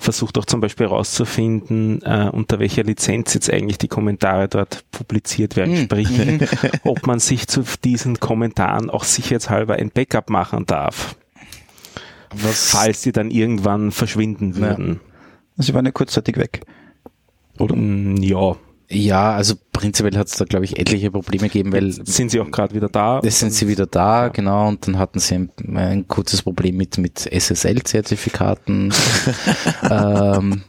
versucht 0.01 0.37
auch 0.37 0.45
zum 0.45 0.59
Beispiel 0.61 0.87
herauszufinden, 0.87 2.01
äh, 2.01 2.29
unter 2.31 2.59
welcher 2.59 2.83
Lizenz 2.83 3.33
jetzt 3.33 3.49
eigentlich 3.51 3.77
die 3.77 3.87
Kommentare 3.87 4.47
dort 4.47 4.83
publiziert 4.91 5.55
werden. 5.55 5.73
Mhm. 5.73 5.83
Sprich, 5.83 6.09
ob 6.83 7.05
man 7.07 7.19
sich 7.19 7.47
zu 7.47 7.63
diesen 7.83 8.19
Kommentaren 8.19 8.89
auch 8.89 9.03
sicherheitshalber 9.03 9.75
ein 9.75 9.91
Backup 9.91 10.29
machen 10.29 10.65
darf, 10.65 11.15
Was? 12.31 12.71
falls 12.71 13.01
die 13.01 13.11
dann 13.11 13.29
irgendwann 13.31 13.91
verschwinden 13.91 14.55
würden. 14.55 14.99
Sie 15.57 15.73
waren 15.73 15.85
ja 15.85 15.91
kurzzeitig 15.91 16.37
weg. 16.37 16.61
Oder? 17.59 17.75
Mm, 17.75 18.17
Ja, 18.17 18.55
Ja, 18.93 19.33
also 19.33 19.55
prinzipiell 19.71 20.17
hat 20.17 20.27
es 20.27 20.35
da, 20.35 20.43
glaube 20.43 20.65
ich, 20.65 20.77
etliche 20.77 21.11
Probleme 21.11 21.47
gegeben, 21.47 21.71
weil 21.71 21.91
sind 21.91 22.29
sie 22.29 22.41
auch 22.41 22.51
gerade 22.51 22.75
wieder 22.75 22.89
da. 22.89 23.21
Jetzt 23.23 23.39
sind 23.39 23.53
sie 23.53 23.69
wieder 23.69 23.85
da, 23.85 24.27
genau, 24.27 24.67
und 24.67 24.85
dann 24.85 24.99
hatten 24.99 25.19
sie 25.19 25.35
ein, 25.35 25.49
ein 25.77 26.07
kurzes 26.09 26.41
Problem 26.41 26.75
mit, 26.75 26.97
mit 26.97 27.19
SSL-Zertifikaten. 27.19 28.93
ähm, 29.89 30.63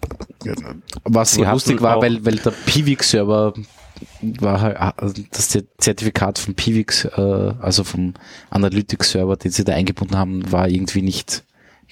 was 1.05 1.33
sehr 1.33 1.51
lustig 1.51 1.83
war, 1.83 2.01
weil, 2.01 2.25
weil 2.25 2.37
der 2.37 2.53
Pivix-Server 2.53 3.55
war 4.21 4.61
halt, 4.61 4.77
ah, 4.79 4.95
das 5.33 5.59
Zertifikat 5.79 6.39
vom 6.39 6.55
Pivix, 6.55 7.05
äh, 7.05 7.55
also 7.61 7.83
vom 7.83 8.15
Analytics-Server, 8.51 9.37
den 9.37 9.51
sie 9.51 9.65
da 9.65 9.73
eingebunden 9.73 10.17
haben, 10.17 10.51
war 10.53 10.69
irgendwie 10.69 11.03
nicht, 11.03 11.43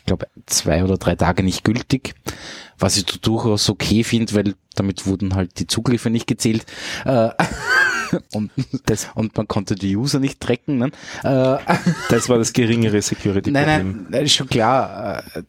ich 0.01 0.07
glaube, 0.07 0.27
zwei 0.47 0.83
oder 0.83 0.97
drei 0.97 1.15
Tage 1.15 1.43
nicht 1.43 1.63
gültig. 1.63 2.15
Was 2.79 2.97
ich 2.97 3.05
durchaus 3.05 3.69
okay 3.69 4.03
finde, 4.03 4.35
weil 4.35 4.55
damit 4.75 5.07
wurden 5.07 5.35
halt 5.35 5.59
die 5.61 5.67
Zugriffe 5.67 6.09
nicht 6.09 6.27
gezählt. 6.27 6.65
Äh, 7.05 7.29
und, 8.33 8.51
das, 8.87 9.09
und 9.15 9.37
man 9.37 9.47
konnte 9.47 9.75
die 9.75 9.95
User 9.97 10.19
nicht 10.19 10.41
tracken. 10.41 10.79
Ne? 10.79 10.87
Äh, 11.23 11.59
Das 12.09 12.29
war 12.31 12.39
das 12.39 12.53
geringere 12.55 13.03
Security-Problem. 13.03 13.53
nein, 13.53 14.07
nein, 14.09 14.25
ist 14.25 14.35
schon 14.35 14.49
klar. 14.49 15.23
Äh, 15.35 15.43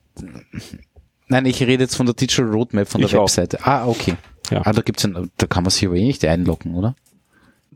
Nein, 1.29 1.45
ich 1.45 1.61
rede 1.63 1.83
jetzt 1.83 1.95
von 1.95 2.05
der 2.05 2.13
Digital 2.13 2.47
Roadmap 2.51 2.89
von 2.89 2.99
der 2.99 3.09
Ich 3.09 3.15
auch. 3.15 3.21
Webseite. 3.21 3.65
Ah, 3.65 3.87
okay. 3.87 4.15
Ja. 4.49 4.63
Ah, 4.65 4.73
da 4.73 4.81
gibt's 4.81 5.05
ein, 5.05 5.31
da 5.37 5.47
kann 5.47 5.63
man 5.63 5.71
sich 5.71 5.85
aber 5.87 5.95
eh 5.95 6.03
nicht 6.03 6.25
einloggen, 6.25 6.75
oder? 6.75 6.93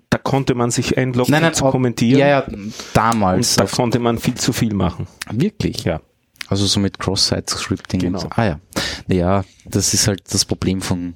Da 0.10 0.18
konnte 0.18 0.56
man 0.56 0.72
sich 0.72 0.98
einloggen, 0.98 1.34
um 1.34 1.54
zu 1.54 1.66
oh, 1.66 1.72
kommentieren. 1.72 2.20
Ja, 2.20 2.28
ja, 2.28 2.46
damals. 2.94 3.58
Und 3.58 3.62
da 3.62 3.74
konnte 3.74 4.00
man 4.00 4.18
viel 4.20 4.36
zu 4.36 4.52
viel 4.52 4.74
machen. 4.74 5.08
wirklich? 5.32 5.86
Ja. 5.86 6.02
Also 6.48 6.66
so 6.66 6.80
mit 6.80 7.00
Cross-Site-Scripting. 7.00 8.00
Genau. 8.02 8.20
Und 8.20 8.22
so. 8.22 8.30
Ah 8.36 8.46
ja. 8.46 8.60
Ja, 9.08 9.46
das 9.66 9.94
ist 9.94 10.08
halt 10.08 10.22
das 10.32 10.46
Problem 10.46 10.82
von 10.82 11.16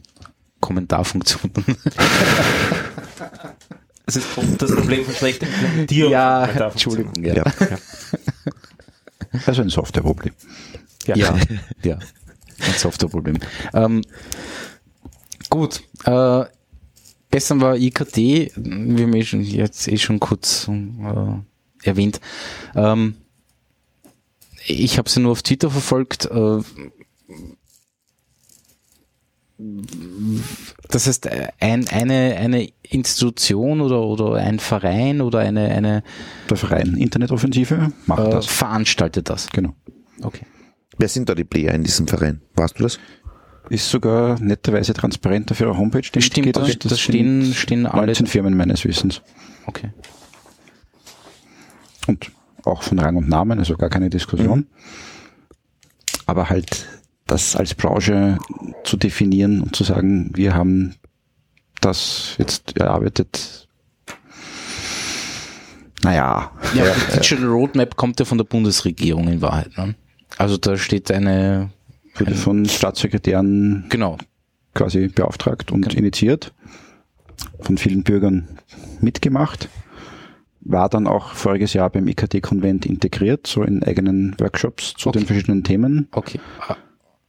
Kommentarfunktionen. 0.59 1.53
Das 4.05 4.15
ist 4.15 4.25
das 4.57 4.71
Problem 4.73 5.05
von 5.05 5.13
schlechter 5.13 5.45
Implementierung. 5.45 6.11
ja. 6.11 6.45
Entschuldigung. 6.45 7.13
Ja. 7.23 7.35
Ja. 7.35 7.43
Also 9.45 9.61
ein 9.61 9.69
Softwareproblem. 9.69 10.33
Ja. 11.05 11.15
Ja, 11.15 11.37
ja. 11.83 11.93
Ein 11.95 12.73
Softwareproblem. 12.75 13.37
Ähm, 13.71 14.01
gut. 15.47 15.83
Äh, 16.05 16.45
gestern 17.29 17.61
war 17.61 17.77
IKT, 17.77 18.17
wir 18.17 19.03
haben 19.05 19.13
eh 19.13 19.23
schon, 19.23 19.41
jetzt 19.43 19.87
eh 19.87 19.97
schon 19.97 20.19
kurz 20.19 20.67
äh, 20.67 21.87
erwähnt. 21.87 22.19
Ähm, 22.75 23.15
ich 24.65 24.97
habe 24.97 25.09
sie 25.09 25.19
nur 25.19 25.31
auf 25.31 25.43
Twitter 25.43 25.69
verfolgt. 25.69 26.25
Äh, 26.25 26.59
das 30.89 31.07
heißt, 31.07 31.29
ein, 31.59 31.87
eine, 31.89 32.35
eine 32.37 32.69
Institution 32.83 33.81
oder, 33.81 34.01
oder 34.01 34.35
ein 34.35 34.59
Verein 34.59 35.21
oder 35.21 35.39
eine, 35.39 35.69
eine 35.69 36.03
Der 36.49 36.55
Verein 36.57 36.95
Internetoffensive 36.95 37.91
macht 38.05 38.25
äh, 38.25 38.29
das. 38.29 38.45
veranstaltet 38.45 39.29
das. 39.29 39.49
Genau. 39.49 39.75
Okay. 40.21 40.45
Wer 40.97 41.09
sind 41.09 41.27
da 41.29 41.35
die 41.35 41.43
Player 41.43 41.73
in 41.73 41.83
diesem 41.83 42.07
Verein? 42.07 42.41
Weißt 42.55 42.79
du 42.79 42.83
das? 42.83 42.99
Ist 43.69 43.89
sogar 43.89 44.39
netterweise 44.39 44.93
transparent 44.93 45.51
auf 45.51 45.59
ihrer 45.59 45.77
Homepage. 45.77 46.01
die 46.01 46.21
Stimmt, 46.21 46.47
Mitglieder. 46.47 46.61
das, 46.65 46.77
das 46.79 46.99
stehen, 46.99 47.53
stehen 47.53 47.85
alle. 47.85 48.07
19 48.07 48.27
Firmen 48.27 48.55
meines 48.55 48.83
Wissens. 48.85 49.21
Okay. 49.65 49.91
Und 52.07 52.31
auch 52.65 52.83
von 52.83 52.99
Rang 52.99 53.15
und 53.15 53.29
Namen, 53.29 53.59
also 53.59 53.75
gar 53.77 53.89
keine 53.89 54.09
Diskussion. 54.09 54.67
Aber 56.25 56.49
halt 56.49 56.87
das 57.27 57.55
als 57.55 57.73
Branche 57.75 58.37
zu 58.83 58.97
definieren 58.97 59.61
und 59.61 59.75
zu 59.75 59.83
sagen, 59.83 60.31
wir 60.35 60.53
haben 60.55 60.95
das 61.81 62.35
jetzt 62.37 62.77
erarbeitet. 62.77 63.67
Naja, 66.01 66.51
Ja, 66.73 66.85
die 67.11 67.17
Digital 67.19 67.45
Roadmap 67.45 67.95
kommt 67.97 68.19
ja 68.19 68.25
von 68.25 68.37
der 68.37 68.45
Bundesregierung 68.45 69.27
in 69.27 69.41
Wahrheit. 69.41 69.77
Ne? 69.77 69.95
Also 70.37 70.57
da 70.57 70.77
steht 70.77 71.11
eine, 71.11 71.69
wurde 72.15 72.35
von 72.35 72.65
Staatssekretären 72.65 73.85
genau, 73.89 74.17
quasi 74.73 75.07
beauftragt 75.09 75.71
und 75.71 75.81
Genau. 75.81 75.97
initiiert, 75.99 76.53
von 77.61 77.77
vielen 77.77 78.03
Bürgern 78.03 78.47
mitgemacht. 79.01 79.67
War 80.61 80.89
dann 80.89 81.07
auch 81.07 81.31
voriges 81.33 81.73
Jahr 81.73 81.89
beim 81.89 82.07
IKT-Konvent 82.07 82.85
integriert, 82.85 83.47
so 83.47 83.63
in 83.63 83.81
eigenen 83.83 84.35
Workshops 84.39 84.93
zu 84.97 85.09
Okay. 85.09 85.19
den 85.19 85.25
verschiedenen 85.27 85.63
Themen. 85.63 86.07
Okay. 86.11 86.39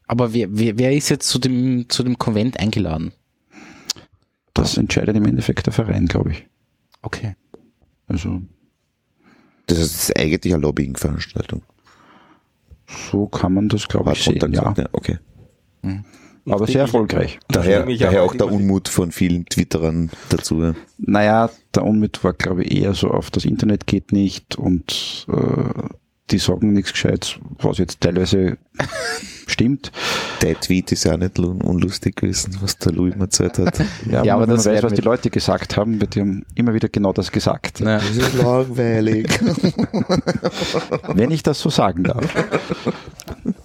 Aber 0.06 0.32
wer, 0.34 0.48
wer, 0.50 0.76
wer 0.78 0.92
ist 0.92 1.08
jetzt 1.10 1.28
zu 1.28 1.38
dem, 1.38 1.88
zu 1.88 2.02
dem 2.02 2.18
Konvent 2.18 2.58
eingeladen? 2.58 3.12
Das 4.54 4.76
entscheidet 4.76 5.16
im 5.16 5.24
Endeffekt 5.24 5.66
der 5.66 5.72
Verein, 5.72 6.06
glaube 6.06 6.32
ich. 6.32 6.46
Okay. 7.02 7.36
Also 8.08 8.42
Das 9.66 9.78
ist 9.78 10.18
eigentlich 10.18 10.52
eine 10.52 10.60
Lobbying-Veranstaltung. 10.62 11.62
so 13.10 13.26
kann 13.28 13.54
man 13.54 13.68
das, 13.68 13.86
glaube 13.86 14.12
ich, 14.12 14.24
sehen. 14.24 14.52
Ja. 14.52 14.74
ja. 14.76 14.86
Okay. 14.92 15.18
Aber 16.48 16.66
sehr 16.66 16.82
erfolgreich. 16.82 17.38
Daher, 17.48 17.84
daher 17.86 18.22
auch 18.22 18.34
der 18.34 18.50
Unmut 18.50 18.88
von 18.88 19.12
vielen 19.12 19.44
Twitterern 19.46 20.10
dazu. 20.30 20.62
ja. 20.62 20.74
Naja, 20.98 21.50
der 21.74 21.84
Unmut 21.84 22.22
war, 22.24 22.32
glaube 22.32 22.64
ich, 22.64 22.80
eher 22.82 22.94
so 22.94 23.08
auf 23.10 23.30
das 23.30 23.44
Internet 23.44 23.86
geht 23.86 24.12
nicht 24.12 24.56
und 24.56 25.26
äh, 25.28 25.82
die 26.30 26.38
sagen 26.38 26.72
nichts 26.74 26.92
Gescheites, 26.92 27.34
was 27.58 27.78
jetzt 27.78 28.00
teilweise 28.00 28.56
stimmt. 29.48 29.90
Der 30.42 30.58
Tweet 30.58 30.92
ist 30.92 31.04
ja 31.04 31.14
auch 31.14 31.18
nicht 31.18 31.38
un- 31.40 31.60
unlustig 31.60 32.16
gewesen, 32.16 32.56
was 32.60 32.78
der 32.78 32.92
Louis 32.92 33.14
mir 33.16 33.22
erzählt 33.24 33.58
hat. 33.58 33.80
Ja, 34.10 34.22
Ja, 34.24 34.34
aber 34.36 34.46
das 34.46 34.64
weiß, 34.64 34.82
was 34.84 34.92
die 34.92 35.00
Leute 35.00 35.28
gesagt 35.30 35.76
haben, 35.76 36.00
wird 36.00 36.14
die 36.14 36.20
haben 36.20 36.46
immer 36.54 36.72
wieder 36.72 36.88
genau 36.88 37.12
das 37.12 37.32
gesagt. 37.32 37.80
Na, 37.82 37.96
Das 37.98 38.10
ist 38.16 38.34
langweilig. 38.34 39.28
Wenn 41.14 41.30
ich 41.32 41.42
das 41.42 41.58
so 41.60 41.68
sagen 41.68 42.04
darf. 42.04 42.24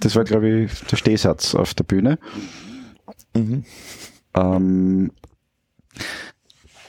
Das 0.00 0.14
war, 0.16 0.24
glaube 0.24 0.48
ich, 0.64 0.72
der 0.90 0.96
Stehsatz 0.96 1.54
auf 1.54 1.74
der 1.74 1.84
Bühne. 1.84 2.18
Mhm. 3.34 3.64
Ähm, 4.34 5.10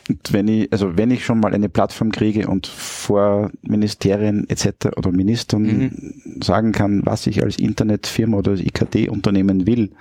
und 0.09 0.33
wenn 0.33 0.47
ich, 0.47 0.71
also 0.73 0.97
wenn 0.97 1.11
ich 1.11 1.23
schon 1.23 1.39
mal 1.39 1.53
eine 1.53 1.69
Plattform 1.69 2.11
kriege 2.11 2.47
und 2.47 2.65
vor 2.67 3.51
Ministerien 3.61 4.49
etc. 4.49 4.87
oder 4.97 5.11
Ministern 5.11 5.61
Mhm. 5.61 6.41
sagen 6.43 6.71
kann, 6.71 7.05
was 7.05 7.27
ich 7.27 7.43
als 7.43 7.57
Internetfirma 7.59 8.37
oder 8.37 8.51
als 8.51 8.61
IKT-Unternehmen 8.61 9.67
will, 9.67 9.91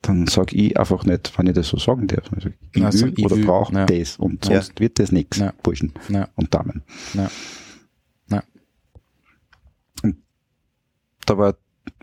dann 0.00 0.26
sage 0.26 0.56
ich 0.56 0.78
einfach 0.78 1.04
nicht, 1.04 1.36
wenn 1.38 1.46
ich 1.48 1.54
das 1.54 1.68
so 1.68 1.78
sagen 1.78 2.06
darf. 2.06 2.32
Also 2.32 2.50
ich 2.72 2.84
Also, 2.84 3.06
will 3.06 3.14
ich 3.16 3.24
oder 3.24 3.36
brauche 3.36 3.74
ja. 3.74 3.86
das 3.86 4.16
und 4.16 4.46
Ja. 4.46 4.54
sonst 4.62 4.78
wird 4.80 4.98
das 4.98 5.10
nichts, 5.12 5.38
Ja. 5.38 5.52
Burschen 5.62 5.92
und 6.36 6.54
Damen. 6.54 6.82
na. 7.14 7.30
da 11.24 11.38
war 11.38 11.54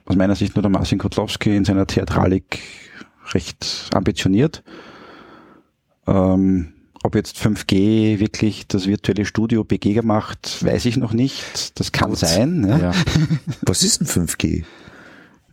aus 0.10 0.16
meiner 0.16 0.36
Sicht 0.36 0.56
nur 0.56 0.62
der 0.64 0.72
Marcin 0.72 0.98
Kotlowski 0.98 1.56
in 1.56 1.64
seiner 1.66 1.88
Theatralik 1.88 2.60
recht 3.32 3.90
ambitioniert. 3.94 4.64
Ähm, 6.08 6.74
ob 7.04 7.16
jetzt 7.16 7.38
5G 7.38 8.20
wirklich 8.20 8.68
das 8.68 8.88
virtuelle 8.88 9.26
Studio 9.26 9.64
begeger 9.64 10.04
macht, 10.04 10.64
weiß 10.66 10.86
ich 10.86 10.98
noch 10.98 11.14
nicht. 11.14 11.80
Das 11.80 11.92
kann 11.92 12.10
Gut. 12.10 12.20
sein. 12.20 12.66
Ja. 12.68 12.78
Ja. 12.78 12.92
Was 13.62 13.84
ist 13.84 14.02
denn 14.02 14.08
5G? 14.28 14.64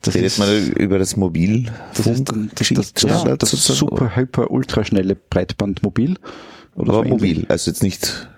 Das 0.02 0.14
Redet 0.14 0.26
ist, 0.26 0.38
man 0.38 0.66
über 0.72 0.98
das 0.98 1.16
Mobil? 1.16 1.70
das, 1.94 2.06
ist 2.06 2.28
das, 2.28 2.72
das, 2.72 2.92
das, 2.94 3.22
oder 3.22 3.36
das 3.36 3.50
super, 3.50 4.16
hyper, 4.16 4.50
ultraschnelle 4.50 5.14
Breitbandmobil. 5.16 6.16
Oder 6.74 6.92
Aber 6.94 7.02
so 7.04 7.08
mobil, 7.10 7.30
ähnlich. 7.32 7.50
also 7.50 7.70
jetzt 7.70 7.82
nicht 7.82 8.28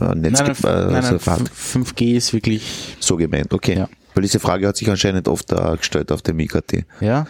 äh, 0.00 0.14
Netz, 0.14 0.40
Nein, 0.40 0.56
nein, 0.62 0.64
äh, 0.64 0.86
nein, 0.86 0.94
also 0.96 1.10
nein, 1.12 1.20
Fahrt- 1.20 1.50
5G 1.50 2.16
ist 2.16 2.32
wirklich, 2.32 2.96
so 3.00 3.16
gemeint, 3.16 3.52
okay. 3.52 3.76
Ja. 3.78 3.88
Weil 4.18 4.22
diese 4.22 4.40
Frage 4.40 4.66
hat 4.66 4.76
sich 4.76 4.90
anscheinend 4.90 5.28
oft 5.28 5.54
gestellt 5.78 6.10
auf 6.10 6.22
dem 6.22 6.40
IKT. 6.40 6.84
ja, 7.00 7.28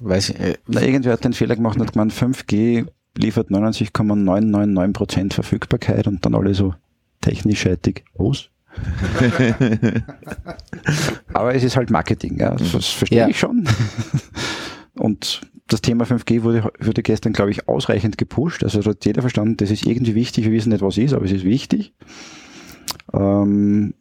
weiß 0.00 0.30
ich, 0.30 0.40
äh, 0.40 0.54
Na, 0.66 0.80
irgendwer 0.80 1.12
hat 1.12 1.24
den 1.24 1.34
Fehler 1.34 1.56
gemacht 1.56 1.76
und 1.76 1.82
hat 1.86 1.92
gemeint, 1.92 2.10
5G 2.14 2.86
liefert 3.18 3.50
99,999% 3.50 5.34
Verfügbarkeit 5.34 6.06
und 6.06 6.24
dann 6.24 6.34
alle 6.34 6.54
so 6.54 6.74
technisch 7.20 7.60
scheitig. 7.60 8.04
Was? 8.14 8.48
Aber 11.34 11.54
es 11.54 11.62
ist 11.64 11.76
halt 11.76 11.90
Marketing, 11.90 12.38
ja. 12.40 12.54
Das 12.54 12.86
verstehe 12.86 13.18
Ja. 13.18 13.28
ich 13.28 13.38
schon. 13.38 13.68
Und 14.94 15.42
das 15.66 15.82
Thema 15.82 16.04
5G 16.06 16.44
wurde, 16.44 16.70
wurde 16.80 17.02
gestern, 17.02 17.34
glaube 17.34 17.50
ich, 17.50 17.68
ausreichend 17.68 18.16
gepusht. 18.16 18.64
Also 18.64 18.80
da 18.80 18.90
hat 18.90 19.04
jeder 19.04 19.20
verstanden, 19.20 19.58
das 19.58 19.70
ist 19.70 19.84
irgendwie 19.84 20.14
wichtig. 20.14 20.46
Wir 20.46 20.52
wissen 20.52 20.70
nicht, 20.70 20.80
was 20.80 20.96
ist, 20.96 21.12
aber 21.12 21.26
es 21.26 21.32
ist 21.32 21.44
wichtig. 21.44 21.92
Ähm, 23.12 23.92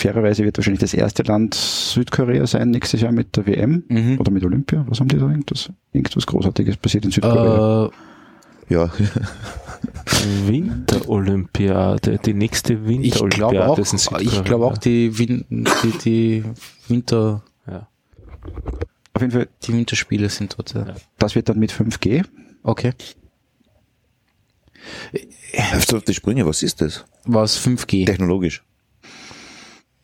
fairerweise 0.00 0.44
wird 0.44 0.56
wahrscheinlich 0.58 0.80
das 0.80 0.94
erste 0.94 1.22
Land 1.22 1.54
Südkorea 1.54 2.46
sein 2.46 2.70
nächstes 2.70 3.00
Jahr 3.00 3.12
mit 3.12 3.36
der 3.36 3.46
WM 3.46 3.84
mhm. 3.88 4.18
oder 4.18 4.30
mit 4.30 4.44
Olympia. 4.44 4.84
Was 4.88 5.00
haben 5.00 5.08
die 5.08 5.18
da? 5.18 5.28
Irgendwas, 5.28 5.70
irgendwas 5.92 6.26
Großartiges 6.26 6.76
passiert 6.76 7.04
in 7.04 7.10
Südkorea. 7.10 7.86
äh, 7.86 8.74
Ja, 8.74 8.92
Winterolympiade, 10.46 12.18
die 12.18 12.34
nächste 12.34 12.74
ich 12.74 12.80
glaube 12.80 12.88
Winterolympiade 12.88 13.68
auch, 13.68 13.78
ist 13.78 13.92
in 13.92 13.98
Südkorea. 13.98 14.26
ich 14.26 14.44
glaube 14.44 14.66
auch 14.66 14.78
die, 14.78 15.18
Win 15.18 15.44
die, 15.48 15.98
die 16.04 16.44
Winter, 16.88 17.42
Ja. 17.66 17.88
Auf 19.12 19.22
jeden 19.22 19.32
Fall, 19.32 19.48
die 19.62 19.72
Winterspiele 19.72 20.28
sind 20.28 20.56
dort. 20.56 20.74
Ja. 20.74 20.94
das 21.18 21.34
wird 21.34 21.48
dann 21.48 21.58
mit 21.58 21.72
5G. 21.72 22.24
Okay. 22.62 22.92
Hörst 25.52 25.92
du 25.92 25.96
auf 25.96 26.04
die 26.04 26.14
Sprünge, 26.14 26.46
was 26.46 26.62
ist 26.62 26.80
das? 26.80 27.04
Was 27.24 27.58
5G? 27.58 28.06
Technologisch. 28.06 28.62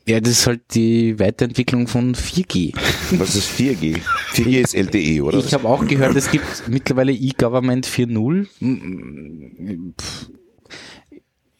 Ja, 0.09 0.21
das 0.21 0.33
ist 0.33 0.47
halt 0.47 0.61
die 0.75 1.19
Weiterentwicklung 1.19 1.89
von 1.89 2.15
4G. 2.15 2.75
Was 3.19 3.35
ist 3.35 3.51
4G? 3.51 3.99
4G 4.35 4.61
ist 4.63 4.75
LTE, 4.75 5.23
oder? 5.25 5.39
Ich 5.39 5.53
habe 5.53 5.67
auch 5.69 5.85
gehört, 5.87 6.15
es 6.15 6.31
gibt 6.31 6.69
mittlerweile 6.69 7.13
E-Government 7.13 7.87
4.0. 7.87 8.47
Mm, 8.61 9.95
pff, 10.01 10.31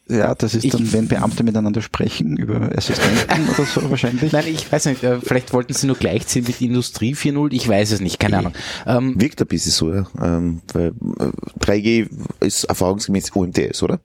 Ja, 0.09 0.33
das 0.33 0.55
ist 0.55 0.63
Ich- 0.63 0.71
dann, 0.71 0.93
wenn 0.93 1.09
Beamte 1.09 1.43
miteinander 1.43 1.81
sprechen 1.81 2.37
über 2.37 2.71
Assistenten 2.77 3.49
oder 3.49 3.65
so 3.65 3.81
wahrscheinlich. 3.89 4.31
Nein, 4.31 4.45
ich 4.47 4.71
weiß 4.71 4.85
nicht, 4.85 5.03
äh, 5.03 5.19
vielleicht 5.19 5.51
wollten 5.51 5.73
sie 5.73 5.85
nur 5.85 5.97
gleichziehen 5.97 6.45
mit 6.47 6.61
Industrie 6.61 7.15
4.0, 7.15 7.51
ich 7.51 7.67
weiß 7.67 7.91
es 7.91 7.99
nicht, 7.99 8.17
keine 8.17 8.37
Ahnung. 8.37 8.53
Ähm, 8.85 9.19
Wirkt 9.19 9.41
ein 9.41 9.47
bisschen 9.47 9.73
so, 9.73 9.93
ja. 9.93 10.07
Ähm, 10.23 10.61
weil, 10.71 10.93
äh, 11.19 11.31
3G 11.59 12.07
ist 12.39 12.63
erfahrungsgemäß 12.63 13.31
UMTS, 13.35 13.83
oder? 13.83 13.99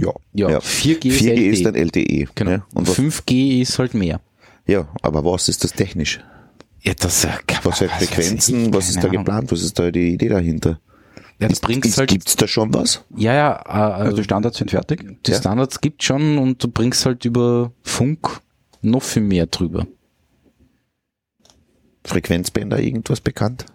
Ja, 0.00 0.50
Ja. 0.50 0.58
4G, 0.58 1.06
ist 1.08 1.20
4G 1.20 1.30
LTE. 1.30 1.46
ist 1.50 1.64
dann 1.66 1.74
LTE. 1.74 2.28
Genau. 2.34 2.50
Ja, 2.50 2.66
und 2.74 2.88
was, 2.88 2.96
5G 2.98 3.60
ist 3.62 3.78
halt 3.78 3.94
mehr. 3.94 4.20
ja, 4.66 4.88
aber 5.02 5.24
was 5.24 5.48
ist 5.48 5.62
das 5.64 5.72
technisch? 5.72 6.20
Ja, 6.82 6.94
das, 6.94 7.24
äh, 7.24 7.28
kann 7.46 7.60
Was 7.64 7.80
weiß 7.82 7.90
Frequenzen? 7.90 8.66
ich, 8.68 8.72
Was 8.72 8.88
ist 8.88 8.96
da 8.96 9.08
Ahnung. 9.08 9.18
geplant? 9.24 9.52
Was 9.52 9.62
ist 9.62 9.78
da 9.78 9.90
die 9.90 10.14
Idee 10.14 10.28
dahinter? 10.28 10.80
Ja, 11.38 11.48
Ist, 11.48 11.66
ist, 11.68 11.98
halt, 11.98 12.10
gibt's 12.10 12.36
da 12.36 12.46
schon 12.46 12.72
was? 12.74 13.04
ja, 13.16 13.32
ja, 13.34 13.52
Also 13.56 14.02
die 14.04 14.10
also 14.10 14.22
Standards 14.24 14.58
sind 14.58 14.70
fertig. 14.70 15.22
die 15.26 15.30
ja. 15.30 15.36
Standards 15.38 15.80
gibt 15.80 16.02
schon 16.02 16.36
und 16.38 16.62
du 16.62 16.68
bringst 16.68 17.04
halt 17.06 17.24
über 17.24 17.72
Funk 17.82 18.40
noch 18.82 19.02
viel 19.02 19.22
mehr 19.22 19.46
drüber. 19.46 19.86
Frequenzbänder 22.04 22.78
irgendwas 22.80 23.20
bekannt? 23.20 23.66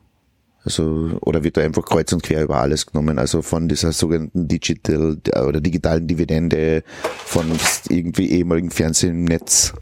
Also, 0.66 1.18
oder 1.22 1.44
wird 1.44 1.58
da 1.58 1.62
einfach 1.62 1.86
kreuz 1.86 2.12
und 2.12 2.24
quer 2.24 2.44
über 2.44 2.58
alles 2.58 2.88
genommen? 2.88 3.20
Also 3.20 3.42
von 3.44 3.70
dieser 3.70 3.92
sogenannten 3.92 4.48
Digital 4.48 5.18
oder 5.48 5.62
digitalen 5.62 6.08
Dividende 6.08 6.84
von 7.26 7.46
irgendwie 7.90 8.32
ehemaligen 8.32 8.72
Fernsehnetz, 8.72 9.74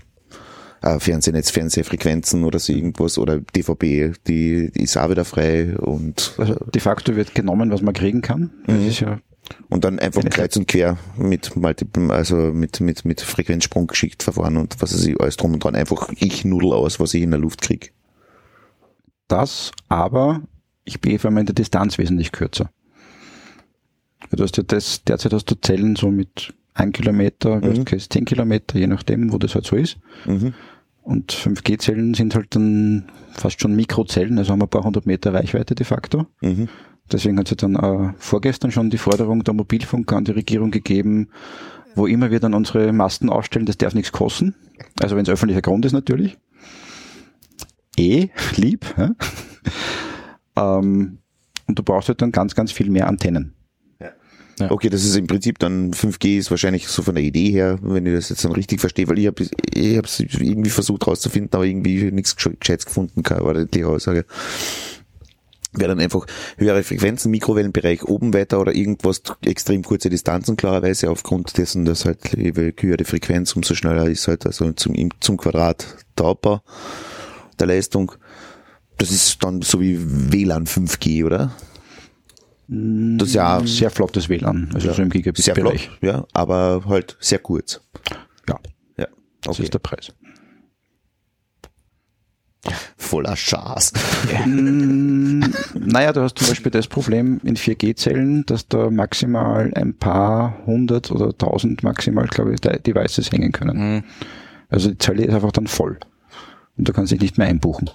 äh, 0.81 0.99
Fernsehnetz, 0.99 1.51
Fernsehfrequenzen 1.51 2.43
oder 2.43 2.59
so 2.59 2.73
irgendwas 2.73 3.17
oder 3.17 3.39
DVB, 3.39 4.13
die, 4.27 4.71
die 4.75 4.83
ist 4.83 4.97
auch 4.97 5.09
wieder 5.09 5.23
frei 5.23 5.77
und, 5.77 6.33
Also 6.37 6.55
de 6.55 6.81
facto 6.81 7.15
wird 7.15 7.33
genommen, 7.33 7.71
was 7.71 7.81
man 7.81 7.93
kriegen 7.93 8.21
kann. 8.21 8.51
Das 8.67 8.77
Mhm. 8.77 8.87
ist 8.87 8.99
ja, 8.99 9.19
und 9.69 9.85
dann 9.85 9.99
einfach 9.99 10.23
kreuz 10.25 10.55
und 10.57 10.67
quer 10.67 10.97
mit 11.17 11.55
multiple, 11.55 12.13
also 12.13 12.35
mit, 12.35 12.81
mit, 12.81 13.05
mit 13.05 13.21
Frequenzsprung 13.21 13.87
geschickt 13.87 14.23
verfahren 14.23 14.57
und 14.57 14.75
was 14.81 14.93
weiß 14.93 15.05
ich, 15.05 15.19
alles 15.21 15.37
drum 15.37 15.53
und 15.53 15.63
dran. 15.63 15.75
Einfach 15.75 16.09
ich 16.17 16.43
nudel 16.43 16.73
aus, 16.73 16.99
was 16.99 17.13
ich 17.13 17.23
in 17.23 17.31
der 17.31 17.39
Luft 17.39 17.61
krieg. 17.61 17.93
das, 19.29 19.71
aber 19.89 20.41
ich 20.85 20.99
allem 21.25 21.37
in 21.37 21.45
der 21.45 21.55
Distanz 21.55 21.97
wesentlich 21.97 22.31
kürzer. 22.31 22.69
Du 24.31 24.43
hast 24.43 24.57
ja 24.57 24.63
das, 24.63 25.03
derzeit 25.03 25.33
hast 25.33 25.45
du 25.51 25.55
Zellen 25.55 25.95
so 25.95 26.09
mit 26.09 26.53
ein 26.73 26.91
Kilometer, 26.91 27.61
Mhm. 27.61 27.85
10 28.09 28.25
Kilometer, 28.25 28.79
je 28.79 28.87
nachdem, 28.87 29.31
wo 29.31 29.37
das 29.37 29.53
halt 29.53 29.65
so 29.65 29.75
ist. 29.75 29.97
Mhm. 30.25 30.53
Und 31.03 31.33
5G-Zellen 31.33 32.13
sind 32.13 32.33
halt 32.33 32.55
dann 32.55 33.11
fast 33.33 33.59
schon 33.61 33.75
Mikrozellen, 33.75 34.37
also 34.37 34.51
haben 34.53 34.59
wir 34.59 34.65
ein 34.65 34.69
paar 34.69 34.83
hundert 34.85 35.05
Meter 35.05 35.33
Reichweite 35.33 35.75
de 35.75 35.85
facto. 35.85 36.25
Mhm. 36.41 36.69
Deswegen 37.11 37.37
hat 37.37 37.51
es 37.51 37.61
ja 37.61 37.67
dann 37.67 37.75
äh, 37.75 38.13
vorgestern 38.17 38.71
schon 38.71 38.89
die 38.89 38.97
Forderung 38.97 39.43
der 39.43 39.53
Mobilfunker 39.53 40.15
an 40.15 40.23
die 40.23 40.31
Regierung 40.31 40.71
gegeben, 40.71 41.27
wo 41.95 42.07
immer 42.07 42.31
wir 42.31 42.39
dann 42.39 42.53
unsere 42.53 42.91
Masten 42.93 43.29
aufstellen, 43.29 43.65
das 43.65 43.77
darf 43.77 43.93
nichts 43.93 44.11
kosten. 44.13 44.55
Also 45.01 45.15
wenn 45.15 45.23
es 45.23 45.29
öffentlicher 45.29 45.61
Grund 45.61 45.85
ist 45.85 45.91
natürlich. 45.91 46.37
Eh, 47.97 48.29
lieb. 48.55 48.85
Ja? 48.97 49.11
Ähm, 50.55 51.19
und 51.67 51.79
du 51.79 51.83
brauchst 51.83 52.09
halt 52.09 52.21
dann 52.21 52.31
ganz, 52.31 52.55
ganz 52.55 52.71
viel 52.71 52.89
mehr 52.89 53.07
Antennen. 53.07 53.53
Ja. 54.59 54.69
Okay, 54.69 54.89
das 54.89 55.03
ist 55.03 55.15
im 55.15 55.27
Prinzip 55.27 55.57
dann 55.59 55.93
5G 55.93 56.37
ist 56.37 56.51
wahrscheinlich 56.51 56.87
so 56.87 57.01
von 57.01 57.15
der 57.15 57.23
Idee 57.23 57.49
her, 57.49 57.79
wenn 57.81 58.05
ich 58.05 58.13
das 58.13 58.29
jetzt 58.29 58.45
dann 58.45 58.51
richtig 58.51 58.79
verstehe, 58.79 59.07
weil 59.07 59.17
ich 59.17 59.27
habe 59.27 59.43
ich 59.73 59.97
hab's 59.97 60.19
irgendwie 60.19 60.69
versucht 60.69 61.07
rauszufinden, 61.07 61.53
aber 61.53 61.65
irgendwie 61.65 62.11
nichts 62.11 62.35
Gescheites 62.35 62.85
gefunden, 62.85 63.23
war 63.23 63.65
die 63.65 63.83
Aussage. 63.83 64.25
wäre 65.73 65.89
dann 65.89 65.99
einfach 65.99 66.27
höhere 66.57 66.83
Frequenzen, 66.83 67.31
Mikrowellenbereich 67.31 68.03
oben 68.03 68.33
weiter 68.35 68.59
oder 68.59 68.75
irgendwas, 68.75 69.23
extrem 69.43 69.81
kurze 69.81 70.11
Distanzen 70.11 70.55
klarerweise 70.55 71.09
aufgrund 71.09 71.57
dessen, 71.57 71.85
dass 71.85 72.05
halt 72.05 72.19
je 72.37 72.53
höhere 72.79 73.05
Frequenz, 73.05 73.55
umso 73.55 73.73
schneller 73.73 74.07
ist 74.07 74.27
halt 74.27 74.45
also 74.45 74.71
zum, 74.73 74.93
zum 75.19 75.37
Quadrat 75.37 75.97
der 76.17 76.27
Abbau 76.27 76.61
der 77.59 77.67
Leistung. 77.67 78.11
Das 79.03 79.11
ist 79.11 79.43
dann 79.43 79.61
so 79.61 79.81
wie 79.81 79.97
WLAN 80.31 80.65
5G, 80.65 81.25
oder? 81.25 81.51
Das 82.67 83.27
ist 83.27 83.33
ja 83.35 83.61
Sehr 83.65 83.89
flottes 83.89 84.29
WLAN, 84.29 84.69
also 84.73 84.93
so 84.93 85.01
im 85.01 85.11
sehr 85.11 85.21
Gigabit-Bereich. 85.21 85.89
ja, 86.01 86.25
aber 86.31 86.83
halt 86.87 87.17
sehr 87.19 87.39
kurz. 87.39 87.81
Ja, 88.47 88.59
Ja, 88.97 89.07
das 89.41 89.55
okay. 89.55 89.63
ist 89.63 89.73
der 89.73 89.79
Preis. 89.79 90.13
voller 92.95 93.35
Schaß. 93.35 93.91
Mm, 94.45 95.43
naja, 95.77 96.13
du 96.13 96.21
hast 96.21 96.37
zum 96.39 96.47
Beispiel 96.47 96.71
das 96.71 96.87
Problem 96.87 97.41
in 97.43 97.57
4G-Zellen, 97.57 98.45
dass 98.45 98.69
da 98.69 98.89
maximal 98.89 99.71
ein 99.75 99.93
paar 99.97 100.57
hundert 100.65 101.11
oder 101.11 101.37
tausend 101.37 101.83
maximal, 101.83 102.25
glaube 102.27 102.53
ich, 102.53 102.61
De- 102.61 102.79
Devices 102.79 103.31
hängen 103.33 103.51
können. 103.51 103.95
Mhm. 103.95 104.03
Also 104.69 104.89
die 104.91 104.97
Zelle 104.97 105.25
ist 105.25 105.33
einfach 105.33 105.51
dann 105.51 105.67
voll. 105.67 105.99
Und 106.77 106.87
du 106.87 106.93
kannst 106.93 107.11
dich 107.11 107.19
nicht 107.19 107.37
mehr 107.37 107.47
einbuchen. 107.47 107.89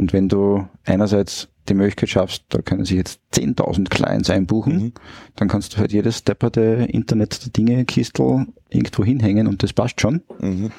Und 0.00 0.14
wenn 0.14 0.30
du 0.30 0.66
einerseits 0.86 1.48
die 1.68 1.74
Möglichkeit 1.74 2.08
schaffst, 2.08 2.44
da 2.48 2.62
können 2.62 2.86
sich 2.86 2.96
jetzt 2.96 3.20
10.000 3.34 3.90
Clients 3.90 4.30
einbuchen, 4.30 4.76
Mhm. 4.76 4.92
dann 5.36 5.48
kannst 5.48 5.74
du 5.74 5.78
halt 5.78 5.92
jedes 5.92 6.24
depperte 6.24 6.88
Internet 6.90 7.44
der 7.44 7.52
Dinge 7.52 7.84
Kistel 7.84 8.46
irgendwo 8.70 9.04
hinhängen 9.04 9.46
und 9.46 9.62
das 9.62 9.74
passt 9.74 10.00
schon. 10.00 10.22
Mhm. 10.40 10.70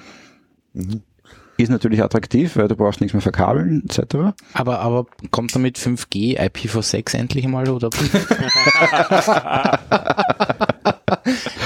Ist 1.57 1.69
natürlich 1.69 2.01
attraktiv, 2.01 2.55
weil 2.55 2.67
du 2.67 2.75
brauchst 2.75 2.99
nichts 2.99 3.13
mehr 3.13 3.21
verkabeln, 3.21 3.83
etc. 3.87 4.33
Aber, 4.53 4.79
aber 4.79 5.05
kommt 5.29 5.53
damit 5.55 5.77
5G, 5.77 6.39
IPv6 6.39 7.15
endlich 7.15 7.47
mal 7.47 7.69
oder? 7.69 7.89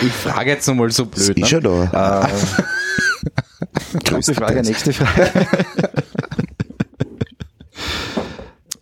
ich 0.01 0.11
frage 0.11 0.49
jetzt 0.49 0.67
nochmal 0.67 0.91
so 0.91 1.05
Das 1.05 1.27
blöd. 1.27 1.37
ist 1.37 1.51
Ne? 1.53 1.59
ja 1.59 1.59
da. 1.61 2.29
Gute 4.09 4.33
Frage, 4.33 4.61
nächste 4.61 4.91
Frage. 4.93 5.31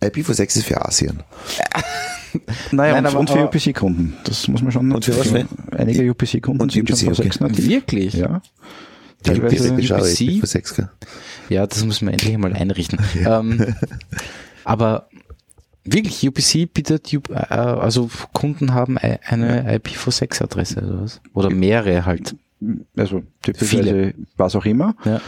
IPv6 0.06 0.42
ist 0.58 0.64
für 0.66 0.84
Asien. 0.84 1.22
Naja, 2.72 2.94
Nein, 2.94 3.04
und, 3.04 3.06
aber- 3.06 3.20
und 3.20 3.30
für 3.30 3.44
UPC-Kunden. 3.44 4.14
Das 4.24 4.48
muss 4.48 4.60
man 4.60 4.72
schon. 4.72 4.90
Und 4.90 5.04
für 5.04 5.16
was, 5.16 5.30
ne? 5.30 5.46
Einige 5.70 6.10
UPC-Kunden 6.10 6.62
Und 6.62 6.72
sind 6.72 6.90
UPC, 6.90 7.04
vor 7.04 7.14
6 7.14 7.40
okay. 7.40 7.68
Wirklich? 7.68 8.14
Ja. 8.14 8.42
Teilweise 9.22 9.72
UPC? 9.72 9.84
IPv6, 9.84 10.74
gell? 10.74 10.90
Ja, 11.48 11.64
das 11.64 11.84
müssen 11.84 12.06
wir 12.08 12.12
endlich 12.12 12.36
mal 12.36 12.52
einrichten. 12.52 12.98
Ähm, 13.24 13.74
aber 14.64 15.08
wirklich, 15.84 16.26
UPC 16.26 16.72
bietet, 16.74 17.12
äh, 17.12 17.20
also 17.38 18.10
Kunden 18.32 18.74
haben 18.74 18.98
ei- 18.98 19.20
eine 19.24 19.78
IPv6-Adresse 19.78 20.82
oder 20.82 21.02
was? 21.02 21.20
Oder 21.34 21.50
mehrere 21.50 22.04
halt. 22.04 22.34
Also 22.96 23.22
typischerweise 23.42 24.14
was 24.36 24.56
auch 24.56 24.64
immer. 24.64 24.96
Ja. 25.04 25.20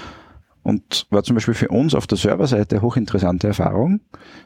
Und 0.67 1.07
war 1.11 1.23
zum 1.23 1.35
Beispiel 1.37 1.55
für 1.55 1.69
uns 1.69 1.95
auf 1.95 2.09
der 2.09 2.19
Serverseite 2.19 2.83
hochinteressante 2.83 3.47
Erfahrung, 3.47 4.01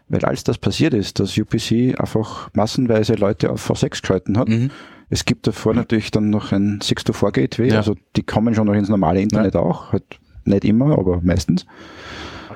weil 0.09 0.23
als 0.27 0.45
das 0.45 0.59
passiert 0.59 0.93
ist, 0.93 1.19
dass 1.19 1.39
UPC 1.39 1.99
einfach 1.99 2.51
massenweise 2.53 3.15
Leute 3.15 3.51
auf 3.51 3.71
V6 3.71 4.03
geschalten 4.03 4.37
hat, 4.37 4.49
Mhm. 4.51 4.71
es 5.09 5.25
gibt 5.25 5.47
davor 5.47 5.73
natürlich 5.73 6.11
dann 6.11 6.29
noch 6.29 6.53
ein 6.53 6.81
6-to-4 6.83 7.31
Gateway, 7.33 7.69
Ja. 7.71 7.77
also 7.79 7.97
die 8.17 8.23
kommen 8.23 8.55
schon 8.55 8.67
noch 8.67 8.75
ins 8.75 8.91
normale 8.91 9.23
Internet 9.23 9.57
auch, 9.57 9.93
halt 9.93 10.05
nicht 10.45 10.67
immer, 10.67 10.99
aber 10.99 11.23
meistens. 11.23 11.65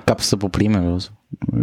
Gab 0.04 0.20
es 0.20 0.28
da 0.28 0.36
Probleme 0.36 0.82
oder 0.82 1.00
so? 1.00 1.12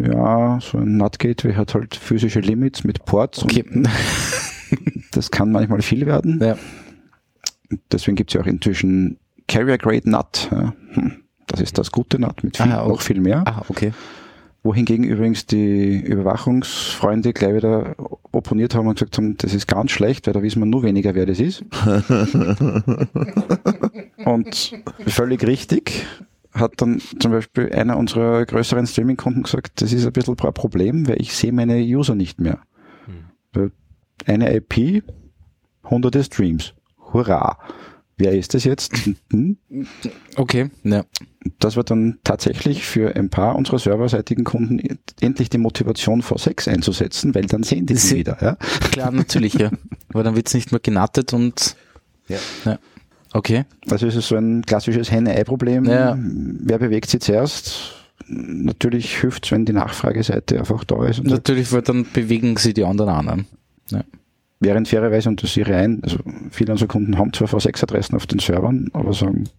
Ja, 0.03 0.57
so 0.59 0.79
ein 0.79 0.97
NAT-Gateway 0.97 1.53
hat 1.53 1.75
halt 1.75 1.95
physische 1.95 2.39
Limits 2.39 2.83
mit 2.83 3.05
Ports 3.05 3.43
Okay. 3.43 3.63
und 3.71 3.87
das 5.11 5.29
kann 5.29 5.51
manchmal 5.51 5.83
viel 5.83 6.07
werden. 6.07 6.39
ja. 6.41 6.57
Deswegen 7.91 8.15
gibt 8.15 8.31
es 8.31 8.33
ja 8.33 8.41
auch 8.41 8.47
inzwischen 8.47 9.17
Carrier-Grade 9.47 10.09
NAT. 10.09 10.49
Ja. 10.51 10.73
Hm, 10.93 11.11
Das 11.51 11.61
ist 11.61 11.77
das 11.77 11.91
gute 11.91 12.19
NAT 12.19 12.43
mit 12.43 12.57
viel, 12.57 12.71
Ah, 12.71 12.87
noch 12.87 13.01
viel 13.01 13.19
mehr. 13.19 13.43
Ah, 13.45 13.63
okay. 13.67 13.93
Wohingegen 14.63 15.03
übrigens 15.03 15.47
die 15.47 15.99
Überwachungsfreunde 15.99 17.33
gleich 17.33 17.55
wieder 17.55 17.95
opponiert 18.31 18.75
haben 18.75 18.87
und 18.87 18.95
gesagt 18.95 19.17
haben, 19.17 19.35
das 19.37 19.53
ist 19.53 19.67
ganz 19.67 19.91
schlecht, 19.91 20.27
weil 20.27 20.33
da 20.33 20.43
wissen 20.43 20.59
wir 20.59 20.67
nur 20.67 20.83
weniger, 20.83 21.15
wer 21.15 21.25
das 21.25 21.39
ist. 21.39 21.63
und 24.25 24.73
völlig 25.07 25.45
richtig 25.45 26.05
hat 26.53 26.73
dann 26.77 27.01
zum 27.19 27.31
Beispiel 27.31 27.71
einer 27.73 27.97
unserer 27.97 28.45
größeren 28.45 28.85
Streaming-Kunden 28.85 29.43
gesagt, 29.43 29.81
das 29.81 29.93
ist 29.93 30.05
ein 30.05 30.11
bisschen 30.11 30.35
ein 30.39 30.53
Problem, 30.53 31.07
weil 31.07 31.21
ich 31.21 31.35
sehe 31.35 31.51
meine 31.51 31.81
User 31.81 32.15
nicht 32.15 32.39
mehr. 32.39 32.59
Weil 33.53 33.71
Eine 34.25 34.53
IP, 34.55 35.03
hunderte 35.89 36.23
Streams. 36.23 36.73
Hurra! 37.13 37.57
Wer 38.22 38.34
ist 38.38 38.53
das 38.53 38.64
jetzt? 38.64 38.93
Hm? 39.31 39.57
Okay, 40.35 40.69
ja. 40.84 41.03
Das 41.60 41.76
war 41.76 41.84
dann 41.84 42.19
tatsächlich 42.23 42.85
für 42.85 43.15
ein 43.15 43.30
paar 43.30 43.56
unserer 43.56 43.80
serverseitigen 43.80 44.43
Kunden 44.43 44.80
endlich 45.19 45.49
die 45.49 45.57
Motivation 45.57 46.22
V6 46.22 46.69
einzusetzen, 46.69 47.34
weil 47.34 47.45
dann 47.48 47.64
sehen 47.64 47.85
die 47.88 47.95
sie 47.95 48.07
Sie- 48.07 48.18
wieder. 48.18 48.38
Ja? 48.41 48.56
Klar, 48.91 49.11
natürlich, 49.11 49.53
ja. 49.56 49.72
Aber 50.10 50.23
dann 50.23 50.35
wird's 50.35 50.53
nicht 50.53 50.72
mehr 50.72 50.80
genattet 50.81 51.34
und 51.34 51.76
Ja. 52.27 52.38
ja. 52.65 52.80
Okay. 53.34 53.64
Also 53.89 54.06
es 54.07 54.15
ist 54.15 54.27
so 54.27 54.35
ein 54.35 54.61
klassisches 54.64 55.10
Henne-Ei-Problem. 55.10 55.85
Ja. 55.85 56.18
Wer 56.19 56.77
bewegt 56.80 57.10
sie 57.10 57.19
zuerst? 57.19 57.93
Natürlich 58.27 59.18
hilft 59.19 59.52
wenn 59.52 59.65
die 59.65 59.73
Nachfrageseite 59.73 60.60
einfach 60.60 60.84
da 60.84 61.06
ist. 61.07 61.23
Natürlich, 61.23 61.72
weil 61.72 61.81
dann 61.81 62.06
bewegen 62.14 62.57
sie 62.57 62.73
die 62.73 62.84
anderen 62.84 63.27
an. 63.30 63.45
Ja. 63.89 64.03
Während 64.61 64.88
fairerweise, 64.88 65.27
und 65.27 65.41
das 65.43 65.53
sehe 65.53 65.63
ich 65.63 65.73
ein, 65.73 66.01
also 66.03 66.19
viele 66.51 66.71
unserer 66.71 66.88
Kunden 66.88 67.17
haben 67.17 67.33
zwar 67.33 67.47
V6-Adressen 67.49 68.15
auf 68.15 68.27
den 68.27 68.39
Servern, 68.39 68.89
aber 68.93 69.11
sagen, 69.11 69.49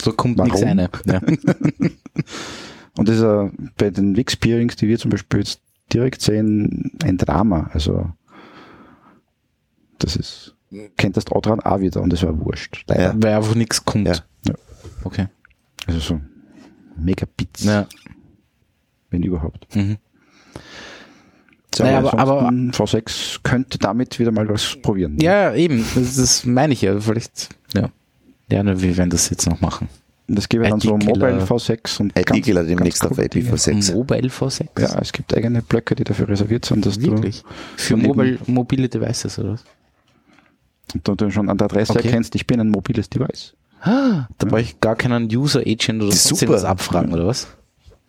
So 0.00 0.12
kommt 0.12 0.38
nichts 0.38 0.62
eine. 0.62 0.88
Ja. 1.06 1.20
Und 2.98 3.08
das 3.08 3.16
ist 3.16 3.22
ja 3.22 3.50
bei 3.76 3.90
den 3.90 4.16
Wix-Peerings, 4.16 4.74
die 4.76 4.88
wir 4.88 4.98
zum 4.98 5.10
Beispiel 5.12 5.38
jetzt 5.40 5.60
direkt 5.92 6.20
sehen, 6.20 6.90
ein 7.04 7.16
Drama. 7.16 7.70
Also 7.72 8.10
das 10.00 10.16
ist, 10.16 10.56
kennt 10.96 11.16
das 11.16 11.28
Outran 11.30 11.60
auch 11.60 11.80
wieder 11.80 12.02
und 12.02 12.12
das 12.12 12.22
war 12.24 12.38
wurscht. 12.44 12.84
Ja. 12.90 13.14
Weil 13.16 13.34
einfach 13.36 13.54
nichts 13.54 13.84
kommt. 13.84 14.08
Ja. 14.08 14.16
Ja. 14.48 14.54
Okay. 15.04 15.26
Also 15.86 16.00
so 16.00 16.20
Megabits, 16.96 17.64
Ja. 17.64 17.86
wenn 19.10 19.22
überhaupt. 19.22 19.74
Mhm. 19.74 19.96
So, 21.78 21.84
Naja, 21.84 21.98
aber- 21.98 22.18
aber- 22.18 22.42
ansonsten 22.48 22.98
V6 22.98 23.38
könnte 23.44 23.78
damit 23.78 24.18
wieder 24.18 24.32
mal 24.32 24.48
was 24.48 24.76
probieren. 24.82 25.16
Ja, 25.20 25.54
eben. 25.54 25.84
Das, 25.94 26.16
das 26.16 26.44
meine 26.44 26.72
ich 26.72 26.82
ja. 26.82 26.98
Vielleicht, 26.98 27.50
ja. 27.74 27.90
Ja, 28.50 28.62
na, 28.64 28.80
wir 28.80 28.96
werden 28.96 29.10
das 29.10 29.30
jetzt 29.30 29.46
noch 29.48 29.60
machen. 29.60 29.88
Gibt 30.26 30.52
ja 30.54 30.70
dann 30.70 30.80
so. 30.80 30.96
Mobile 30.98 31.42
V6 31.44 32.00
und 32.00 32.14
ganz- 32.14 32.30
IT-Killer 32.36 32.64
demnächst 32.64 33.00
ganz 33.00 33.18
auf 33.18 33.28
Dinge. 33.28 33.48
IPv6. 33.50 33.94
Mobile 33.94 34.28
V6? 34.28 34.66
Ja, 34.78 34.98
es 35.00 35.12
gibt 35.12 35.34
eigene 35.36 35.62
Blöcke, 35.62 35.94
die 35.94 36.04
dafür 36.04 36.28
reserviert 36.28 36.64
sind, 36.66 36.84
dass 36.84 37.00
Wirklich? 37.00 37.44
Für 37.76 37.94
daneben- 37.94 38.08
mobile, 38.08 38.38
mobile 38.46 38.88
Devices 38.88 39.38
oder 39.38 39.52
was? 39.52 39.64
du, 41.04 41.12
und 41.12 41.20
du 41.20 41.30
schon 41.30 41.48
an 41.48 41.56
der 41.58 41.66
Adresse 41.66 41.92
Okay. 41.92 42.06
erkennst, 42.08 42.34
ich 42.34 42.46
bin 42.46 42.60
ein 42.60 42.70
mobiles 42.70 43.08
Device. 43.08 43.54
Ah, 43.80 44.26
da 44.38 44.46
brauche 44.48 44.60
ich 44.62 44.80
gar 44.80 44.96
keinen 44.96 45.34
User 45.34 45.60
Agent 45.60 46.02
oder 46.02 46.10
Das 46.10 46.24
super. 46.24 46.42
irgendwas 46.42 46.64
abfragen, 46.64 47.12
oder 47.12 47.26
was? 47.26 47.46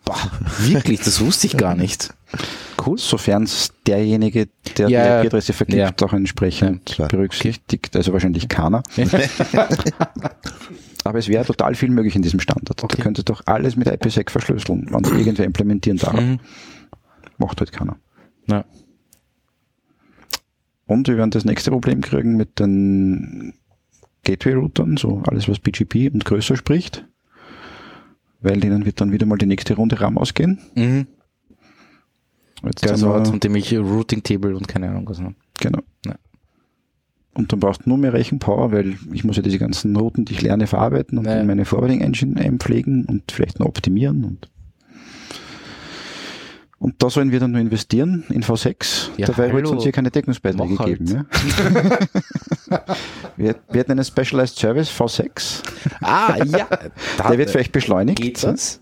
Boah, 0.04 0.16
wirklich, 0.58 1.00
das 1.00 1.20
wusste 1.20 1.46
ich 1.46 1.56
gar 1.56 1.74
nicht. 1.76 2.12
Cool. 2.84 2.98
Sofern 2.98 3.42
es 3.44 3.72
derjenige, 3.86 4.48
der 4.78 4.88
Ja, 4.88 5.20
die 5.20 5.26
IP-Adresse 5.26 5.52
vergibt, 5.52 5.78
ja. 5.78 6.06
auch 6.06 6.12
entsprechend 6.12 6.96
Ja, 6.96 7.06
berücksichtigt, 7.08 7.94
also 7.96 8.12
wahrscheinlich 8.12 8.48
keiner. 8.48 8.82
Aber 11.04 11.18
es 11.18 11.28
wäre 11.28 11.44
total 11.44 11.74
viel 11.74 11.90
möglich 11.90 12.14
in 12.16 12.22
diesem 12.22 12.40
Standard. 12.40 12.82
Okay. 12.82 12.96
Du 12.96 13.02
könntest 13.02 13.28
doch 13.28 13.42
alles 13.46 13.76
mit 13.76 13.86
IPsec 13.88 14.30
verschlüsseln, 14.30 14.86
wenn 14.90 15.04
es 15.04 15.10
irgendwer 15.10 15.46
implementieren 15.46 15.98
darf. 15.98 16.20
Mhm. 16.20 16.38
Macht 17.38 17.60
halt 17.60 17.72
keiner. 17.72 17.96
Ja. 18.46 18.64
Und 20.86 21.08
wir 21.08 21.16
werden 21.16 21.30
das 21.30 21.44
nächste 21.44 21.70
Problem 21.70 22.00
kriegen 22.00 22.36
mit 22.36 22.58
den 22.58 23.54
Gateway-Routern, 24.24 24.96
so 24.96 25.22
alles, 25.26 25.48
was 25.48 25.58
BGP 25.58 26.10
und 26.12 26.24
größer 26.24 26.56
spricht, 26.56 27.06
weil 28.40 28.60
denen 28.60 28.84
wird 28.84 29.00
dann 29.00 29.12
wieder 29.12 29.24
mal 29.26 29.38
die 29.38 29.46
nächste 29.46 29.74
Runde 29.74 30.00
RAM 30.00 30.18
ausgehen. 30.18 30.58
Mhm. 30.74 31.06
Jetzt 32.64 32.84
Der 32.84 32.96
sind 32.96 33.08
wir- 33.08 33.14
Ort, 33.14 33.28
von 33.28 33.40
dem 33.40 33.54
ich 33.56 33.72
Routing 33.76 34.22
Table 34.22 34.56
und 34.56 34.68
keine 34.68 34.88
Ahnung 34.90 35.08
was. 35.08 35.18
noch. 35.18 35.32
Genau. 35.60 35.80
Ja. 36.06 36.14
Und 37.34 37.52
dann 37.52 37.60
brauchst 37.60 37.84
du 37.86 37.88
nur 37.88 37.98
mehr 37.98 38.12
Rechenpower, 38.12 38.72
weil 38.72 38.96
ich 39.12 39.24
muss 39.24 39.36
ja 39.36 39.42
diese 39.42 39.58
ganzen 39.58 39.94
Routen, 39.96 40.24
die 40.24 40.32
ich 40.34 40.42
lerne, 40.42 40.66
verarbeiten 40.66 41.16
und 41.18 41.26
Ja. 41.26 41.40
in 41.40 41.46
meine 41.46 41.64
Forwarding 41.64 42.00
Engine 42.00 42.38
einpflegen 42.40 43.04
und 43.06 43.30
vielleicht 43.32 43.60
noch 43.60 43.66
optimieren 43.66 44.24
und 44.24 44.48
und 46.78 47.02
da 47.02 47.10
sollen 47.10 47.30
wir 47.30 47.40
dann 47.40 47.50
nur 47.52 47.60
investieren 47.60 48.24
in 48.30 48.42
V6. 48.42 49.10
Ja, 49.18 49.26
Dabei 49.26 49.52
wird 49.52 49.66
es 49.66 49.70
uns 49.70 49.82
hier 49.82 49.92
keine 49.92 50.10
Deckungsbeiträge 50.10 50.72
Mach 50.72 50.78
halt. 50.86 50.98
geben. 50.98 51.06
Ja? 51.10 51.26
wir, 53.36 53.54
wir 53.70 53.80
hätten 53.80 53.92
einen 53.92 54.04
Specialized 54.04 54.58
Service 54.58 54.88
V6. 54.90 55.62
Ah, 56.00 56.36
ja. 56.42 56.66
Der 57.28 57.36
wird 57.38 57.50
vielleicht 57.50 57.72
beschleunigt. 57.72 58.18
Geht 58.22 58.42
das? 58.42 58.79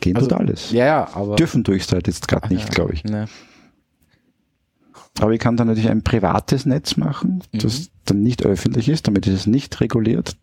Gehen 0.00 0.16
Also, 0.16 0.28
tut 0.28 0.38
alles. 0.38 0.70
Ja, 0.70 0.84
ja, 0.86 1.08
aber. 1.14 1.36
Dürfen 1.36 1.64
tue 1.64 1.76
ich 1.76 1.82
es 1.84 1.92
halt 1.92 2.06
jetzt 2.06 2.28
gerade 2.28 2.52
nicht, 2.52 2.64
Ja, 2.64 2.70
glaube 2.70 2.92
ich. 2.94 3.04
Ne. 3.04 3.26
Aber 5.20 5.32
ich 5.32 5.40
kann 5.40 5.56
dann 5.56 5.66
natürlich 5.66 5.90
ein 5.90 6.02
privates 6.02 6.64
Netz 6.66 6.96
machen, 6.96 7.42
das 7.52 7.80
Mhm. 7.80 7.86
dann 8.06 8.22
nicht 8.22 8.44
öffentlich 8.46 8.88
ist, 8.88 9.06
damit 9.06 9.26
ist 9.26 9.34
es 9.34 9.46
nicht 9.46 9.80
reguliert. 9.80 10.36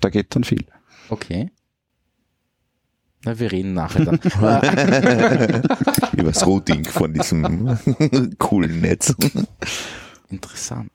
Da 0.00 0.08
geht 0.08 0.34
dann 0.34 0.44
viel. 0.44 0.64
Okay. 1.10 1.50
Na, 3.24 3.38
wir 3.38 3.52
reden 3.52 3.74
nachher 3.74 4.06
dann. 4.06 4.18
Äh, 4.40 5.62
Über 6.12 6.30
das 6.32 6.46
Routing 6.46 6.86
von 6.86 7.12
diesem 7.12 7.76
coolen 8.38 8.80
Netz. 8.80 9.14
Interessant. 10.30 10.90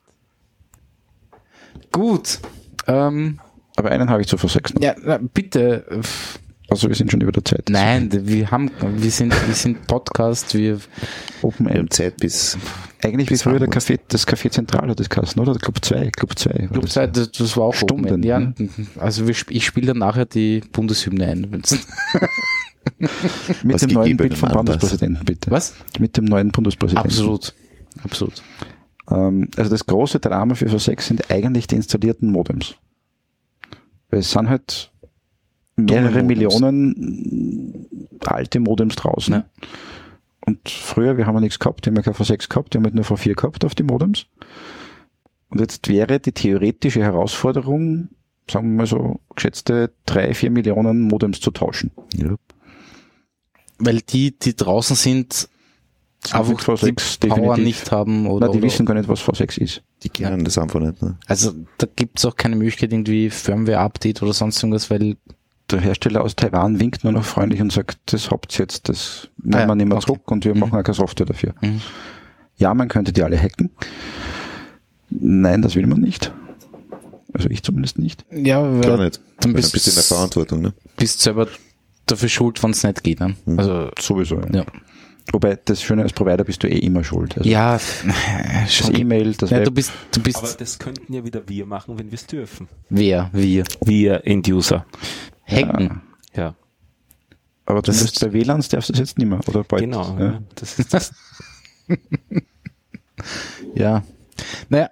Gut. 1.91 2.39
Ähm, 2.87 3.39
Aber 3.75 3.91
einen 3.91 4.09
habe 4.09 4.21
ich 4.21 4.27
zu 4.27 4.37
versechsen. 4.37 4.81
ja, 4.81 4.95
na, 5.03 5.19
bitte. 5.19 6.01
Also 6.69 6.87
wir 6.87 6.95
sind 6.95 7.11
schon 7.11 7.21
über 7.21 7.31
der 7.31 7.45
Zeit. 7.45 7.69
Nein, 7.69 8.09
wir 8.11 8.49
haben, 8.49 8.71
wir 8.97 9.11
sind, 9.11 9.33
wir 9.47 9.53
sind 9.53 9.85
Podcast, 9.85 10.55
wir, 10.55 10.79
Open 11.41 11.67
Wir 11.67 11.75
haben 11.75 11.81
End. 11.81 11.93
Zeit 11.93 12.17
bis, 12.17 12.57
Eigentlich 13.03 13.29
wie 13.29 13.33
bis 13.33 13.43
früher 13.43 13.59
der. 13.59 13.69
Café, 13.69 13.99
das 14.07 14.27
Café 14.27 14.49
Zentral 14.49 14.89
hat 14.89 14.99
das 14.99 15.09
Kassen, 15.09 15.39
oder? 15.39 15.53
Club 15.55 15.83
2, 15.83 16.09
Club 16.09 16.37
2. 16.37 16.49
war 16.49 16.67
Club 16.69 16.81
das. 16.81 16.93
Zeit, 16.93 17.15
das, 17.15 17.31
das 17.31 17.55
war 17.55 17.65
auch 17.65 17.73
Stunden, 17.75 18.11
oben. 18.11 18.23
Ja, 18.23 18.39
ne? 18.39 18.53
also 18.97 19.27
wir, 19.27 19.35
ich 19.49 19.65
spiele 19.65 19.87
dann 19.87 19.99
nachher 19.99 20.25
die 20.25 20.63
Bundeshymne 20.71 21.27
ein. 21.27 21.41
Mit 22.97 23.73
Was 23.73 23.81
dem 23.81 23.91
neuen 23.91 24.17
Bild 24.17 24.35
vom. 24.35 24.49
Bundespräsidenten, 24.49 25.25
bitte. 25.25 25.51
Was? 25.51 25.75
Mit 25.99 26.17
dem 26.17 26.25
neuen 26.25 26.51
Bundespräsidenten. 26.51 27.09
Absolut. 27.09 27.53
Absolut. 28.03 28.43
Ähm, 29.09 29.49
also 29.55 29.69
das 29.69 29.85
große 29.85 30.19
Drama 30.19 30.55
für 30.55 30.67
V6 30.67 31.01
sind 31.01 31.31
eigentlich 31.31 31.67
die 31.67 31.75
installierten 31.75 32.31
Modems. 32.31 32.75
Weil 34.09 34.19
es 34.19 34.31
sind 34.31 34.49
halt 34.49 34.91
mehrere 35.75 36.23
Modems. 36.23 36.27
Millionen 36.27 37.85
alte 38.25 38.59
Modems 38.59 38.95
draußen. 38.95 39.33
Ja. 39.33 39.45
Und 40.45 40.69
früher, 40.69 41.17
wir 41.17 41.25
haben 41.25 41.35
ja 41.35 41.41
nichts 41.41 41.59
gehabt, 41.59 41.85
die 41.85 41.89
haben 41.89 41.95
ja 41.95 42.01
kein 42.03 42.13
V6 42.13 42.49
gehabt, 42.49 42.73
die 42.73 42.77
haben 42.77 42.85
halt 42.85 42.95
nur 42.95 43.03
V4 43.05 43.33
gehabt 43.33 43.65
auf 43.65 43.73
die 43.75 43.83
Modems. 43.83 44.25
Und 45.49 45.59
jetzt 45.59 45.87
wäre 45.87 46.19
die 46.19 46.31
theoretische 46.31 47.01
Herausforderung, 47.01 48.09
sagen 48.49 48.71
wir 48.71 48.77
mal 48.77 48.85
so, 48.87 49.19
geschätzte 49.35 49.91
drei, 50.05 50.33
vier 50.33 50.51
Millionen 50.51 51.01
Modems 51.01 51.39
zu 51.39 51.51
tauschen. 51.51 51.91
ja, 52.13 52.35
Weil 53.79 54.01
die, 54.01 54.37
die 54.37 54.55
draußen 54.55 54.95
sind, 54.95 55.49
einfach 56.31 56.49
mit 56.49 56.59
V6 56.59 57.19
die 57.21 57.27
Power 57.27 57.55
definitiv. 57.55 57.65
nicht 57.65 57.91
haben 57.91 58.27
oder, 58.27 58.47
Na, 58.47 58.51
die 58.51 58.57
oder 58.59 58.67
wissen 58.67 58.85
gar 58.85 58.93
nicht, 58.95 59.07
was 59.09 59.21
V6 59.21 59.59
ist. 59.59 59.83
die 60.03 60.09
kennen 60.09 60.43
das 60.43 60.57
einfach 60.57 60.79
nicht. 60.79 61.01
Ne? 61.01 61.17
also 61.27 61.53
da 61.77 61.87
gibt's 61.95 62.25
auch 62.25 62.35
keine 62.35 62.55
Möglichkeit 62.55 62.91
irgendwie 62.93 63.29
Firmware-Update 63.29 64.21
oder 64.23 64.33
sonst 64.33 64.61
irgendwas, 64.61 64.89
weil 64.89 65.17
der 65.71 65.79
Hersteller 65.81 66.21
aus 66.23 66.35
Taiwan 66.35 66.79
winkt 66.79 67.03
nur 67.03 67.13
noch 67.13 67.23
freundlich 67.23 67.61
und 67.61 67.71
sagt, 67.71 67.97
das 68.13 68.29
habt 68.31 68.53
ihr 68.57 68.63
jetzt, 68.63 68.87
das 68.89 69.29
nehmen 69.37 69.55
Ah 69.55 69.59
ja, 69.61 69.67
wir 69.67 69.75
nicht 69.75 69.87
mehr 69.87 69.97
okay. 69.97 70.05
zurück 70.07 70.31
und 70.31 70.45
wir 70.45 70.53
Mhm. 70.53 70.59
machen 70.61 70.79
auch 70.79 70.83
keine 70.83 70.93
Software 70.95 71.25
dafür. 71.25 71.53
Mhm. 71.61 71.81
Ja, 72.57 72.73
man 72.73 72.87
könnte 72.87 73.11
die 73.11 73.23
alle 73.23 73.37
hacken. 73.41 73.71
Nein, 75.09 75.61
das 75.61 75.75
will 75.75 75.87
man 75.87 75.99
nicht. 76.01 76.31
Also 77.33 77.49
ich 77.49 77.63
zumindest 77.63 77.99
nicht. 77.99 78.25
ja, 78.31 78.61
Gar 78.61 78.97
weil 78.97 79.05
nicht. 79.05 79.19
dann 79.41 79.53
bist 79.53 79.69
ein 79.69 79.71
bisschen 79.73 79.91
in 79.91 79.95
der 79.95 80.03
Verantwortung. 80.03 80.61
Ne? 80.61 80.73
bist 80.97 81.21
selber 81.21 81.47
dafür 82.05 82.29
schuld, 82.29 82.61
wenn 82.63 82.71
es 82.71 82.83
nicht 82.83 83.03
geht. 83.03 83.19
Ne? 83.19 83.35
Mhm. 83.45 83.59
Also 83.59 83.89
Sowieso. 83.99 84.39
Ja. 84.39 84.59
ja, 84.59 84.65
Wobei 85.33 85.57
das 85.65 85.81
Schöne 85.81 86.03
als 86.03 86.13
Provider 86.13 86.43
bist 86.43 86.63
du 86.63 86.67
eh 86.69 86.77
immer 86.77 87.03
schuld. 87.03 87.37
Also 87.37 87.49
ja 87.49 87.73
das. 87.73 88.89
E-Mail, 88.93 89.33
das 89.33 89.49
Ja, 89.49 89.57
Web, 89.57 89.65
du 89.65 89.71
bist, 89.71 89.91
du 90.11 90.19
Aber 90.21 90.23
bist 90.41 90.61
das 90.61 90.79
könnten 90.79 91.11
ja 91.13 91.25
wieder 91.25 91.41
wir 91.47 91.65
machen, 91.65 91.97
wenn 91.97 92.09
wir 92.11 92.15
es 92.15 92.25
dürfen. 92.27 92.67
wer, 92.89 93.29
wir. 93.33 93.63
Wir 93.83 94.25
End-User. 94.25 94.85
Hacken. 95.45 96.01
Ja, 96.35 96.55
aber 97.65 97.81
das 97.81 97.97
zumindest 97.97 98.21
bei 98.21 98.33
WLANs 98.33 98.69
darfst 98.69 98.89
du 98.89 98.93
es 98.93 98.99
jetzt 98.99 99.17
nicht 99.17 99.27
mehr. 99.27 99.39
Oder 99.47 99.63
bald, 99.63 99.81
genau. 99.81 100.17
Ja. 100.17 100.25
Ja. 100.25 100.41
Das 100.55 100.79
ist 100.79 100.93
das. 100.93 101.13
Ja. 103.73 104.03
Naja. 104.69 104.89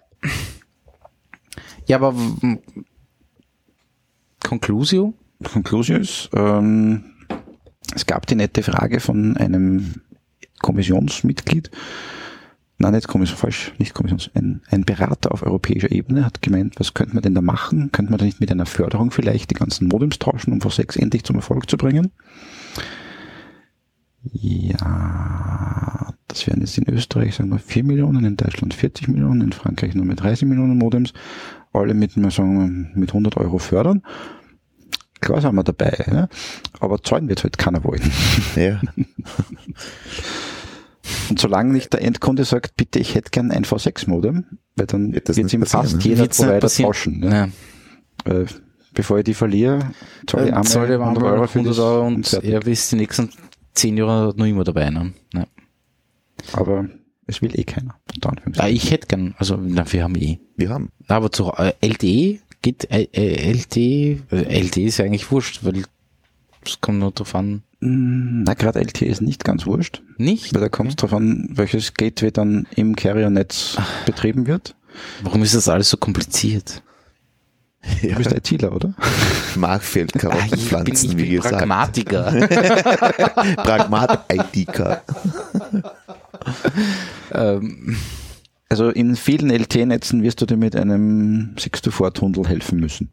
Ja, 1.87 1.97
aber 1.97 2.15
Conclusio? 4.41 5.13
Conclusio 5.43 5.97
ist, 5.97 6.29
ähm, 6.33 7.03
es 7.93 8.05
gab 8.05 8.25
die 8.27 8.35
nette 8.35 8.63
Frage 8.63 8.99
von 9.01 9.37
einem 9.37 10.01
Kommissionsmitglied, 10.61 11.69
nein, 12.77 12.93
nicht 12.93 13.07
Kommission, 13.07 13.37
falsch, 13.37 13.73
nicht 13.77 13.93
Kommissions, 13.93 14.29
ein, 14.33 14.61
ein 14.69 14.83
Berater 14.83 15.31
auf 15.31 15.43
europäischer 15.43 15.91
Ebene 15.91 16.25
hat 16.25 16.41
gemeint, 16.41 16.79
was 16.79 16.93
könnte 16.93 17.13
man 17.13 17.23
denn 17.23 17.35
da 17.35 17.41
machen? 17.41 17.91
Könnte 17.91 18.11
man 18.11 18.19
da 18.19 18.25
nicht 18.25 18.39
mit 18.39 18.51
einer 18.51 18.65
Förderung 18.65 19.11
vielleicht 19.11 19.51
die 19.51 19.55
ganzen 19.55 19.87
Modems 19.87 20.19
tauschen, 20.19 20.53
um 20.53 20.59
V6 20.59 20.99
endlich 20.99 21.23
zum 21.23 21.35
Erfolg 21.37 21.69
zu 21.69 21.77
bringen? 21.77 22.11
Ja, 24.31 26.13
das 26.27 26.47
wären 26.47 26.61
jetzt 26.61 26.77
in 26.77 26.87
Österreich, 26.87 27.35
sagen 27.35 27.49
wir, 27.49 27.59
4 27.59 27.83
Millionen, 27.83 28.23
in 28.23 28.37
Deutschland 28.37 28.73
40 28.73 29.09
Millionen, 29.09 29.41
in 29.41 29.51
Frankreich 29.51 29.95
nur 29.95 30.05
mit 30.05 30.21
30 30.21 30.47
Millionen 30.47 30.77
Modems, 30.77 31.13
alle 31.73 31.93
mit, 31.93 32.13
sagen, 32.13 32.91
wir, 32.93 32.99
mit 32.99 33.09
100 33.09 33.35
Euro 33.37 33.57
fördern. 33.57 34.01
Klar 35.19 35.41
sind 35.41 35.55
wir 35.55 35.63
dabei, 35.63 36.05
ja? 36.11 36.27
aber 36.79 37.01
zahlen 37.01 37.27
wird 37.29 37.43
halt 37.43 37.57
keiner 37.57 37.83
wollen. 37.83 38.11
Ja. 38.55 38.81
Und 41.29 41.39
solange 41.39 41.73
nicht 41.73 41.93
der 41.93 42.01
Endkunde 42.01 42.45
sagt, 42.45 42.75
bitte, 42.75 42.99
ich 42.99 43.15
hätte 43.15 43.31
gern 43.31 43.51
ein 43.51 43.65
V6-Modem, 43.65 44.45
weil 44.75 44.87
dann 44.87 45.13
Wird 45.13 45.29
es 45.29 45.37
ihm 45.37 45.65
fast 45.65 45.97
ne? 45.97 46.03
jeder 46.03 46.27
Provider 46.27 46.69
tauschen. 46.69 47.23
Ja. 47.23 47.49
Ja. 48.25 48.31
Äh, 48.31 48.45
bevor 48.93 49.19
ich 49.19 49.23
die 49.23 49.33
verliere, 49.33 49.91
zahle 50.27 50.45
ich 50.47 50.49
einmal 50.51 50.65
zahl 50.65 50.89
ich 50.89 50.99
100 50.99 51.23
Euro 51.23 51.47
für 51.47 51.59
100 51.59 51.71
das 51.71 51.79
Euro 51.79 52.07
und 52.07 52.33
er 52.33 52.67
ist 52.67 52.91
die 52.91 52.95
nächsten 52.95 53.29
10 53.73 53.97
Jahre 53.97 54.33
noch 54.35 54.45
immer 54.45 54.63
dabei. 54.63 54.89
Ne? 54.89 55.13
Ja. 55.33 55.45
Aber 56.53 56.87
es 57.25 57.41
will 57.41 57.57
eh 57.57 57.63
keiner. 57.63 57.95
Ah, 58.57 58.67
ich 58.67 58.91
hätte 58.91 59.07
gern, 59.07 59.35
also 59.37 59.57
na, 59.61 59.91
wir 59.91 60.03
haben 60.03 60.15
eh. 60.15 60.39
Wir 60.55 60.69
haben. 60.69 60.89
Aber 61.07 61.31
zu 61.31 61.51
äh, 61.53 61.73
LTE 61.81 62.39
geht 62.61 62.89
äh, 62.91 63.07
äh, 63.13 63.51
LTE, 63.51 64.21
äh, 64.31 64.59
LTE 64.59 64.83
ist 64.83 64.97
ja 64.97 65.05
eigentlich 65.05 65.31
wurscht, 65.31 65.63
weil 65.63 65.83
es 66.65 66.81
kommt 66.81 66.99
nur 66.99 67.11
drauf 67.11 67.35
an. 67.35 67.63
Na, 67.85 68.53
gerade 68.53 68.79
LTE 68.79 69.05
ist 69.05 69.21
nicht 69.21 69.43
ganz 69.43 69.65
wurscht, 69.65 70.01
Nicht? 70.17 70.53
weil 70.53 70.61
da 70.61 70.69
kommt 70.69 70.91
es 70.91 70.95
drauf 70.95 71.13
an, 71.13 71.49
welches 71.51 71.93
Gateway 71.95 72.31
dann 72.31 72.65
im 72.75 72.95
Carrier-Netz 72.95 73.77
betrieben 74.05 74.47
wird. 74.47 74.75
Warum 75.21 75.43
ist 75.43 75.53
das 75.53 75.67
alles 75.67 75.89
so 75.89 75.97
kompliziert? 75.97 76.81
Du 78.01 78.15
bist 78.15 78.31
ITler, 78.31 78.73
oder? 78.73 78.93
Machfeld, 79.55 80.13
Ah, 80.15 80.19
Karotten 80.19 80.53
ich 80.57 80.65
pflanzen, 80.67 81.09
bin, 81.09 81.19
ich 81.19 81.25
wie 81.25 81.29
bin 81.31 81.35
gesagt. 81.41 81.57
Pragmatiker. 81.57 82.31
Pragmat-IDK. 83.57 85.01
ähm, 87.33 87.97
Also 88.69 88.89
in 88.89 89.15
vielen 89.17 89.49
LTE-Netzen 89.49 90.23
wirst 90.23 90.41
du 90.41 90.45
dir 90.45 90.57
mit 90.57 90.75
einem 90.75 91.55
6-to-4-Tunnel 91.57 92.47
helfen 92.47 92.79
müssen. 92.79 93.11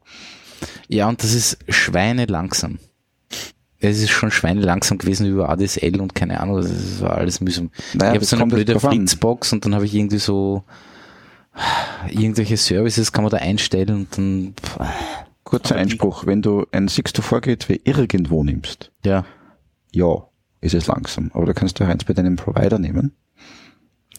ja, 0.88 1.08
und 1.08 1.22
das 1.22 1.34
ist 1.34 1.58
Schweine 1.68 2.26
langsam. 2.26 2.78
Es 3.80 3.98
ist 4.00 4.10
schon 4.10 4.30
Schweine 4.30 4.60
langsam 4.60 4.98
gewesen 4.98 5.26
über 5.26 5.48
ADSL 5.48 6.00
und 6.00 6.14
keine 6.14 6.40
Ahnung, 6.40 6.56
das 6.62 7.00
war 7.00 7.12
alles 7.16 7.40
mühsam. 7.40 7.70
Naja, 7.94 8.10
ich 8.12 8.16
habe 8.16 8.24
so 8.26 8.36
eine 8.36 8.46
blöde. 8.46 8.78
Fritzbox 8.78 9.52
und 9.54 9.64
dann 9.64 9.74
habe 9.74 9.86
ich 9.86 9.94
irgendwie 9.94 10.18
so 10.18 10.64
irgendwelche 12.08 12.56
Services 12.56 13.12
kann 13.12 13.24
man 13.24 13.30
da 13.30 13.38
einstellen 13.38 13.90
und 13.94 14.16
dann 14.18 14.54
Kurzer 15.44 15.74
Aber 15.74 15.84
die- 15.84 15.90
Einspruch, 15.92 16.26
wenn 16.26 16.42
du 16.42 16.66
ein 16.70 16.88
6-to-4-Gateway 16.88 17.80
irgendwo 17.84 18.44
nimmst, 18.44 18.92
ja, 19.04 19.24
ja, 19.92 20.26
ist 20.60 20.74
es 20.74 20.86
langsam. 20.86 21.30
Aber 21.34 21.46
da 21.46 21.52
kannst 21.54 21.80
du 21.80 21.84
eins 21.84 22.04
bei 22.04 22.12
deinem 22.12 22.36
Provider 22.36 22.78
nehmen. 22.78 23.12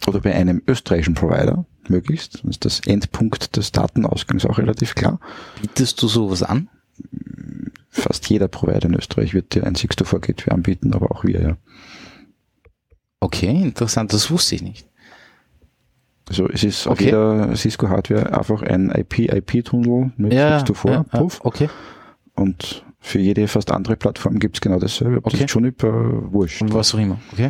Oder 0.08 0.20
bei 0.20 0.34
einem 0.34 0.62
österreichischen 0.68 1.14
Provider, 1.14 1.66
möglichst. 1.88 2.44
Dann 2.44 2.50
ist 2.50 2.66
das 2.66 2.80
Endpunkt 2.82 3.56
des 3.56 3.72
Datenausgangs 3.72 4.46
auch 4.48 4.58
relativ 4.58 4.96
klar. 4.96 5.20
bietest 5.62 6.02
du 6.02 6.08
sowas 6.08 6.42
an? 6.44 6.68
Fast 7.94 8.30
jeder 8.30 8.48
Provider 8.48 8.88
in 8.88 8.96
Österreich 8.96 9.34
wird 9.34 9.54
dir 9.54 9.66
ein 9.68 9.76
6-to-4-Gateway 9.76 10.54
anbieten, 10.54 10.94
aber 10.94 11.12
auch 11.12 11.24
wir, 11.26 11.42
ja. 11.42 11.58
Okay, 13.20 13.50
interessant, 13.52 14.14
das 14.14 14.32
wusste 14.32 14.56
ich 14.56 14.62
nicht. 14.64 14.88
Also 16.30 16.48
es 16.50 16.64
ist 16.64 16.88
auf 16.88 16.94
Okay. 16.94 17.06
jeder 17.06 17.56
Cisco-Hardware 17.56 18.38
einfach 18.38 18.62
ein 18.62 18.90
IP-IP-Tunnel 18.90 20.12
mit 20.18 20.32
6-to-4, 20.34 20.88
ja, 20.88 20.94
ja, 20.94 21.04
puff. 21.04 21.42
okay. 21.44 21.70
Und 22.36 22.86
für 23.00 23.20
jede 23.20 23.48
fast 23.48 23.72
andere 23.72 23.96
Plattform 23.98 24.40
gibt's 24.40 24.62
genau 24.62 24.80
dasselbe. 24.80 25.18
Ob 25.18 25.28
Okay. 25.28 25.40
das 25.42 25.54
Juniper, 25.54 26.32
wurscht. 26.32 26.62
Und 26.62 26.74
was 26.74 26.96
auch 26.96 27.00
immer, 27.00 27.18
okay. 27.34 27.50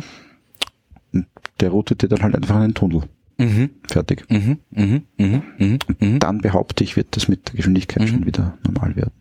Der 1.60 1.68
routet 1.70 2.02
dir 2.02 2.08
dann 2.08 2.22
halt 2.22 2.34
einfach 2.34 2.56
einen 2.56 2.74
Tunnel. 2.74 3.02
Mhm, 3.38 3.70
Fertig. 3.86 4.24
mhm, 4.28 4.58
mhm, 4.70 5.02
mhm, 5.16 5.42
mhm, 5.58 5.78
mhm. 6.00 6.18
Dann 6.18 6.38
behaupte 6.40 6.82
ich, 6.84 6.96
wird 6.96 7.16
das 7.16 7.28
mit 7.28 7.48
der 7.48 7.54
Geschwindigkeit 7.56 8.02
Mhm. 8.02 8.06
schon 8.08 8.26
wieder 8.26 8.58
normal 8.66 8.96
werden. 8.96 9.12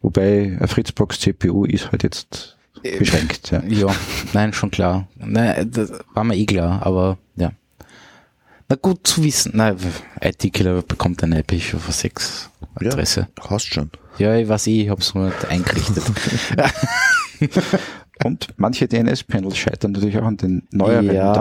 Wobei 0.00 0.56
eine 0.58 0.68
Fritzbox 0.68 1.20
CPU 1.20 1.64
ist 1.64 1.90
halt 1.90 2.02
jetzt 2.02 2.56
Äh, 2.82 2.98
beschränkt. 2.98 3.50
Ja. 3.50 3.62
Ja, 3.68 3.94
nein, 4.32 4.52
schon 4.52 4.70
klar. 4.70 5.08
Nein, 5.16 5.70
das 5.72 5.92
war 6.14 6.24
mir 6.24 6.36
eh 6.36 6.46
klar, 6.46 6.84
aber 6.86 7.18
ja. 7.36 7.50
Na 8.68 8.76
gut 8.76 9.06
zu 9.06 9.24
wissen. 9.24 9.52
Nein, 9.54 9.76
IT-Killer 10.20 10.82
bekommt 10.82 11.22
eine 11.24 11.40
IPv6 11.42 12.48
Adresse. 12.74 13.26
Ja, 13.38 13.50
hast 13.50 13.66
schon. 13.72 13.90
Ja, 14.18 14.36
ich 14.36 14.48
weiß 14.48 14.66
eh, 14.68 14.82
ich 14.82 14.88
hab's 14.90 15.14
nur 15.14 15.26
nicht 15.26 15.44
eingerichtet. 15.48 16.04
Und 18.24 18.48
manche 18.56 18.88
DNS-Panels 18.88 19.56
scheitern 19.56 19.92
natürlich 19.92 20.18
auch 20.18 20.24
an 20.24 20.36
den 20.36 20.66
neueren 20.72 21.12
Ja. 21.14 21.32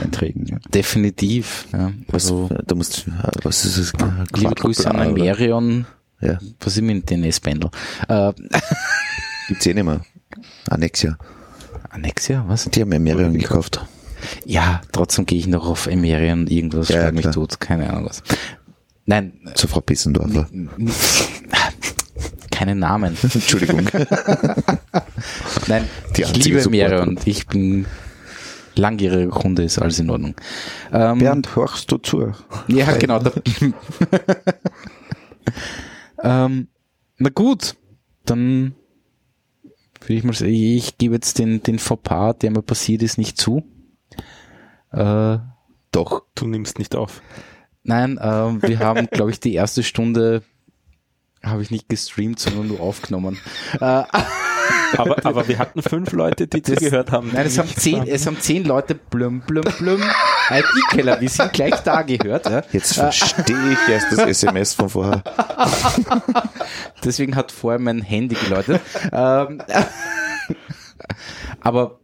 Einträgen. 0.00 0.46
Ja. 0.46 0.58
Definitiv. 0.72 1.66
Ja. 1.72 1.90
Was, 2.06 2.24
Also, 2.26 2.48
da 2.66 2.74
musst, 2.76 3.06
was 3.42 3.64
ist 3.64 3.78
es? 3.78 3.92
liebe 4.36 4.54
Grüße 4.54 4.88
an 4.94 5.12
Merion. 5.14 5.86
Ja, 6.20 6.38
Was 6.60 6.76
ist 6.76 6.82
mit 6.82 7.08
dem 7.10 7.22
DNS-Bändel? 7.22 7.70
Äh, 8.08 8.32
gibt's 9.48 9.66
eh 9.66 9.74
nicht 9.74 9.84
mehr. 9.84 10.00
Annexia. 10.70 11.18
Annexia, 11.90 12.44
was? 12.48 12.64
Die 12.70 12.80
haben 12.80 13.02
mehrere 13.02 13.30
gekauft. 13.32 13.84
Ja, 14.44 14.80
trotzdem 14.92 15.26
gehe 15.26 15.38
ich 15.38 15.46
noch 15.46 15.66
auf 15.68 15.86
Emerion 15.86 16.46
irgendwas, 16.46 16.88
Ja, 16.88 17.04
ja, 17.04 17.12
mich 17.12 17.26
tut, 17.26 17.60
keine 17.60 17.90
Ahnung 17.90 18.06
was. 18.06 18.22
Nein, 19.06 19.34
Zur 19.54 19.68
Frau 19.68 19.80
Pissendorfer. 19.80 20.48
keine 22.50 22.74
Namen. 22.74 23.16
Entschuldigung. 23.22 23.86
Nein, 25.66 25.84
Die 26.16 26.22
ich 26.22 26.36
liebe. 26.36 26.60
Emerion. 26.60 27.18
Ich 27.26 27.46
bin 27.46 27.84
langjähriger 28.76 29.30
Kunde, 29.30 29.62
ist 29.64 29.78
alles 29.78 29.98
in 29.98 30.08
Ordnung. 30.08 30.34
Ähm, 30.92 31.18
Bernd, 31.18 31.54
horchst 31.54 31.92
du 31.92 31.98
zu? 31.98 32.32
Ja, 32.68 32.96
genau. 32.96 33.20
Ähm, 36.24 36.68
na 37.18 37.28
gut, 37.28 37.76
dann 38.24 38.74
würde 40.00 40.14
ich 40.14 40.24
mal 40.24 40.32
sagen, 40.32 40.52
ich 40.52 40.98
gebe 40.98 41.14
jetzt 41.14 41.38
den, 41.38 41.62
den 41.62 41.78
Fauxpas, 41.78 42.38
der 42.38 42.50
mir 42.50 42.62
passiert 42.62 43.02
ist, 43.02 43.18
nicht 43.18 43.38
zu. 43.38 43.62
Äh, 44.90 45.38
Doch. 45.92 46.24
Du 46.34 46.46
nimmst 46.46 46.78
nicht 46.78 46.96
auf. 46.96 47.22
nein, 47.82 48.18
ähm, 48.20 48.62
wir 48.62 48.78
haben, 48.80 49.06
glaube 49.10 49.30
ich, 49.30 49.40
die 49.40 49.54
erste 49.54 49.82
Stunde 49.82 50.42
habe 51.42 51.62
ich 51.62 51.70
nicht 51.70 51.88
gestreamt, 51.88 52.40
sondern 52.40 52.68
nur 52.68 52.80
aufgenommen. 52.80 53.38
Äh, 53.80 54.04
Aber, 54.96 55.24
aber 55.24 55.48
wir 55.48 55.58
hatten 55.58 55.82
fünf 55.82 56.12
Leute, 56.12 56.46
die 56.46 56.62
zugehört 56.62 57.10
haben. 57.10 57.30
Nein, 57.32 57.46
es 57.46 57.58
haben 57.58 57.68
zehn, 57.68 58.06
es 58.06 58.26
haben 58.26 58.38
zehn 58.40 58.64
Leute 58.64 58.94
blum, 58.94 59.40
blum, 59.40 59.64
blum. 59.78 60.00
IT-Keller, 60.50 61.20
wir 61.20 61.28
sind 61.28 61.52
gleich 61.52 61.74
da 61.80 62.02
gehört. 62.02 62.46
Ja. 62.48 62.62
Jetzt 62.72 62.94
verstehe 62.94 63.72
ich 63.72 63.88
erst 63.92 64.12
das 64.12 64.20
SMS 64.20 64.74
von 64.74 64.88
vorher. 64.88 65.22
Deswegen 67.04 67.34
hat 67.36 67.50
vorher 67.52 67.80
mein 67.80 68.02
Handy 68.02 68.34
geläutet. 68.36 68.80
ähm, 69.12 69.62
aber 71.60 71.98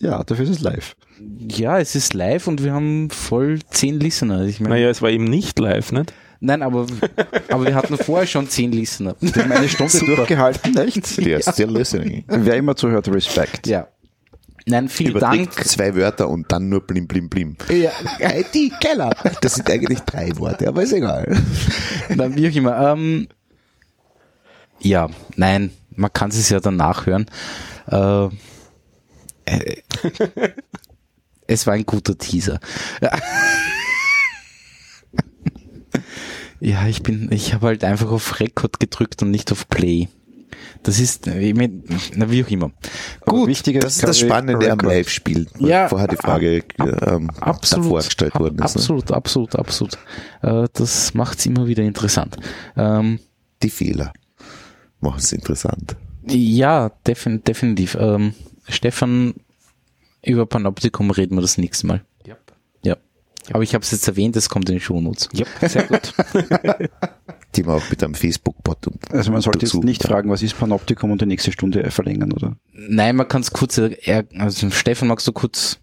Ja, 0.00 0.22
dafür 0.22 0.44
ist 0.44 0.50
es 0.50 0.60
live. 0.60 0.94
ja, 1.48 1.78
es 1.78 1.94
ist 1.94 2.14
live 2.14 2.46
und 2.46 2.62
wir 2.62 2.72
haben 2.72 3.10
voll 3.10 3.58
zehn 3.70 3.98
Listener. 4.00 4.44
Ich 4.44 4.60
meine, 4.60 4.76
Naja, 4.76 4.88
es 4.88 5.02
war 5.02 5.10
eben 5.10 5.24
nicht 5.24 5.58
live, 5.58 5.92
nicht? 5.92 6.12
Nein, 6.40 6.62
aber, 6.62 6.86
aber 7.50 7.64
wir 7.66 7.74
hatten 7.74 7.96
vorher 7.96 8.26
schon 8.26 8.48
zehn 8.48 8.72
Listener. 8.72 9.16
Wir 9.20 9.42
haben 9.42 9.52
eine 9.52 9.68
Stunde 9.68 9.98
durchgehalten, 9.98 10.76
echt? 10.76 11.16
Die 11.18 11.34
are 11.34 11.42
still 11.42 11.70
listening. 11.70 12.24
Wer 12.26 12.56
immer 12.56 12.76
zuhört, 12.76 13.08
Respekt. 13.08 13.66
Ja. 13.66 13.88
Nein, 14.66 14.88
vielen 14.88 15.12
Überträgt 15.12 15.56
Dank. 15.56 15.66
zwei 15.66 15.94
Wörter 15.94 16.28
und 16.28 16.52
dann 16.52 16.68
nur 16.68 16.86
blim 16.86 17.06
blim 17.06 17.28
blim. 17.30 17.56
Ja, 17.70 17.90
IT-Keller. 18.20 19.10
Das 19.40 19.54
sind 19.54 19.70
eigentlich 19.70 20.00
drei 20.00 20.30
Worte, 20.36 20.68
aber 20.68 20.82
ist 20.82 20.92
egal. 20.92 21.36
Nein, 22.14 22.36
wie 22.36 22.48
auch 22.48 22.54
immer. 22.54 22.92
Ähm, 22.92 23.28
ja, 24.80 25.08
nein, 25.36 25.70
man 25.96 26.12
kann 26.12 26.28
es 26.30 26.48
ja 26.50 26.60
dann 26.60 26.76
nachhören. 26.76 27.26
Äh, 27.90 28.26
äh, 29.46 29.76
es 31.46 31.66
war 31.66 31.74
ein 31.74 31.86
guter 31.86 32.16
Teaser. 32.16 32.60
Ja. 36.60 36.86
Ich 36.86 37.02
bin, 37.02 37.30
ich 37.32 37.54
habe 37.54 37.66
halt 37.68 37.84
einfach 37.84 38.10
auf 38.10 38.40
Record 38.40 38.80
gedrückt 38.80 39.22
und 39.22 39.30
nicht 39.30 39.52
auf 39.52 39.68
Play. 39.68 40.08
Das 40.82 40.98
ist, 40.98 41.26
na 41.26 42.30
wie 42.30 42.44
auch 42.44 42.48
immer. 42.50 42.72
Gut, 43.20 43.48
wichtig 43.48 43.80
Das 43.80 43.96
ist 43.96 44.02
das 44.02 44.18
Spannende 44.18 44.70
am 44.72 44.78
Live-Spiel. 44.78 45.46
Ja, 45.58 45.88
Vorher 45.88 46.08
die 46.08 46.16
Frage 46.16 46.62
ähm, 46.80 47.30
absolut, 47.40 47.84
davor 47.86 48.02
gestellt 48.02 48.34
ab- 48.34 48.40
worden 48.40 48.54
ist. 48.54 48.74
ne? 48.74 48.80
Absolut, 48.80 49.12
absolut, 49.12 49.56
absolut. 49.56 49.98
Äh, 50.42 50.66
das 50.72 51.14
macht's 51.14 51.46
immer 51.46 51.66
wieder 51.66 51.82
interessant. 51.84 52.36
Ähm, 52.76 53.20
Die 53.62 53.70
Fehler 53.70 54.12
machen 55.00 55.18
es 55.18 55.32
interessant. 55.32 55.96
Ja, 56.26 56.90
defin 57.06 57.42
definitiv. 57.44 57.96
Ähm, 58.00 58.34
Stefan, 58.68 59.34
über 60.24 60.46
Panoptikum 60.46 61.10
reden 61.10 61.36
wir 61.36 61.42
das 61.42 61.58
nächste 61.58 61.86
Mal. 61.86 62.04
Aber 63.54 63.62
ich 63.62 63.74
habe 63.74 63.82
es 63.82 63.90
jetzt 63.90 64.06
erwähnt, 64.08 64.36
es 64.36 64.48
kommt 64.48 64.68
in 64.68 64.76
den 64.76 64.80
Shownotes. 64.80 65.28
Ja, 65.32 65.46
sehr 65.68 65.84
gut. 65.84 66.12
Die 67.56 67.66
wir 67.66 67.74
auch 67.74 67.90
mit 67.90 68.02
einem 68.04 68.14
Facebook-Bot 68.14 68.86
und 68.88 69.10
Also 69.10 69.32
man 69.32 69.40
sollte 69.40 69.60
jetzt 69.60 69.74
dazu- 69.74 69.82
nicht 69.84 70.02
fragen, 70.02 70.28
was 70.30 70.42
ist 70.42 70.58
Panoptikum 70.58 71.10
und 71.10 71.22
die 71.22 71.26
nächste 71.26 71.50
Stunde 71.50 71.90
verlängern, 71.90 72.32
oder? 72.32 72.56
Nein, 72.72 73.16
man 73.16 73.26
kann 73.26 73.40
es 73.40 73.50
kurz, 73.52 73.78
also 73.78 74.70
Stefan, 74.70 75.08
magst 75.08 75.26
du 75.26 75.32
kurz, 75.32 75.78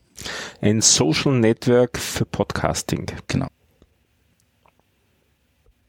Ein 0.62 0.82
Social 0.82 1.34
Network 1.40 1.98
für 1.98 2.26
Podcasting. 2.26 3.08
genau. 3.28 3.48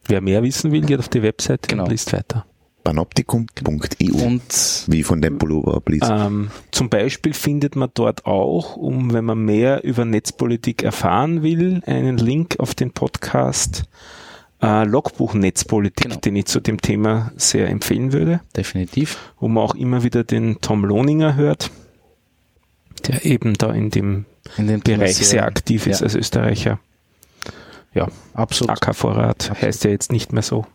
Wer 0.08 0.20
mehr 0.20 0.42
wissen 0.42 0.70
will, 0.72 0.82
geht 0.82 0.98
auf 1.00 1.08
die 1.08 1.22
Website 1.22 1.68
Genau. 1.68 1.84
und 1.84 1.90
liest 1.90 2.12
weiter. 2.12 2.46
panoptikum.eu. 2.86 4.24
Und 4.24 4.84
Wie 4.86 5.02
von 5.02 5.20
dem 5.20 5.38
Pullover 5.38 5.74
abliest. 5.74 6.08
Ähm, 6.08 6.50
zum 6.70 6.88
Beispiel 6.88 7.34
findet 7.34 7.74
man 7.74 7.90
dort 7.94 8.26
auch, 8.26 8.76
um 8.76 9.12
wenn 9.12 9.24
man 9.24 9.38
mehr 9.44 9.82
über 9.82 10.04
Netzpolitik 10.04 10.84
erfahren 10.84 11.42
will, 11.42 11.82
einen 11.86 12.16
Link 12.16 12.60
auf 12.60 12.76
den 12.76 12.92
Podcast 12.92 13.84
äh, 14.62 14.84
Logbuch 14.84 15.34
Netzpolitik, 15.34 16.04
Genau. 16.10 16.16
den 16.20 16.36
ich 16.36 16.46
zu 16.46 16.60
dem 16.60 16.80
Thema 16.80 17.32
sehr 17.36 17.68
empfehlen 17.68 18.12
würde, 18.12 18.40
definitiv. 18.56 19.32
wo 19.40 19.48
man 19.48 19.64
auch 19.64 19.74
immer 19.74 20.04
wieder 20.04 20.22
den 20.22 20.60
Tom 20.60 20.84
Lohninger 20.84 21.34
hört, 21.34 21.70
der 23.08 23.24
eben 23.24 23.54
da 23.54 23.72
in 23.72 23.90
dem 23.90 24.26
In 24.56 24.68
den 24.68 24.80
Bereich 24.80 25.16
sehr 25.16 25.44
aktiv 25.44 25.88
ist 25.88 26.00
Ja. 26.00 26.04
als 26.04 26.14
Österreicher. 26.14 26.78
Ja, 27.94 28.08
Absolut. 28.34 28.70
AK-Vorrat 28.70 29.60
heißt 29.60 29.84
ja 29.84 29.90
jetzt 29.90 30.12
nicht 30.12 30.32
mehr 30.32 30.42
so. 30.42 30.66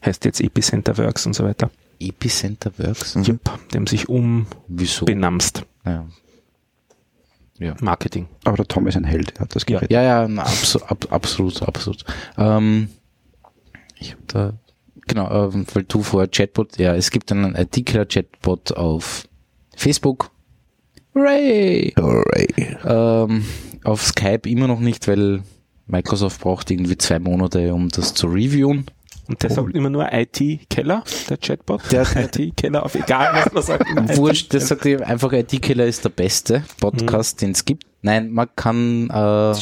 Ja. 0.00 0.06
Heißt 0.08 0.24
jetzt 0.24 0.40
Epicenter 0.40 0.96
Works 0.98 1.26
und 1.26 1.34
so 1.34 1.44
weiter. 1.44 1.70
Epicenter 2.00 2.72
Works. 2.78 3.14
Mhm. 3.14 3.22
Jupp, 3.24 3.58
dem 3.72 3.86
sich 3.86 4.06
Wieso? 4.08 5.04
umbenamst. 5.04 5.64
Ja. 5.84 6.06
Ja. 7.58 7.76
Marketing. 7.80 8.26
Aber 8.44 8.56
der 8.56 8.66
Tom 8.66 8.86
ist 8.88 8.96
ein 8.96 9.04
Held, 9.04 9.38
hat 9.38 9.54
das 9.54 9.62
Ja. 9.62 9.78
gerettet. 9.78 9.92
Ja, 9.92 10.02
ja, 10.02 10.26
na, 10.28 10.42
abso 10.42 10.80
ab, 10.80 11.06
absolut, 11.10 11.62
absolut. 11.62 12.04
Ähm, 12.36 12.88
ich 14.00 14.12
hab 14.12 14.28
da, 14.28 14.52
genau, 15.06 15.48
ähm, 15.50 15.64
weil 15.72 15.84
du 15.84 16.02
vorher 16.02 16.28
Chatbot, 16.28 16.78
ja, 16.78 16.94
es 16.96 17.10
gibt 17.12 17.30
einen 17.30 17.54
IT-Killer-Chatbot 17.54 18.72
auf 18.72 19.28
Facebook. 19.76 20.30
Hooray! 21.14 21.92
Hooray. 21.96 22.76
Ähm, 22.84 23.44
auf 23.84 24.02
Skype 24.04 24.48
immer 24.48 24.66
noch 24.66 24.80
nicht, 24.80 25.06
weil 25.06 25.42
Microsoft 25.86 26.40
braucht 26.40 26.70
irgendwie 26.70 26.96
zwei 26.98 27.18
Monate, 27.18 27.74
um 27.74 27.90
das 27.90 28.14
zu 28.14 28.26
reviewen. 28.28 28.86
Und 29.32 29.42
der 29.42 29.50
sagt 29.50 29.74
immer 29.74 29.88
nur 29.88 30.12
IT-Keller, 30.12 31.04
der 31.28 31.36
Chatbot. 31.38 31.80
Der- 31.90 32.06
IT-Keller, 32.16 32.84
auf 32.84 32.94
egal 32.94 33.30
was 33.34 33.52
man 33.52 33.62
sagt. 33.62 33.86
Wurscht, 34.18 34.52
das 34.52 34.68
sagt 34.68 34.86
einfach, 34.86 35.32
IT-Killer 35.32 35.86
ist 35.86 36.04
der 36.04 36.10
beste 36.10 36.64
Podcast, 36.78 37.40
den 37.40 37.52
es 37.52 37.64
gibt. 37.64 37.84
Nein, 38.02 38.30
man 38.30 38.48
kann 38.56 39.08
äh, 39.10 39.54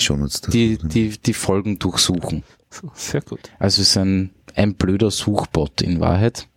Die 0.50 0.76
die, 0.76 0.78
die, 0.78 1.18
die 1.18 1.32
Folgen 1.34 1.78
durchsuchen. 1.78 2.42
So, 2.70 2.90
Sehr 2.94 3.20
gut. 3.20 3.40
Also 3.58 3.82
es 3.82 3.90
ist 3.90 3.96
ein, 3.96 4.30
ein 4.56 4.74
blöder 4.74 5.10
Suchbot 5.10 5.82
in 5.82 6.00
Wahrheit. 6.00 6.48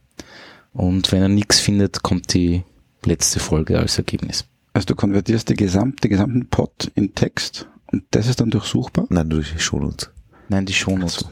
Und 0.72 1.11
wenn 1.11 1.22
er 1.22 1.30
nichts 1.30 1.60
findet, 1.60 2.02
kommt 2.02 2.34
die 2.34 2.64
letzte 3.06 3.40
Folge 3.40 3.77
als 3.77 3.98
Ergebnis. 3.98 4.45
Also 4.73 4.88
du 4.88 4.95
konvertierst 4.95 5.49
die 5.49 5.56
gesamte, 5.56 6.10
gesamten 6.10 6.48
Pod 6.49 6.91
in 6.95 7.14
Text 7.14 7.68
und 7.91 8.06
das 8.11 8.27
ist 8.27 8.40
dann 8.41 8.49
durchsuchbar? 8.49 9.06
Nein, 9.10 9.30
durch 9.30 9.53
die 9.53 9.60
Shownotes. 9.60 10.10
Nein, 10.49 10.65
die 10.65 10.73
Shownotes. 10.73 11.26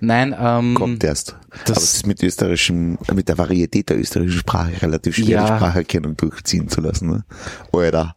Nein, 0.00 0.34
ähm, 0.38 0.74
Kommt 0.74 1.04
erst. 1.04 1.36
Das- 1.66 1.76
Aber 1.76 1.84
es 1.84 1.94
ist 1.94 2.06
mit 2.06 2.22
österreichischen, 2.22 2.98
mit 3.14 3.28
der 3.28 3.38
Varietät 3.38 3.88
der 3.90 3.98
österreichischen 3.98 4.40
Sprache 4.40 4.80
relativ 4.82 5.16
schwer, 5.16 5.28
Ja. 5.28 5.42
die 5.50 5.56
Spracherkennung 5.56 6.16
durchziehen 6.16 6.68
zu 6.68 6.80
lassen. 6.80 7.10
Ne? 7.10 7.24
Alter. 7.72 8.14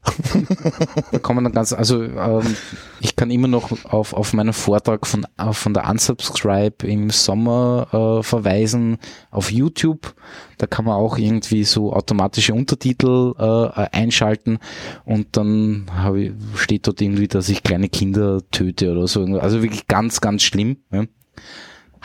da 1.12 1.20
kommen 1.20 1.44
dann 1.44 1.53
ganz, 1.53 1.74
also 1.74 2.03
ähm, 2.03 2.56
ich 2.99 3.16
kann 3.16 3.32
immer 3.32 3.48
noch 3.48 3.72
auf, 3.86 4.14
auf 4.14 4.34
meinen 4.34 4.53
Vortrag 4.53 5.06
von, 5.07 5.26
äh, 5.38 5.53
von 5.53 5.74
der 5.74 5.90
Unsubscribe 5.90 6.86
im 6.88 7.10
Sommer 7.10 8.20
äh, 8.20 8.24
verweisen 8.24 8.98
auf 9.32 9.52
YouTube. 9.52 10.14
Da 10.57 10.68
kann 10.68 10.86
man 10.86 10.95
auch 10.95 11.18
irgendwie 11.18 11.64
so 11.66 11.91
automatische 11.94 12.53
Untertitel 12.53 13.34
äh, 13.38 13.88
einschalten 13.91 14.60
und 15.03 15.36
dann 15.36 15.88
ich, 16.16 16.32
steht 16.56 16.88
dort 16.88 17.02
irgendwie, 17.02 17.28
dass 17.28 17.49
ich 17.49 17.64
kleine 17.64 17.90
Kinder 17.90 18.40
töte 18.52 18.91
oder 18.91 19.07
so. 19.07 19.24
Also 19.40 19.62
wirklich 19.62 19.88
ganz, 19.88 20.22
ganz 20.22 20.44
schlimm. 20.44 20.78
Ja. 20.91 21.03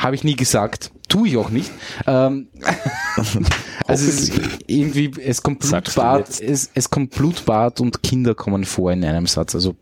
Habe 0.01 0.14
ich 0.14 0.24
nie 0.24 0.35
gesagt. 0.35 0.93
Tue 1.09 1.28
ich 1.28 1.36
auch 1.36 1.51
nicht. 1.51 1.70
Ähm, 2.06 2.48
also 3.86 4.06
es 4.06 4.31
ist 4.31 4.32
irgendwie, 4.66 5.10
es 5.22 5.43
kommt 5.43 5.60
Blutbad, 5.60 6.40
es, 6.40 6.70
es 6.72 6.89
kommt 6.89 7.10
Blutbad 7.10 7.81
und 7.81 8.02
Kinder 8.02 8.35
kommen 8.35 8.64
vor 8.64 8.93
in 8.93 9.05
einem 9.05 9.27
Satz. 9.27 9.55
Also 9.55 9.77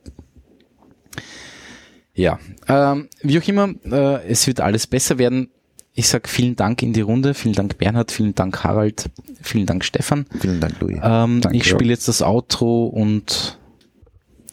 ja, 2.15 2.41
ähm, 2.67 3.09
wie 3.23 3.39
auch 3.39 3.47
immer, 3.47 3.69
äh, 3.85 4.27
es 4.29 4.49
wird 4.49 4.61
alles 4.61 4.89
besser 4.89 5.19
werden. 5.19 5.51
ich 5.95 6.09
sag 6.09 6.29
vielen 6.29 6.57
Dank 6.57 6.83
in 6.83 6.93
die 6.93 7.01
Runde, 7.01 7.33
vielen 7.33 7.55
Dank 7.55 7.79
Bernhard, 7.79 8.11
vielen 8.11 8.35
Dank 8.35 8.65
Harald, 8.65 9.09
vielen 9.41 9.67
Dank 9.67 9.85
Stefan. 9.85 10.27
Vielen 10.41 10.59
Dank, 10.61 10.81
Louis. 10.81 10.99
Ähm, 11.01 11.41
Danke, 11.41 11.57
ich 11.57 11.69
spiele 11.69 11.91
jetzt 11.91 12.09
das 12.09 12.23
Outro 12.23 12.87
und 12.87 13.57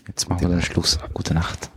jetzt 0.08 0.30
machen 0.30 0.42
wir 0.42 0.50
den 0.50 0.62
Schluss. 0.62 1.00
Gute 1.16 1.34
Nacht. 1.34 1.72